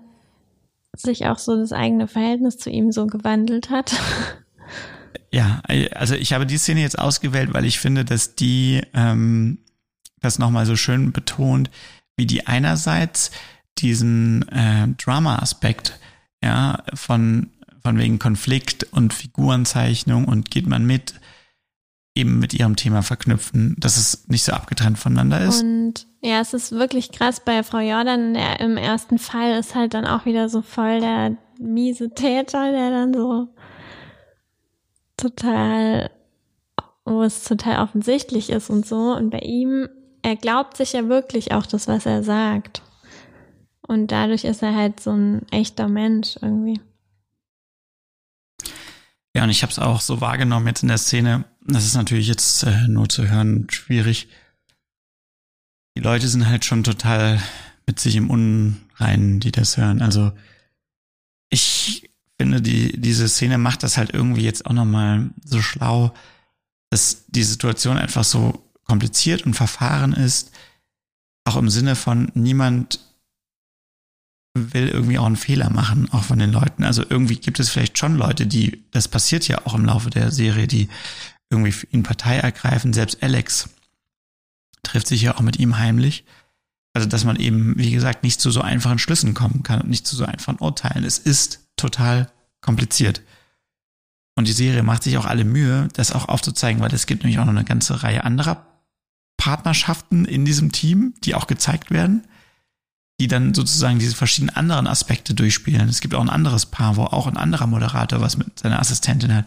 sich 1.01 1.25
auch 1.27 1.39
so 1.39 1.55
das 1.57 1.71
eigene 1.71 2.07
Verhältnis 2.07 2.57
zu 2.57 2.69
ihm 2.69 2.91
so 2.91 3.07
gewandelt 3.07 3.69
hat. 3.69 3.93
Ja, 5.31 5.61
also 5.93 6.15
ich 6.15 6.33
habe 6.33 6.47
die 6.47 6.57
Szene 6.57 6.81
jetzt 6.81 6.97
ausgewählt, 6.97 7.53
weil 7.53 7.65
ich 7.65 7.77
finde, 7.79 8.03
dass 8.03 8.33
die 8.33 8.81
ähm, 8.95 9.59
das 10.21 10.39
nochmal 10.39 10.65
so 10.65 10.75
schön 10.75 11.11
betont, 11.11 11.69
wie 12.17 12.25
die 12.25 12.47
einerseits 12.47 13.29
diesen 13.77 14.47
äh, 14.49 14.87
Drama-Aspekt, 14.97 15.99
ja, 16.43 16.83
von, 16.95 17.51
von 17.83 17.97
wegen 17.99 18.17
Konflikt 18.17 18.85
und 18.91 19.13
Figurenzeichnung 19.13 20.25
und 20.25 20.49
geht 20.49 20.67
man 20.67 20.85
mit, 20.85 21.18
eben 22.20 22.39
mit 22.39 22.53
ihrem 22.53 22.76
Thema 22.76 23.01
verknüpfen, 23.01 23.76
dass 23.80 23.97
es 23.97 24.28
nicht 24.28 24.43
so 24.43 24.51
abgetrennt 24.51 24.99
voneinander 24.99 25.41
ist. 25.41 25.63
Und 25.63 26.07
ja, 26.22 26.39
es 26.41 26.53
ist 26.53 26.72
wirklich 26.72 27.11
krass 27.11 27.41
bei 27.43 27.63
Frau 27.63 27.80
Jordan. 27.80 28.34
Der, 28.34 28.59
Im 28.59 28.78
ersten 28.78 29.17
Fall 29.17 29.57
ist 29.57 29.76
halt 29.76 29.93
dann 29.93 30.05
auch 30.05 30.26
wieder 30.26 30.49
so 30.49 30.61
voll 30.61 30.99
der 30.99 31.38
miese 31.59 32.13
Täter, 32.13 32.72
der 32.72 32.89
dann 32.91 33.13
so 33.13 33.47
total, 35.17 36.11
wo 37.05 37.24
es 37.24 37.43
total 37.43 37.84
offensichtlich 37.84 38.49
ist 38.49 38.70
und 38.70 38.86
so. 38.86 39.15
Und 39.15 39.30
bei 39.30 39.39
ihm, 39.39 39.88
er 40.22 40.36
glaubt 40.36 40.78
sich 40.78 40.93
ja 40.93 41.07
wirklich 41.07 41.53
auch 41.53 41.65
das, 41.65 41.88
was 41.88 42.05
er 42.05 42.24
sagt. 42.24 42.82
Und 43.88 44.11
dadurch 44.11 44.43
ist 44.43 44.61
er 44.61 44.76
halt 44.76 44.99
so 44.99 45.11
ein 45.11 45.47
echter 45.51 45.88
Mensch 45.88 46.38
irgendwie. 46.41 46.80
Ja, 49.36 49.43
und 49.43 49.49
ich 49.49 49.61
habe 49.61 49.72
es 49.72 49.80
auch 49.80 50.01
so 50.01 50.22
wahrgenommen 50.22 50.67
jetzt 50.67 50.84
in 50.84 50.89
der 50.89 50.97
Szene. 50.97 51.45
Das 51.72 51.86
ist 51.86 51.95
natürlich 51.95 52.28
jetzt 52.28 52.63
äh, 52.63 52.88
nur 52.88 53.09
zu 53.09 53.28
hören 53.28 53.67
schwierig. 53.70 54.28
Die 55.97 56.01
Leute 56.01 56.28
sind 56.28 56.47
halt 56.47 56.65
schon 56.65 56.84
total 56.84 57.41
mit 57.86 57.99
sich 57.99 58.15
im 58.15 58.30
Unreinen, 58.30 59.39
die 59.39 59.51
das 59.51 59.78
hören. 59.78 60.01
Also 60.01 60.32
ich 61.49 62.09
finde, 62.39 62.61
die, 62.61 62.99
diese 62.99 63.28
Szene 63.28 63.57
macht 63.57 63.84
das 63.84 63.97
halt 63.97 64.13
irgendwie 64.13 64.43
jetzt 64.43 64.65
auch 64.65 64.74
nochmal 64.74 65.30
so 65.43 65.61
schlau, 65.61 66.13
dass 66.89 67.26
die 67.28 67.43
Situation 67.43 67.97
einfach 67.97 68.24
so 68.24 68.63
kompliziert 68.86 69.45
und 69.45 69.53
verfahren 69.53 70.13
ist. 70.13 70.51
Auch 71.45 71.57
im 71.57 71.70
Sinne 71.70 71.95
von 71.95 72.32
niemand 72.34 72.99
will 74.55 74.88
irgendwie 74.88 75.20
auch 75.20 75.26
einen 75.26 75.36
Fehler 75.36 75.70
machen, 75.70 76.09
auch 76.11 76.24
von 76.24 76.39
den 76.39 76.51
Leuten. 76.51 76.84
Also 76.84 77.03
irgendwie 77.07 77.38
gibt 77.38 77.59
es 77.59 77.70
vielleicht 77.70 77.97
schon 77.97 78.15
Leute, 78.15 78.47
die, 78.47 78.84
das 78.91 79.07
passiert 79.07 79.47
ja 79.47 79.65
auch 79.65 79.76
im 79.76 79.86
Laufe 79.86 80.09
der 80.09 80.32
Serie, 80.32 80.67
die 80.67 80.89
irgendwie 81.49 81.87
ihn 81.91 82.03
Partei 82.03 82.37
ergreifen. 82.37 82.93
Selbst 82.93 83.21
Alex 83.23 83.69
trifft 84.83 85.07
sich 85.07 85.21
ja 85.21 85.35
auch 85.35 85.41
mit 85.41 85.57
ihm 85.59 85.77
heimlich. 85.77 86.25
Also, 86.93 87.07
dass 87.07 87.23
man 87.23 87.35
eben, 87.35 87.77
wie 87.77 87.91
gesagt, 87.91 88.23
nicht 88.23 88.41
zu 88.41 88.51
so 88.51 88.61
einfachen 88.61 88.99
Schlüssen 88.99 89.33
kommen 89.33 89.63
kann 89.63 89.81
und 89.81 89.89
nicht 89.89 90.07
zu 90.07 90.15
so 90.15 90.25
einfachen 90.25 90.57
Urteilen. 90.59 91.03
Es 91.03 91.19
ist 91.19 91.67
total 91.75 92.31
kompliziert. 92.61 93.21
Und 94.35 94.47
die 94.47 94.53
Serie 94.53 94.83
macht 94.83 95.03
sich 95.03 95.17
auch 95.17 95.25
alle 95.25 95.43
Mühe, 95.43 95.87
das 95.93 96.11
auch 96.11 96.29
aufzuzeigen, 96.29 96.81
weil 96.81 96.93
es 96.93 97.05
gibt 97.05 97.23
nämlich 97.23 97.39
auch 97.39 97.45
noch 97.45 97.53
eine 97.53 97.65
ganze 97.65 98.03
Reihe 98.03 98.23
anderer 98.23 98.65
Partnerschaften 99.37 100.25
in 100.25 100.45
diesem 100.45 100.71
Team, 100.71 101.13
die 101.23 101.35
auch 101.35 101.47
gezeigt 101.47 101.91
werden 101.91 102.23
die 103.19 103.27
dann 103.27 103.53
sozusagen 103.53 103.99
diese 103.99 104.15
verschiedenen 104.15 104.55
anderen 104.55 104.87
Aspekte 104.87 105.33
durchspielen. 105.33 105.89
Es 105.89 105.99
gibt 105.99 106.15
auch 106.15 106.21
ein 106.21 106.29
anderes 106.29 106.65
Paar, 106.65 106.95
wo 106.95 107.03
auch 107.03 107.27
ein 107.27 107.37
anderer 107.37 107.67
Moderator 107.67 108.21
was 108.21 108.37
mit 108.37 108.59
seiner 108.59 108.79
Assistentin 108.79 109.35
hat, 109.35 109.45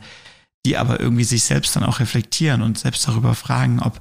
die 0.64 0.76
aber 0.76 1.00
irgendwie 1.00 1.24
sich 1.24 1.44
selbst 1.44 1.74
dann 1.74 1.84
auch 1.84 2.00
reflektieren 2.00 2.62
und 2.62 2.78
selbst 2.78 3.06
darüber 3.06 3.34
fragen, 3.34 3.80
ob 3.80 4.00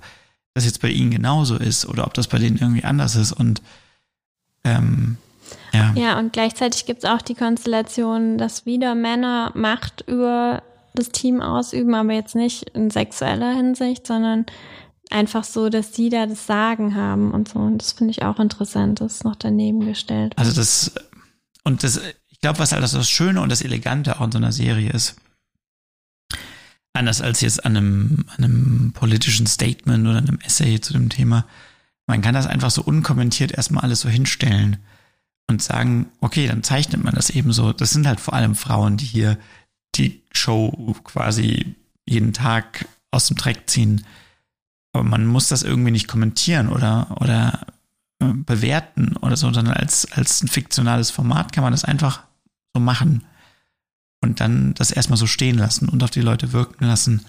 das 0.54 0.66
jetzt 0.66 0.82
bei 0.82 0.90
ihnen 0.90 1.12
genauso 1.12 1.56
ist 1.56 1.86
oder 1.86 2.06
ob 2.06 2.14
das 2.14 2.28
bei 2.28 2.38
denen 2.38 2.58
irgendwie 2.58 2.84
anders 2.84 3.16
ist. 3.16 3.32
Und 3.32 3.62
ähm, 4.64 5.18
ja. 5.74 5.94
Ja, 5.96 6.20
und 6.20 6.34
gleichzeitig 6.34 6.86
gibt 6.86 7.04
es 7.04 7.10
auch 7.10 7.22
die 7.22 7.36
Konstellation, 7.36 8.38
dass 8.38 8.66
wieder 8.66 8.96
Männer 8.96 9.52
Macht 9.56 10.04
über 10.08 10.62
das 10.94 11.10
Team 11.10 11.42
ausüben, 11.42 11.96
aber 11.96 12.14
jetzt 12.14 12.36
nicht 12.36 12.70
in 12.72 12.92
sexueller 12.92 13.54
Hinsicht, 13.54 14.06
sondern 14.06 14.46
einfach 15.10 15.44
so, 15.44 15.70
dass 15.70 15.92
die 15.92 16.10
da 16.10 16.26
das 16.26 16.46
Sagen 16.46 16.96
haben 16.96 17.32
und 17.32 17.50
so. 17.50 17.60
Und 17.60 17.80
das 17.80 17.94
finde 17.94 18.12
ich 18.12 18.24
auch 18.24 18.40
interessant, 18.40 19.02
das 19.02 19.16
ist 19.16 19.24
noch 19.24 19.36
daneben 19.36 19.86
gestellt. 19.86 20.34
Also 20.36 20.54
das, 20.54 20.94
und 21.64 21.84
das, 21.84 22.02
ich 22.30 22.40
glaube, 22.42 22.60
was 22.60 22.72
halt 22.72 22.84
das 22.84 23.10
Schöne 23.10 23.42
und 23.42 23.50
das 23.50 23.62
Elegante 23.62 24.20
auch 24.20 24.26
in 24.26 24.32
so 24.32 24.38
einer 24.38 24.52
Serie 24.52 24.92
ist, 24.92 25.16
anders 26.94 27.22
als 27.22 27.42
jetzt 27.42 27.66
an 27.66 27.78
einem, 27.78 28.26
an 28.38 28.44
einem 28.44 28.92
politischen 28.94 29.48
Statement 29.48 30.08
oder 30.08 30.18
einem 30.18 30.40
Essay 30.44 30.80
zu 30.82 30.94
dem 30.94 31.10
Thema, 31.10 31.46
man 32.08 32.22
kann 32.22 32.34
das 32.34 32.48
einfach 32.48 32.72
so 32.72 32.82
unkommentiert 32.84 33.52
erstmal 33.52 33.84
alles 33.84 34.02
so 34.02 34.10
hinstellen 34.10 34.78
und 35.48 35.62
sagen, 35.62 36.08
okay, 36.20 36.48
dann 36.48 36.64
zeichnet 36.64 37.04
man 37.04 37.16
das 37.16 37.30
eben 37.30 37.54
so. 37.54 37.74
Das 37.74 37.92
sind 37.92 38.08
halt 38.08 38.20
vor 38.20 38.34
allem 38.34 38.56
Frauen, 38.56 38.98
die 38.98 39.06
hier 39.06 39.38
die 39.96 40.22
Show 40.32 40.96
quasi 41.04 41.76
jeden 42.06 42.34
Tag 42.34 42.86
aus 43.12 43.28
dem 43.28 43.38
Dreck 43.38 43.70
ziehen. 43.70 44.06
Aber 44.94 45.04
man 45.04 45.26
muss 45.26 45.48
das 45.48 45.64
irgendwie 45.64 45.92
nicht 45.92 46.08
kommentieren 46.08 46.70
oder, 46.70 47.16
oder 47.22 47.66
äh, 48.20 48.34
bewerten 48.34 49.16
oder 49.18 49.38
so, 49.38 49.52
sondern 49.52 49.76
als, 49.76 50.12
als 50.12 50.42
ein 50.44 50.48
fiktionales 50.48 51.12
Format 51.12 51.54
kann 51.54 51.64
man 51.64 51.72
das 51.72 51.86
einfach 51.86 52.24
so 52.74 52.82
machen 52.82 53.24
und 54.22 54.40
dann 54.40 54.74
das 54.76 54.92
erstmal 54.92 55.18
so 55.18 55.28
stehen 55.28 55.58
lassen 55.58 55.90
und 55.90 56.04
auf 56.04 56.12
die 56.12 56.22
Leute 56.22 56.54
wirken 56.54 56.86
lassen. 56.86 57.26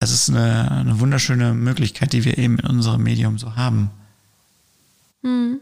Das 0.00 0.10
ist 0.10 0.30
eine, 0.30 0.70
eine 0.70 1.00
wunderschöne 1.00 1.54
Möglichkeit, 1.54 2.12
die 2.12 2.24
wir 2.24 2.36
eben 2.36 2.58
in 2.58 2.66
unserem 2.66 3.02
Medium 3.02 3.38
so 3.38 3.54
haben. 3.54 3.90
Hm. 5.22 5.60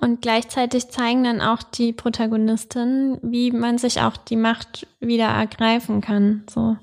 Und 0.00 0.22
gleichzeitig 0.22 0.90
zeigen 0.90 1.24
dann 1.24 1.40
auch 1.40 1.62
die 1.62 1.92
Protagonisten, 1.92 3.18
wie 3.22 3.50
man 3.50 3.78
sich 3.78 4.00
auch 4.00 4.16
die 4.16 4.36
Macht 4.36 4.86
wieder 5.00 5.26
ergreifen 5.26 6.00
kann. 6.00 6.44
So. 6.48 6.76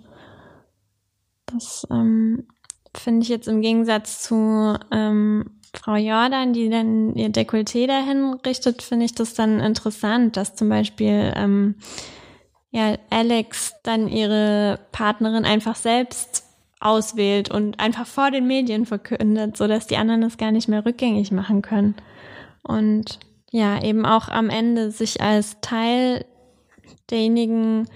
Das 1.46 1.88
ähm, 1.92 2.48
finde 2.96 3.22
ich 3.22 3.30
jetzt 3.30 3.48
im 3.48 3.62
Gegensatz 3.62 4.24
zu 4.24 4.78
ähm, 4.92 5.53
Frau 5.74 5.96
Jordan, 5.96 6.54
die 6.54 6.70
dann 6.70 7.16
ihr 7.16 7.30
Dekolleté 7.30 7.88
dahin 7.88 8.36
richtet, 8.46 8.82
finde 8.82 9.06
ich 9.06 9.16
das 9.16 9.34
dann 9.34 9.60
interessant, 9.60 10.38
dass 10.38 10.56
zum 10.56 10.70
Beispiel 10.70 11.34
ähm, 11.36 11.76
ja, 12.72 12.96
Alex 13.10 13.76
dann 13.84 14.08
ihre 14.08 14.80
Partnerin 14.92 15.46
einfach 15.46 15.76
selbst 15.76 16.44
auswählt 16.80 17.50
und 17.50 17.80
einfach 17.80 18.06
vor 18.06 18.30
den 18.30 18.46
Medien 18.46 18.86
verkündet, 18.86 19.58
so 19.58 19.68
dass 19.68 19.88
die 19.88 19.98
anderen 19.98 20.22
das 20.22 20.38
gar 20.38 20.52
nicht 20.52 20.68
mehr 20.68 20.86
rückgängig 20.86 21.32
machen 21.32 21.62
können. 21.62 21.96
Und 22.62 23.20
ja, 23.52 23.82
eben 23.82 24.06
auch 24.06 24.30
am 24.30 24.50
Ende 24.50 24.92
sich 24.92 25.22
als 25.22 25.58
Teil 25.62 26.26
derjenigen, 27.10 27.88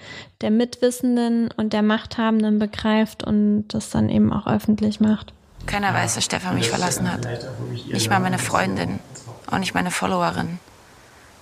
der 0.42 0.52
Mitwissenden 0.52 1.50
und 1.58 1.74
der 1.74 1.82
Machthabenden 1.82 2.60
begreift 2.60 3.24
und 3.24 3.68
das 3.70 3.90
dann 3.90 4.10
eben 4.10 4.32
auch 4.32 4.48
öffentlich 4.48 5.00
macht. 5.00 5.34
Keiner 5.66 5.94
weiß, 5.94 6.16
dass 6.16 6.26
Stefan 6.26 6.56
mich 6.56 6.70
verlassen 6.70 7.12
hat. 7.12 7.28
Nicht 7.92 8.10
mal 8.10 8.20
meine 8.20 8.40
Freundin, 8.40 9.00
auch 9.50 9.58
nicht 9.58 9.74
meine 9.74 9.92
Followerin. 9.92 10.60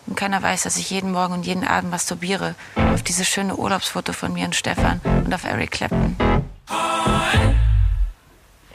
Und 0.07 0.15
keiner 0.15 0.41
weiß, 0.41 0.63
dass 0.63 0.77
ich 0.77 0.89
jeden 0.89 1.11
Morgen 1.11 1.33
und 1.33 1.45
jeden 1.45 1.65
Abend 1.65 1.89
masturbiere 1.89 2.55
auf 2.75 3.01
dieses 3.01 3.27
schöne 3.27 3.55
Urlaubsfoto 3.55 4.13
von 4.13 4.33
mir 4.33 4.45
und 4.45 4.55
Stefan 4.55 5.01
und 5.25 5.33
auf 5.33 5.45
Eric 5.45 5.71
Clapton. 5.71 6.15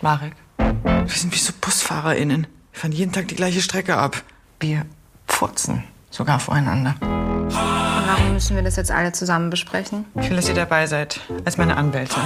Marek, 0.00 0.34
wir 0.56 1.08
sind 1.08 1.32
wie 1.32 1.38
so 1.38 1.52
BusfahrerInnen. 1.60 2.46
Wir 2.72 2.80
fahren 2.80 2.92
jeden 2.92 3.12
Tag 3.12 3.28
die 3.28 3.36
gleiche 3.36 3.60
Strecke 3.60 3.96
ab. 3.96 4.22
Wir 4.58 4.86
furzen 5.26 5.84
sogar 6.10 6.40
voreinander. 6.40 6.94
Und 7.00 7.54
warum 7.54 8.32
müssen 8.32 8.56
wir 8.56 8.62
das 8.62 8.76
jetzt 8.76 8.90
alle 8.90 9.12
zusammen 9.12 9.50
besprechen? 9.50 10.06
Ich 10.20 10.28
will, 10.28 10.36
dass 10.36 10.48
ihr 10.48 10.54
dabei 10.54 10.86
seid, 10.86 11.20
als 11.44 11.56
meine 11.56 11.76
Anwältin. 11.76 12.22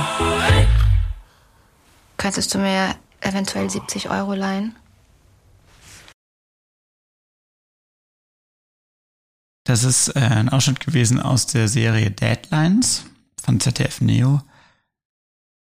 Könntest 2.16 2.54
du 2.54 2.58
mir 2.58 2.94
eventuell 3.24 3.70
70 3.70 4.10
Euro 4.10 4.34
leihen? 4.34 4.76
Das 9.66 9.82
ist 9.82 10.08
äh, 10.08 10.20
ein 10.20 10.50
Ausschnitt 10.50 10.80
gewesen 10.80 11.20
aus 11.20 11.46
der 11.46 11.68
Serie 11.68 12.10
Deadlines 12.10 13.06
von 13.42 13.60
ZDF 13.60 14.00
Neo. 14.00 14.42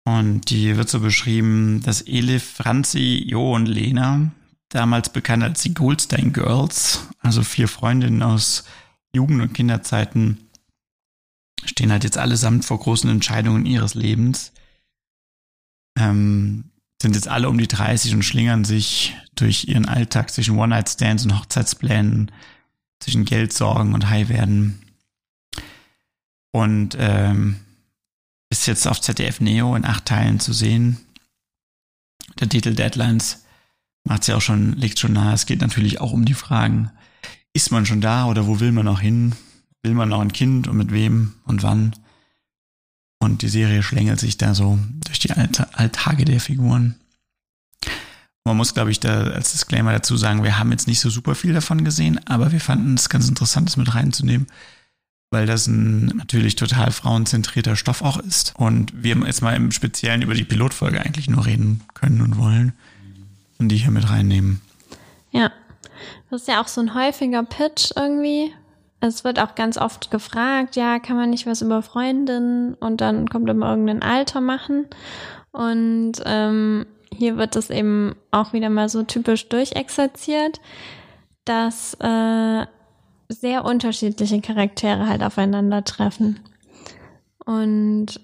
Und 0.08 0.50
die 0.50 0.76
wird 0.78 0.89
so 0.89 1.00
beschrieben, 1.00 1.82
dass 1.84 2.02
Elif, 2.02 2.43
Franzi, 2.43 3.24
Jo 3.28 3.56
und 3.56 3.66
Lena, 3.66 4.32
damals 4.70 5.10
bekannt 5.10 5.43
als 5.43 5.62
die 5.62 5.74
Goldstein 5.74 6.34
Girls, 6.34 7.08
also 7.20 7.43
vier 7.43 7.68
Freundinnen 7.68 8.22
aus 8.22 8.66
Jugend- 9.14 9.41
und 9.41 9.54
Kinderzeiten, 9.54 10.50
stehen 11.64 11.91
halt 11.91 12.04
jetzt 12.04 12.18
allesamt 12.18 12.66
vor 12.66 12.80
großen 12.80 13.10
Entscheidungen 13.10 13.66
ihres 13.66 13.96
Lebens. 13.96 14.52
Ähm, 15.98 16.72
sind 17.02 17.16
jetzt 17.16 17.28
alle 17.28 17.50
um 17.50 17.58
die 17.58 17.68
30 17.68 18.14
und 18.14 18.24
schlingern 18.24 18.64
sich 18.64 19.16
durch 19.36 19.68
ihren 19.68 19.86
Alltag 19.86 20.32
zwischen 20.32 20.58
One-Night-Stands 20.58 21.26
und 21.26 21.38
Hochzeitsplänen, 21.38 22.32
zwischen 23.00 23.26
Geldsorgen 23.26 23.93
und 23.93 24.10
High 24.10 24.30
werden. 24.30 24.82
Und 26.52 26.96
ähm, 26.98 27.60
ist 28.50 28.68
jetzt 28.68 28.88
auf 28.88 29.02
ZDF 29.02 29.41
Neo 29.41 29.76
in 29.76 29.86
acht 29.86 30.06
Teilen 30.06 30.39
zu 30.39 30.54
sehen. 30.54 30.98
Der 32.39 32.48
Titel 32.48 32.74
Deadlines 32.74 33.46
macht 34.06 34.22
es 34.22 34.28
ja 34.28 34.38
auch 34.38 34.41
schon, 34.41 34.74
legt 34.74 35.00
schon 35.00 35.14
nahe. 35.14 35.34
Es 35.34 35.46
geht 35.46 35.62
natürlich 35.62 36.00
auch 36.00 36.14
um 36.14 36.26
die 36.26 36.34
Fragen, 36.34 36.91
ist 37.54 37.72
man 37.72 37.86
schon 37.86 38.02
da 38.02 38.26
oder 38.28 38.48
wo 38.48 38.60
will 38.60 38.72
man 38.72 38.86
noch 38.86 39.00
hin? 39.00 39.34
Will 39.84 39.93
man 39.93 40.10
noch 40.10 40.22
ein 40.22 40.34
Kind 40.34 40.68
und 40.68 40.78
mit 40.78 40.91
wem 40.91 41.36
und 41.46 41.64
wann? 41.64 41.96
Und 43.26 43.42
die 43.42 43.50
Serie 43.50 43.82
schlängelt 43.82 44.20
sich 44.20 44.38
da 44.38 44.54
so 44.54 44.78
durch 45.04 45.18
die 45.18 45.32
Alltage 45.32 46.26
der 46.26 46.40
Figuren. 46.40 46.94
Man 48.46 48.56
muss, 48.56 48.76
glaube 48.76 48.92
ich, 48.92 49.00
da 49.00 49.24
als 49.24 49.52
Disclaimer 49.52 49.92
dazu 49.92 50.16
sagen, 50.16 50.44
wir 50.44 50.60
haben 50.60 50.72
jetzt 50.72 50.88
nicht 50.88 51.00
so 51.00 51.10
super 51.10 51.34
viel 51.34 51.52
davon 51.52 51.84
gesehen, 51.84 52.20
aber 52.28 52.52
wir 52.52 52.62
fanden 52.62 52.94
es 52.94 53.10
ganz 53.10 53.28
interessant, 53.28 53.68
das 53.68 53.78
mit 53.78 53.96
reinzunehmen, 53.96 54.46
weil 55.32 55.48
das 55.48 55.66
ein 55.66 56.06
natürlich 56.06 56.56
total 56.56 56.92
frauenzentrierter 56.92 57.76
Stoff 57.76 58.04
auch 58.04 58.18
ist. 58.18 58.54
Und 58.58 58.94
wir 59.04 59.18
jetzt 59.26 59.42
mal 59.42 59.56
im 59.56 59.72
Speziellen 59.72 60.22
über 60.22 60.36
die 60.36 60.44
Pilotfolge 60.44 61.02
eigentlich 61.02 61.28
nur 61.28 61.48
reden 61.48 61.82
können 61.96 62.22
und 62.22 62.38
wollen 62.38 62.74
und 63.58 63.70
die 63.70 63.78
hier 63.78 63.90
mit 63.90 64.08
reinnehmen. 64.08 64.62
Ja, 65.32 65.52
das 66.30 66.42
ist 66.42 66.48
ja 66.48 66.62
auch 66.62 66.68
so 66.68 66.80
ein 66.80 66.94
häufiger 66.94 67.42
Pitch 67.42 67.90
irgendwie. 67.96 68.54
Es 69.02 69.24
wird 69.24 69.39
auch 69.39 69.56
ganz 69.56 69.78
oft 69.78 70.10
gefragt, 70.10 70.76
ja, 70.76 71.00
kann 71.00 71.18
man 71.18 71.30
nicht 71.30 71.46
was 71.46 71.62
über 71.62 71.82
Freundinnen 71.82 72.74
und 72.76 73.02
dann 73.02 73.28
kommt 73.28 73.50
immer 73.50 73.70
irgendein 73.70 74.02
Alter 74.02 74.41
machen. 74.41 74.88
Und 75.52 76.14
ähm, 76.26 76.86
hier 77.14 77.38
wird 77.38 77.56
es 77.56 77.70
eben 77.70 78.16
auch 78.32 78.54
wieder 78.54 78.70
mal 78.70 78.89
so 78.89 79.04
typisch 79.04 79.48
durchexerziert, 79.50 80.60
dass 81.46 81.93
äh, 81.96 82.66
sehr 83.30 83.66
unterschiedliche 83.66 84.41
Charaktere 84.41 85.08
halt 85.08 85.24
aufeinandertreffen. 85.24 86.39
Und 87.46 88.20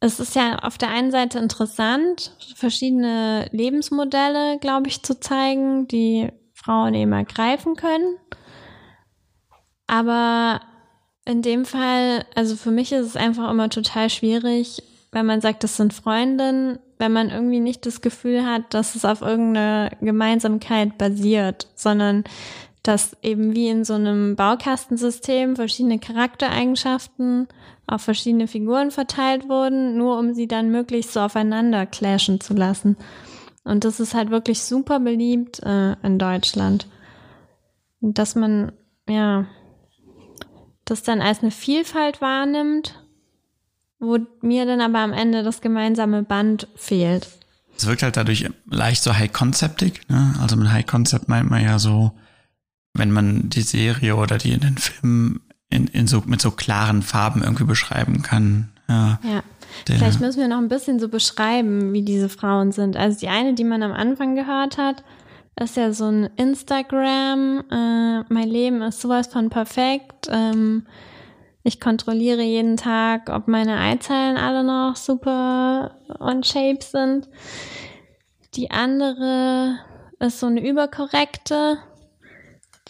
es 0.00 0.18
ist 0.18 0.34
ja 0.34 0.58
auf 0.58 0.78
der 0.78 0.90
einen 0.90 1.10
Seite 1.10 1.38
interessant, 1.38 2.36
verschiedene 2.56 3.48
Lebensmodelle, 3.52 4.58
glaube 4.58 4.88
ich, 4.88 5.02
zu 5.02 5.18
zeigen, 5.20 5.86
die 5.86 6.28
Frauen 6.54 6.94
eben 6.94 7.12
ergreifen 7.12 7.76
können. 7.76 8.16
Aber 9.86 10.60
in 11.24 11.42
dem 11.42 11.64
Fall, 11.64 12.24
also 12.34 12.56
für 12.56 12.70
mich 12.70 12.92
ist 12.92 13.06
es 13.06 13.16
einfach 13.16 13.50
immer 13.50 13.68
total 13.68 14.10
schwierig, 14.10 14.82
wenn 15.12 15.26
man 15.26 15.40
sagt, 15.40 15.62
das 15.62 15.76
sind 15.76 15.92
Freundinnen, 15.92 16.78
wenn 16.98 17.12
man 17.12 17.30
irgendwie 17.30 17.60
nicht 17.60 17.84
das 17.84 18.00
Gefühl 18.00 18.46
hat, 18.46 18.74
dass 18.74 18.94
es 18.94 19.04
auf 19.04 19.20
irgendeiner 19.20 19.90
Gemeinsamkeit 20.00 20.96
basiert, 20.98 21.68
sondern 21.74 22.24
dass 22.82 23.16
eben 23.22 23.54
wie 23.54 23.68
in 23.68 23.84
so 23.84 23.94
einem 23.94 24.34
Baukastensystem 24.34 25.54
verschiedene 25.54 25.98
Charaktereigenschaften 25.98 27.46
auf 27.86 28.02
verschiedene 28.02 28.48
Figuren 28.48 28.90
verteilt 28.90 29.48
wurden, 29.48 29.96
nur 29.96 30.18
um 30.18 30.34
sie 30.34 30.48
dann 30.48 30.70
möglichst 30.70 31.12
so 31.12 31.20
aufeinander 31.20 31.86
clashen 31.86 32.40
zu 32.40 32.54
lassen. 32.54 32.96
Und 33.64 33.84
das 33.84 34.00
ist 34.00 34.14
halt 34.14 34.30
wirklich 34.30 34.62
super 34.62 34.98
beliebt 34.98 35.60
äh, 35.62 35.92
in 36.02 36.18
Deutschland. 36.18 36.88
Dass 38.00 38.34
man, 38.34 38.72
ja, 39.08 39.46
das 40.92 41.02
dann 41.02 41.20
als 41.20 41.40
eine 41.40 41.50
Vielfalt 41.50 42.20
wahrnimmt, 42.20 42.94
wo 43.98 44.18
mir 44.42 44.66
dann 44.66 44.80
aber 44.80 44.98
am 44.98 45.12
Ende 45.12 45.42
das 45.42 45.60
gemeinsame 45.60 46.22
Band 46.22 46.68
fehlt. 46.76 47.28
Es 47.76 47.86
wirkt 47.86 48.02
halt 48.02 48.16
dadurch 48.16 48.48
leicht 48.66 49.02
so 49.02 49.16
high-conceptig, 49.16 50.02
ne? 50.08 50.34
Also 50.40 50.56
mit 50.56 50.70
High-Concept 50.70 51.28
meint 51.28 51.50
man 51.50 51.64
ja 51.64 51.78
so, 51.78 52.12
wenn 52.94 53.10
man 53.10 53.48
die 53.48 53.62
Serie 53.62 54.16
oder 54.16 54.38
die 54.38 54.52
in 54.52 54.60
den 54.60 54.76
Filmen 54.76 55.40
in, 55.70 55.86
in 55.86 56.06
so, 56.06 56.22
mit 56.26 56.42
so 56.42 56.50
klaren 56.50 57.02
Farben 57.02 57.42
irgendwie 57.42 57.64
beschreiben 57.64 58.22
kann. 58.22 58.68
Ja. 58.88 59.18
ja. 59.24 59.42
Vielleicht 59.86 60.20
müssen 60.20 60.40
wir 60.40 60.48
noch 60.48 60.58
ein 60.58 60.68
bisschen 60.68 61.00
so 61.00 61.08
beschreiben, 61.08 61.94
wie 61.94 62.02
diese 62.02 62.28
Frauen 62.28 62.72
sind. 62.72 62.96
Also 62.96 63.18
die 63.18 63.28
eine, 63.28 63.54
die 63.54 63.64
man 63.64 63.82
am 63.82 63.92
Anfang 63.92 64.34
gehört 64.34 64.76
hat, 64.76 65.02
ist 65.60 65.76
ja 65.76 65.92
so 65.92 66.06
ein 66.06 66.30
Instagram. 66.36 67.64
Äh, 67.70 68.32
mein 68.32 68.48
Leben 68.48 68.82
ist 68.82 69.00
sowas 69.00 69.28
von 69.28 69.50
perfekt. 69.50 70.28
Ähm, 70.30 70.86
ich 71.62 71.80
kontrolliere 71.80 72.42
jeden 72.42 72.76
Tag, 72.76 73.28
ob 73.28 73.46
meine 73.48 73.78
Eizellen 73.78 74.36
alle 74.36 74.64
noch 74.64 74.96
super 74.96 75.96
on 76.18 76.42
shape 76.42 76.82
sind. 76.82 77.28
Die 78.54 78.70
andere 78.70 79.78
ist 80.18 80.40
so 80.40 80.46
eine 80.46 80.66
überkorrekte 80.66 81.78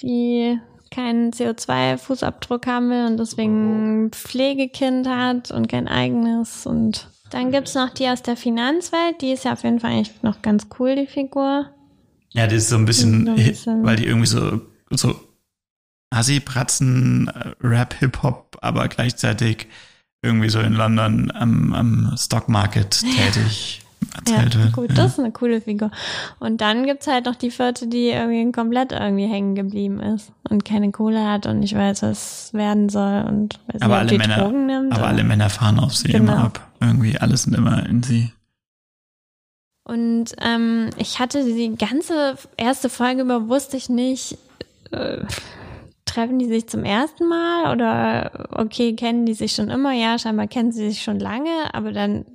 die 0.03 0.59
keinen 0.91 1.33
CO2-Fußabdruck 1.33 2.67
haben 2.67 2.91
will 2.91 3.07
und 3.07 3.17
deswegen 3.19 4.11
Pflegekind 4.13 5.09
hat 5.09 5.51
und 5.51 5.69
kein 5.69 5.89
eigenes. 5.89 6.67
Und 6.67 7.09
dann 7.31 7.51
gibt's 7.51 7.75
noch 7.75 7.91
die 7.91 8.09
aus 8.09 8.23
der 8.23 8.37
Finanzwelt, 8.37 9.21
die 9.23 9.33
ist 9.33 9.45
ja 9.45 9.53
auf 9.53 9.65
jeden 9.65 9.81
Fall 9.81 9.93
eigentlich 9.93 10.23
noch 10.23 10.43
ganz 10.43 10.67
cool, 10.79 10.97
die 10.97 11.07
Figur. 11.07 11.67
Ja, 12.33 12.47
die 12.47 12.57
ist 12.57 12.69
so 12.69 12.77
ein 12.77 12.85
bisschen, 12.85 13.29
ein 13.29 13.35
bisschen 13.37 13.85
weil 13.85 13.97
die 13.97 14.07
irgendwie 14.07 14.27
so, 14.27 14.61
so 14.91 15.15
Assi-Pratzen, 16.11 17.29
äh, 17.29 17.67
Rap, 17.67 17.95
Hip-Hop, 17.99 18.59
aber 18.61 18.89
gleichzeitig 18.89 19.67
irgendwie 20.23 20.49
so 20.49 20.61
in 20.61 20.75
London 20.75 21.33
am, 21.35 21.75
am 21.75 22.15
Stockmarket 22.17 23.01
tätig 23.01 23.83
erzählt 24.17 24.55
ja, 24.55 24.61
wird. 24.61 24.73
Gut, 24.73 24.91
das 24.97 25.13
ist 25.13 25.19
eine 25.21 25.33
coole 25.33 25.61
Figur. 25.61 25.91
Und 26.39 26.61
dann 26.61 26.87
gibt's 26.87 27.07
halt 27.07 27.27
noch 27.27 27.37
die 27.37 27.51
vierte, 27.51 27.87
die 27.87 28.09
irgendwie 28.09 28.53
komplett 28.53 28.93
irgendwie 28.93 29.27
hängen 29.27 29.55
geblieben 29.55 30.01
ist 30.01 30.33
und 30.49 30.65
keine 30.65 30.91
Kohle 30.91 31.29
hat 31.29 31.47
und 31.47 31.61
nicht 31.61 31.75
weiß, 31.75 32.03
was 32.03 32.51
werden 32.53 32.89
soll 32.89 33.25
und 33.27 33.59
weiß 33.73 33.83
aber 33.83 34.03
nicht, 34.05 34.13
alle 34.13 34.19
Männer, 34.19 34.37
Drogen 34.37 34.67
nimmt. 34.67 34.93
Aber 34.93 35.07
alle 35.07 35.25
Männer 35.25 35.51
fahren 35.51 35.79
auf 35.79 35.95
sie 35.95 36.09
Genau. 36.09 36.33
immer 36.33 36.45
ab. 36.45 36.69
Irgendwie 36.81 37.19
alles 37.19 37.45
sind 37.45 37.55
immer 37.55 37.87
in 37.87 38.03
sie. 38.03 38.33
Und 39.85 40.27
ähm, 40.41 40.91
ich 40.97 41.19
hatte 41.19 41.45
die 41.45 41.75
ganze 41.75 42.37
erste 42.57 42.89
Folge 42.89 43.23
über, 43.23 43.49
wusste 43.49 43.77
ich 43.77 43.89
nicht, 43.89 44.39
äh, 44.93 45.25
treffen 46.05 46.39
die 46.39 46.47
sich 46.47 46.69
zum 46.69 46.85
ersten 46.85 47.27
Mal 47.27 47.73
oder 47.73 48.49
okay, 48.53 48.95
kennen 48.95 49.27
die 49.27 49.35
sich 49.35 49.55
schon 49.55 49.71
immer? 49.71 49.93
Ja, 49.93 50.19
scheinbar 50.19 50.47
kennen 50.47 50.73
sie 50.73 50.91
sich 50.91 51.03
schon 51.03 51.19
lange, 51.19 51.75
aber 51.75 51.93
dann 51.93 52.27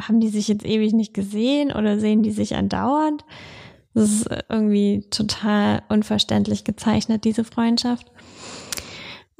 haben 0.00 0.20
die 0.20 0.28
sich 0.28 0.48
jetzt 0.48 0.66
ewig 0.66 0.92
nicht 0.92 1.14
gesehen 1.14 1.72
oder 1.72 1.98
sehen 1.98 2.22
die 2.22 2.32
sich 2.32 2.56
andauernd? 2.56 3.24
Das 3.94 4.10
ist 4.10 4.28
irgendwie 4.48 5.06
total 5.10 5.82
unverständlich 5.88 6.64
gezeichnet, 6.64 7.24
diese 7.24 7.44
Freundschaft. 7.44 8.10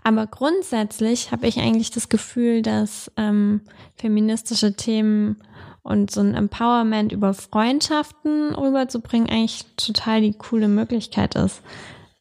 Aber 0.05 0.27
grundsätzlich 0.27 1.33
habe 1.33 1.47
ich 1.47 1.59
eigentlich 1.59 1.91
das 1.91 2.09
Gefühl, 2.09 2.63
dass 2.63 3.11
ähm, 3.17 3.63
feministische 3.95 4.75
Themen 4.75 5.37
und 5.83 6.11
so 6.11 6.20
ein 6.20 6.35
Empowerment 6.35 7.12
über 7.12 7.35
Freundschaften 7.35 8.55
rüberzubringen 8.55 9.28
eigentlich 9.28 9.64
total 9.76 10.20
die 10.20 10.33
coole 10.33 10.68
Möglichkeit 10.68 11.35
ist. 11.35 11.62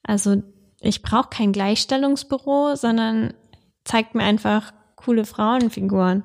Also 0.04 0.42
ich 0.80 1.04
brauche 1.04 1.30
kein 1.30 1.52
Gleichstellungsbüro, 1.52 2.76
sondern 2.76 3.34
zeigt 3.84 4.16
mir 4.16 4.24
einfach 4.24 4.74
coole 4.96 5.26
Frauenfiguren. 5.26 6.24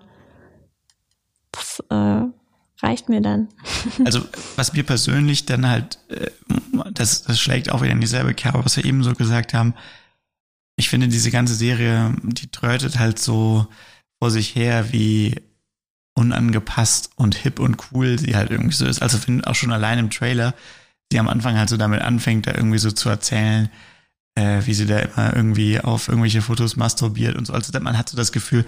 Das 1.53 1.83
äh, 1.91 2.23
reicht 2.83 3.09
mir 3.09 3.21
dann. 3.21 3.49
Also 4.05 4.23
was 4.57 4.73
mir 4.73 4.85
persönlich 4.85 5.47
dann 5.47 5.69
halt, 5.69 5.99
äh, 6.09 6.31
das, 6.93 7.23
das 7.23 7.39
schlägt 7.39 7.71
auch 7.71 7.83
wieder 7.83 7.93
in 7.93 8.01
dieselbe 8.01 8.35
Kerbe, 8.35 8.65
was 8.65 8.77
wir 8.77 8.85
eben 8.85 9.03
so 9.03 9.13
gesagt 9.13 9.55
haben. 9.55 9.75
Ich 10.77 10.89
finde 10.89 11.09
diese 11.09 11.31
ganze 11.31 11.55
Serie, 11.55 12.15
die 12.23 12.51
trötet 12.51 12.99
halt 12.99 13.19
so 13.19 13.67
vor 14.19 14.31
sich 14.31 14.55
her, 14.55 14.93
wie 14.93 15.37
unangepasst 16.17 17.11
und 17.17 17.35
hip 17.35 17.61
und 17.61 17.77
cool 17.93 18.19
sie 18.19 18.35
halt 18.35 18.51
irgendwie 18.51 18.75
so 18.75 18.87
ist. 18.87 19.03
Also 19.03 19.19
finde 19.19 19.47
auch 19.47 19.55
schon 19.55 19.71
allein 19.71 19.99
im 19.99 20.11
Trailer, 20.11 20.55
sie 21.13 21.21
am 21.21 21.29
Anfang 21.29 21.57
halt 21.57 21.69
so 21.69 21.77
damit 21.77 22.01
anfängt, 22.01 22.47
da 22.47 22.55
irgendwie 22.55 22.79
so 22.79 22.91
zu 22.91 23.09
erzählen, 23.09 23.69
äh, 24.35 24.63
wie 24.65 24.75
sie 24.75 24.87
da 24.87 24.99
immer 24.99 25.37
irgendwie 25.37 25.79
auf 25.79 26.09
irgendwelche 26.09 26.43
Fotos 26.43 26.77
masturbiert 26.77 27.37
und 27.37 27.47
so. 27.47 27.53
Also 27.53 27.79
man 27.81 27.99
hat 27.99 28.09
so 28.09 28.17
das 28.17 28.33
Gefühl, 28.33 28.65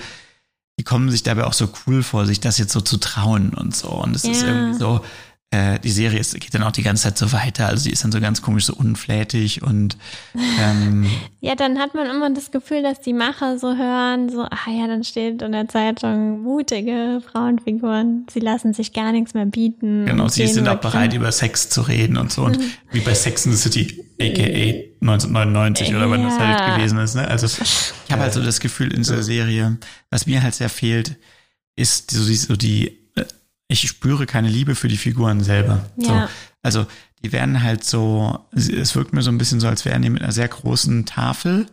die 0.78 0.84
kommen 0.84 1.11
sich 1.11 1.22
dabei 1.22 1.44
auch 1.44 1.55
so 1.55 1.70
cool 1.86 2.03
vor, 2.03 2.26
sich 2.26 2.38
das 2.38 2.59
jetzt 2.59 2.72
so 2.72 2.80
zu 2.82 2.99
trauen 2.99 3.55
und 3.55 3.74
so. 3.74 3.88
Und 3.88 4.14
es 4.14 4.24
ja. 4.24 4.30
ist 4.30 4.42
irgendwie 4.42 4.78
so, 4.78 5.05
äh, 5.51 5.78
die 5.78 5.90
Serie 5.90 6.20
ist, 6.20 6.38
geht 6.38 6.53
dann 6.53 6.62
auch 6.62 6.72
die 6.72 6.82
ganze 6.82 7.05
Zeit 7.05 7.16
so 7.16 7.32
weiter. 7.32 7.68
Also 7.68 7.84
sie 7.84 7.90
ist 7.90 8.05
dann 8.05 8.12
so 8.12 8.20
ganz 8.20 8.42
komisch, 8.42 8.66
so 8.66 8.74
unflätig 8.74 9.62
und 9.62 9.96
ähm, 10.61 11.07
Ja, 11.40 11.55
dann 11.55 11.78
hat 11.78 11.94
man 11.94 12.11
immer 12.11 12.28
das 12.30 12.51
Gefühl, 12.51 12.82
dass 12.82 13.01
die 13.01 13.14
Macher 13.14 13.59
so 13.59 13.74
hören, 13.74 14.28
so, 14.28 14.42
ah 14.42 14.70
ja, 14.70 14.86
dann 14.86 15.05
steht 15.05 15.40
in 15.40 15.53
der 15.53 15.68
Zeitung 15.68 16.42
mutige 16.42 17.22
Frauenfiguren, 17.32 18.26
sie 18.30 18.40
lassen 18.40 18.74
sich 18.74 18.92
gar 18.92 19.12
nichts 19.12 19.32
mehr 19.32 19.46
bieten. 19.46 20.05
Genau, 20.05 20.28
sie 20.28 20.46
sind 20.46 20.68
auch 20.68 20.80
bereit, 20.80 21.14
über 21.14 21.32
Sex 21.32 21.70
zu 21.70 21.80
reden 21.80 22.18
und 22.18 22.30
so. 22.30 22.44
Und 22.44 22.59
mhm. 22.59 22.70
wie 22.90 23.01
bei 23.01 23.14
Sex 23.14 23.46
in 23.46 23.53
the 23.53 23.59
City, 23.59 24.05
aka 24.20 24.88
1999 25.01 25.94
oder 25.94 26.11
wann 26.11 26.24
das 26.24 26.38
halt 26.38 26.74
gewesen 26.76 26.99
ist. 26.99 27.14
Ne? 27.14 27.26
Also 27.26 27.46
ich 27.46 28.12
habe 28.12 28.22
halt 28.22 28.34
so 28.34 28.42
das 28.42 28.61
Gefühl 28.61 28.92
in 28.92 28.99
dieser 28.99 29.22
Serie, 29.22 29.78
was 30.11 30.26
mir 30.26 30.42
halt 30.42 30.55
sehr 30.55 30.68
fehlt, 30.68 31.16
ist 31.76 32.11
so 32.11 32.26
die, 32.26 32.34
so 32.34 32.57
die 32.57 32.97
ich 33.68 33.86
spüre 33.86 34.26
keine 34.26 34.48
Liebe 34.48 34.74
für 34.74 34.88
die 34.88 34.96
Figuren 34.96 35.42
selber. 35.42 35.84
Ja. 35.98 36.06
So, 36.06 36.28
also 36.62 36.86
die 37.22 37.32
werden 37.32 37.62
halt 37.62 37.84
so, 37.84 38.46
es 38.52 38.94
wirkt 38.94 39.12
mir 39.12 39.22
so 39.22 39.30
ein 39.30 39.38
bisschen 39.38 39.60
so, 39.60 39.68
als 39.68 39.84
wären 39.84 40.02
die 40.02 40.10
mit 40.10 40.22
einer 40.22 40.32
sehr 40.32 40.48
großen 40.48 41.04
Tafel 41.04 41.66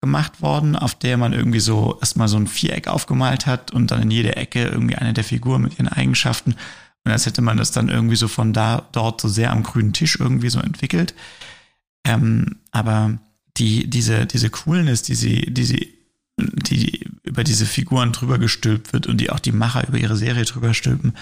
gemacht 0.00 0.42
worden, 0.42 0.76
auf 0.76 0.94
der 0.94 1.16
man 1.16 1.32
irgendwie 1.32 1.60
so 1.60 1.98
erstmal 2.00 2.28
so 2.28 2.36
ein 2.36 2.46
Viereck 2.46 2.88
aufgemalt 2.88 3.46
hat 3.46 3.70
und 3.70 3.90
dann 3.90 4.02
in 4.02 4.10
jede 4.10 4.36
Ecke 4.36 4.66
irgendwie 4.66 4.96
eine 4.96 5.12
der 5.12 5.24
Figuren 5.24 5.62
mit 5.62 5.74
ihren 5.74 5.88
Eigenschaften. 5.88 6.56
Und 7.04 7.12
als 7.12 7.26
hätte 7.26 7.42
man 7.42 7.56
das 7.56 7.70
dann 7.70 7.88
irgendwie 7.88 8.16
so 8.16 8.28
von 8.28 8.52
da, 8.52 8.88
dort 8.92 9.20
so 9.20 9.28
sehr 9.28 9.50
am 9.50 9.62
grünen 9.62 9.92
Tisch 9.92 10.18
irgendwie 10.18 10.50
so 10.50 10.60
entwickelt. 10.60 11.14
Ähm, 12.04 12.56
aber 12.72 13.18
die, 13.56 13.88
diese, 13.88 14.26
diese 14.26 14.50
Coolness, 14.50 15.02
die 15.02 15.14
sie, 15.14 15.52
die 15.52 15.64
sie, 15.64 15.94
die 16.38 17.06
über 17.30 17.44
diese 17.44 17.64
Figuren 17.64 18.10
drüber 18.10 18.38
gestülpt 18.38 18.92
wird 18.92 19.06
und 19.06 19.18
die 19.18 19.30
auch 19.30 19.38
die 19.38 19.52
Macher 19.52 19.86
über 19.86 19.98
ihre 19.98 20.16
Serie 20.16 20.44
drüber 20.44 20.74
stülpen, 20.74 21.14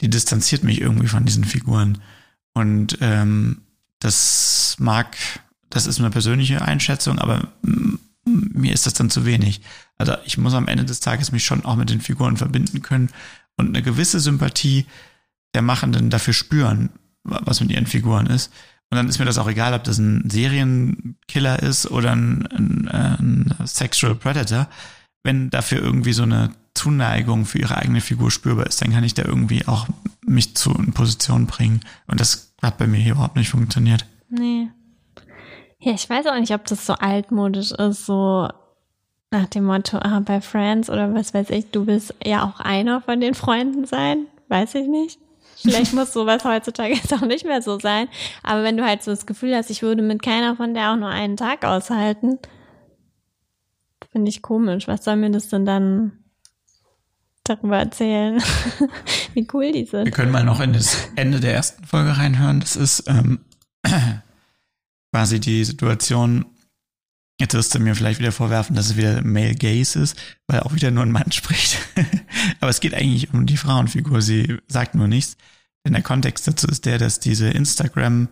die 0.00 0.10
distanziert 0.10 0.64
mich 0.64 0.80
irgendwie 0.80 1.06
von 1.06 1.24
diesen 1.24 1.44
Figuren. 1.44 1.98
Und 2.52 2.98
ähm, 3.00 3.62
das 4.00 4.74
mag, 4.80 5.16
das 5.70 5.86
ist 5.86 6.00
eine 6.00 6.10
persönliche 6.10 6.62
Einschätzung, 6.62 7.20
aber 7.20 7.52
mir 8.24 8.72
ist 8.72 8.86
das 8.86 8.94
dann 8.94 9.08
zu 9.08 9.24
wenig. 9.24 9.60
Also 9.98 10.16
ich 10.24 10.36
muss 10.36 10.52
am 10.52 10.66
Ende 10.66 10.84
des 10.84 10.98
Tages 10.98 11.30
mich 11.30 11.44
schon 11.44 11.64
auch 11.64 11.76
mit 11.76 11.90
den 11.90 12.00
Figuren 12.00 12.36
verbinden 12.36 12.82
können 12.82 13.10
und 13.56 13.68
eine 13.68 13.82
gewisse 13.82 14.18
Sympathie 14.18 14.84
der 15.54 15.62
Machenden 15.62 16.10
dafür 16.10 16.34
spüren, 16.34 16.90
was 17.22 17.60
mit 17.60 17.70
ihren 17.70 17.86
Figuren 17.86 18.26
ist. 18.26 18.52
Und 18.90 18.96
dann 18.96 19.08
ist 19.08 19.20
mir 19.20 19.24
das 19.24 19.38
auch 19.38 19.48
egal, 19.48 19.74
ob 19.74 19.84
das 19.84 19.98
ein 19.98 20.28
Serienkiller 20.28 21.62
ist 21.62 21.88
oder 21.88 22.12
ein, 22.12 22.46
ein, 22.48 22.88
ein 22.88 23.54
Sexual 23.64 24.16
Predator 24.16 24.68
wenn 25.26 25.50
dafür 25.50 25.82
irgendwie 25.82 26.12
so 26.12 26.22
eine 26.22 26.50
Zuneigung 26.74 27.44
für 27.44 27.58
ihre 27.58 27.76
eigene 27.76 28.00
Figur 28.00 28.30
spürbar 28.30 28.66
ist, 28.66 28.80
dann 28.80 28.92
kann 28.92 29.04
ich 29.04 29.14
da 29.14 29.24
irgendwie 29.24 29.66
auch 29.66 29.86
mich 30.24 30.54
zu 30.56 30.72
in 30.72 30.92
Position 30.92 31.46
bringen. 31.46 31.80
Und 32.06 32.20
das 32.20 32.54
hat 32.62 32.78
bei 32.78 32.86
mir 32.86 32.98
hier 32.98 33.12
überhaupt 33.12 33.36
nicht 33.36 33.50
funktioniert. 33.50 34.06
Nee. 34.28 34.68
Ja, 35.78 35.92
ich 35.92 36.08
weiß 36.08 36.26
auch 36.26 36.38
nicht, 36.38 36.54
ob 36.54 36.64
das 36.66 36.86
so 36.86 36.94
altmodisch 36.94 37.72
ist, 37.72 38.06
so 38.06 38.48
nach 39.30 39.46
dem 39.46 39.64
Motto, 39.64 39.98
ah, 39.98 40.20
bei 40.20 40.40
Friends 40.40 40.88
oder 40.88 41.12
was 41.12 41.34
weiß 41.34 41.50
ich, 41.50 41.70
du 41.70 41.86
willst 41.86 42.14
ja 42.24 42.44
auch 42.44 42.60
einer 42.60 43.00
von 43.00 43.20
den 43.20 43.34
Freunden 43.34 43.84
sein. 43.84 44.26
Weiß 44.48 44.74
ich 44.76 44.86
nicht. 44.86 45.18
Vielleicht 45.56 45.94
muss 45.94 46.12
sowas 46.12 46.44
heutzutage 46.44 46.94
jetzt 46.94 47.12
auch 47.12 47.22
nicht 47.22 47.44
mehr 47.44 47.62
so 47.62 47.78
sein. 47.78 48.08
Aber 48.42 48.62
wenn 48.62 48.76
du 48.76 48.84
halt 48.84 49.02
so 49.02 49.10
das 49.10 49.26
Gefühl 49.26 49.56
hast, 49.56 49.70
ich 49.70 49.82
würde 49.82 50.02
mit 50.02 50.22
keiner 50.22 50.54
von 50.54 50.74
der 50.74 50.92
auch 50.92 50.96
nur 50.96 51.08
einen 51.08 51.36
Tag 51.36 51.64
aushalten, 51.64 52.38
Finde 54.16 54.30
ich 54.30 54.40
komisch. 54.40 54.88
Was 54.88 55.04
soll 55.04 55.16
mir 55.16 55.30
das 55.30 55.50
denn 55.50 55.66
dann 55.66 56.12
darüber 57.44 57.76
erzählen, 57.76 58.42
wie 59.34 59.46
cool 59.52 59.72
die 59.72 59.84
sind? 59.84 60.06
Wir 60.06 60.10
können 60.10 60.32
mal 60.32 60.42
noch 60.42 60.58
in 60.60 60.72
das 60.72 61.10
Ende 61.16 61.38
der 61.38 61.52
ersten 61.52 61.84
Folge 61.84 62.16
reinhören. 62.16 62.60
Das 62.60 62.76
ist 62.76 63.04
ähm, 63.08 63.40
quasi 65.12 65.38
die 65.38 65.62
Situation, 65.64 66.46
Jetzt 67.38 67.52
wirst 67.52 67.74
du 67.74 67.78
mir 67.78 67.94
vielleicht 67.94 68.18
wieder 68.18 68.32
vorwerfen, 68.32 68.74
dass 68.74 68.86
es 68.86 68.96
wieder 68.96 69.22
Male 69.22 69.54
Gaze 69.54 70.00
ist, 70.00 70.16
weil 70.46 70.60
auch 70.60 70.72
wieder 70.72 70.90
nur 70.90 71.02
ein 71.02 71.12
Mann 71.12 71.30
spricht. 71.30 71.76
Aber 72.60 72.70
es 72.70 72.80
geht 72.80 72.94
eigentlich 72.94 73.34
um 73.34 73.44
die 73.44 73.58
Frauenfigur. 73.58 74.22
Sie 74.22 74.56
sagt 74.66 74.94
nur 74.94 75.08
nichts. 75.08 75.36
Denn 75.84 75.92
der 75.92 76.02
Kontext 76.02 76.48
dazu 76.48 76.66
ist 76.68 76.86
der, 76.86 76.96
dass 76.96 77.20
diese 77.20 77.50
Instagram, 77.50 78.30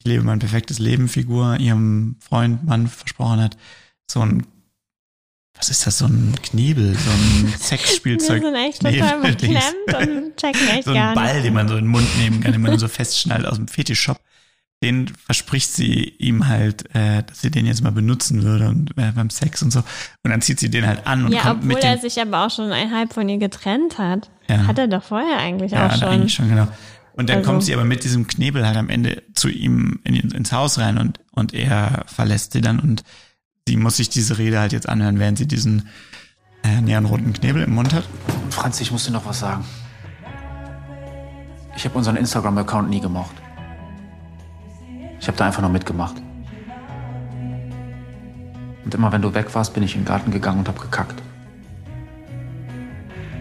ich 0.00 0.04
lebe 0.06 0.24
mein 0.24 0.40
perfektes 0.40 0.80
Leben 0.80 1.06
Figur, 1.06 1.60
ihrem 1.60 2.16
Freund, 2.18 2.64
Mann 2.64 2.88
versprochen 2.88 3.40
hat, 3.40 3.56
so 4.10 4.18
ein 4.22 4.44
was 5.62 5.70
ist 5.70 5.86
das, 5.86 5.98
so 5.98 6.06
ein 6.06 6.34
Knebel, 6.42 6.96
so 6.96 7.10
ein 7.10 7.54
Sexspielzeug? 7.60 8.42
Wir 8.42 8.50
sind 8.50 8.56
echt 8.56 8.82
total 8.82 9.20
beklemmt 9.20 9.62
und 9.96 10.36
checken 10.36 10.68
echt 10.70 10.84
So 10.84 10.90
ein 10.90 10.96
gar 10.96 11.14
Ball, 11.14 11.34
nicht. 11.34 11.46
den 11.46 11.54
man 11.54 11.68
so 11.68 11.74
in 11.76 11.84
den 11.84 11.90
Mund 11.90 12.06
nehmen 12.18 12.40
kann, 12.40 12.50
den 12.50 12.60
man 12.62 12.76
so 12.80 12.88
festschnallt 12.88 13.46
aus 13.46 13.56
dem 13.58 13.68
Fetischshop. 13.68 14.18
Den 14.82 15.06
verspricht 15.06 15.72
sie 15.72 16.08
ihm 16.18 16.48
halt, 16.48 16.92
äh, 16.96 17.22
dass 17.22 17.40
sie 17.42 17.52
den 17.52 17.66
jetzt 17.66 17.84
mal 17.84 17.92
benutzen 17.92 18.42
würde 18.42 18.68
und 18.68 18.90
äh, 18.98 19.12
beim 19.14 19.30
Sex 19.30 19.62
und 19.62 19.70
so. 19.70 19.78
Und 20.24 20.30
dann 20.32 20.42
zieht 20.42 20.58
sie 20.58 20.68
den 20.70 20.84
halt 20.84 21.06
an 21.06 21.26
und 21.26 21.32
ja, 21.32 21.42
kommt 21.42 21.58
obwohl 21.62 21.74
mit 21.76 21.84
er 21.84 21.94
dem. 21.96 22.00
sich 22.02 22.20
aber 22.20 22.44
auch 22.46 22.50
schon 22.50 22.72
einhalb 22.72 23.12
von 23.14 23.28
ihr 23.28 23.38
getrennt 23.38 23.98
hat. 23.98 24.30
Ja. 24.48 24.66
Hat 24.66 24.78
er 24.80 24.88
doch 24.88 25.04
vorher 25.04 25.38
eigentlich 25.38 25.70
Ja, 25.70 25.86
auch 25.86 25.92
schon. 25.96 26.08
eigentlich 26.08 26.34
schon, 26.34 26.48
genau. 26.48 26.66
Und 27.12 27.28
dann 27.28 27.38
Also- 27.38 27.50
kommt 27.50 27.62
sie 27.62 27.72
aber 27.74 27.84
mit 27.84 28.02
diesem 28.02 28.26
Knebel 28.26 28.66
halt 28.66 28.76
am 28.76 28.88
Ende 28.88 29.22
zu 29.34 29.48
ihm 29.48 30.00
in, 30.02 30.16
ins 30.16 30.50
Haus 30.50 30.78
rein 30.78 30.98
und, 30.98 31.20
und 31.30 31.54
er 31.54 32.04
verlässt 32.08 32.52
sie 32.52 32.60
dann 32.60 32.80
und 32.80 33.04
sie 33.72 33.78
muss 33.78 33.96
sich 33.96 34.10
diese 34.10 34.36
Rede 34.36 34.60
halt 34.60 34.72
jetzt 34.72 34.86
anhören, 34.86 35.18
während 35.18 35.38
sie 35.38 35.48
diesen 35.48 35.88
äh, 36.62 36.82
neonroten 36.82 37.32
Knebel 37.32 37.62
im 37.62 37.74
Mund 37.74 37.94
hat. 37.94 38.04
Franz, 38.50 38.78
ich 38.82 38.92
muss 38.92 39.06
dir 39.06 39.12
noch 39.12 39.24
was 39.24 39.38
sagen. 39.38 39.64
Ich 41.74 41.86
habe 41.86 41.96
unseren 41.96 42.16
Instagram-Account 42.16 42.90
nie 42.90 43.00
gemocht. 43.00 43.34
Ich 45.18 45.26
habe 45.26 45.38
da 45.38 45.46
einfach 45.46 45.62
nur 45.62 45.70
mitgemacht. 45.70 46.16
Und 48.84 48.94
immer 48.94 49.10
wenn 49.10 49.22
du 49.22 49.32
weg 49.32 49.54
warst, 49.54 49.72
bin 49.72 49.82
ich 49.82 49.94
in 49.94 50.02
den 50.02 50.06
Garten 50.06 50.30
gegangen 50.30 50.58
und 50.58 50.68
habe 50.68 50.78
gekackt. 50.78 51.22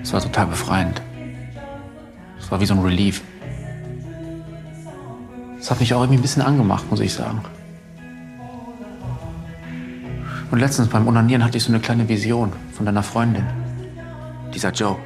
Es 0.01 0.13
war 0.13 0.21
total 0.21 0.45
befreiend. 0.47 1.01
Es 2.39 2.49
war 2.49 2.61
wie 2.61 2.65
so 2.65 2.73
ein 2.73 2.79
Relief. 2.79 3.21
Es 5.59 5.69
hat 5.69 5.81
mich 5.81 5.93
auch 5.93 5.99
irgendwie 5.99 6.19
ein 6.19 6.21
bisschen 6.21 6.41
angemacht, 6.41 6.89
muss 6.89 7.01
ich 7.01 7.13
sagen. 7.13 7.41
Und 10.51 10.59
letztens 10.59 10.89
beim 10.89 11.07
Onanieren 11.07 11.45
hatte 11.45 11.57
ich 11.57 11.63
so 11.63 11.71
eine 11.71 11.79
kleine 11.79 12.09
Vision 12.09 12.51
von 12.73 12.85
deiner 12.85 13.03
Freundin. 13.03 13.45
Dieser 14.53 14.71
Joe. 14.71 14.97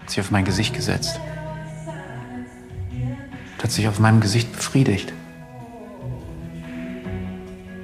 Hat 0.00 0.10
sich 0.10 0.18
auf 0.18 0.32
mein 0.32 0.44
Gesicht 0.44 0.74
gesetzt. 0.74 1.20
Und 2.90 3.62
hat 3.62 3.70
sich 3.70 3.86
auf 3.86 4.00
meinem 4.00 4.20
Gesicht 4.20 4.50
befriedigt. 4.52 5.12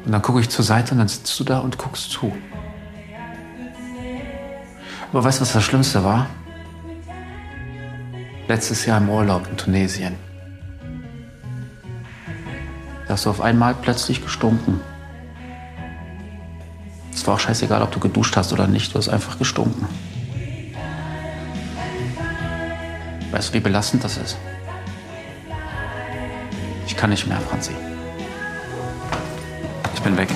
Und 0.04 0.10
dann 0.10 0.20
gucke 0.20 0.40
ich 0.40 0.50
zur 0.50 0.64
Seite 0.64 0.92
und 0.92 0.98
dann 0.98 1.06
sitzt 1.06 1.38
du 1.38 1.44
da 1.44 1.60
und 1.60 1.78
guckst 1.78 2.10
zu. 2.10 2.32
Aber 5.12 5.22
weißt 5.22 5.38
du, 5.38 5.42
was 5.42 5.52
das 5.52 5.62
Schlimmste 5.62 6.02
war? 6.02 6.26
Letztes 8.48 8.84
Jahr 8.84 8.98
im 8.98 9.08
Urlaub 9.08 9.46
in 9.48 9.56
Tunesien. 9.56 10.16
Da 13.06 13.12
hast 13.12 13.26
du 13.26 13.30
auf 13.30 13.40
einmal 13.40 13.74
plötzlich 13.74 14.24
gestunken. 14.24 14.80
Es 17.12 17.26
war 17.26 17.34
auch 17.34 17.40
scheißegal, 17.40 17.82
ob 17.82 17.92
du 17.92 18.00
geduscht 18.00 18.36
hast 18.36 18.52
oder 18.52 18.66
nicht, 18.66 18.94
du 18.94 18.98
hast 18.98 19.08
einfach 19.08 19.38
gestunken. 19.38 19.86
Weißt 23.30 23.50
du, 23.50 23.52
wie 23.54 23.60
belastend 23.60 24.04
das 24.04 24.16
ist? 24.16 24.36
kann 27.02 27.10
nicht 27.10 27.26
mehr, 27.26 27.40
Franzi. 27.40 27.72
Ich 29.92 30.00
bin 30.02 30.16
weg. 30.16 30.28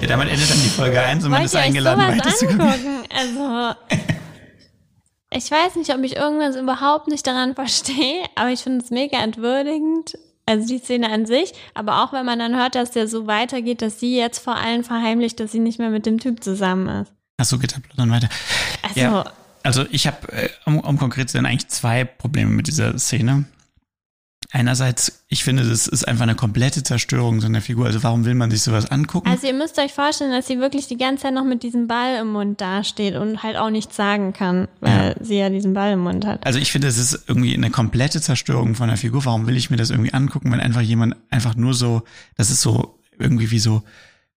Ja, 0.00 0.08
damit 0.08 0.28
endet 0.28 0.50
dann 0.50 0.58
die 0.58 0.68
Folge 0.68 1.00
1 1.00 1.24
und 1.24 1.30
man 1.30 1.44
ist 1.44 1.54
ihr 1.54 1.60
euch 1.60 1.66
eingeladen, 1.66 2.00
sowas 2.00 2.18
weiterzugucken. 2.18 2.60
angucken? 2.62 3.04
Also, 3.16 3.76
ich 5.30 5.48
weiß 5.52 5.76
nicht, 5.76 5.94
ob 5.94 6.02
ich 6.02 6.16
irgendwas 6.16 6.56
überhaupt 6.56 7.06
nicht 7.06 7.24
daran 7.28 7.54
verstehe, 7.54 8.24
aber 8.34 8.48
ich 8.48 8.64
finde 8.64 8.84
es 8.84 8.90
mega 8.90 9.22
entwürdigend. 9.22 10.18
Also 10.46 10.66
die 10.68 10.78
Szene 10.78 11.10
an 11.10 11.26
sich, 11.26 11.52
aber 11.74 12.04
auch 12.04 12.12
wenn 12.12 12.24
man 12.24 12.38
dann 12.38 12.54
hört, 12.56 12.76
dass 12.76 12.92
der 12.92 13.08
so 13.08 13.26
weitergeht, 13.26 13.82
dass 13.82 13.98
sie 13.98 14.16
jetzt 14.16 14.38
vor 14.38 14.54
allen 14.54 14.84
verheimlicht, 14.84 15.40
dass 15.40 15.50
sie 15.50 15.58
nicht 15.58 15.80
mehr 15.80 15.90
mit 15.90 16.06
dem 16.06 16.20
Typ 16.20 16.42
zusammen 16.42 17.02
ist. 17.02 17.12
Achso, 17.36 17.58
geht 17.58 17.72
der 17.72 17.82
dann 17.96 18.10
weiter. 18.10 18.28
Also, 18.82 19.00
Ja, 19.00 19.32
also 19.64 19.84
ich 19.90 20.06
habe, 20.06 20.32
äh, 20.32 20.48
um, 20.64 20.78
um 20.78 20.98
konkret 20.98 21.28
zu 21.28 21.36
sein, 21.36 21.46
eigentlich 21.46 21.68
zwei 21.68 22.04
Probleme 22.04 22.50
mit 22.50 22.68
dieser 22.68 22.96
Szene. 22.98 23.44
Einerseits, 24.52 25.24
ich 25.28 25.44
finde, 25.44 25.64
das 25.64 25.86
ist 25.86 26.06
einfach 26.06 26.22
eine 26.22 26.34
komplette 26.34 26.82
Zerstörung 26.82 27.40
so 27.40 27.46
einer 27.46 27.60
Figur. 27.60 27.86
Also 27.86 28.02
warum 28.02 28.24
will 28.24 28.34
man 28.34 28.50
sich 28.50 28.62
sowas 28.62 28.90
angucken? 28.90 29.28
also 29.28 29.46
ihr 29.46 29.54
müsst 29.54 29.78
euch 29.78 29.92
vorstellen, 29.92 30.30
dass 30.30 30.46
sie 30.46 30.58
wirklich 30.58 30.86
die 30.86 30.96
ganze 30.96 31.24
Zeit 31.24 31.34
noch 31.34 31.44
mit 31.44 31.62
diesem 31.62 31.88
Ball 31.88 32.20
im 32.20 32.28
Mund 32.28 32.60
dasteht 32.60 33.16
und 33.16 33.42
halt 33.42 33.56
auch 33.56 33.70
nichts 33.70 33.96
sagen 33.96 34.32
kann, 34.32 34.68
weil 34.80 35.16
sie 35.20 35.38
ja 35.38 35.50
diesen 35.50 35.74
Ball 35.74 35.92
im 35.92 36.00
Mund 36.00 36.24
hat. 36.24 36.46
Also 36.46 36.58
ich 36.58 36.72
finde, 36.72 36.88
es 36.88 36.98
ist 36.98 37.24
irgendwie 37.26 37.54
eine 37.54 37.70
komplette 37.70 38.20
Zerstörung 38.20 38.74
von 38.74 38.88
der 38.88 38.96
Figur. 38.96 39.24
Warum 39.24 39.46
will 39.46 39.56
ich 39.56 39.70
mir 39.70 39.76
das 39.76 39.90
irgendwie 39.90 40.12
angucken, 40.12 40.52
wenn 40.52 40.60
einfach 40.60 40.82
jemand 40.82 41.16
einfach 41.30 41.56
nur 41.56 41.74
so, 41.74 42.02
das 42.36 42.50
ist 42.50 42.60
so 42.60 42.98
irgendwie 43.18 43.50
wie 43.50 43.58
so 43.58 43.82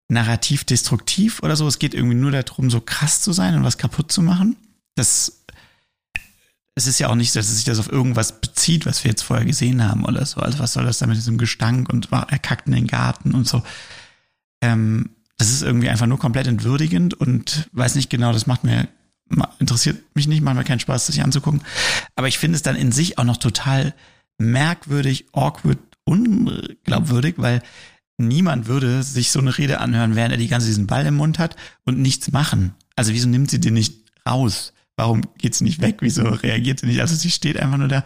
narrativ 0.08 0.64
destruktiv 0.64 1.42
oder 1.42 1.54
so. 1.56 1.66
Es 1.66 1.78
geht 1.78 1.94
irgendwie 1.94 2.16
nur 2.16 2.30
darum, 2.30 2.70
so 2.70 2.80
krass 2.80 3.20
zu 3.20 3.32
sein 3.32 3.54
und 3.54 3.64
was 3.64 3.78
kaputt 3.78 4.10
zu 4.10 4.22
machen. 4.22 4.56
Das 4.94 5.37
es 6.78 6.86
ist 6.86 7.00
ja 7.00 7.08
auch 7.08 7.16
nicht 7.16 7.34
dass 7.34 7.48
es 7.48 7.56
sich 7.56 7.64
das 7.64 7.80
auf 7.80 7.90
irgendwas 7.90 8.40
bezieht, 8.40 8.86
was 8.86 9.02
wir 9.02 9.10
jetzt 9.10 9.22
vorher 9.22 9.44
gesehen 9.44 9.82
haben 9.82 10.04
oder 10.04 10.24
so. 10.24 10.40
Also 10.40 10.60
was 10.60 10.72
soll 10.72 10.84
das 10.84 10.98
da 10.98 11.08
mit 11.08 11.16
diesem 11.16 11.36
Gestank 11.36 11.88
und 11.88 12.08
er 12.12 12.38
kackt 12.38 12.68
in 12.68 12.72
den 12.72 12.86
Garten 12.86 13.34
und 13.34 13.48
so. 13.48 13.64
Ähm, 14.62 15.10
das 15.36 15.50
ist 15.50 15.62
irgendwie 15.62 15.88
einfach 15.88 16.06
nur 16.06 16.20
komplett 16.20 16.46
entwürdigend 16.46 17.14
und 17.14 17.68
weiß 17.72 17.96
nicht 17.96 18.10
genau, 18.10 18.32
das 18.32 18.46
macht 18.46 18.62
mir, 18.62 18.86
interessiert 19.58 20.02
mich 20.14 20.28
nicht, 20.28 20.40
macht 20.40 20.54
mir 20.54 20.64
keinen 20.64 20.78
Spaß, 20.78 21.06
das 21.06 21.14
sich 21.14 21.24
anzugucken. 21.24 21.62
Aber 22.14 22.28
ich 22.28 22.38
finde 22.38 22.54
es 22.54 22.62
dann 22.62 22.76
in 22.76 22.92
sich 22.92 23.18
auch 23.18 23.24
noch 23.24 23.38
total 23.38 23.92
merkwürdig, 24.38 25.26
awkward, 25.32 25.78
unglaubwürdig, 26.04 27.34
weil 27.38 27.60
niemand 28.18 28.68
würde 28.68 29.02
sich 29.02 29.32
so 29.32 29.40
eine 29.40 29.58
Rede 29.58 29.80
anhören, 29.80 30.14
während 30.14 30.32
er 30.32 30.38
die 30.38 30.48
ganze 30.48 30.68
diesen 30.68 30.86
Ball 30.86 31.06
im 31.06 31.16
Mund 31.16 31.40
hat 31.40 31.56
und 31.84 31.98
nichts 31.98 32.30
machen. 32.30 32.74
Also 32.94 33.12
wieso 33.12 33.28
nimmt 33.28 33.50
sie 33.50 33.58
den 33.58 33.74
nicht 33.74 34.04
raus? 34.24 34.72
Warum 34.98 35.22
geht 35.38 35.54
sie 35.54 35.62
nicht 35.62 35.80
weg? 35.80 35.98
Wieso 36.00 36.24
reagiert 36.24 36.80
sie 36.80 36.86
nicht? 36.86 37.00
Also 37.00 37.14
sie 37.14 37.30
steht 37.30 37.56
einfach 37.56 37.78
nur 37.78 37.86
da. 37.86 38.04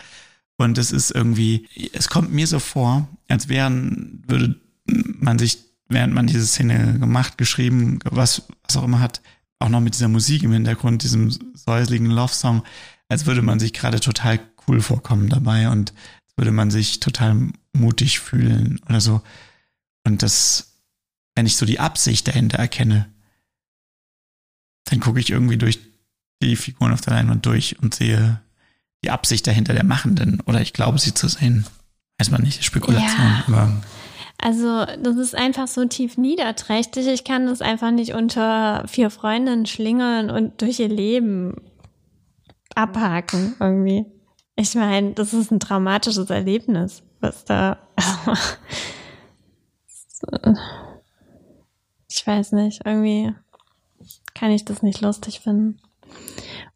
Und 0.59 0.77
es 0.77 0.93
ist 0.93 1.11
irgendwie, 1.11 1.67
es 1.95 2.09
kommt 2.09 2.31
mir 2.31 2.47
so 2.47 2.59
vor, 2.59 3.09
als 3.29 3.49
wären, 3.49 4.23
würde 4.27 4.61
man 4.85 5.39
sich, 5.39 5.59
während 5.89 6.13
man 6.13 6.27
diese 6.27 6.47
Szene 6.47 6.99
gemacht, 6.99 7.39
geschrieben, 7.39 7.99
was, 8.05 8.43
was 8.63 8.77
auch 8.77 8.85
immer 8.85 9.01
hat, 9.01 9.23
auch 9.59 9.71
noch 9.71 9.81
mit 9.81 9.95
dieser 9.95 10.09
Musik 10.09 10.43
im 10.43 10.53
Hintergrund, 10.53 11.03
diesem 11.03 11.31
säuseligen 11.55 12.11
Love-Song, 12.11 12.63
als 13.09 13.25
würde 13.25 13.41
man 13.41 13.59
sich 13.59 13.73
gerade 13.73 13.99
total 13.99 14.39
cool 14.69 14.83
vorkommen 14.83 15.31
dabei 15.31 15.71
und 15.71 15.95
würde 16.37 16.53
man 16.53 16.71
sich 16.71 17.01
total 17.01 17.49
mutig 17.73 18.21
fühlen 18.21 18.81
oder 18.87 19.01
so. 19.01 19.23
Und 20.05 20.23
das, 20.23 20.79
wenn 21.35 21.47
ich 21.47 21.57
so 21.57 21.65
die 21.65 21.81
Absicht 21.81 22.29
dahinter 22.29 22.59
erkenne, 22.59 23.11
dann 24.85 25.01
gucke 25.01 25.21
ich 25.21 25.31
irgendwie 25.31 25.57
durch 25.57 25.79
die 26.43 26.57
Figuren 26.57 26.93
auf 26.93 27.01
der 27.01 27.15
Leinwand 27.15 27.47
durch 27.47 27.77
und 27.83 27.95
sehe 27.95 28.41
die 29.05 29.11
Absicht 29.11 29.47
dahinter 29.47 29.73
der 29.75 29.85
Machenden. 29.85 30.41
Oder 30.47 30.61
ich 30.61 30.73
glaube, 30.73 30.99
sie 30.99 31.15
zu 31.15 31.29
sehen. 31.29 31.67
Weiß 32.19 32.31
man 32.31 32.43
nicht, 32.43 32.65
Spekulation. 32.65 33.43
Ja. 33.49 33.73
Also, 34.39 34.85
das 35.01 35.17
ist 35.17 35.35
einfach 35.35 35.69
so 35.69 35.85
tief 35.85 36.19
niederträchtig. 36.19 37.07
Ich 37.07 37.25
kann 37.25 37.47
das 37.47 37.63
einfach 37.63 37.91
nicht 37.91 38.15
unter 38.15 38.87
vier 38.89 39.11
Freundinnen 39.11 39.67
schlingeln 39.67 40.31
und 40.31 40.61
durch 40.61 40.81
ihr 40.81 40.89
Leben 40.89 41.55
abhaken 42.75 43.55
irgendwie. 43.61 44.05
Ich 44.57 44.75
meine, 44.75 45.13
das 45.13 45.33
ist 45.33 45.51
ein 45.51 45.61
traumatisches 45.61 46.29
Erlebnis, 46.31 47.03
was 47.21 47.45
da. 47.45 47.79
ich 52.09 52.27
weiß 52.27 52.53
nicht, 52.53 52.83
irgendwie 52.85 53.33
kann 54.35 54.51
ich 54.51 54.65
das 54.65 54.83
nicht 54.83 55.01
lustig 55.01 55.41
finden. 55.41 55.81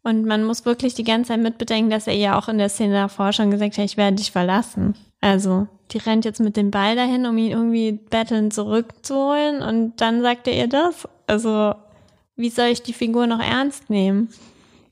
Und 0.03 0.25
man 0.25 0.43
muss 0.43 0.65
wirklich 0.65 0.93
die 0.93 1.03
ganze 1.03 1.29
Zeit 1.29 1.41
mitbedenken, 1.41 1.89
dass 1.89 2.07
er 2.07 2.15
ja 2.15 2.37
auch 2.39 2.47
in 2.47 2.57
der 2.57 2.69
Szene 2.69 2.93
davor 2.93 3.33
schon 3.33 3.51
gesagt 3.51 3.77
hat, 3.77 3.85
ich 3.85 3.97
werde 3.97 4.15
dich 4.17 4.31
verlassen. 4.31 4.95
Also, 5.19 5.67
die 5.91 5.97
rennt 5.97 6.23
jetzt 6.25 6.39
mit 6.39 6.55
dem 6.55 6.71
Ball 6.71 6.95
dahin, 6.95 7.25
um 7.25 7.37
ihn 7.37 7.51
irgendwie 7.51 7.91
betteln 7.93 8.51
zurückzuholen 8.51 9.61
und 9.61 9.99
dann 9.99 10.21
sagt 10.21 10.47
er 10.47 10.53
ihr 10.55 10.67
das. 10.67 11.07
Also, 11.25 11.73
wie 12.35 12.49
soll 12.49 12.67
ich 12.67 12.83
die 12.83 12.93
Figur 12.93 13.27
noch 13.27 13.39
ernst 13.41 13.89
nehmen? 13.89 14.29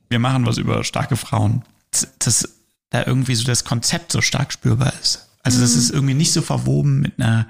wir 0.09 0.19
machen 0.19 0.45
was 0.45 0.57
über 0.57 0.83
starke 0.83 1.15
Frauen. 1.17 1.63
Dass, 1.91 2.07
dass 2.19 2.55
da 2.91 3.05
irgendwie 3.05 3.35
so 3.35 3.43
das 3.43 3.65
Konzept 3.65 4.11
so 4.11 4.21
stark 4.21 4.53
spürbar 4.53 4.93
ist. 5.01 5.27
Also 5.43 5.59
das 5.59 5.73
Mhm. 5.73 5.79
ist 5.79 5.89
irgendwie 5.91 6.13
nicht 6.13 6.31
so 6.31 6.41
verwoben 6.41 7.01
mit 7.01 7.13
einer 7.19 7.47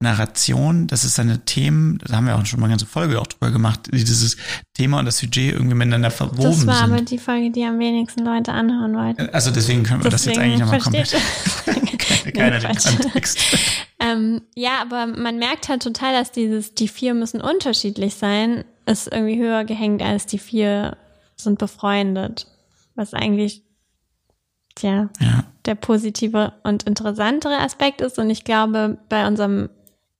Narration, 0.00 0.86
das 0.86 1.04
ist 1.04 1.16
seine 1.16 1.44
Themen, 1.44 1.98
da 2.06 2.16
haben 2.16 2.26
wir 2.26 2.36
auch 2.36 2.46
schon 2.46 2.60
mal 2.60 2.66
eine 2.66 2.72
ganze 2.74 2.86
Folge 2.86 3.20
auch 3.20 3.26
drüber 3.26 3.50
gemacht, 3.50 3.88
dieses 3.92 4.36
Thema 4.74 5.00
und 5.00 5.06
das 5.06 5.18
Sujet 5.18 5.54
irgendwie 5.54 5.74
miteinander 5.74 6.12
verwoben 6.12 6.42
Das 6.44 6.66
war 6.68 6.74
sind. 6.76 6.92
aber 6.92 7.02
die 7.02 7.18
Folge, 7.18 7.50
die 7.50 7.64
am 7.64 7.80
wenigsten 7.80 8.24
Leute 8.24 8.52
anhören 8.52 8.94
wollten. 8.94 9.28
Also 9.34 9.50
deswegen 9.50 9.82
können 9.82 10.04
wir 10.04 10.10
das 10.10 10.24
jetzt 10.24 10.36
Deswegen 10.36 10.52
eigentlich 10.52 10.60
nochmal 10.60 10.80
komplett. 10.80 11.16
Keiner 12.34 12.58
den. 12.60 12.76
Kontext. 13.00 13.38
Ähm, 14.00 14.42
ja, 14.54 14.80
aber 14.80 15.06
man 15.08 15.38
merkt 15.38 15.68
halt 15.68 15.82
total, 15.82 16.12
dass 16.12 16.30
dieses, 16.30 16.72
die 16.72 16.86
vier 16.86 17.14
müssen 17.14 17.40
unterschiedlich 17.40 18.14
sein, 18.14 18.62
ist 18.86 19.12
irgendwie 19.12 19.40
höher 19.40 19.64
gehängt 19.64 20.02
als 20.02 20.24
die 20.26 20.38
vier 20.38 20.96
sind 21.34 21.58
befreundet. 21.58 22.46
Was 22.94 23.12
eigentlich, 23.12 23.64
tja, 24.76 25.08
Ja. 25.18 25.42
der 25.64 25.74
positive 25.74 26.52
und 26.62 26.84
interessantere 26.84 27.58
Aspekt 27.58 28.00
ist. 28.00 28.20
Und 28.20 28.30
ich 28.30 28.44
glaube, 28.44 28.98
bei 29.08 29.26
unserem 29.26 29.68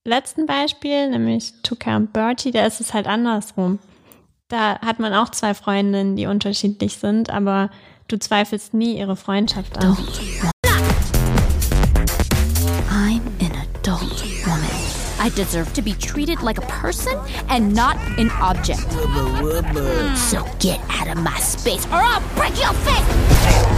letzten 0.09 0.47
Beispiel, 0.47 1.11
nämlich 1.11 1.53
Tuka 1.63 1.97
und 1.97 2.13
Bertie, 2.13 2.51
da 2.51 2.67
ist 2.67 2.81
es 2.81 2.95
halt 2.95 3.07
andersrum. 3.07 3.79
Da 4.49 4.81
hat 4.81 4.99
man 4.99 5.13
auch 5.15 5.31
zwei 5.31 5.55
Freundinnen, 5.55 6.17
die 6.17 6.27
unterschiedlich 6.27 6.97
sind, 6.97 7.31
aber 7.31 7.71
du 8.09 8.19
zweifelst 8.19 8.75
nie 8.75 8.99
ihre 8.99 9.17
Freundschaft 9.17 9.79
an. 9.79 9.97
I'm 12.91 13.21
an 13.41 13.53
adult 13.83 14.25
woman. 14.47 14.89
I 15.21 15.31
deserve 15.31 15.73
to 15.75 15.83
be 15.83 15.93
treated 15.93 16.43
like 16.43 16.59
a 16.59 16.67
person 16.67 17.19
and 17.49 17.75
not 17.75 17.97
an 18.19 18.31
object. 18.41 18.91
So 20.17 20.45
get 20.59 20.81
out 20.89 21.09
of 21.09 21.23
my 21.23 21.39
space 21.41 21.87
or 21.87 22.01
I'll 22.01 22.23
break 22.35 22.57
your 22.59 22.73
face! 22.85 23.78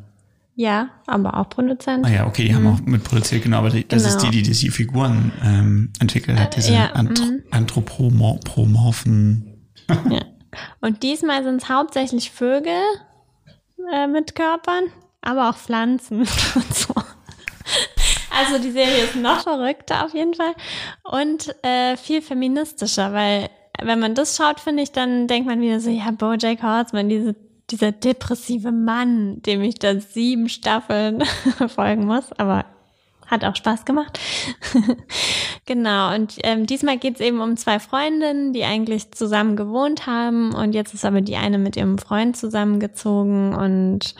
Ja, 0.61 0.89
aber 1.07 1.37
auch 1.37 1.49
Produzent. 1.49 2.05
Ah 2.05 2.09
ja, 2.09 2.27
okay, 2.27 2.45
die 2.45 2.53
haben 2.53 2.67
auch 2.67 2.79
mitproduziert, 2.81 3.41
genau, 3.41 3.57
aber 3.57 3.71
die, 3.71 3.87
das 3.87 4.05
ist 4.05 4.19
Genau. 4.19 4.29
die, 4.29 4.43
die 4.43 4.51
die 4.51 4.69
Figuren 4.69 5.31
ähm, 5.43 5.91
entwickelt 5.99 6.39
hat, 6.39 6.55
diese 6.55 6.73
ja, 6.73 6.91
Anthro 6.91 7.25
mhm. 7.25 7.41
Anthropomorphen. 7.49 9.47
Und 10.81 11.01
diesmal 11.01 11.43
sind 11.43 11.63
es 11.63 11.67
hauptsächlich 11.67 12.29
Vögel 12.29 12.79
äh, 13.91 14.05
mit 14.05 14.35
Körpern, 14.35 14.83
aber 15.21 15.49
auch 15.49 15.57
Pflanzen 15.57 16.19
und 16.19 16.75
so. 16.75 16.93
Also 18.29 18.61
die 18.61 18.69
Serie 18.69 19.05
ist 19.05 19.15
noch 19.15 19.41
verrückter 19.41 20.05
auf 20.05 20.13
jeden 20.13 20.35
Fall 20.35 20.53
und 21.05 21.55
äh, 21.63 21.97
viel 21.97 22.21
feministischer, 22.21 23.13
weil 23.13 23.49
wenn 23.81 23.99
man 23.99 24.13
das 24.13 24.37
schaut, 24.37 24.59
finde 24.59 24.83
ich, 24.83 24.91
dann 24.91 25.25
denkt 25.27 25.47
man 25.47 25.59
wieder 25.59 25.79
so, 25.79 25.89
ja, 25.89 26.11
Bojack 26.11 26.61
Horseman, 26.61 27.09
diese, 27.09 27.35
dieser 27.71 27.91
depressive 27.91 28.71
Mann, 28.71 29.41
dem 29.41 29.61
ich 29.61 29.75
da 29.75 29.99
sieben 29.99 30.49
Staffeln 30.49 31.23
folgen 31.67 32.05
muss, 32.05 32.31
aber 32.33 32.65
hat 33.27 33.45
auch 33.45 33.55
Spaß 33.55 33.85
gemacht. 33.85 34.19
genau, 35.65 36.13
und 36.13 36.35
ähm, 36.43 36.65
diesmal 36.65 36.97
geht 36.97 37.15
es 37.15 37.21
eben 37.21 37.39
um 37.39 37.55
zwei 37.55 37.79
Freundinnen, 37.79 38.51
die 38.51 38.65
eigentlich 38.65 39.11
zusammen 39.11 39.55
gewohnt 39.55 40.05
haben 40.05 40.53
und 40.53 40.73
jetzt 40.73 40.93
ist 40.93 41.05
aber 41.05 41.21
die 41.21 41.37
eine 41.37 41.57
mit 41.57 41.77
ihrem 41.77 41.97
Freund 41.97 42.35
zusammengezogen 42.35 43.55
und 43.55 44.15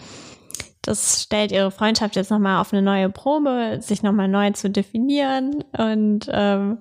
das 0.81 1.23
stellt 1.23 1.51
ihre 1.51 1.71
Freundschaft 1.71 2.15
jetzt 2.15 2.31
nochmal 2.31 2.59
auf 2.59 2.73
eine 2.73 2.81
neue 2.81 3.09
Probe, 3.09 3.79
sich 3.81 4.01
nochmal 4.01 4.27
neu 4.27 4.49
zu 4.51 4.69
definieren. 4.69 5.63
Und 5.77 6.27
ähm, 6.31 6.79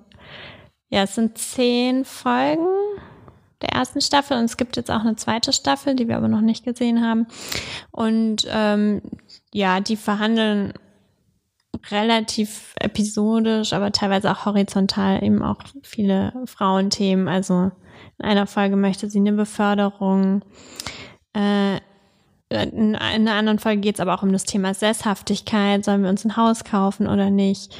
ja, 0.89 1.03
es 1.03 1.13
sind 1.13 1.37
zehn 1.37 2.03
Folgen 2.03 2.67
der 3.61 3.69
ersten 3.69 4.01
Staffel 4.01 4.37
und 4.37 4.45
es 4.45 4.57
gibt 4.57 4.77
jetzt 4.77 4.91
auch 4.91 5.01
eine 5.01 5.15
zweite 5.15 5.53
Staffel, 5.53 5.95
die 5.95 6.07
wir 6.07 6.17
aber 6.17 6.27
noch 6.27 6.41
nicht 6.41 6.65
gesehen 6.65 7.05
haben. 7.05 7.27
Und 7.91 8.47
ähm, 8.49 9.01
ja, 9.53 9.79
die 9.79 9.95
verhandeln 9.95 10.73
relativ 11.89 12.73
episodisch, 12.79 13.73
aber 13.73 13.91
teilweise 13.91 14.31
auch 14.31 14.45
horizontal 14.45 15.23
eben 15.23 15.41
auch 15.41 15.57
viele 15.83 16.33
Frauenthemen. 16.45 17.27
Also 17.27 17.71
in 18.19 18.25
einer 18.25 18.47
Folge 18.47 18.75
möchte 18.75 19.09
sie 19.09 19.19
eine 19.19 19.33
Beförderung. 19.33 20.43
Äh, 21.33 21.77
in 22.49 22.95
einer 22.97 23.33
anderen 23.33 23.59
Folge 23.59 23.81
geht 23.81 23.95
es 23.95 24.01
aber 24.01 24.13
auch 24.13 24.23
um 24.23 24.33
das 24.33 24.43
Thema 24.43 24.73
Sesshaftigkeit. 24.73 25.85
Sollen 25.85 26.03
wir 26.03 26.09
uns 26.09 26.25
ein 26.25 26.35
Haus 26.35 26.63
kaufen 26.63 27.07
oder 27.07 27.29
nicht? 27.29 27.75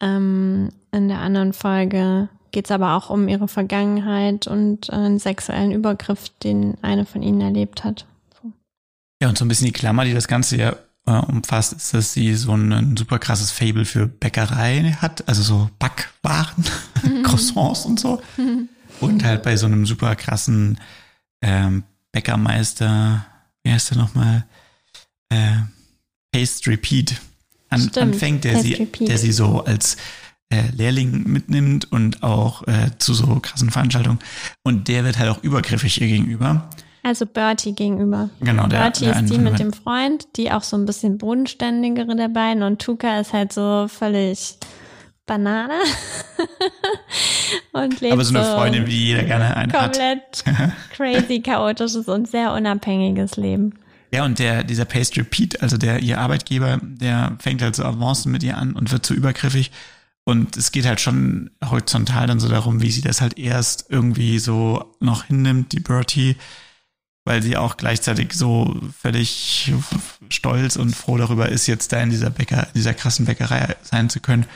Ähm, 0.00 0.70
in 0.92 1.08
der 1.08 1.18
anderen 1.18 1.52
Folge 1.52 2.28
geht 2.50 2.66
es 2.66 2.70
aber 2.70 2.94
auch 2.96 3.10
um 3.10 3.28
ihre 3.28 3.48
Vergangenheit 3.48 4.46
und 4.46 4.90
einen 4.90 5.18
sexuellen 5.18 5.72
Übergriff, 5.72 6.30
den 6.42 6.76
eine 6.82 7.06
von 7.06 7.22
ihnen 7.22 7.40
erlebt 7.40 7.84
hat. 7.84 8.06
So. 8.40 8.52
Ja, 9.22 9.28
und 9.28 9.38
so 9.38 9.44
ein 9.44 9.48
bisschen 9.48 9.66
die 9.66 9.72
Klammer, 9.72 10.04
die 10.04 10.14
das 10.14 10.28
Ganze 10.28 10.56
ja 10.56 10.76
äh, 11.06 11.12
umfasst, 11.12 11.72
ist, 11.72 11.94
dass 11.94 12.12
sie 12.12 12.34
so 12.34 12.52
ein, 12.52 12.72
ein, 12.72 12.96
super 12.96 13.18
krasses 13.18 13.50
Fable 13.50 13.84
für 13.84 14.06
Bäckerei 14.06 14.96
hat, 15.00 15.26
also 15.28 15.42
so 15.42 15.70
Backwaren, 15.78 16.64
mhm. 17.02 17.22
Croissants 17.24 17.84
und 17.86 18.00
so. 18.00 18.22
Mhm. 18.36 18.68
Und 19.00 19.24
halt 19.24 19.44
bei 19.44 19.56
so 19.56 19.64
einem 19.64 19.86
super 19.86 20.14
krassen 20.14 20.78
ähm, 21.40 21.84
Bäckermeister, 22.12 23.24
wie 23.62 23.72
heißt 23.72 23.92
der 23.92 23.96
nochmal? 23.96 24.44
Äh, 25.30 25.56
Pastry 26.32 26.76
Pete 26.76 27.14
an, 27.70 27.90
anfängt, 27.96 28.44
der 28.44 28.60
sie, 28.60 28.86
der 29.00 29.16
sie 29.16 29.32
so 29.32 29.64
als 29.64 29.96
äh, 30.50 30.64
Lehrling 30.76 31.24
mitnimmt 31.26 31.90
und 31.90 32.22
auch 32.22 32.66
äh, 32.66 32.90
zu 32.98 33.14
so 33.14 33.26
krassen 33.40 33.70
Veranstaltungen. 33.70 34.18
Und 34.62 34.88
der 34.88 35.04
wird 35.04 35.18
halt 35.18 35.30
auch 35.30 35.42
übergriffig 35.42 36.00
ihr 36.00 36.08
gegenüber. 36.08 36.68
Also 37.02 37.24
Bertie 37.24 37.74
gegenüber. 37.74 38.28
Genau, 38.40 38.66
der, 38.66 38.78
Bertie 38.78 39.06
der 39.06 39.20
ist 39.20 39.30
die 39.32 39.38
mit 39.38 39.58
dem 39.58 39.72
Freund, 39.72 40.26
die 40.36 40.52
auch 40.52 40.62
so 40.62 40.76
ein 40.76 40.84
bisschen 40.84 41.16
bodenständigere 41.16 42.14
der 42.14 42.28
beiden 42.28 42.62
und 42.62 42.82
Tuka 42.82 43.20
ist 43.20 43.32
halt 43.32 43.52
so 43.52 43.86
völlig 43.88 44.58
Banane 45.24 45.74
und 47.72 48.00
lebt 48.00 48.12
Aber 48.12 48.24
so 48.24 48.36
eine 48.36 48.44
Freundin, 48.44 48.86
wie 48.86 49.06
jeder 49.06 49.22
gerne 49.22 49.56
eine 49.56 49.72
komplett 49.72 50.44
hat. 50.44 50.72
crazy, 50.94 51.40
chaotisches 51.40 52.08
und 52.08 52.28
sehr 52.28 52.52
unabhängiges 52.52 53.36
Leben. 53.36 53.74
Ja, 54.12 54.24
und 54.24 54.40
der, 54.40 54.64
dieser 54.64 54.84
Pastry 54.84 55.22
Pete, 55.22 55.62
also 55.62 55.78
der, 55.78 56.00
ihr 56.00 56.18
Arbeitgeber, 56.18 56.80
der 56.82 57.36
fängt 57.38 57.62
halt 57.62 57.76
so 57.76 57.84
Avancen 57.84 58.32
mit 58.32 58.42
ihr 58.42 58.58
an 58.58 58.72
und 58.72 58.90
wird 58.90 59.06
so 59.06 59.14
übergriffig 59.14 59.70
und 60.24 60.56
es 60.56 60.72
geht 60.72 60.86
halt 60.86 61.00
schon 61.00 61.50
horizontal 61.64 62.26
dann 62.26 62.40
so 62.40 62.48
darum, 62.48 62.82
wie 62.82 62.90
sie 62.90 63.00
das 63.00 63.20
halt 63.20 63.38
erst 63.38 63.86
irgendwie 63.88 64.38
so 64.38 64.94
noch 65.00 65.24
hinnimmt, 65.24 65.72
die 65.72 65.80
Bertie, 65.80 66.36
weil 67.24 67.42
sie 67.42 67.56
auch 67.56 67.76
gleichzeitig 67.76 68.32
so 68.32 68.80
völlig 68.98 69.72
stolz 70.28 70.76
und 70.76 70.94
froh 70.94 71.16
darüber 71.16 71.48
ist, 71.48 71.66
jetzt 71.66 71.92
da 71.92 72.00
in 72.00 72.10
dieser 72.10 72.30
Bäcker, 72.30 72.68
dieser 72.74 72.94
krassen 72.94 73.26
Bäckerei 73.26 73.76
sein 73.82 74.10
zu 74.10 74.20
können 74.20 74.46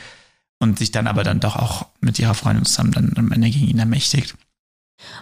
und 0.59 0.79
sich 0.79 0.91
dann 0.91 1.07
aber 1.07 1.23
dann 1.23 1.39
doch 1.39 1.55
auch 1.55 1.87
mit 1.99 2.19
ihrer 2.19 2.33
Freundin 2.33 2.65
zusammen 2.65 2.91
dann 2.91 3.13
am 3.17 3.31
Ende 3.31 3.49
gegen 3.49 3.67
ihn 3.67 3.79
ermächtigt. 3.79 4.35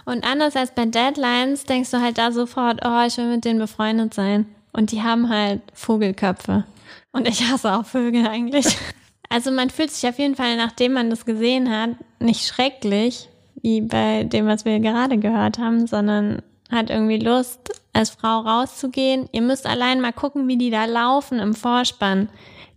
Und 0.04 0.24
anders 0.24 0.56
als 0.56 0.74
bei 0.74 0.86
Deadlines 0.86 1.64
denkst 1.64 1.90
du 1.90 2.00
halt 2.00 2.18
da 2.18 2.32
sofort, 2.32 2.80
oh, 2.84 3.04
ich 3.06 3.16
will 3.16 3.28
mit 3.28 3.44
denen 3.44 3.58
befreundet 3.58 4.14
sein. 4.14 4.46
Und 4.72 4.92
die 4.92 5.02
haben 5.02 5.28
halt 5.28 5.62
Vogelköpfe. 5.72 6.64
Und 7.12 7.28
ich 7.28 7.48
hasse 7.48 7.72
auch 7.72 7.86
Vögel 7.86 8.26
eigentlich. 8.26 8.76
Also 9.28 9.50
man 9.50 9.70
fühlt 9.70 9.90
sich 9.90 10.08
auf 10.08 10.18
jeden 10.18 10.36
Fall, 10.36 10.56
nachdem 10.56 10.92
man 10.92 11.10
das 11.10 11.24
gesehen 11.24 11.70
hat, 11.70 11.90
nicht 12.20 12.46
schrecklich, 12.46 13.28
wie 13.62 13.80
bei 13.80 14.24
dem, 14.24 14.46
was 14.46 14.64
wir 14.64 14.78
gerade 14.80 15.18
gehört 15.18 15.58
haben, 15.58 15.86
sondern 15.86 16.42
hat 16.70 16.90
irgendwie 16.90 17.18
Lust, 17.18 17.70
als 17.92 18.10
Frau 18.10 18.40
rauszugehen. 18.40 19.28
Ihr 19.32 19.42
müsst 19.42 19.66
allein 19.66 20.00
mal 20.00 20.12
gucken, 20.12 20.48
wie 20.48 20.58
die 20.58 20.70
da 20.70 20.84
laufen 20.84 21.38
im 21.38 21.54
Vorspann. 21.54 22.28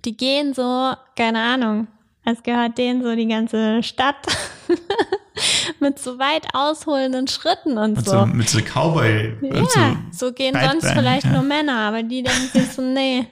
Die 0.06 0.16
gehen 0.16 0.54
so, 0.54 0.94
keine 1.16 1.40
Ahnung, 1.40 1.88
als 2.24 2.44
gehört 2.44 2.78
denen 2.78 3.04
so 3.04 3.16
die 3.16 3.28
ganze 3.28 3.84
Stadt. 3.84 4.16
mit 5.80 6.00
so 6.00 6.18
weit 6.20 6.48
ausholenden 6.54 7.28
Schritten 7.28 7.78
und 7.78 8.04
so. 8.04 8.12
so. 8.12 8.26
Mit 8.26 8.50
so 8.50 8.60
Cowboy. 8.60 9.36
Ja, 9.42 9.66
so, 10.12 10.28
so 10.28 10.34
gehen 10.34 10.56
sonst 10.60 10.88
vielleicht 10.88 11.26
ja. 11.26 11.32
nur 11.32 11.44
Männer, 11.44 11.78
aber 11.80 12.04
die 12.04 12.24
denken 12.24 12.50
sich 12.54 12.72
so, 12.72 12.82
nee, 12.82 13.28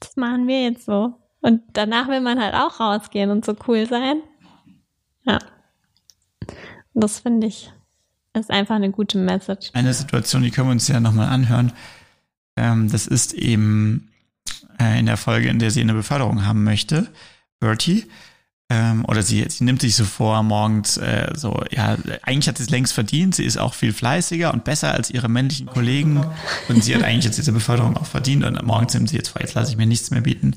das 0.00 0.16
machen 0.16 0.46
wir 0.46 0.64
jetzt 0.64 0.84
so. 0.84 1.14
Und 1.48 1.62
danach 1.72 2.08
will 2.08 2.20
man 2.20 2.38
halt 2.38 2.52
auch 2.52 2.78
rausgehen 2.78 3.30
und 3.30 3.42
so 3.42 3.56
cool 3.66 3.88
sein. 3.88 4.20
Ja. 5.24 5.38
Das 6.92 7.20
finde 7.20 7.46
ich, 7.46 7.72
ist 8.34 8.50
einfach 8.50 8.74
eine 8.74 8.90
gute 8.90 9.16
Message. 9.16 9.70
Eine 9.72 9.94
Situation, 9.94 10.42
die 10.42 10.50
können 10.50 10.68
wir 10.68 10.72
uns 10.72 10.88
ja 10.88 11.00
nochmal 11.00 11.28
anhören. 11.28 11.72
Ähm, 12.54 12.90
das 12.90 13.06
ist 13.06 13.32
eben 13.32 14.12
äh, 14.78 14.98
in 14.98 15.06
der 15.06 15.16
Folge, 15.16 15.48
in 15.48 15.58
der 15.58 15.70
sie 15.70 15.80
eine 15.80 15.94
Beförderung 15.94 16.44
haben 16.44 16.64
möchte, 16.64 17.10
Bertie. 17.60 18.04
Ähm, 18.70 19.06
oder 19.06 19.22
sie, 19.22 19.46
sie 19.48 19.64
nimmt 19.64 19.80
sich 19.80 19.96
so 19.96 20.04
vor, 20.04 20.42
morgens 20.42 20.98
äh, 20.98 21.32
so, 21.34 21.62
ja, 21.70 21.96
eigentlich 22.20 22.48
hat 22.48 22.58
sie 22.58 22.64
es 22.64 22.68
längst 22.68 22.92
verdient, 22.92 23.34
sie 23.34 23.46
ist 23.46 23.56
auch 23.56 23.72
viel 23.72 23.94
fleißiger 23.94 24.52
und 24.52 24.64
besser 24.64 24.92
als 24.92 25.08
ihre 25.08 25.30
männlichen 25.30 25.68
Kollegen 25.68 26.22
und 26.68 26.84
sie 26.84 26.94
hat 26.94 27.02
eigentlich 27.02 27.24
jetzt 27.24 27.38
diese 27.38 27.52
Beförderung 27.52 27.96
auch 27.96 28.04
verdient 28.04 28.44
und 28.44 28.62
morgens 28.66 28.92
nimmt 28.92 29.08
sie 29.08 29.16
jetzt 29.16 29.30
vor, 29.30 29.40
jetzt 29.40 29.54
lasse 29.54 29.70
ich 29.70 29.78
mir 29.78 29.86
nichts 29.86 30.10
mehr 30.10 30.20
bieten 30.20 30.54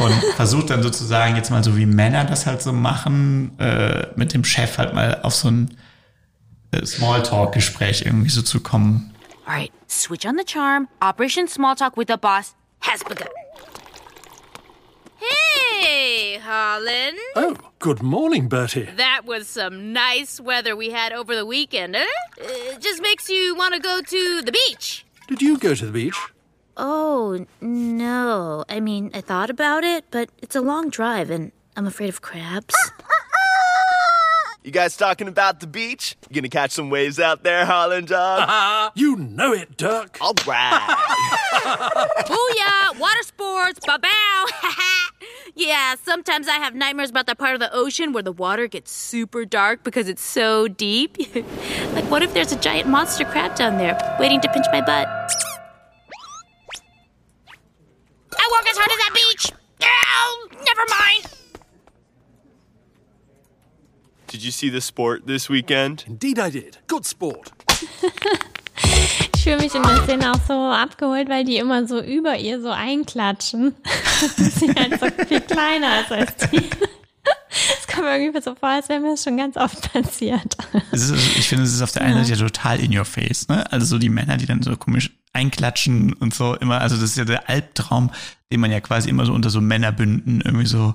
und 0.00 0.12
versucht 0.34 0.70
dann 0.70 0.82
sozusagen 0.82 1.36
jetzt 1.36 1.50
mal 1.50 1.62
so 1.62 1.76
wie 1.76 1.86
Männer 1.86 2.24
das 2.24 2.44
halt 2.44 2.60
so 2.60 2.72
machen, 2.72 3.56
äh, 3.60 4.08
mit 4.16 4.34
dem 4.34 4.42
Chef 4.42 4.76
halt 4.76 4.92
mal 4.92 5.20
auf 5.22 5.36
so 5.36 5.48
ein 5.48 5.76
äh, 6.72 6.84
Smalltalk-Gespräch 6.84 8.02
irgendwie 8.04 8.30
so 8.30 8.42
zu 8.42 8.58
kommen. 8.58 9.14
Alright, 9.46 9.70
switch 9.88 10.26
on 10.26 10.36
the 10.36 10.44
charm, 10.44 10.88
Operation 11.00 11.46
Smalltalk 11.46 11.96
with 11.96 12.06
the 12.08 12.16
boss 12.16 12.56
has 12.80 13.04
begun. 13.04 13.28
Hey, 15.84 16.38
Holland. 16.38 17.18
Oh, 17.36 17.58
good 17.78 18.02
morning, 18.02 18.48
Bertie. 18.48 18.88
That 18.96 19.26
was 19.26 19.46
some 19.46 19.92
nice 19.92 20.40
weather 20.40 20.74
we 20.74 20.88
had 20.88 21.12
over 21.12 21.36
the 21.36 21.44
weekend, 21.44 21.94
eh? 21.94 22.06
It 22.38 22.80
just 22.80 23.02
makes 23.02 23.28
you 23.28 23.54
want 23.54 23.74
to 23.74 23.80
go 23.80 24.00
to 24.00 24.40
the 24.40 24.50
beach. 24.50 25.04
Did 25.28 25.42
you 25.42 25.58
go 25.58 25.74
to 25.74 25.84
the 25.84 25.92
beach? 25.92 26.18
Oh, 26.78 27.44
no. 27.60 28.64
I 28.66 28.80
mean, 28.80 29.10
I 29.12 29.20
thought 29.20 29.50
about 29.50 29.84
it, 29.84 30.06
but 30.10 30.30
it's 30.40 30.56
a 30.56 30.62
long 30.62 30.88
drive 30.88 31.28
and 31.28 31.52
I'm 31.76 31.86
afraid 31.86 32.08
of 32.08 32.22
crabs. 32.22 32.74
You 34.62 34.70
guys 34.70 34.96
talking 34.96 35.28
about 35.28 35.60
the 35.60 35.66
beach? 35.66 36.16
You 36.30 36.36
gonna 36.36 36.48
catch 36.48 36.70
some 36.70 36.88
waves 36.88 37.20
out 37.20 37.42
there, 37.42 37.66
Holland 37.66 38.08
Dog? 38.08 38.92
you 38.94 39.16
know 39.16 39.52
it, 39.52 39.76
Duck. 39.76 40.16
All 40.22 40.32
right. 40.46 40.96
Booyah! 42.24 42.98
Water 42.98 43.22
sports! 43.22 43.80
Ba 43.84 43.98
bow! 43.98 44.46
yeah, 45.54 45.94
sometimes 46.02 46.48
I 46.48 46.54
have 46.54 46.74
nightmares 46.74 47.10
about 47.10 47.26
that 47.26 47.38
part 47.38 47.54
of 47.54 47.60
the 47.60 47.72
ocean 47.72 48.12
where 48.12 48.22
the 48.22 48.32
water 48.32 48.66
gets 48.66 48.90
super 48.90 49.44
dark 49.44 49.84
because 49.84 50.08
it's 50.08 50.22
so 50.22 50.68
deep. 50.68 51.16
like, 51.92 52.10
what 52.10 52.22
if 52.22 52.34
there's 52.34 52.52
a 52.52 52.58
giant 52.58 52.88
monster 52.88 53.24
crab 53.24 53.54
down 53.56 53.78
there 53.78 53.96
waiting 54.18 54.40
to 54.40 54.48
pinch 54.48 54.66
my 54.72 54.80
butt? 54.80 55.08
I 58.36 58.48
work 58.52 58.68
as 58.68 58.76
hard 58.76 58.90
as 58.90 58.98
that 58.98 59.12
beach! 59.14 59.52
Oh, 59.82 60.48
never 60.64 60.82
mind! 60.90 61.34
Did 64.26 64.42
you 64.42 64.50
see 64.50 64.68
the 64.68 64.80
sport 64.80 65.26
this 65.26 65.48
weekend? 65.48 66.04
Indeed, 66.06 66.38
I 66.38 66.50
did. 66.50 66.78
Good 66.88 67.06
sport. 67.06 67.52
ich 69.44 69.50
fühle 69.50 69.62
mich 69.62 69.74
in 69.74 69.82
der 69.82 70.02
Szene 70.04 70.32
auch 70.32 70.40
so 70.48 70.54
abgeholt, 70.54 71.28
weil 71.28 71.44
die 71.44 71.58
immer 71.58 71.86
so 71.86 72.00
über 72.00 72.38
ihr 72.38 72.62
so 72.62 72.70
einklatschen. 72.70 73.74
Sie 74.38 74.74
halt 74.74 74.98
so 74.98 75.06
viel 75.26 75.42
kleiner 75.42 76.00
ist 76.00 76.12
als 76.12 76.50
die. 76.50 76.62
Es 77.78 77.86
kommt 77.86 78.06
mir 78.06 78.18
irgendwie 78.18 78.40
so 78.40 78.54
vor, 78.54 78.70
als 78.70 78.88
wäre 78.88 79.00
mir 79.00 79.10
das 79.10 79.22
schon 79.22 79.36
ganz 79.36 79.58
oft 79.58 79.92
passiert. 79.92 80.56
Ist, 80.92 81.12
ich 81.36 81.46
finde, 81.46 81.64
es 81.64 81.74
ist 81.74 81.82
auf 81.82 81.92
der 81.92 82.02
einen 82.02 82.24
Seite 82.24 82.40
ja 82.40 82.46
total 82.46 82.80
in 82.80 82.96
your 82.96 83.04
face, 83.04 83.46
ne? 83.48 83.70
Also 83.70 83.84
so 83.84 83.98
die 83.98 84.08
Männer, 84.08 84.38
die 84.38 84.46
dann 84.46 84.62
so 84.62 84.74
komisch 84.78 85.10
einklatschen 85.34 86.14
und 86.14 86.32
so 86.32 86.54
immer, 86.54 86.80
also 86.80 86.96
das 86.96 87.10
ist 87.10 87.18
ja 87.18 87.26
der 87.26 87.50
Albtraum, 87.50 88.12
den 88.50 88.60
man 88.60 88.72
ja 88.72 88.80
quasi 88.80 89.10
immer 89.10 89.26
so 89.26 89.34
unter 89.34 89.50
so 89.50 89.60
Männerbünden 89.60 90.40
irgendwie 90.40 90.66
so 90.66 90.94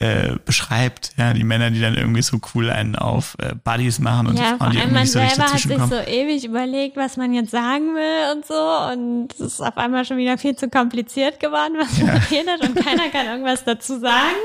äh, 0.00 0.36
beschreibt, 0.44 1.12
ja, 1.16 1.32
die 1.32 1.42
Männer, 1.42 1.72
die 1.72 1.80
dann 1.80 1.96
irgendwie 1.96 2.22
so 2.22 2.40
cool 2.54 2.70
einen 2.70 2.94
auf 2.94 3.36
äh, 3.40 3.56
Buddies 3.56 3.98
machen 3.98 4.28
und 4.28 4.38
ja, 4.38 4.52
die 4.52 4.58
Frauen, 4.58 4.70
die 4.70 4.76
irgendwie 4.78 4.94
man 4.94 5.06
so 5.06 5.12
selber 5.18 5.42
hat 5.44 5.58
sich 5.58 5.62
so 5.62 5.94
ewig 5.96 6.44
überlegt, 6.44 6.96
was 6.96 7.16
man 7.16 7.34
jetzt 7.34 7.50
sagen 7.50 7.94
will 7.94 8.36
und 8.36 8.46
so. 8.46 8.54
Und 8.92 9.32
es 9.34 9.40
ist 9.40 9.60
auf 9.60 9.76
einmal 9.76 10.04
schon 10.04 10.16
wieder 10.18 10.38
viel 10.38 10.54
zu 10.54 10.68
kompliziert 10.68 11.40
geworden, 11.40 11.74
was 11.78 11.98
man 11.98 12.16
redet 12.30 12.60
und 12.60 12.76
keiner 12.76 13.08
kann 13.10 13.26
irgendwas 13.26 13.64
dazu 13.64 13.98
sagen. 13.98 14.36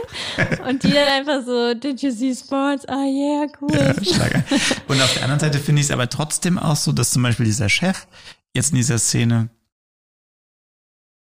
Und 0.68 0.82
die 0.82 0.92
dann 0.92 1.08
einfach 1.08 1.46
so, 1.46 1.76
did 1.76 2.02
you 2.02 2.10
see 2.10 2.34
sports? 2.34 2.88
Ah, 2.88 3.06
yeah, 3.06 3.46
cool. 3.62 3.70
Ja, 3.72 4.26
und 4.88 5.02
auf 5.02 5.14
der 5.14 5.24
anderen 5.24 5.40
Seite 5.40 5.60
finde 5.60 5.82
ich 5.82 5.88
es 5.88 5.92
aber 5.92 6.10
trotzdem 6.10 6.58
auch 6.58 6.76
so, 6.76 6.92
dass 6.92 7.12
zum 7.12 7.22
Beispiel 7.22 7.46
dieser 7.46 7.70
Chef 7.70 8.08
jetzt 8.56 8.72
in 8.72 8.78
dieser 8.78 8.98
Szene 8.98 9.50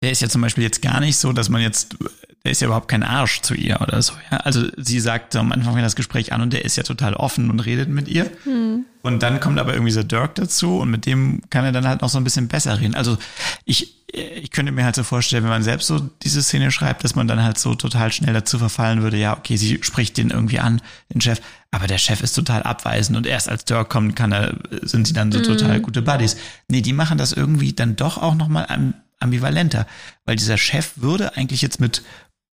der 0.03 0.13
ist 0.13 0.23
ja 0.23 0.29
zum 0.29 0.43
Beispiel 0.43 0.65
jetzt 0.65 0.83
gar 0.83 1.01
nicht 1.01 1.17
so, 1.17 1.33
dass 1.33 1.49
man 1.49 1.61
jetzt, 1.61 1.97
der 2.45 2.53
ist 2.53 2.61
ja 2.61 2.67
überhaupt 2.67 2.89
kein 2.89 3.03
Arsch 3.03 3.43
zu 3.43 3.55
ihr 3.55 3.81
oder 3.81 4.01
so. 4.01 4.15
Ja? 4.31 4.39
Also 4.39 4.67
sie 4.77 5.01
sagt 5.01 5.35
am 5.37 5.53
Anfang 5.53 5.77
das 5.79 5.97
Gespräch 5.97 6.33
an 6.33 6.41
und 6.41 6.53
der 6.53 6.65
ist 6.65 6.77
ja 6.77 6.83
total 6.83 7.15
offen 7.15 7.51
und 7.51 7.61
redet 7.61 7.89
mit 7.89 8.09
ihr. 8.09 8.31
Hm. 8.45 8.85
Und 9.03 9.23
dann 9.23 9.41
kommt 9.41 9.59
aber 9.59 9.73
irgendwie 9.73 9.93
so 9.93 10.03
Dirk 10.03 10.35
dazu 10.37 10.79
und 10.79 10.91
mit 10.91 11.07
dem 11.07 11.43
kann 11.51 11.65
er 11.65 11.73
dann 11.73 11.87
halt 11.87 12.03
noch 12.03 12.09
so 12.09 12.19
ein 12.19 12.25
bisschen 12.25 12.49
besser 12.49 12.81
reden. 12.81 12.95
Also 12.95 13.17
ich, 13.65 13.95
ich 14.13 14.51
könnte 14.51 14.73
mir 14.73 14.85
halt 14.85 14.97
so 14.97 15.03
vorstellen, 15.03 15.43
wenn 15.45 15.51
man 15.51 15.63
selbst 15.63 15.87
so 15.87 15.99
diese 16.23 16.43
Szene 16.43 16.71
schreibt, 16.71 17.05
dass 17.05 17.15
man 17.15 17.29
dann 17.29 17.43
halt 17.43 17.59
so 17.59 17.75
total 17.75 18.13
schnell 18.13 18.35
dazu 18.35 18.59
verfallen 18.59 19.03
würde, 19.03 19.17
ja, 19.17 19.37
okay, 19.37 19.57
sie 19.57 19.79
spricht 19.83 20.17
den 20.17 20.31
irgendwie 20.31 20.59
an, 20.59 20.81
den 21.13 21.21
Chef, 21.21 21.41
aber 21.71 21.87
der 21.87 21.99
Chef 21.99 22.23
ist 22.23 22.35
total 22.35 22.63
abweisend 22.63 23.17
und 23.17 23.27
erst 23.27 23.49
als 23.49 23.65
Dirk 23.65 23.89
kommt, 23.89 24.17
kann 24.17 24.33
er, 24.33 24.55
sind 24.83 25.07
sie 25.07 25.13
dann 25.13 25.33
so 25.33 25.39
Mhm. 25.41 25.45
total 25.45 25.81
gute 25.81 26.03
Buddies. 26.03 26.37
Nee, 26.69 26.83
die 26.83 26.93
machen 26.93 27.19
das 27.19 27.33
irgendwie 27.33 27.73
dann 27.73 27.97
doch 27.97 28.19
auch 28.19 28.35
nochmal 28.35 28.67
am, 28.69 28.95
ambivalenter, 29.21 29.87
weil 30.25 30.37
dieser 30.37 30.57
Chef 30.59 30.93
würde 30.97 31.37
eigentlich 31.37 31.63
jetzt 31.63 31.81
mit, 31.81 32.03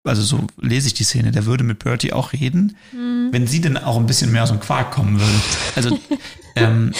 also 0.04 0.22
so 0.22 0.48
lese 0.62 0.88
ich 0.88 0.94
die 0.94 1.04
Szene, 1.04 1.32
der 1.32 1.46
würde 1.46 1.64
mit 1.64 1.80
Bertie 1.80 2.14
auch 2.14 2.34
reden, 2.34 2.76
Mhm. 2.94 3.30
wenn 3.32 3.48
sie 3.48 3.62
denn 3.62 3.78
auch 3.78 3.98
ein 3.98 4.06
bisschen 4.08 4.32
mehr 4.32 4.44
aus 4.44 4.50
dem 4.50 4.60
Quark 4.60 4.92
kommen 4.92 5.20
würde. 5.20 5.34
Also 5.76 6.00
ähm, 6.56 6.94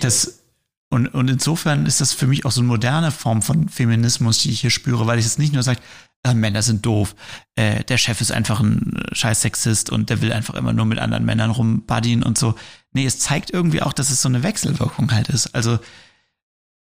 das 0.00 0.42
und, 0.88 1.08
und 1.08 1.28
insofern 1.28 1.84
ist 1.86 2.00
das 2.00 2.12
für 2.12 2.28
mich 2.28 2.44
auch 2.44 2.52
so 2.52 2.60
eine 2.60 2.68
moderne 2.68 3.10
Form 3.10 3.42
von 3.42 3.68
Feminismus, 3.68 4.38
die 4.38 4.50
ich 4.50 4.60
hier 4.60 4.70
spüre, 4.70 5.06
weil 5.06 5.18
ich 5.18 5.24
jetzt 5.24 5.38
nicht 5.38 5.52
nur 5.52 5.64
sage, 5.64 5.80
äh, 6.22 6.32
Männer 6.32 6.62
sind 6.62 6.86
doof, 6.86 7.16
äh, 7.56 7.82
der 7.84 7.98
Chef 7.98 8.20
ist 8.20 8.30
einfach 8.30 8.60
ein 8.60 9.02
scheiß 9.12 9.40
Sexist 9.42 9.90
und 9.90 10.10
der 10.10 10.22
will 10.22 10.32
einfach 10.32 10.54
immer 10.54 10.72
nur 10.72 10.84
mit 10.86 11.00
anderen 11.00 11.24
Männern 11.24 11.50
rumbuddien 11.50 12.22
und 12.22 12.38
so. 12.38 12.54
Nee, 12.92 13.04
es 13.04 13.18
zeigt 13.18 13.50
irgendwie 13.50 13.82
auch, 13.82 13.92
dass 13.92 14.10
es 14.10 14.22
so 14.22 14.28
eine 14.28 14.44
Wechselwirkung 14.44 15.10
halt 15.12 15.28
ist. 15.28 15.54
Also 15.56 15.78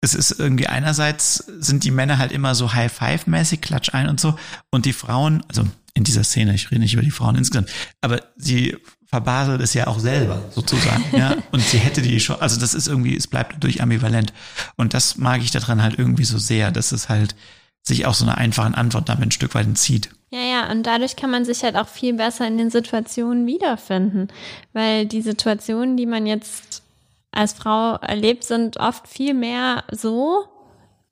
es 0.02 0.14
ist 0.14 0.32
irgendwie 0.32 0.68
einerseits 0.68 1.36
sind 1.60 1.84
die 1.84 1.92
Männer 1.92 2.18
halt 2.18 2.32
immer 2.32 2.56
so 2.56 2.74
High-Five-mäßig, 2.74 3.62
klatsch 3.62 3.94
ein 3.94 4.08
und 4.08 4.20
so. 4.20 4.36
Und 4.72 4.86
die 4.86 4.94
Frauen, 4.94 5.44
also 5.48 5.66
in 5.94 6.04
dieser 6.04 6.24
Szene, 6.24 6.56
ich 6.56 6.72
rede 6.72 6.82
nicht 6.82 6.94
über 6.94 7.04
die 7.04 7.12
Frauen 7.12 7.36
insgesamt, 7.36 7.70
aber 8.02 8.22
sie 8.38 8.78
verbaselt 9.06 9.60
es 9.62 9.74
ja 9.74 9.88
auch 9.88 10.00
selber 10.00 10.44
sozusagen, 10.52 11.04
ja. 11.12 11.36
Und 11.52 11.62
sie 11.64 11.80
hätte 11.80 12.02
die 12.02 12.20
schon, 12.20 12.40
also 12.40 12.60
das 12.60 12.76
ist 12.76 12.88
irgendwie, 12.88 13.18
es 13.18 13.26
bleibt 13.26 13.56
dadurch 13.56 13.82
ambivalent. 13.82 14.34
Und 14.78 14.94
das 14.94 15.18
mag 15.18 15.42
ich 15.42 15.50
daran 15.50 15.82
halt 15.82 15.98
irgendwie 15.98 16.26
so 16.26 16.38
sehr, 16.38 16.72
dass 16.72 16.92
es 16.92 17.10
halt 17.10 17.36
sich 17.82 18.06
auch 18.06 18.14
so 18.14 18.24
eine 18.24 18.38
einfache 18.38 18.78
Antwort 18.78 19.10
damit 19.10 19.30
ein 19.30 19.32
Stück 19.32 19.56
weit 19.56 19.66
entzieht. 19.66 20.12
Ja, 20.30 20.42
ja, 20.42 20.72
und 20.72 20.84
dadurch 20.84 21.16
kann 21.16 21.32
man 21.32 21.44
sich 21.44 21.64
halt 21.64 21.76
auch 21.76 21.88
viel 21.88 22.14
besser 22.14 22.48
in 22.48 22.60
den 22.60 22.70
Situationen 22.70 23.48
wiederfinden, 23.48 24.28
weil 24.74 25.08
die 25.08 25.24
Situationen, 25.24 25.98
die 25.98 26.06
man 26.06 26.28
jetzt 26.28 26.84
als 27.32 27.54
Frau 27.54 27.96
erlebt, 27.96 28.44
sind 28.44 28.78
oft 28.78 29.08
viel 29.08 29.34
mehr 29.34 29.84
so 29.92 30.46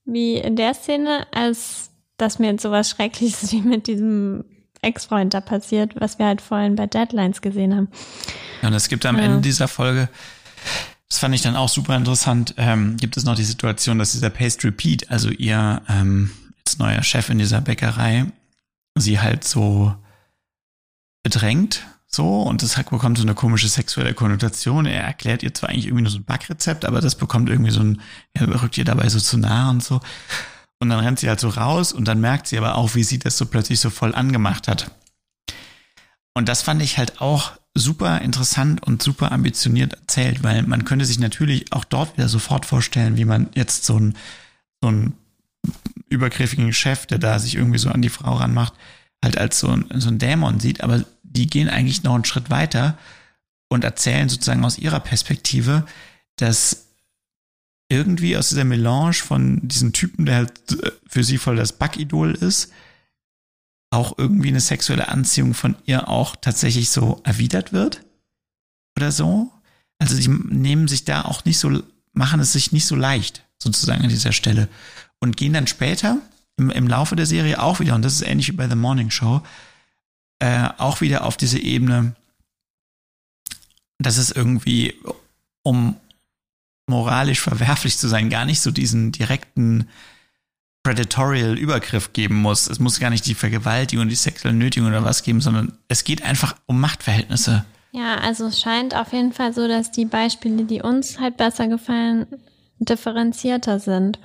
wie 0.05 0.35
in 0.37 0.55
der 0.55 0.73
Szene, 0.73 1.27
als 1.31 1.91
dass 2.17 2.39
mir 2.39 2.51
jetzt 2.51 2.63
sowas 2.63 2.89
Schreckliches 2.89 3.51
wie 3.51 3.61
mit 3.61 3.87
diesem 3.87 4.45
Ex-Freund 4.81 5.33
da 5.33 5.41
passiert, 5.41 5.99
was 5.99 6.19
wir 6.19 6.25
halt 6.25 6.41
vorhin 6.41 6.75
bei 6.75 6.87
Deadlines 6.87 7.41
gesehen 7.41 7.75
haben. 7.75 7.89
Ja, 8.61 8.69
und 8.69 8.73
es 8.73 8.89
gibt 8.89 9.05
am 9.05 9.17
Ja. 9.17 9.23
Ende 9.23 9.41
dieser 9.41 9.67
Folge, 9.67 10.09
das 11.09 11.19
fand 11.19 11.33
ich 11.35 11.41
dann 11.41 11.55
auch 11.55 11.69
super 11.69 11.95
interessant, 11.95 12.53
ähm, 12.57 12.97
gibt 12.97 13.17
es 13.17 13.23
noch 13.23 13.35
die 13.35 13.43
Situation, 13.43 13.99
dass 13.99 14.11
dieser 14.11 14.29
Pastry 14.29 14.71
Pete, 14.71 15.09
also 15.09 15.29
ihr 15.29 15.81
ähm, 15.89 16.31
jetzt 16.59 16.79
neuer 16.79 17.03
Chef 17.03 17.29
in 17.29 17.39
dieser 17.39 17.61
Bäckerei, 17.61 18.25
sie 18.95 19.19
halt 19.19 19.43
so 19.43 19.95
bedrängt, 21.23 21.85
so, 22.09 22.41
und 22.41 22.63
das 22.63 22.75
bekommt 22.75 23.17
so 23.17 23.23
eine 23.23 23.35
komische 23.35 23.67
sexuelle 23.67 24.13
Konnotation. 24.13 24.85
Er 24.85 25.03
erklärt 25.03 25.43
ihr 25.43 25.53
zwar 25.53 25.69
eigentlich 25.69 25.87
irgendwie 25.87 26.03
nur 26.03 26.11
so 26.11 26.19
ein 26.19 26.23
Backrezept, 26.23 26.85
aber 26.85 27.01
das 27.01 27.15
bekommt 27.15 27.49
irgendwie 27.49 27.71
so 27.71 27.81
ein, 27.81 28.01
er 28.33 28.61
rückt 28.61 28.77
ihr 28.77 28.85
dabei 28.85 29.09
so 29.09 29.19
zu 29.19 29.37
nah 29.37 29.69
und 29.69 29.83
so. 29.83 29.99
Und 30.79 30.89
dann 30.89 30.99
rennt 30.99 31.19
sie 31.19 31.27
halt 31.27 31.39
so 31.39 31.49
raus 31.49 31.91
und 31.91 32.07
dann 32.07 32.21
merkt 32.21 32.47
sie 32.47 32.57
aber 32.57 32.75
auch, 32.75 32.95
wie 32.95 33.03
sie 33.03 33.19
das 33.19 33.37
so 33.37 33.45
plötzlich 33.45 33.79
so 33.79 33.89
voll 33.89 34.15
angemacht 34.15 34.67
hat. 34.67 34.91
Und 36.33 36.47
das 36.47 36.61
fand 36.61 36.81
ich 36.81 36.97
halt 36.97 37.19
auch 37.19 37.53
super 37.73 38.21
interessant 38.21 38.83
und 38.83 39.01
super 39.03 39.31
ambitioniert 39.31 39.93
erzählt, 39.93 40.43
weil 40.43 40.63
man 40.63 40.85
könnte 40.85 41.05
sich 41.05 41.19
natürlich 41.19 41.73
auch 41.73 41.83
dort 41.83 42.15
wieder 42.17 42.29
sofort 42.29 42.65
vorstellen, 42.65 43.17
wie 43.17 43.25
man 43.25 43.49
jetzt 43.53 43.85
so 43.85 43.95
einen, 43.95 44.15
so 44.81 44.87
einen 44.87 45.13
übergriffigen 46.09 46.71
Chef, 46.73 47.05
der 47.05 47.17
da 47.17 47.37
sich 47.39 47.55
irgendwie 47.55 47.79
so 47.79 47.89
an 47.89 48.01
die 48.01 48.09
Frau 48.09 48.35
ranmacht, 48.35 48.73
halt 49.23 49.37
als 49.37 49.59
so 49.59 49.69
ein, 49.69 49.85
so 49.95 50.09
ein 50.09 50.19
Dämon 50.19 50.59
sieht, 50.59 50.81
aber 50.81 51.03
die 51.37 51.47
gehen 51.47 51.69
eigentlich 51.69 52.03
noch 52.03 52.15
einen 52.15 52.25
Schritt 52.25 52.49
weiter 52.49 52.97
und 53.69 53.83
erzählen 53.83 54.27
sozusagen 54.27 54.65
aus 54.65 54.77
ihrer 54.77 54.99
Perspektive, 54.99 55.85
dass 56.35 56.87
irgendwie 57.89 58.35
aus 58.35 58.49
dieser 58.49 58.63
Melange 58.63 59.13
von 59.13 59.65
diesem 59.67 59.93
Typen, 59.93 60.25
der 60.25 60.35
halt 60.35 60.83
äh, 60.83 60.91
für 61.07 61.23
sie 61.23 61.37
voll 61.37 61.55
das 61.55 61.73
Backidol 61.73 62.33
ist, 62.33 62.71
auch 63.91 64.17
irgendwie 64.17 64.49
eine 64.49 64.59
sexuelle 64.59 65.07
Anziehung 65.07 65.53
von 65.53 65.77
ihr 65.85 66.09
auch 66.09 66.35
tatsächlich 66.35 66.89
so 66.89 67.21
erwidert 67.23 67.71
wird 67.71 68.03
oder 68.97 69.11
so. 69.11 69.51
Also 69.99 70.17
die 70.17 70.27
nehmen 70.27 70.89
sich 70.89 71.05
da 71.05 71.21
auch 71.21 71.45
nicht 71.45 71.57
so, 71.57 71.81
machen 72.11 72.41
es 72.41 72.51
sich 72.51 72.73
nicht 72.73 72.85
so 72.85 72.95
leicht 72.95 73.45
sozusagen 73.57 74.03
an 74.03 74.09
dieser 74.09 74.33
Stelle 74.33 74.67
und 75.19 75.37
gehen 75.37 75.53
dann 75.53 75.67
später 75.67 76.17
im, 76.57 76.69
im 76.69 76.87
Laufe 76.87 77.15
der 77.15 77.25
Serie 77.25 77.61
auch 77.61 77.79
wieder, 77.79 77.95
und 77.95 78.01
das 78.03 78.13
ist 78.13 78.27
ähnlich 78.27 78.49
wie 78.49 78.57
bei 78.57 78.67
The 78.67 78.75
Morning 78.75 79.09
Show, 79.09 79.41
äh, 80.39 80.69
auch 80.77 81.01
wieder 81.01 81.25
auf 81.25 81.37
diese 81.37 81.59
Ebene, 81.59 82.15
dass 83.99 84.17
es 84.17 84.31
irgendwie, 84.31 84.95
um 85.63 85.95
moralisch 86.87 87.41
verwerflich 87.41 87.97
zu 87.97 88.07
sein, 88.07 88.29
gar 88.29 88.45
nicht 88.45 88.61
so 88.61 88.71
diesen 88.71 89.11
direkten 89.11 89.89
Predatorial 90.83 91.57
Übergriff 91.57 92.13
geben 92.13 92.35
muss. 92.35 92.69
Es 92.69 92.79
muss 92.79 92.99
gar 92.99 93.09
nicht 93.09 93.25
die 93.25 93.33
Vergewaltigung 93.33 94.07
die 94.07 94.15
sexuelle 94.15 94.55
Nötigung 94.55 94.87
oder 94.87 95.03
was 95.03 95.23
geben, 95.23 95.41
sondern 95.41 95.77
es 95.89 96.05
geht 96.05 96.23
einfach 96.23 96.55
um 96.65 96.79
Machtverhältnisse. 96.79 97.65
Ja, 97.91 98.15
also 98.15 98.45
es 98.45 98.61
scheint 98.61 98.95
auf 98.95 99.11
jeden 99.11 99.33
Fall 99.33 99.53
so, 99.53 99.67
dass 99.67 99.91
die 99.91 100.05
Beispiele, 100.05 100.63
die 100.63 100.81
uns 100.81 101.19
halt 101.19 101.35
besser 101.35 101.67
gefallen, 101.67 102.27
differenzierter 102.79 103.79
sind. 103.79 104.19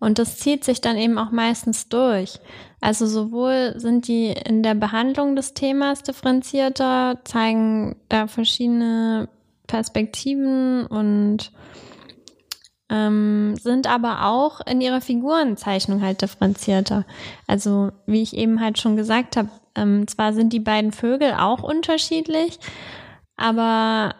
Und 0.00 0.18
das 0.18 0.38
zieht 0.38 0.64
sich 0.64 0.80
dann 0.80 0.96
eben 0.96 1.18
auch 1.18 1.30
meistens 1.30 1.88
durch. 1.88 2.40
Also 2.80 3.06
sowohl 3.06 3.74
sind 3.76 4.08
die 4.08 4.26
in 4.26 4.62
der 4.62 4.74
Behandlung 4.74 5.36
des 5.36 5.54
Themas 5.54 6.02
differenzierter, 6.02 7.20
zeigen 7.24 7.96
da 8.08 8.26
verschiedene 8.26 9.28
Perspektiven 9.66 10.86
und 10.86 11.50
ähm, 12.90 13.54
sind 13.56 13.86
aber 13.86 14.26
auch 14.26 14.60
in 14.66 14.80
ihrer 14.82 15.00
Figurenzeichnung 15.00 16.02
halt 16.02 16.20
differenzierter. 16.20 17.06
Also 17.46 17.90
wie 18.06 18.22
ich 18.22 18.36
eben 18.36 18.60
halt 18.60 18.78
schon 18.78 18.96
gesagt 18.96 19.36
habe, 19.36 19.48
ähm, 19.74 20.06
zwar 20.06 20.34
sind 20.34 20.52
die 20.52 20.60
beiden 20.60 20.92
Vögel 20.92 21.32
auch 21.32 21.62
unterschiedlich, 21.62 22.58
aber 23.36 24.14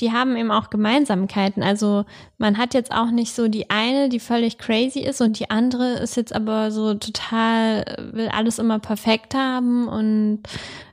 die 0.00 0.12
haben 0.12 0.36
eben 0.36 0.50
auch 0.50 0.70
Gemeinsamkeiten. 0.70 1.62
Also 1.62 2.04
man 2.38 2.58
hat 2.58 2.74
jetzt 2.74 2.92
auch 2.92 3.10
nicht 3.10 3.34
so 3.34 3.48
die 3.48 3.70
eine, 3.70 4.08
die 4.08 4.20
völlig 4.20 4.58
crazy 4.58 5.00
ist 5.00 5.20
und 5.20 5.38
die 5.38 5.50
andere 5.50 5.94
ist 5.94 6.16
jetzt 6.16 6.34
aber 6.34 6.70
so 6.70 6.94
total, 6.94 7.84
will 8.12 8.28
alles 8.28 8.58
immer 8.58 8.78
perfekt 8.78 9.34
haben 9.34 9.88
und 9.88 10.42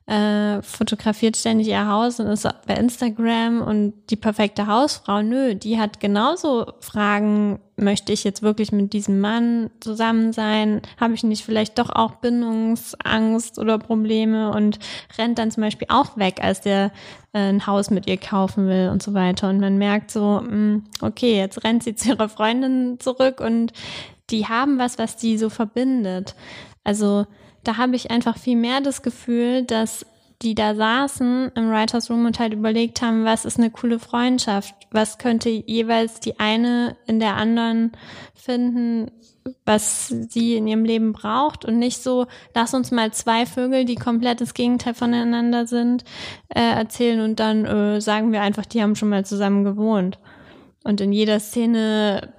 äh, 0.07 0.61
fotografiert 0.61 1.35
ständig 1.35 1.67
ihr 1.67 1.87
Haus 1.87 2.19
und 2.19 2.27
ist 2.27 2.47
bei 2.67 2.75
Instagram 2.75 3.61
und 3.61 3.93
die 4.09 4.15
perfekte 4.15 4.67
Hausfrau. 4.67 5.21
Nö, 5.21 5.55
die 5.55 5.79
hat 5.79 5.99
genauso 5.99 6.73
Fragen, 6.79 7.59
möchte 7.77 8.13
ich 8.13 8.23
jetzt 8.23 8.41
wirklich 8.41 8.71
mit 8.71 8.93
diesem 8.93 9.19
Mann 9.19 9.69
zusammen 9.79 10.33
sein? 10.33 10.81
Habe 10.99 11.13
ich 11.13 11.23
nicht 11.23 11.43
vielleicht 11.43 11.77
doch 11.77 11.89
auch 11.89 12.15
Bindungsangst 12.15 13.59
oder 13.59 13.77
Probleme 13.77 14.51
und 14.51 14.79
rennt 15.17 15.39
dann 15.39 15.51
zum 15.51 15.61
Beispiel 15.61 15.87
auch 15.89 16.17
weg, 16.17 16.39
als 16.41 16.61
der 16.61 16.91
äh, 17.33 17.49
ein 17.49 17.67
Haus 17.67 17.89
mit 17.89 18.07
ihr 18.07 18.17
kaufen 18.17 18.67
will 18.67 18.89
und 18.89 19.03
so 19.03 19.13
weiter. 19.13 19.49
Und 19.49 19.59
man 19.59 19.77
merkt 19.77 20.11
so, 20.11 20.41
mh, 20.41 20.81
okay, 21.01 21.37
jetzt 21.37 21.63
rennt 21.63 21.83
sie 21.83 21.95
zu 21.95 22.09
ihrer 22.09 22.29
Freundin 22.29 22.99
zurück 22.99 23.41
und 23.41 23.73
die 24.29 24.47
haben 24.47 24.79
was, 24.79 24.97
was 24.97 25.17
die 25.17 25.37
so 25.37 25.49
verbindet. 25.49 26.35
Also 26.83 27.25
da 27.63 27.77
habe 27.77 27.95
ich 27.95 28.11
einfach 28.11 28.37
viel 28.37 28.55
mehr 28.55 28.81
das 28.81 29.01
Gefühl, 29.01 29.63
dass 29.63 30.05
die 30.41 30.55
da 30.55 30.75
saßen 30.75 31.51
im 31.55 31.69
Writers 31.69 32.09
Room 32.09 32.25
und 32.25 32.39
halt 32.39 32.53
überlegt 32.53 33.01
haben, 33.01 33.25
was 33.25 33.45
ist 33.45 33.57
eine 33.57 33.71
coole 33.71 33.99
Freundschaft, 33.99 34.75
was 34.91 35.17
könnte 35.17 35.49
jeweils 35.49 36.19
die 36.19 36.39
eine 36.39 36.97
in 37.07 37.19
der 37.19 37.35
anderen 37.35 37.93
finden, 38.33 39.11
was 39.63 40.07
sie 40.07 40.55
in 40.55 40.67
ihrem 40.67 40.85
Leben 40.85 41.13
braucht 41.13 41.65
und 41.65 41.77
nicht 41.77 42.01
so, 42.01 42.25
lass 42.53 42.73
uns 42.73 42.91
mal 42.91 43.13
zwei 43.13 43.45
Vögel, 43.45 43.85
die 43.85 43.95
komplett 43.95 44.41
das 44.41 44.53
Gegenteil 44.53 44.93
voneinander 44.93 45.67
sind, 45.67 46.03
äh, 46.49 46.61
erzählen 46.61 47.21
und 47.21 47.39
dann 47.39 47.65
äh, 47.65 48.01
sagen 48.01 48.31
wir 48.31 48.41
einfach, 48.41 48.65
die 48.65 48.81
haben 48.81 48.95
schon 48.95 49.09
mal 49.09 49.25
zusammen 49.25 49.63
gewohnt. 49.63 50.19
Und 50.83 51.01
in 51.01 51.11
jeder 51.11 51.39
Szene 51.39 52.34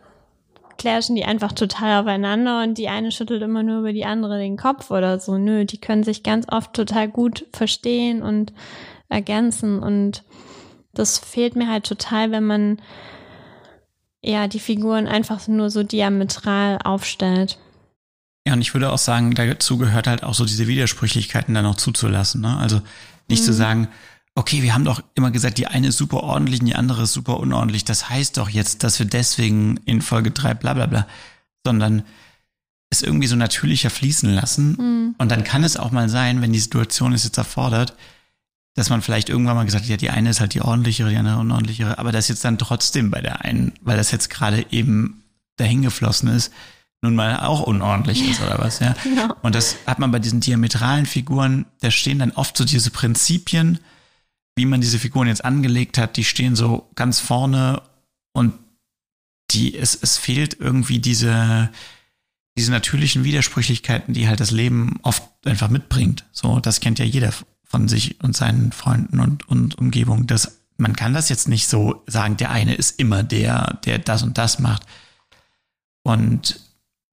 clashen 0.78 1.16
die 1.16 1.24
einfach 1.24 1.52
total 1.52 2.00
aufeinander 2.00 2.62
und 2.62 2.78
die 2.78 2.88
eine 2.88 3.10
schüttelt 3.12 3.42
immer 3.42 3.62
nur 3.62 3.80
über 3.80 3.92
die 3.92 4.04
andere 4.04 4.38
den 4.38 4.56
Kopf 4.56 4.90
oder 4.90 5.18
so. 5.18 5.38
Nö, 5.38 5.64
die 5.64 5.78
können 5.78 6.04
sich 6.04 6.22
ganz 6.22 6.46
oft 6.50 6.72
total 6.74 7.08
gut 7.08 7.46
verstehen 7.52 8.22
und 8.22 8.52
ergänzen 9.08 9.80
und 9.80 10.24
das 10.92 11.18
fehlt 11.18 11.56
mir 11.56 11.68
halt 11.70 11.84
total, 11.84 12.30
wenn 12.30 12.44
man 12.44 12.80
ja 14.22 14.48
die 14.48 14.60
Figuren 14.60 15.06
einfach 15.06 15.46
nur 15.46 15.70
so 15.70 15.82
diametral 15.82 16.78
aufstellt. 16.82 17.58
Ja, 18.46 18.54
und 18.54 18.60
ich 18.60 18.74
würde 18.74 18.92
auch 18.92 18.98
sagen, 18.98 19.34
dazu 19.34 19.76
gehört 19.76 20.06
halt 20.06 20.22
auch 20.22 20.34
so 20.34 20.44
diese 20.44 20.68
Widersprüchlichkeiten 20.68 21.54
dann 21.54 21.66
auch 21.66 21.74
zuzulassen. 21.74 22.40
Ne? 22.40 22.56
Also 22.56 22.80
nicht 23.28 23.40
Mhm. 23.40 23.44
zu 23.44 23.52
sagen, 23.52 23.88
okay, 24.36 24.62
wir 24.62 24.74
haben 24.74 24.84
doch 24.84 25.02
immer 25.14 25.30
gesagt, 25.30 25.58
die 25.58 25.66
eine 25.66 25.88
ist 25.88 25.96
super 25.96 26.22
ordentlich 26.22 26.60
und 26.60 26.66
die 26.66 26.74
andere 26.74 27.04
ist 27.04 27.14
super 27.14 27.40
unordentlich. 27.40 27.84
Das 27.84 28.08
heißt 28.08 28.36
doch 28.36 28.48
jetzt, 28.50 28.84
dass 28.84 28.98
wir 28.98 29.06
deswegen 29.06 29.78
in 29.86 30.02
Folge 30.02 30.30
drei 30.30 30.54
bla 30.54 30.74
bla 30.74 30.86
bla, 30.86 31.06
sondern 31.64 32.02
es 32.90 33.02
irgendwie 33.02 33.26
so 33.26 33.34
natürlicher 33.34 33.90
fließen 33.90 34.32
lassen. 34.32 34.76
Mhm. 34.78 35.14
Und 35.18 35.30
dann 35.30 35.42
kann 35.42 35.64
es 35.64 35.76
auch 35.76 35.90
mal 35.90 36.08
sein, 36.08 36.42
wenn 36.42 36.52
die 36.52 36.58
Situation 36.58 37.14
es 37.14 37.24
jetzt 37.24 37.38
erfordert, 37.38 37.96
dass 38.74 38.90
man 38.90 39.00
vielleicht 39.00 39.30
irgendwann 39.30 39.56
mal 39.56 39.64
gesagt 39.64 39.84
hat, 39.84 39.90
ja, 39.90 39.96
die 39.96 40.10
eine 40.10 40.30
ist 40.30 40.40
halt 40.40 40.52
die 40.52 40.60
ordentlichere, 40.60 41.08
die 41.08 41.16
andere 41.16 41.38
unordentlichere, 41.38 41.98
aber 41.98 42.12
das 42.12 42.28
jetzt 42.28 42.44
dann 42.44 42.58
trotzdem 42.58 43.10
bei 43.10 43.22
der 43.22 43.42
einen, 43.42 43.72
weil 43.80 43.96
das 43.96 44.10
jetzt 44.10 44.28
gerade 44.28 44.66
eben 44.70 45.24
dahin 45.56 45.80
geflossen 45.80 46.28
ist, 46.28 46.52
nun 47.00 47.14
mal 47.14 47.38
auch 47.38 47.62
unordentlich 47.62 48.28
ist 48.28 48.42
oder 48.42 48.58
was, 48.58 48.80
ja. 48.80 48.94
Genau. 49.02 49.34
Und 49.40 49.54
das 49.54 49.76
hat 49.86 49.98
man 49.98 50.10
bei 50.10 50.18
diesen 50.18 50.40
diametralen 50.40 51.06
Figuren, 51.06 51.64
da 51.80 51.90
stehen 51.90 52.18
dann 52.18 52.32
oft 52.32 52.54
so 52.56 52.66
diese 52.66 52.90
Prinzipien, 52.90 53.78
wie 54.56 54.66
man 54.66 54.80
diese 54.80 54.98
Figuren 54.98 55.28
jetzt 55.28 55.44
angelegt 55.44 55.98
hat, 55.98 56.16
die 56.16 56.24
stehen 56.24 56.56
so 56.56 56.90
ganz 56.94 57.20
vorne 57.20 57.82
und 58.32 58.54
die, 59.50 59.76
es, 59.76 59.94
es 59.94 60.16
fehlt 60.16 60.58
irgendwie 60.58 60.98
diese, 60.98 61.70
diese 62.56 62.72
natürlichen 62.72 63.22
Widersprüchlichkeiten, 63.22 64.14
die 64.14 64.28
halt 64.28 64.40
das 64.40 64.50
Leben 64.50 64.98
oft 65.02 65.22
einfach 65.44 65.68
mitbringt. 65.68 66.24
So, 66.32 66.58
das 66.58 66.80
kennt 66.80 66.98
ja 66.98 67.04
jeder 67.04 67.32
von 67.64 67.86
sich 67.88 68.22
und 68.22 68.34
seinen 68.34 68.72
Freunden 68.72 69.20
und, 69.20 69.48
und 69.48 69.76
Umgebung. 69.76 70.26
Das, 70.26 70.58
man 70.78 70.96
kann 70.96 71.12
das 71.12 71.28
jetzt 71.28 71.48
nicht 71.48 71.68
so 71.68 72.02
sagen, 72.06 72.36
der 72.36 72.50
eine 72.50 72.74
ist 72.74 72.98
immer 72.98 73.22
der, 73.22 73.78
der 73.84 73.98
das 73.98 74.22
und 74.22 74.38
das 74.38 74.58
macht. 74.58 74.86
Und 76.02 76.60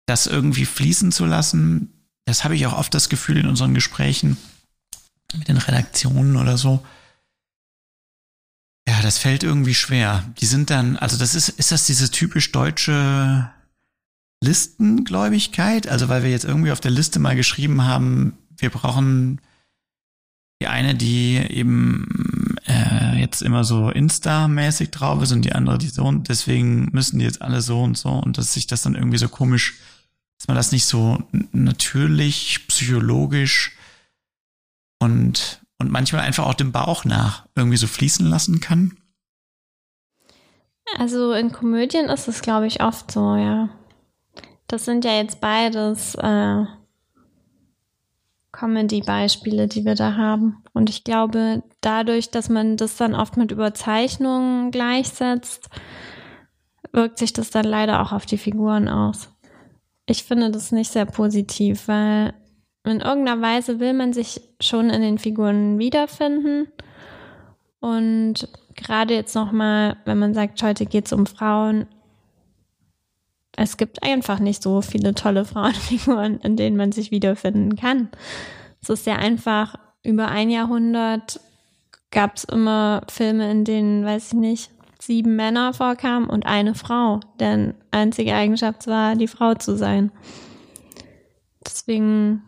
das 0.05 0.27
irgendwie 0.27 0.65
fließen 0.65 1.11
zu 1.11 1.25
lassen, 1.25 1.93
das 2.25 2.43
habe 2.43 2.55
ich 2.55 2.65
auch 2.65 2.77
oft 2.77 2.93
das 2.93 3.09
Gefühl 3.09 3.37
in 3.37 3.47
unseren 3.47 3.73
Gesprächen 3.73 4.37
mit 5.33 5.47
den 5.47 5.57
Redaktionen 5.57 6.37
oder 6.37 6.57
so. 6.57 6.85
Ja, 8.87 9.01
das 9.01 9.17
fällt 9.17 9.43
irgendwie 9.43 9.75
schwer. 9.75 10.23
Die 10.39 10.45
sind 10.45 10.69
dann, 10.69 10.97
also 10.97 11.17
das 11.17 11.35
ist, 11.35 11.49
ist 11.49 11.71
das 11.71 11.85
diese 11.85 12.11
typisch 12.11 12.51
deutsche 12.51 13.49
Listengläubigkeit? 14.43 15.87
Also 15.87 16.09
weil 16.09 16.23
wir 16.23 16.29
jetzt 16.29 16.45
irgendwie 16.45 16.71
auf 16.71 16.81
der 16.81 16.91
Liste 16.91 17.19
mal 17.19 17.35
geschrieben 17.35 17.83
haben, 17.85 18.37
wir 18.57 18.69
brauchen 18.69 19.39
die 20.61 20.67
eine, 20.67 20.95
die 20.95 21.37
eben 21.37 22.55
äh, 22.67 23.19
jetzt 23.19 23.41
immer 23.41 23.63
so 23.63 23.89
Insta-mäßig 23.89 24.91
drauf 24.91 25.21
ist 25.23 25.31
und 25.31 25.43
die 25.43 25.53
andere 25.53 25.77
die 25.77 25.89
so 25.89 26.03
und 26.05 26.29
deswegen 26.29 26.89
müssen 26.91 27.19
die 27.19 27.25
jetzt 27.25 27.41
alle 27.41 27.61
so 27.61 27.81
und 27.81 27.97
so 27.97 28.09
und 28.09 28.37
dass 28.37 28.53
sich 28.53 28.67
das 28.67 28.81
dann 28.81 28.95
irgendwie 28.95 29.17
so 29.17 29.29
komisch, 29.29 29.75
dass 30.37 30.47
man 30.47 30.55
das 30.55 30.71
nicht 30.71 30.85
so 30.85 31.23
natürlich, 31.51 32.67
psychologisch 32.67 33.75
und 34.99 35.62
und 35.83 35.91
manchmal 35.91 36.21
einfach 36.21 36.45
auch 36.45 36.53
dem 36.53 36.71
Bauch 36.71 37.03
nach 37.03 37.45
irgendwie 37.55 37.77
so 37.77 37.87
fließen 37.87 38.25
lassen 38.25 38.61
kann. 38.61 38.97
Also 40.97 41.33
in 41.33 41.51
Komödien 41.51 42.05
ist 42.05 42.27
es, 42.27 42.41
glaube 42.41 42.67
ich, 42.67 42.81
oft 42.81 43.11
so, 43.11 43.35
ja. 43.35 43.69
Das 44.67 44.85
sind 44.85 45.03
ja 45.03 45.11
jetzt 45.11 45.41
beides 45.41 46.15
äh, 46.15 46.63
Comedy-Beispiele, 48.53 49.67
die 49.67 49.83
wir 49.83 49.95
da 49.95 50.15
haben. 50.15 50.63
Und 50.73 50.89
ich 50.89 51.03
glaube, 51.03 51.63
dadurch, 51.81 52.31
dass 52.31 52.47
man 52.47 52.77
das 52.77 52.95
dann 52.95 53.13
oft 53.13 53.35
mit 53.35 53.51
Überzeichnungen 53.51 54.71
gleichsetzt, 54.71 55.69
wirkt 56.93 57.17
sich 57.17 57.33
das 57.33 57.49
dann 57.49 57.65
leider 57.65 58.01
auch 58.01 58.13
auf 58.13 58.25
die 58.25 58.37
Figuren 58.37 58.87
aus. 58.87 59.29
Ich 60.05 60.23
finde 60.23 60.51
das 60.51 60.71
nicht 60.71 60.91
sehr 60.91 61.05
positiv, 61.05 61.87
weil 61.87 62.33
in 62.91 62.99
irgendeiner 62.99 63.41
Weise 63.41 63.79
will 63.79 63.93
man 63.93 64.13
sich 64.13 64.41
schon 64.59 64.89
in 64.89 65.01
den 65.01 65.17
Figuren 65.17 65.79
wiederfinden. 65.79 66.67
Und 67.79 68.47
gerade 68.75 69.13
jetzt 69.13 69.35
nochmal, 69.35 69.97
wenn 70.05 70.19
man 70.19 70.33
sagt, 70.33 70.61
heute 70.63 70.85
geht 70.85 71.05
es 71.05 71.13
um 71.13 71.25
Frauen, 71.25 71.87
es 73.55 73.77
gibt 73.77 74.03
einfach 74.03 74.39
nicht 74.39 74.63
so 74.63 74.81
viele 74.81 75.13
tolle 75.13 75.45
Frauenfiguren, 75.45 76.39
in 76.39 76.57
denen 76.57 76.75
man 76.75 76.91
sich 76.91 77.11
wiederfinden 77.11 77.75
kann. 77.75 78.09
Es 78.81 78.89
ist 78.89 79.05
ja 79.05 79.15
einfach, 79.15 79.75
über 80.03 80.27
ein 80.27 80.49
Jahrhundert 80.49 81.39
gab 82.11 82.35
es 82.35 82.43
immer 82.43 83.03
Filme, 83.09 83.49
in 83.49 83.63
denen, 83.63 84.05
weiß 84.05 84.27
ich 84.27 84.33
nicht, 84.33 84.71
sieben 84.99 85.35
Männer 85.35 85.73
vorkamen 85.73 86.29
und 86.29 86.45
eine 86.45 86.75
Frau, 86.75 87.19
deren 87.39 87.75
einzige 87.91 88.35
Eigenschaft 88.35 88.87
war, 88.87 89.15
die 89.15 89.27
Frau 89.27 89.53
zu 89.55 89.77
sein. 89.77 90.11
Deswegen 91.65 92.43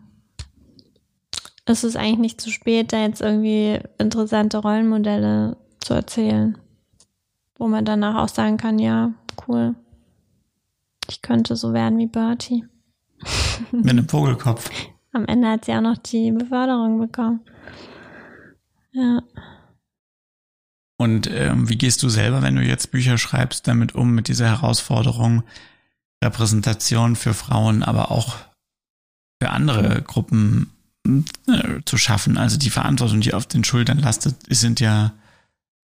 ist 1.66 1.84
es 1.84 1.96
eigentlich 1.96 2.18
nicht 2.18 2.40
zu 2.40 2.50
spät, 2.50 2.92
da 2.92 3.02
jetzt 3.02 3.20
irgendwie 3.20 3.80
interessante 3.98 4.58
Rollenmodelle 4.58 5.56
zu 5.80 5.94
erzählen, 5.94 6.56
wo 7.56 7.66
man 7.68 7.84
danach 7.84 8.22
auch 8.22 8.28
sagen 8.28 8.56
kann, 8.56 8.78
ja, 8.78 9.12
cool. 9.46 9.74
Ich 11.08 11.22
könnte 11.22 11.56
so 11.56 11.72
werden 11.72 11.98
wie 11.98 12.06
Bertie. 12.06 12.64
Mit 13.72 13.90
einem 13.90 14.08
Vogelkopf. 14.08 14.70
Am 15.12 15.26
Ende 15.26 15.48
hat 15.48 15.64
sie 15.64 15.72
auch 15.72 15.80
noch 15.80 15.98
die 15.98 16.30
Beförderung 16.32 16.98
bekommen. 16.98 17.40
Ja. 18.92 19.22
Und 20.98 21.30
ähm, 21.30 21.68
wie 21.68 21.76
gehst 21.76 22.02
du 22.02 22.08
selber, 22.08 22.42
wenn 22.42 22.56
du 22.56 22.62
jetzt 22.62 22.90
Bücher 22.90 23.18
schreibst, 23.18 23.68
damit 23.68 23.94
um, 23.94 24.14
mit 24.14 24.28
dieser 24.28 24.46
Herausforderung, 24.46 25.42
Repräsentation 26.24 27.16
für 27.16 27.34
Frauen, 27.34 27.82
aber 27.82 28.10
auch 28.10 28.36
für 29.42 29.50
andere 29.50 30.02
Gruppen 30.02 30.72
zu 31.84 31.96
schaffen? 31.96 32.38
Also 32.38 32.58
die 32.58 32.70
Verantwortung, 32.70 33.20
die 33.20 33.34
auf 33.34 33.46
den 33.46 33.64
Schultern 33.64 33.98
lastet, 33.98 34.36
sind 34.48 34.80
ja 34.80 35.12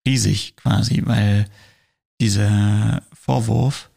riesig 0.06 0.56
quasi, 0.56 1.02
weil 1.04 1.46
dieser 2.20 3.02
Vorwurf, 3.12 3.90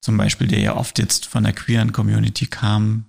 zum 0.00 0.16
Beispiel, 0.16 0.46
der 0.46 0.60
ja 0.60 0.76
oft 0.76 0.98
jetzt 0.98 1.26
von 1.26 1.44
der 1.44 1.52
queeren 1.52 1.92
Community 1.92 2.46
kam, 2.46 3.04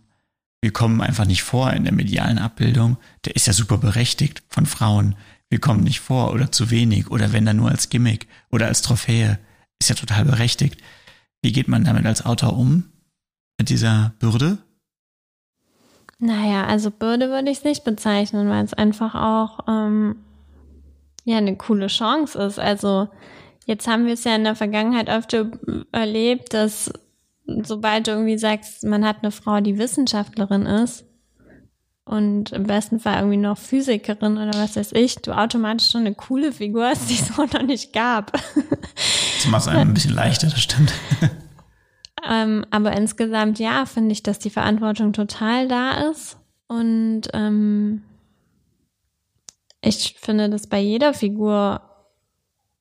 wir 0.61 0.71
kommen 0.71 1.01
einfach 1.01 1.25
nicht 1.25 1.43
vor 1.43 1.73
in 1.73 1.85
der 1.85 1.93
medialen 1.93 2.37
Abbildung, 2.37 2.97
der 3.25 3.35
ist 3.35 3.47
ja 3.47 3.53
super 3.53 3.77
berechtigt 3.77 4.43
von 4.47 4.65
Frauen. 4.65 5.15
Wir 5.49 5.59
kommen 5.59 5.83
nicht 5.83 5.99
vor 5.99 6.31
oder 6.31 6.51
zu 6.51 6.69
wenig 6.69 7.09
oder 7.09 7.33
wenn 7.33 7.45
dann 7.45 7.57
nur 7.57 7.71
als 7.71 7.89
Gimmick 7.89 8.27
oder 8.51 8.67
als 8.67 8.81
Trophäe, 8.83 9.39
ist 9.79 9.89
ja 9.89 9.95
total 9.95 10.25
berechtigt. 10.25 10.79
Wie 11.41 11.51
geht 11.51 11.67
man 11.67 11.83
damit 11.83 12.05
als 12.05 12.23
Autor 12.23 12.55
um? 12.55 12.85
Mit 13.57 13.69
dieser 13.69 14.13
Bürde? 14.19 14.59
Naja, 16.23 16.65
also 16.67 16.91
Bürde 16.91 17.29
würde 17.29 17.49
ich 17.49 17.57
es 17.57 17.63
nicht 17.63 17.83
bezeichnen, 17.83 18.47
weil 18.47 18.63
es 18.63 18.75
einfach 18.75 19.15
auch 19.15 19.65
ähm, 19.67 20.17
ja 21.23 21.37
eine 21.37 21.55
coole 21.55 21.87
Chance 21.87 22.37
ist. 22.37 22.59
Also 22.59 23.07
jetzt 23.65 23.87
haben 23.87 24.05
wir 24.05 24.13
es 24.13 24.23
ja 24.23 24.35
in 24.35 24.43
der 24.43 24.55
Vergangenheit 24.55 25.09
öfter 25.09 25.49
erlebt, 25.91 26.53
dass 26.53 26.93
sobald 27.63 28.05
du 28.05 28.11
irgendwie 28.11 28.37
sagst, 28.37 28.83
man 28.83 29.03
hat 29.03 29.23
eine 29.23 29.31
Frau, 29.31 29.61
die 29.61 29.79
Wissenschaftlerin 29.79 30.67
ist 30.67 31.05
und 32.05 32.51
im 32.51 32.63
besten 32.67 32.99
Fall 32.99 33.17
irgendwie 33.17 33.37
noch 33.37 33.57
Physikerin 33.57 34.37
oder 34.37 34.53
was 34.59 34.75
weiß 34.75 34.91
ich, 34.91 35.15
du 35.23 35.35
automatisch 35.35 35.89
schon 35.89 36.01
eine 36.01 36.13
coole 36.13 36.51
Figur 36.51 36.85
hast, 36.85 37.09
die 37.09 37.15
es 37.15 37.29
so 37.29 37.41
noch 37.51 37.63
nicht 37.63 37.93
gab. 37.93 38.31
Das 38.33 39.47
macht 39.47 39.63
es 39.63 39.67
einem 39.69 39.89
ein 39.89 39.93
bisschen 39.95 40.13
leichter, 40.13 40.49
das 40.51 40.61
stimmt. 40.61 40.93
Ähm, 42.27 42.65
aber 42.69 42.93
insgesamt, 42.93 43.59
ja, 43.59 43.85
finde 43.85 44.11
ich, 44.11 44.23
dass 44.23 44.39
die 44.39 44.49
Verantwortung 44.49 45.13
total 45.13 45.67
da 45.67 46.09
ist. 46.09 46.37
Und 46.67 47.23
ähm, 47.33 48.03
ich 49.81 50.15
finde, 50.19 50.49
dass 50.49 50.67
bei 50.67 50.79
jeder 50.79 51.13
Figur 51.13 51.81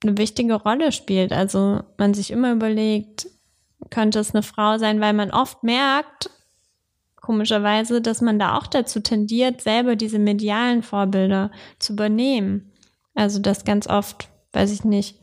eine 0.02 0.16
wichtige 0.18 0.54
Rolle 0.54 0.92
spielt. 0.92 1.32
Also 1.32 1.82
man 1.96 2.14
sich 2.14 2.30
immer 2.30 2.52
überlegt, 2.52 3.26
könnte 3.90 4.18
es 4.18 4.34
eine 4.34 4.42
Frau 4.42 4.78
sein, 4.78 5.00
weil 5.00 5.12
man 5.12 5.30
oft 5.30 5.62
merkt, 5.62 6.30
komischerweise, 7.16 8.00
dass 8.00 8.20
man 8.20 8.38
da 8.38 8.56
auch 8.56 8.66
dazu 8.66 9.00
tendiert, 9.00 9.60
selber 9.60 9.96
diese 9.96 10.18
medialen 10.18 10.82
Vorbilder 10.82 11.50
zu 11.78 11.92
übernehmen. 11.92 12.72
Also 13.14 13.38
das 13.38 13.64
ganz 13.64 13.86
oft, 13.86 14.28
weiß 14.52 14.72
ich 14.72 14.84
nicht, 14.84 15.18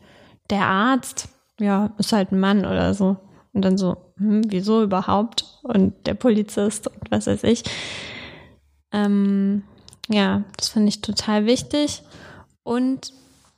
der 0.49 0.65
Arzt, 0.65 1.29
ja, 1.59 1.93
ist 1.97 2.13
halt 2.13 2.31
ein 2.31 2.39
Mann 2.39 2.59
oder 2.59 2.93
so. 2.93 3.17
Und 3.57 3.63
dann 3.63 3.79
so, 3.79 3.97
hm, 4.17 4.43
wieso 4.49 4.83
überhaupt? 4.83 5.45
Und 5.63 6.05
der 6.05 6.13
Polizist 6.13 6.85
und 6.87 7.09
was 7.09 7.25
weiß 7.25 7.43
ich. 7.43 7.63
Ähm, 8.91 9.63
ja, 10.09 10.43
das 10.57 10.69
finde 10.69 10.89
ich 10.89 11.01
total 11.01 11.47
wichtig. 11.47 12.03
Und 12.61 13.13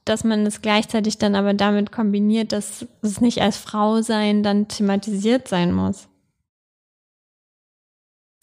dass 0.06 0.24
man 0.24 0.46
es 0.46 0.62
gleichzeitig 0.62 1.18
dann 1.18 1.36
aber 1.36 1.54
damit 1.54 1.92
kombiniert, 1.92 2.54
dass 2.54 2.86
es 3.02 3.20
nicht 3.20 3.42
als 3.42 3.58
Frau 3.58 4.02
sein 4.02 4.42
dann 4.42 4.70
thematisiert 4.70 5.50
sein 5.50 5.74
muss. 5.74 6.08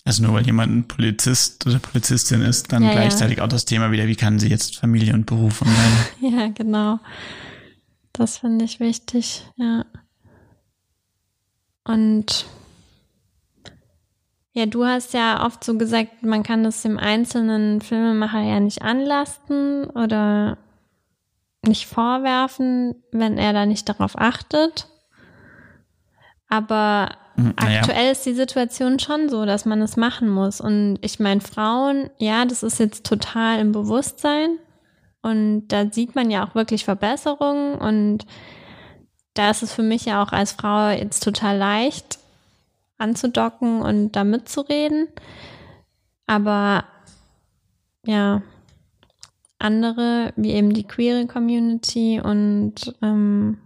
Also 0.04 0.22
nur 0.22 0.34
weil 0.34 0.44
jemand 0.44 0.76
ein 0.76 0.86
Polizist 0.86 1.66
oder 1.66 1.78
Polizistin 1.78 2.42
ist, 2.42 2.70
dann 2.70 2.82
Ja, 2.82 2.90
ja. 2.90 2.94
gleichzeitig 2.96 3.40
auch 3.40 3.48
das 3.48 3.64
Thema 3.64 3.90
wieder, 3.92 4.06
wie 4.08 4.14
kann 4.14 4.38
sie 4.38 4.48
jetzt 4.48 4.76
Familie 4.76 5.14
und 5.14 5.24
Beruf 5.24 5.56
vereinen? 5.56 6.06
Ja, 6.20 6.48
genau. 6.48 7.00
Das 8.12 8.36
finde 8.38 8.66
ich 8.66 8.78
wichtig, 8.78 9.46
ja. 9.56 9.86
Und 11.86 12.46
Ja, 14.52 14.64
du 14.66 14.86
hast 14.86 15.12
ja 15.12 15.44
oft 15.44 15.62
so 15.62 15.76
gesagt, 15.76 16.22
man 16.22 16.42
kann 16.42 16.64
das 16.64 16.80
dem 16.82 16.98
einzelnen 16.98 17.82
Filmemacher 17.82 18.40
ja 18.40 18.58
nicht 18.58 18.80
anlasten 18.82 19.84
oder 19.90 20.56
nicht 21.66 21.86
vorwerfen, 21.86 22.94
wenn 23.12 23.36
er 23.36 23.52
da 23.52 23.66
nicht 23.66 23.86
darauf 23.88 24.18
achtet. 24.18 24.88
Aber 26.48 27.10
Hm, 27.34 27.54
naja. 27.60 27.80
aktuell 27.80 28.12
ist 28.12 28.24
die 28.24 28.32
Situation 28.32 28.98
schon 28.98 29.28
so, 29.28 29.44
dass 29.44 29.66
man 29.66 29.82
es 29.82 29.96
machen 29.98 30.30
muss. 30.30 30.60
Und 30.62 30.98
ich 31.02 31.20
meine, 31.20 31.42
Frauen, 31.42 32.08
ja, 32.16 32.46
das 32.46 32.62
ist 32.62 32.78
jetzt 32.78 33.04
total 33.04 33.58
im 33.60 33.72
Bewusstsein. 33.72 34.58
Und 35.20 35.68
da 35.68 35.90
sieht 35.90 36.14
man 36.14 36.30
ja 36.30 36.46
auch 36.46 36.54
wirklich 36.54 36.84
Verbesserungen. 36.86 37.74
Und 37.74 38.24
da 39.38 39.50
ist 39.50 39.62
es 39.62 39.72
für 39.72 39.82
mich 39.82 40.06
ja 40.06 40.22
auch 40.22 40.32
als 40.32 40.52
Frau 40.52 40.90
jetzt 40.90 41.22
total 41.22 41.56
leicht 41.56 42.18
anzudocken 42.98 43.82
und 43.82 44.12
da 44.12 44.24
mitzureden. 44.24 45.08
Aber 46.26 46.84
ja, 48.04 48.42
andere, 49.58 50.32
wie 50.36 50.52
eben 50.52 50.72
die 50.72 50.84
queere 50.84 51.26
Community 51.26 52.20
und 52.20 52.94
ähm, 53.02 53.58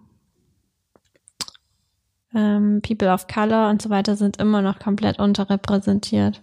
ähm, 2.35 2.81
People 2.83 3.13
of 3.13 3.27
Color 3.27 3.71
und 3.71 3.83
so 3.83 3.91
weiter 3.91 4.17
sind 4.17 4.39
immer 4.39 4.63
noch 4.63 4.79
komplett 4.79 5.19
unterrepräsentiert. 5.19 6.43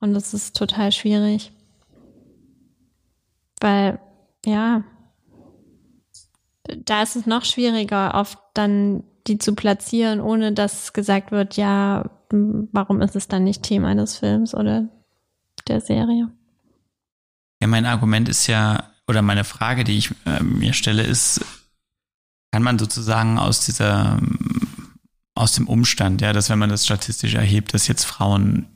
Und 0.00 0.14
das 0.14 0.34
ist 0.34 0.56
total 0.56 0.92
schwierig. 0.92 1.52
Weil, 3.60 3.98
ja, 4.44 4.84
da 6.76 7.02
ist 7.02 7.16
es 7.16 7.26
noch 7.26 7.44
schwieriger, 7.44 8.14
oft 8.14 8.38
dann 8.54 9.02
die 9.26 9.38
zu 9.38 9.54
platzieren, 9.54 10.20
ohne 10.20 10.52
dass 10.52 10.92
gesagt 10.92 11.30
wird, 11.30 11.56
ja, 11.56 12.10
warum 12.30 13.00
ist 13.00 13.16
es 13.16 13.28
dann 13.28 13.44
nicht 13.44 13.62
Thema 13.62 13.94
des 13.94 14.16
Films 14.16 14.54
oder 14.54 14.88
der 15.66 15.80
Serie? 15.80 16.30
Ja, 17.60 17.66
mein 17.66 17.86
Argument 17.86 18.28
ist 18.28 18.46
ja, 18.46 18.90
oder 19.06 19.22
meine 19.22 19.44
Frage, 19.44 19.84
die 19.84 19.98
ich 19.98 20.10
äh, 20.26 20.42
mir 20.42 20.72
stelle, 20.72 21.02
ist, 21.02 21.44
kann 22.52 22.62
man 22.62 22.78
sozusagen 22.78 23.38
aus 23.38 23.64
dieser, 23.64 24.20
aus 25.34 25.52
dem 25.52 25.68
Umstand, 25.68 26.20
ja, 26.20 26.32
dass 26.32 26.50
wenn 26.50 26.58
man 26.58 26.70
das 26.70 26.84
statistisch 26.84 27.34
erhebt, 27.34 27.74
dass 27.74 27.88
jetzt 27.88 28.04
Frauen 28.04 28.66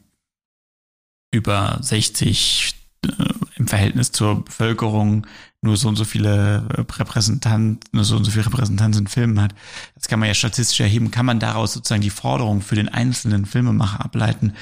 über 1.30 1.78
60 1.80 2.74
äh, 3.06 3.08
im 3.56 3.68
Verhältnis 3.68 4.12
zur 4.12 4.44
Bevölkerung 4.44 5.26
nur 5.62 5.76
so 5.76 5.88
und 5.88 5.96
so 5.96 6.04
viele 6.04 6.66
Repräsentanten, 6.70 7.78
nur 7.92 8.04
so 8.04 8.16
und 8.16 8.24
so 8.24 8.32
viele 8.32 8.46
Repräsentanten 8.46 9.02
in 9.02 9.06
Filmen 9.06 9.40
hat. 9.40 9.54
Das 9.94 10.08
kann 10.08 10.18
man 10.18 10.26
ja 10.26 10.34
statistisch 10.34 10.80
erheben. 10.80 11.12
Kann 11.12 11.24
man 11.24 11.38
daraus 11.38 11.72
sozusagen 11.72 12.02
die 12.02 12.10
Forderung 12.10 12.60
für 12.60 12.74
den 12.74 12.88
einzelnen 12.88 13.46
Filmemacher 13.46 14.04
ableiten, 14.04 14.54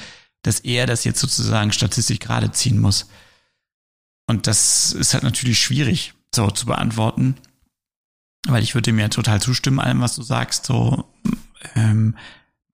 dass 0.43 0.59
er 0.59 0.85
das 0.85 1.03
jetzt 1.03 1.19
sozusagen 1.19 1.71
statistisch 1.71 2.19
gerade 2.19 2.51
ziehen 2.51 2.79
muss? 2.79 3.09
Und 4.27 4.45
das 4.45 4.93
ist 4.93 5.13
halt 5.13 5.23
natürlich 5.23 5.59
schwierig 5.59 6.13
so 6.33 6.51
zu 6.51 6.67
beantworten, 6.67 7.35
weil 8.47 8.63
ich 8.63 8.75
würde 8.75 8.93
mir 8.93 9.09
total 9.09 9.41
zustimmen, 9.41 9.79
allem, 9.79 10.01
was 10.01 10.15
du 10.15 10.21
sagst, 10.21 10.67
so 10.67 11.11
ähm, 11.75 12.15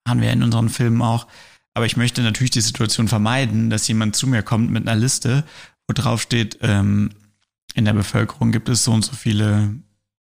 haben 0.08 0.22
wir 0.22 0.32
in 0.32 0.44
unseren 0.44 0.70
Filmen 0.70 1.02
auch. 1.02 1.28
Aber 1.74 1.86
ich 1.86 1.96
möchte 1.96 2.22
natürlich 2.22 2.52
die 2.52 2.62
Situation 2.62 3.08
vermeiden, 3.08 3.70
dass 3.70 3.88
jemand 3.88 4.16
zu 4.16 4.28
mir 4.28 4.44
kommt 4.44 4.70
mit 4.70 4.88
einer 4.88 5.00
Liste, 5.00 5.46
wo 5.88 5.94
drauf 5.94 6.22
steht, 6.22 6.58
ähm, 6.62 7.12
in 7.78 7.86
der 7.86 7.94
Bevölkerung 7.94 8.52
gibt 8.52 8.70
es 8.70 8.84
so 8.84 8.92
und 8.92 9.06
so 9.06 9.14
viele, 9.14 9.76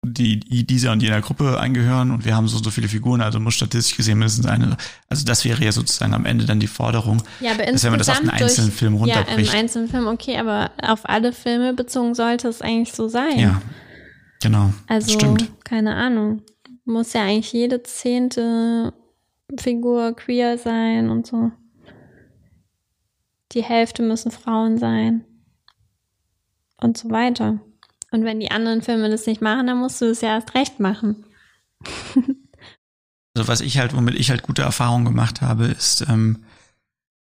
die, 0.04 0.40
die 0.40 0.68
dieser 0.68 0.92
und 0.92 1.02
jener 1.02 1.22
Gruppe 1.22 1.58
angehören 1.60 2.12
und 2.12 2.26
wir 2.26 2.36
haben 2.36 2.48
so 2.48 2.58
und 2.58 2.64
so 2.64 2.70
viele 2.70 2.88
Figuren, 2.90 3.22
also 3.22 3.40
muss 3.40 3.54
statistisch 3.56 3.96
gesehen 3.96 4.20
mindestens 4.20 4.46
eine. 4.46 4.76
Also 5.10 5.26
das 5.26 5.46
wäre 5.46 5.64
ja 5.64 5.72
sozusagen 5.72 6.14
am 6.14 6.26
Ende 6.26 6.46
dann 6.46 6.60
die 6.60 6.68
Forderung, 6.68 7.24
Ja, 7.40 7.54
aber 7.54 7.66
dass 7.66 7.84
wenn 7.84 7.92
man 7.92 8.00
das 8.00 8.10
auf 8.10 8.20
einen 8.20 8.30
einzelnen 8.30 8.68
durch- 8.68 8.78
Film 8.78 8.94
runterbricht. 8.96 9.48
Ja, 9.54 9.54
im 9.54 9.60
einzelnen 9.64 9.88
Film, 9.90 10.08
okay, 10.08 10.38
aber 10.38 10.72
auf 10.84 11.08
alle 11.10 11.32
Filme 11.34 11.74
bezogen 11.74 12.14
sollte 12.14 12.50
es 12.50 12.62
eigentlich 12.62 12.94
so 12.94 13.08
sein. 13.08 13.40
Ja, 13.40 13.62
genau. 14.44 14.74
Also, 14.88 15.12
stimmt. 15.14 15.50
keine 15.64 15.96
Ahnung. 15.96 16.42
Muss 16.84 17.14
ja 17.14 17.24
eigentlich 17.24 17.52
jede 17.54 17.82
zehnte 17.82 18.94
Figur 19.58 20.16
queer 20.16 20.58
sein 20.60 21.10
und 21.10 21.26
so. 21.26 21.52
Die 23.54 23.64
Hälfte 23.64 24.04
müssen 24.04 24.30
Frauen 24.32 24.78
sein. 24.78 25.24
Und 26.86 26.98
so 26.98 27.10
weiter. 27.10 27.60
Und 28.12 28.24
wenn 28.24 28.40
die 28.40 28.52
anderen 28.52 28.84
Filme 28.84 29.10
das 29.10 29.26
nicht 29.26 29.42
machen, 29.42 29.66
dann 29.66 29.80
musst 29.80 30.00
du 30.02 30.06
es 30.06 30.22
ja 30.22 30.36
erst 30.36 30.54
recht 30.54 30.80
machen. 30.80 31.26
Also 33.38 33.50
was 33.50 33.60
ich 33.60 33.78
halt, 33.78 33.94
womit 33.94 34.16
ich 34.16 34.30
halt 34.30 34.44
gute 34.44 34.62
Erfahrungen 34.62 35.04
gemacht 35.04 35.42
habe, 35.42 35.66
ist, 35.66 36.06
ähm, 36.08 36.46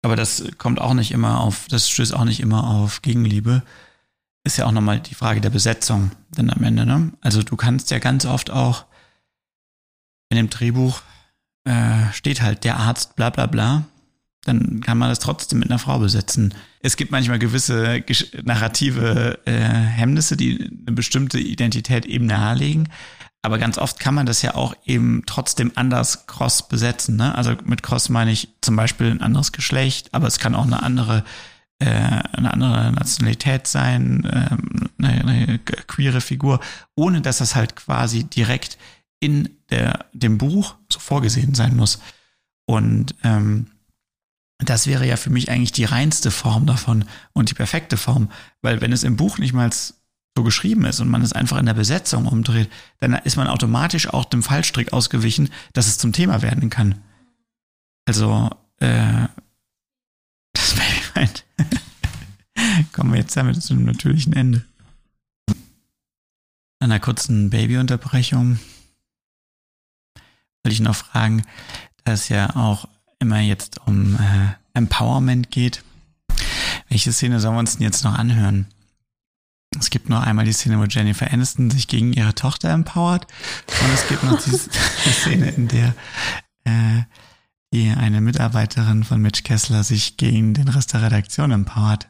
aber 0.01 0.17
das 0.17 0.43
kommt 0.57 0.81
auch 0.81 0.93
nicht 0.93 1.13
immer 1.13 1.39
auf, 1.39 1.67
das 1.69 1.89
stößt 1.89 2.13
auch 2.13 2.25
nicht 2.25 2.41
immer 2.41 2.67
auf 2.67 3.01
Gegenliebe, 3.01 3.63
ist 4.43 4.57
ja 4.57 4.65
auch 4.65 4.73
nochmal 4.73 4.99
die 4.99 5.15
Frage 5.15 5.39
der 5.39 5.51
Besetzung 5.51 6.11
dann 6.31 6.49
am 6.49 6.65
Ende, 6.65 6.85
ne? 6.85 7.13
Also 7.21 7.43
du 7.43 7.55
kannst 7.55 7.91
ja 7.91 7.99
ganz 7.99 8.25
oft 8.25 8.51
auch 8.51 8.87
in 10.29 10.35
dem 10.35 10.49
Drehbuch 10.49 11.01
äh, 11.63 12.11
steht 12.11 12.41
halt 12.41 12.65
der 12.65 12.75
Arzt 12.75 13.15
bla 13.15 13.29
bla 13.29 13.45
bla, 13.45 13.85
dann 14.43 14.81
kann 14.81 14.97
man 14.97 15.09
das 15.09 15.19
trotzdem 15.19 15.59
mit 15.59 15.69
einer 15.69 15.79
Frau 15.79 15.99
besetzen. 15.99 16.53
Es 16.81 16.97
gibt 16.97 17.11
manchmal 17.11 17.39
gewisse 17.39 18.03
narrative 18.43 19.39
äh, 19.45 19.51
Hemmnisse, 19.51 20.35
die 20.35 20.69
eine 20.85 20.95
bestimmte 20.95 21.39
Identität 21.39 22.05
eben 22.05 22.25
nahelegen. 22.25 22.89
Aber 23.43 23.57
ganz 23.57 23.77
oft 23.77 23.99
kann 23.99 24.13
man 24.13 24.25
das 24.25 24.41
ja 24.41 24.55
auch 24.55 24.75
eben 24.85 25.23
trotzdem 25.25 25.71
anders 25.75 26.27
cross 26.27 26.67
besetzen. 26.67 27.15
Ne? 27.15 27.33
Also 27.35 27.55
mit 27.65 27.81
cross 27.81 28.09
meine 28.09 28.31
ich 28.31 28.49
zum 28.61 28.75
Beispiel 28.75 29.09
ein 29.09 29.21
anderes 29.21 29.51
Geschlecht, 29.51 30.13
aber 30.13 30.27
es 30.27 30.39
kann 30.39 30.55
auch 30.55 30.65
eine 30.65 30.83
andere, 30.83 31.23
äh, 31.79 31.87
eine 31.87 32.53
andere 32.53 32.91
Nationalität 32.91 33.67
sein, 33.67 34.27
ähm, 34.31 34.89
eine, 34.99 35.21
eine 35.21 35.59
queere 35.59 36.21
Figur, 36.21 36.59
ohne 36.95 37.21
dass 37.21 37.39
das 37.39 37.55
halt 37.55 37.75
quasi 37.75 38.23
direkt 38.23 38.77
in 39.19 39.49
der, 39.69 40.05
dem 40.13 40.37
Buch 40.37 40.75
so 40.91 40.99
vorgesehen 40.99 41.55
sein 41.55 41.75
muss. 41.75 41.99
Und 42.65 43.15
ähm, 43.23 43.67
das 44.69 44.87
wäre 44.87 45.07
ja 45.07 45.17
für 45.17 45.29
mich 45.29 45.49
eigentlich 45.49 45.71
die 45.71 45.85
reinste 45.85 46.31
Form 46.31 46.65
davon 46.65 47.05
und 47.33 47.49
die 47.49 47.55
perfekte 47.55 47.97
Form, 47.97 48.29
weil 48.61 48.81
wenn 48.81 48.91
es 48.91 49.03
im 49.03 49.15
Buch 49.17 49.37
nicht 49.37 49.53
mal 49.53 49.71
so 49.73 50.43
geschrieben 50.43 50.85
ist 50.85 50.99
und 50.99 51.09
man 51.09 51.21
es 51.21 51.33
einfach 51.33 51.57
in 51.57 51.65
der 51.65 51.73
Besetzung 51.73 52.25
umdreht, 52.25 52.69
dann 52.99 53.13
ist 53.13 53.37
man 53.37 53.47
automatisch 53.47 54.07
auch 54.07 54.25
dem 54.25 54.43
Fallstrick 54.43 54.93
ausgewichen, 54.93 55.49
dass 55.73 55.87
es 55.87 55.97
zum 55.97 56.13
Thema 56.13 56.41
werden 56.41 56.69
kann. 56.69 57.01
Also, 58.05 58.49
äh, 58.79 59.27
das 60.53 60.77
wäre 60.77 60.89
mein. 61.15 61.29
Kommen 62.93 63.11
wir 63.13 63.19
jetzt 63.19 63.35
damit 63.35 63.61
zu 63.61 63.73
einem 63.73 63.85
natürlichen 63.85 64.33
Ende. 64.33 64.65
Nach 66.79 66.87
einer 66.87 66.99
kurzen 66.99 67.49
Babyunterbrechung 67.49 68.59
will 70.63 70.71
ich 70.71 70.79
noch 70.79 70.95
fragen, 70.95 71.43
da 72.03 72.13
es 72.13 72.29
ja 72.29 72.55
auch 72.55 72.87
immer 73.21 73.39
jetzt 73.39 73.79
um 73.85 74.15
äh, 74.15 74.49
Empowerment 74.73 75.51
geht. 75.51 75.83
Welche 76.89 77.13
Szene 77.13 77.39
sollen 77.39 77.55
wir 77.55 77.59
uns 77.59 77.77
denn 77.77 77.83
jetzt 77.85 78.03
noch 78.03 78.17
anhören? 78.17 78.65
Es 79.79 79.89
gibt 79.89 80.09
noch 80.09 80.21
einmal 80.21 80.43
die 80.43 80.51
Szene, 80.51 80.79
wo 80.79 80.83
Jennifer 80.83 81.31
Aniston 81.31 81.71
sich 81.71 81.87
gegen 81.87 82.11
ihre 82.11 82.35
Tochter 82.35 82.69
empowert. 82.71 83.25
Und 83.81 83.93
es 83.93 84.07
gibt 84.09 84.23
noch 84.23 84.41
die, 84.41 84.49
Szene, 85.11 85.49
in 85.51 85.67
der 85.69 85.95
äh, 86.65 87.03
die 87.73 87.89
eine 87.89 88.19
Mitarbeiterin 88.19 89.05
von 89.05 89.21
Mitch 89.21 89.43
Kessler 89.43 89.85
sich 89.85 90.17
gegen 90.17 90.53
den 90.53 90.67
Rest 90.67 90.91
der 90.93 91.03
Redaktion 91.03 91.51
empowert. 91.51 92.09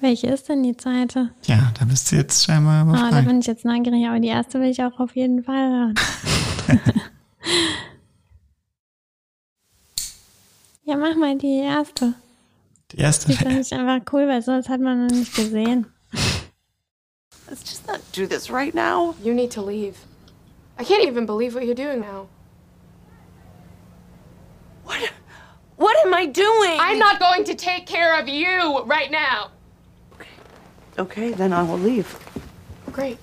Welche 0.00 0.26
ist 0.26 0.48
denn 0.50 0.62
die 0.64 0.76
zweite? 0.76 1.30
Ja, 1.44 1.72
da 1.78 1.84
bist 1.86 2.10
du 2.12 2.16
jetzt 2.16 2.44
scheinbar 2.44 2.82
Ah, 2.82 2.84
da 2.84 2.90
überfragt. 2.98 3.26
bin 3.28 3.40
ich 3.40 3.46
jetzt 3.46 3.64
neugierig, 3.64 4.06
aber 4.06 4.18
die 4.20 4.28
erste 4.28 4.60
will 4.60 4.68
ich 4.68 4.82
auch 4.82 4.98
auf 4.98 5.14
jeden 5.16 5.44
Fall 5.44 5.70
hören. 5.70 5.94
ja, 10.84 10.96
mach 10.96 11.14
mal 11.16 11.36
die 11.36 11.58
erste. 11.60 12.14
Die 12.92 12.98
erste. 12.98 13.28
Die 13.28 13.36
finde 13.36 13.60
ich 13.60 13.72
einfach 13.72 14.00
cool, 14.12 14.28
weil 14.28 14.42
sowas 14.42 14.68
hat 14.68 14.80
man 14.80 15.06
noch 15.06 15.14
nicht 15.14 15.34
gesehen. 15.34 15.86
Let's 17.48 17.62
just 17.64 17.86
not 17.86 18.00
do 18.12 18.26
this 18.26 18.50
right 18.50 18.74
now. 18.74 19.14
You 19.22 19.34
need 19.34 19.50
to 19.52 19.62
leave. 19.62 19.96
I 20.78 20.84
can't 20.84 21.04
even 21.04 21.26
believe 21.26 21.54
what 21.54 21.64
you're 21.64 21.74
doing 21.74 22.00
now. 22.00 22.28
What? 24.84 25.12
What 25.76 25.96
am 26.06 26.14
I 26.14 26.26
doing? 26.26 26.78
I'm 26.78 26.98
not 26.98 27.18
going 27.18 27.44
to 27.44 27.54
take 27.54 27.86
care 27.86 28.18
of 28.20 28.28
you 28.28 28.82
right 28.84 29.10
now. 29.10 29.50
Okay, 30.98 31.32
then 31.32 31.52
I 31.52 31.62
will 31.62 31.78
leave. 31.78 32.18
Great. 32.92 33.18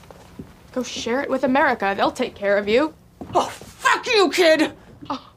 Go 0.74 0.84
share 0.84 1.22
it 1.22 1.30
with 1.30 1.44
America. 1.44 1.94
They'll 1.96 2.12
take 2.12 2.36
care 2.36 2.58
of 2.58 2.68
you. 2.68 2.94
Oh, 3.34 3.48
fuck 3.48 4.06
you, 4.08 4.30
kid! 4.30 4.74
Oh, 5.10 5.32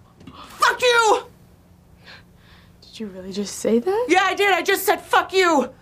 fuck 0.59 0.81
you! 0.81 1.32
Did 2.93 3.01
you 3.01 3.07
really 3.07 3.33
just 3.33 3.59
say 3.61 3.79
that? 3.79 4.07
Yeah, 4.07 4.21
I 4.23 4.35
did. 4.35 4.53
I 4.53 4.61
just 4.61 4.85
said 4.85 5.01
fuck 5.01 5.33
you. 5.33 5.73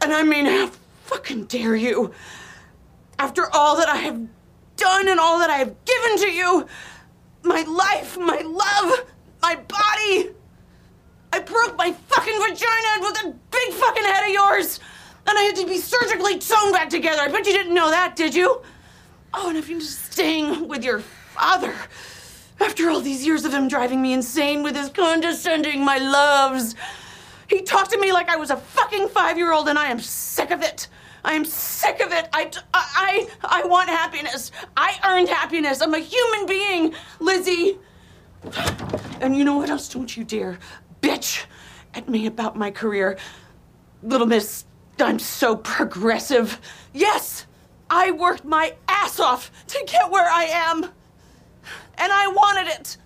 And 0.00 0.10
I 0.10 0.22
mean, 0.22 0.46
how 0.46 0.70
fucking 1.04 1.44
dare 1.44 1.76
you? 1.76 2.12
After 3.18 3.54
all 3.54 3.76
that 3.76 3.90
I 3.90 3.96
have 3.96 4.26
done 4.76 5.06
and 5.06 5.20
all 5.20 5.38
that 5.40 5.50
I 5.50 5.58
have 5.58 5.74
given 5.84 6.16
to 6.16 6.30
you, 6.30 6.66
my 7.42 7.60
life, 7.64 8.16
my 8.16 8.40
love, 8.40 9.04
my 9.42 9.56
body. 9.56 10.30
I 11.30 11.40
broke 11.40 11.76
my 11.76 11.92
fucking 11.92 12.38
vagina 12.38 13.00
with 13.00 13.24
a 13.24 13.36
big 13.50 13.74
fucking 13.74 14.04
head 14.04 14.24
of 14.24 14.30
yours. 14.30 14.80
And 15.26 15.38
I 15.38 15.42
had 15.42 15.56
to 15.56 15.66
be 15.66 15.76
surgically 15.76 16.40
sewn 16.40 16.72
back 16.72 16.88
together. 16.88 17.20
I 17.20 17.28
bet 17.28 17.46
you 17.46 17.52
didn't 17.52 17.74
know 17.74 17.90
that, 17.90 18.16
did 18.16 18.34
you? 18.34 18.62
Oh, 19.34 19.50
and 19.50 19.58
if 19.58 19.68
you're 19.68 19.80
just 19.80 20.10
staying 20.10 20.68
with 20.68 20.84
your 20.84 21.00
father. 21.00 21.74
After 22.62 22.88
all 22.90 23.00
these 23.00 23.26
years 23.26 23.44
of 23.44 23.52
him 23.52 23.66
driving 23.66 24.00
me 24.00 24.12
insane 24.12 24.62
with 24.62 24.76
his 24.76 24.88
condescending 24.88 25.84
my 25.84 25.98
loves. 25.98 26.76
He 27.48 27.60
talked 27.60 27.90
to 27.90 27.98
me 27.98 28.12
like 28.12 28.28
I 28.28 28.36
was 28.36 28.50
a 28.50 28.56
fucking 28.56 29.08
five 29.08 29.36
year 29.36 29.52
old, 29.52 29.68
and 29.68 29.78
I 29.78 29.88
am 29.88 29.98
sick 29.98 30.52
of 30.52 30.62
it. 30.62 30.88
I 31.24 31.34
am 31.34 31.44
sick 31.44 32.00
of 32.00 32.12
it. 32.12 32.28
I, 32.32 32.50
I, 32.72 33.28
I 33.42 33.64
want 33.66 33.88
happiness. 33.88 34.52
I 34.76 34.96
earned 35.04 35.28
happiness. 35.28 35.80
I'm 35.80 35.92
a 35.92 35.98
human 35.98 36.46
being, 36.46 36.94
Lizzie. 37.18 37.78
And 39.20 39.36
you 39.36 39.44
know 39.44 39.56
what 39.56 39.68
else? 39.68 39.88
Don't 39.88 40.16
you 40.16 40.22
dare 40.22 40.58
bitch 41.00 41.44
at 41.94 42.08
me 42.08 42.26
about 42.26 42.56
my 42.56 42.70
career. 42.70 43.18
Little 44.02 44.26
miss, 44.26 44.64
I'm 44.98 45.18
so 45.18 45.56
progressive. 45.56 46.60
Yes, 46.92 47.46
I 47.90 48.12
worked 48.12 48.44
my 48.44 48.74
ass 48.88 49.18
off 49.18 49.50
to 49.66 49.84
get 49.86 50.10
where 50.10 50.28
I 50.28 50.44
am. 50.44 50.90
And 51.98 52.12
I 52.12 52.28
wanted 52.28 52.68
it. 52.68 52.96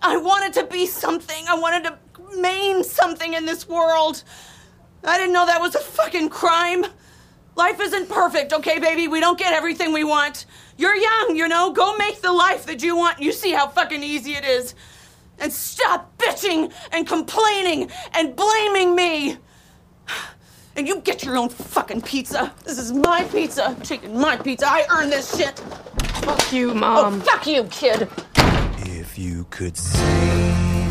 I 0.00 0.16
wanted 0.16 0.52
to 0.54 0.66
be 0.66 0.86
something. 0.86 1.44
I 1.48 1.54
wanted 1.54 1.84
to 1.84 1.98
mean 2.40 2.82
something 2.82 3.34
in 3.34 3.46
this 3.46 3.68
world. 3.68 4.24
I 5.04 5.18
didn't 5.18 5.32
know 5.32 5.46
that 5.46 5.60
was 5.60 5.74
a 5.74 5.80
fucking 5.80 6.28
crime. 6.28 6.84
Life 7.54 7.80
isn't 7.80 8.08
perfect, 8.08 8.52
okay, 8.52 8.78
baby? 8.78 9.08
We 9.08 9.20
don't 9.20 9.38
get 9.38 9.52
everything 9.52 9.92
we 9.92 10.04
want. 10.04 10.46
You're 10.78 10.96
young, 10.96 11.36
you 11.36 11.48
know? 11.48 11.72
Go 11.72 11.96
make 11.96 12.20
the 12.22 12.32
life 12.32 12.64
that 12.66 12.82
you 12.82 12.96
want. 12.96 13.20
You 13.20 13.32
see 13.32 13.52
how 13.52 13.68
fucking 13.68 14.02
easy 14.02 14.32
it 14.32 14.44
is. 14.44 14.74
And 15.38 15.52
stop 15.52 16.16
bitching 16.18 16.72
and 16.92 17.06
complaining 17.06 17.90
and 18.14 18.34
blaming 18.34 18.94
me. 18.94 19.36
And 20.76 20.88
you 20.88 21.00
get 21.00 21.22
your 21.22 21.36
own 21.36 21.50
fucking 21.50 22.00
pizza. 22.02 22.54
This 22.64 22.78
is 22.78 22.92
my 22.92 23.24
pizza. 23.24 23.76
Taking 23.82 24.18
my 24.18 24.36
pizza. 24.36 24.66
I 24.66 24.86
earned 24.90 25.12
this 25.12 25.36
shit. 25.36 25.62
Fuck 26.22 26.52
you, 26.52 26.74
Mom. 26.74 27.20
Oh, 27.20 27.20
fuck 27.20 27.46
you, 27.46 27.64
kid. 27.64 28.08
If 28.84 29.18
you 29.18 29.44
could 29.50 29.76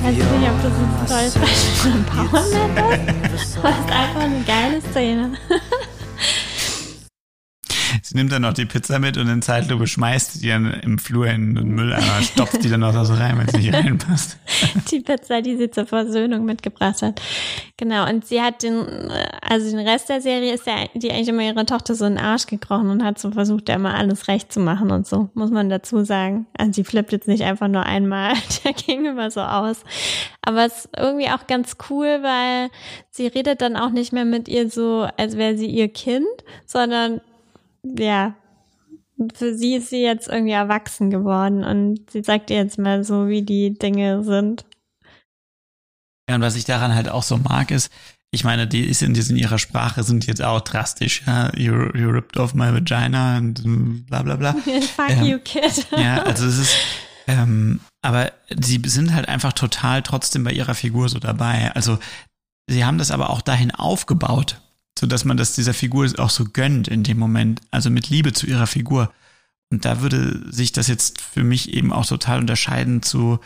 Weiß 0.04 0.14
ich 0.14 0.24
nicht, 0.24 0.50
ob 0.50 0.62
das 0.64 0.74
ein 0.74 1.08
tolles 1.08 1.34
Beispiel 1.36 1.76
von 1.76 1.92
Empowerment 1.94 3.34
ist. 3.36 3.58
Aber 3.58 3.70
es 3.70 3.80
ist 3.80 3.92
einfach 3.92 4.22
eine 4.22 4.44
geile 4.46 4.82
Szene. 4.82 5.38
Sie 8.12 8.18
nimmt 8.18 8.34
dann 8.34 8.42
noch 8.42 8.52
die 8.52 8.66
Pizza 8.66 9.00
mit 9.00 9.16
und 9.16 9.30
in 9.30 9.42
Zeitlupe 9.42 9.88
schmeißt 9.88 10.34
sie 10.34 10.50
dann 10.50 10.66
im 10.82 10.98
Flur 10.98 11.28
in 11.28 11.56
den 11.56 11.70
Mülleimer, 11.70 12.22
stopft 12.22 12.62
die 12.62 12.70
dann 12.70 12.82
noch 12.82 12.92
so 13.06 13.14
rein, 13.14 13.38
wenn 13.38 13.48
es 13.48 13.54
nicht 13.54 13.74
reinpasst. 13.74 14.38
Die 14.92 15.00
Pizza, 15.00 15.42
die 15.42 15.56
sie 15.56 15.72
zur 15.72 15.86
Versöhnung 15.86 16.44
mitgebracht 16.44 17.02
hat. 17.04 17.22
Genau, 17.78 18.10
und 18.10 18.26
sie 18.26 18.42
hat 18.42 18.64
den, 18.64 18.86
also 19.42 19.70
den 19.70 19.88
Rest 19.88 20.10
der 20.10 20.20
Serie 20.20 20.54
ist 20.54 20.68
ja, 20.68 20.74
die 20.94 21.10
eigentlich 21.10 21.30
immer 21.30 21.44
ihre 21.44 21.66
Tochter 21.66 21.96
so 21.96 22.04
in 22.04 22.16
den 22.16 22.26
Arsch 22.26 22.48
gekrochen 22.48 22.90
und 22.90 23.02
hat 23.02 23.18
so 23.18 23.32
versucht, 23.32 23.70
ja 23.70 23.76
immer 23.76 23.96
alles 23.96 24.28
recht 24.28 24.52
zu 24.52 24.60
machen 24.60 24.92
und 24.92 25.08
so, 25.08 25.30
muss 25.34 25.50
man 25.50 25.70
dazu 25.70 26.04
sagen. 26.04 26.48
Also 26.58 26.74
sie 26.74 26.84
flippt 26.84 27.14
jetzt 27.14 27.30
nicht 27.30 27.44
einfach 27.44 27.70
nur 27.70 27.86
einmal, 27.86 28.34
der 28.66 28.74
ging 28.74 29.06
immer 29.06 29.32
so 29.32 29.40
aus. 29.40 29.86
Aber 30.42 30.66
es 30.66 30.86
ist 30.86 30.90
irgendwie 30.98 31.30
auch 31.30 31.48
ganz 31.48 31.78
cool, 31.90 32.20
weil 32.22 32.70
sie 33.10 33.28
redet 33.28 33.62
dann 33.62 33.78
auch 33.78 33.92
nicht 33.92 34.12
mehr 34.12 34.26
mit 34.26 34.50
ihr 34.50 34.70
so, 34.70 35.08
als 35.16 35.38
wäre 35.38 35.56
sie 35.56 35.68
ihr 35.68 35.88
Kind, 35.88 36.28
sondern 36.66 37.22
ja, 37.84 38.36
für 39.36 39.56
sie 39.56 39.76
ist 39.76 39.90
sie 39.90 40.02
jetzt 40.02 40.28
irgendwie 40.28 40.54
erwachsen 40.54 41.10
geworden 41.10 41.64
und 41.64 42.10
sie 42.10 42.24
sagt 42.24 42.50
ihr 42.50 42.58
jetzt 42.58 42.78
mal 42.78 43.04
so, 43.04 43.28
wie 43.28 43.44
die 43.44 43.78
Dinge 43.78 44.24
sind. 44.24 44.66
Ja, 46.30 46.36
und 46.36 46.42
was 46.42 46.56
ich 46.56 46.66
daran 46.66 46.96
halt 46.96 47.10
auch 47.10 47.24
so 47.24 47.38
mag, 47.38 47.72
ist, 47.72 47.92
ich 48.32 48.44
meine, 48.46 48.66
die 48.66 48.86
ist 48.86 49.02
in, 49.02 49.14
in 49.14 49.36
ihrer 49.36 49.60
Sprache 49.60 50.04
sind 50.04 50.26
jetzt 50.26 50.42
auch 50.42 50.62
drastisch, 50.62 51.24
ja, 51.28 51.52
you, 51.58 51.74
you 51.94 52.10
ripped 52.10 52.38
off 52.38 52.54
my 52.54 52.74
vagina 52.74 53.38
und 53.38 54.06
bla 54.08 54.24
bla 54.24 54.38
bla. 54.38 54.54
Fuck 54.96 55.10
Ähm, 55.10 55.26
you, 55.26 55.40
kid. 55.40 55.86
Ja, 55.98 56.24
also 56.24 56.46
es 56.46 56.58
ist, 56.58 56.76
ähm, 57.28 57.82
aber 58.02 58.32
sie 58.50 58.82
sind 58.86 59.14
halt 59.14 59.28
einfach 59.28 59.52
total 59.54 60.02
trotzdem 60.02 60.46
bei 60.46 60.52
ihrer 60.52 60.76
Figur 60.76 61.10
so 61.10 61.20
dabei. 61.20 61.72
Also 61.76 62.00
sie 62.68 62.86
haben 62.86 62.98
das 62.98 63.12
aber 63.12 63.30
auch 63.30 63.42
dahin 63.42 63.72
aufgebaut, 63.72 64.62
so 64.98 65.08
dass 65.08 65.26
man 65.26 65.38
das 65.38 65.56
dieser 65.56 65.74
Figur 65.74 66.08
auch 66.18 66.30
so 66.30 66.46
gönnt 66.46 66.88
in 66.88 67.04
dem 67.04 67.18
Moment, 67.18 67.62
also 67.72 67.90
mit 67.90 68.10
Liebe 68.10 68.34
zu 68.34 68.46
ihrer 68.48 68.68
Figur. 68.68 69.12
Und 69.72 69.86
da 69.86 70.02
würde 70.02 70.52
sich 70.52 70.72
das 70.72 70.88
jetzt 70.88 71.22
für 71.22 71.44
mich 71.44 71.74
eben 71.74 71.94
auch 71.94 72.06
total 72.06 72.40
unterscheiden 72.40 73.02
zu 73.02 73.40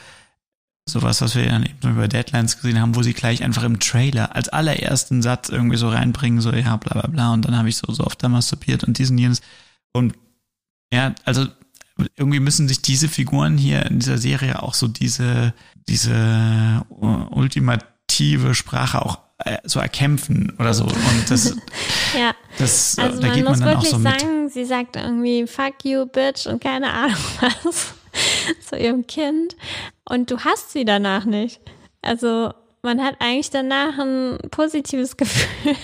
sowas, 0.88 1.22
was 1.22 1.36
wir 1.36 1.46
dann 1.46 1.66
eben 1.66 1.92
über 1.92 2.08
Deadlines 2.08 2.58
gesehen 2.58 2.80
haben, 2.80 2.96
wo 2.96 3.04
sie 3.04 3.14
gleich 3.14 3.44
einfach 3.44 3.64
im 3.64 3.80
Trailer 3.80 4.36
als 4.36 4.50
allerersten 4.50 5.22
Satz 5.22 5.50
irgendwie 5.50 5.78
so 5.78 5.90
reinbringen, 5.90 6.42
so 6.42 6.52
ja, 6.52 6.78
bla 6.78 7.00
bla 7.00 7.08
bla, 7.08 7.34
und 7.34 7.46
dann 7.46 7.58
habe 7.58 7.70
ich 7.70 7.78
so, 7.78 7.92
so 7.92 8.04
oft 8.04 8.22
da 8.24 8.30
masturbiert 8.30 8.84
und 8.84 8.98
diesen 8.98 9.18
jenes. 9.18 9.42
Und 9.94 10.16
ja, 10.94 11.16
also 11.24 11.48
irgendwie 12.16 12.40
müssen 12.40 12.68
sich 12.68 12.82
diese 12.82 13.08
Figuren 13.08 13.58
hier 13.58 13.86
in 13.86 14.00
dieser 14.00 14.18
Serie 14.18 14.62
auch 14.62 14.74
so 14.74 14.88
diese, 14.88 15.54
diese 15.88 16.86
ultimative 16.90 18.54
Sprache 18.54 19.04
auch 19.04 19.25
so 19.64 19.80
erkämpfen 19.80 20.56
oder 20.60 20.74
so. 20.74 20.86
Und 20.86 21.26
das, 21.30 21.56
Ja. 22.18 22.34
das, 22.58 22.98
äh, 22.98 23.02
Also 23.02 23.22
da 23.22 23.28
man 23.28 23.36
geht 23.36 23.44
man 23.44 23.54
muss 23.54 23.60
dann 23.60 23.70
auch 23.70 23.74
wirklich 23.84 23.92
so 23.92 24.00
mit. 24.00 24.20
sagen, 24.22 24.50
sie 24.50 24.66
sagt 24.66 24.96
irgendwie 24.96 25.46
fuck 25.48 25.74
you, 25.84 26.06
bitch 26.06 26.48
und 26.48 26.62
keine 26.64 26.92
Ahnung 26.92 27.18
was 27.64 27.94
zu 28.70 28.78
ihrem 28.78 29.06
Kind 29.08 29.56
und 30.10 30.32
du 30.32 30.40
hast 30.40 30.72
sie 30.72 30.86
danach 30.86 31.26
nicht. 31.26 31.60
Also 32.02 32.54
man 32.82 33.04
hat 33.04 33.16
eigentlich 33.20 33.50
danach 33.50 33.98
ein 33.98 34.38
positives 34.52 35.18
Gefühl 35.18 35.76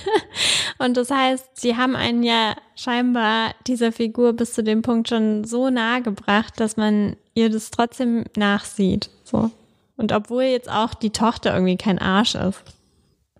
und 0.77 0.97
das 0.97 1.09
heißt, 1.11 1.45
sie 1.55 1.75
haben 1.75 1.95
einen 1.95 2.23
ja 2.23 2.55
scheinbar 2.75 3.53
dieser 3.67 3.91
Figur 3.91 4.33
bis 4.33 4.53
zu 4.53 4.63
dem 4.63 4.81
Punkt 4.83 5.09
schon 5.09 5.43
so 5.43 5.69
nahe 5.69 6.01
gebracht, 6.01 6.53
dass 6.59 6.77
man 6.77 7.15
ihr 7.33 7.49
das 7.49 7.71
trotzdem 7.71 8.25
nachsieht. 8.37 9.09
So. 9.23 9.49
Und 9.97 10.11
obwohl 10.13 10.43
jetzt 10.43 10.69
auch 10.69 10.93
die 10.93 11.09
Tochter 11.11 11.53
irgendwie 11.53 11.77
kein 11.77 11.99
Arsch 11.99 12.35
ist. 12.35 12.63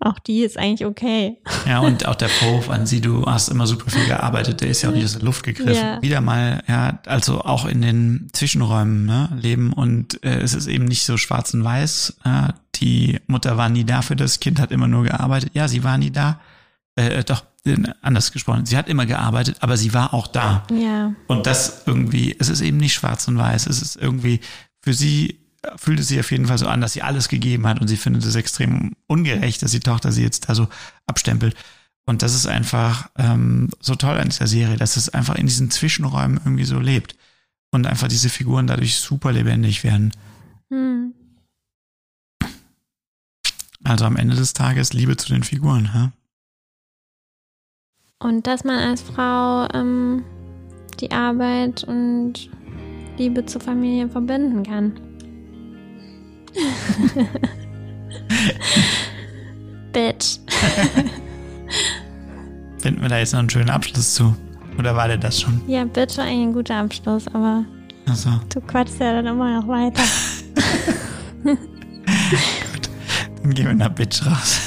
Auch 0.04 0.18
die 0.18 0.40
ist 0.42 0.58
eigentlich 0.58 0.84
okay. 0.84 1.38
Ja, 1.64 1.78
und 1.78 2.06
auch 2.06 2.16
der 2.16 2.28
Vorwurf 2.28 2.70
an 2.70 2.86
sie, 2.86 3.00
du 3.00 3.24
hast 3.24 3.48
immer 3.48 3.68
super 3.68 3.88
viel 3.88 4.06
gearbeitet, 4.06 4.60
der 4.60 4.68
ist 4.68 4.82
ja 4.82 4.88
auch 4.88 4.94
nicht 4.94 5.04
aus 5.04 5.12
der 5.12 5.22
Luft 5.22 5.44
gegriffen. 5.44 5.74
Ja. 5.74 6.02
Wieder 6.02 6.20
mal, 6.20 6.62
ja, 6.66 6.98
also 7.06 7.42
auch 7.42 7.66
in 7.66 7.82
den 7.82 8.28
Zwischenräumen 8.32 9.06
ne, 9.06 9.28
leben 9.40 9.72
und 9.72 10.22
äh, 10.24 10.40
es 10.40 10.54
ist 10.54 10.66
eben 10.66 10.86
nicht 10.86 11.04
so 11.04 11.16
schwarz 11.16 11.54
und 11.54 11.62
weiß. 11.62 12.16
Äh, 12.24 12.52
die 12.74 13.20
Mutter 13.28 13.56
war 13.56 13.68
nie 13.68 13.84
da 13.84 14.02
für 14.02 14.16
das 14.16 14.40
Kind, 14.40 14.58
hat 14.58 14.72
immer 14.72 14.88
nur 14.88 15.04
gearbeitet. 15.04 15.50
Ja, 15.54 15.68
sie 15.68 15.84
war 15.84 15.98
nie 15.98 16.10
da. 16.10 16.40
Äh, 16.96 17.20
äh, 17.20 17.24
doch, 17.24 17.44
anders 18.00 18.32
gesprochen. 18.32 18.66
Sie 18.66 18.76
hat 18.76 18.88
immer 18.88 19.06
gearbeitet, 19.06 19.58
aber 19.60 19.76
sie 19.76 19.94
war 19.94 20.14
auch 20.14 20.26
da. 20.26 20.64
Ja. 20.76 21.14
Und 21.28 21.46
das 21.46 21.84
irgendwie, 21.86 22.34
es 22.38 22.48
ist 22.48 22.60
eben 22.60 22.78
nicht 22.78 22.94
schwarz 22.94 23.28
und 23.28 23.38
weiß. 23.38 23.68
Es 23.68 23.80
ist 23.80 23.94
irgendwie, 23.94 24.40
für 24.80 24.94
sie 24.94 25.41
fühlt 25.76 26.00
es 26.00 26.08
sich 26.08 26.20
auf 26.20 26.30
jeden 26.30 26.46
Fall 26.46 26.58
so 26.58 26.66
an, 26.66 26.80
dass 26.80 26.92
sie 26.92 27.02
alles 27.02 27.28
gegeben 27.28 27.66
hat 27.66 27.80
und 27.80 27.88
sie 27.88 27.96
findet 27.96 28.24
es 28.24 28.34
extrem 28.34 28.96
ungerecht, 29.06 29.62
dass 29.62 29.70
die 29.70 29.80
Tochter 29.80 30.12
sie 30.12 30.22
jetzt 30.22 30.48
da 30.48 30.54
so 30.54 30.68
abstempelt. 31.06 31.54
Und 32.04 32.22
das 32.22 32.34
ist 32.34 32.46
einfach 32.46 33.10
ähm, 33.16 33.70
so 33.80 33.94
toll 33.94 34.18
an 34.18 34.28
dieser 34.28 34.48
Serie, 34.48 34.76
dass 34.76 34.96
es 34.96 35.08
einfach 35.08 35.36
in 35.36 35.46
diesen 35.46 35.70
Zwischenräumen 35.70 36.40
irgendwie 36.44 36.64
so 36.64 36.80
lebt 36.80 37.16
und 37.70 37.86
einfach 37.86 38.08
diese 38.08 38.28
Figuren 38.28 38.66
dadurch 38.66 38.96
super 38.96 39.32
lebendig 39.32 39.84
werden. 39.84 40.12
Hm. 40.70 41.14
Also 43.84 44.04
am 44.04 44.16
Ende 44.16 44.36
des 44.36 44.52
Tages 44.52 44.92
Liebe 44.92 45.16
zu 45.16 45.32
den 45.32 45.42
Figuren. 45.42 45.92
Hä? 45.92 46.10
Und 48.18 48.46
dass 48.46 48.64
man 48.64 48.78
als 48.78 49.02
Frau 49.02 49.68
ähm, 49.74 50.24
die 51.00 51.10
Arbeit 51.10 51.84
und 51.84 52.50
Liebe 53.18 53.44
zur 53.46 53.60
Familie 53.60 54.08
verbinden 54.08 54.62
kann. 54.62 55.11
Bitch. 59.92 60.38
Finden 62.78 63.02
wir 63.02 63.08
da 63.08 63.18
jetzt 63.18 63.32
noch 63.32 63.40
einen 63.40 63.50
schönen 63.50 63.70
Abschluss 63.70 64.14
zu? 64.14 64.34
Oder 64.78 64.94
war 64.96 65.08
der 65.08 65.18
das 65.18 65.40
schon? 65.40 65.60
Ja, 65.66 65.84
Bitch 65.84 66.16
war 66.18 66.24
eigentlich 66.24 66.48
ein 66.48 66.52
guter 66.52 66.76
Abschluss, 66.76 67.26
aber 67.28 67.64
Also, 68.08 68.30
du 68.52 68.60
quatschst 68.60 69.00
ja 69.00 69.12
dann 69.12 69.26
immer 69.26 69.60
noch 69.60 69.68
weiter. 69.68 70.02
dann 73.42 73.54
gehen 73.54 73.66
wir 73.66 73.74
nach 73.74 73.90
Bitch 73.90 74.24
raus. 74.26 74.60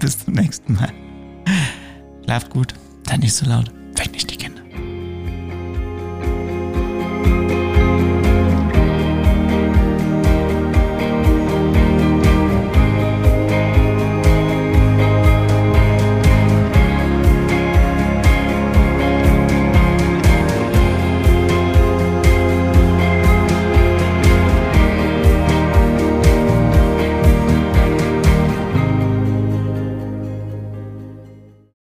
Bis 0.00 0.24
zum 0.24 0.34
nächsten 0.34 0.74
Mal. 0.74 0.90
Schlaft 2.24 2.50
gut, 2.50 2.74
seid 3.08 3.20
nicht 3.20 3.34
so 3.34 3.46
laut, 3.46 3.70
weck 3.96 4.12
nicht 4.12 4.30
die 4.30 4.36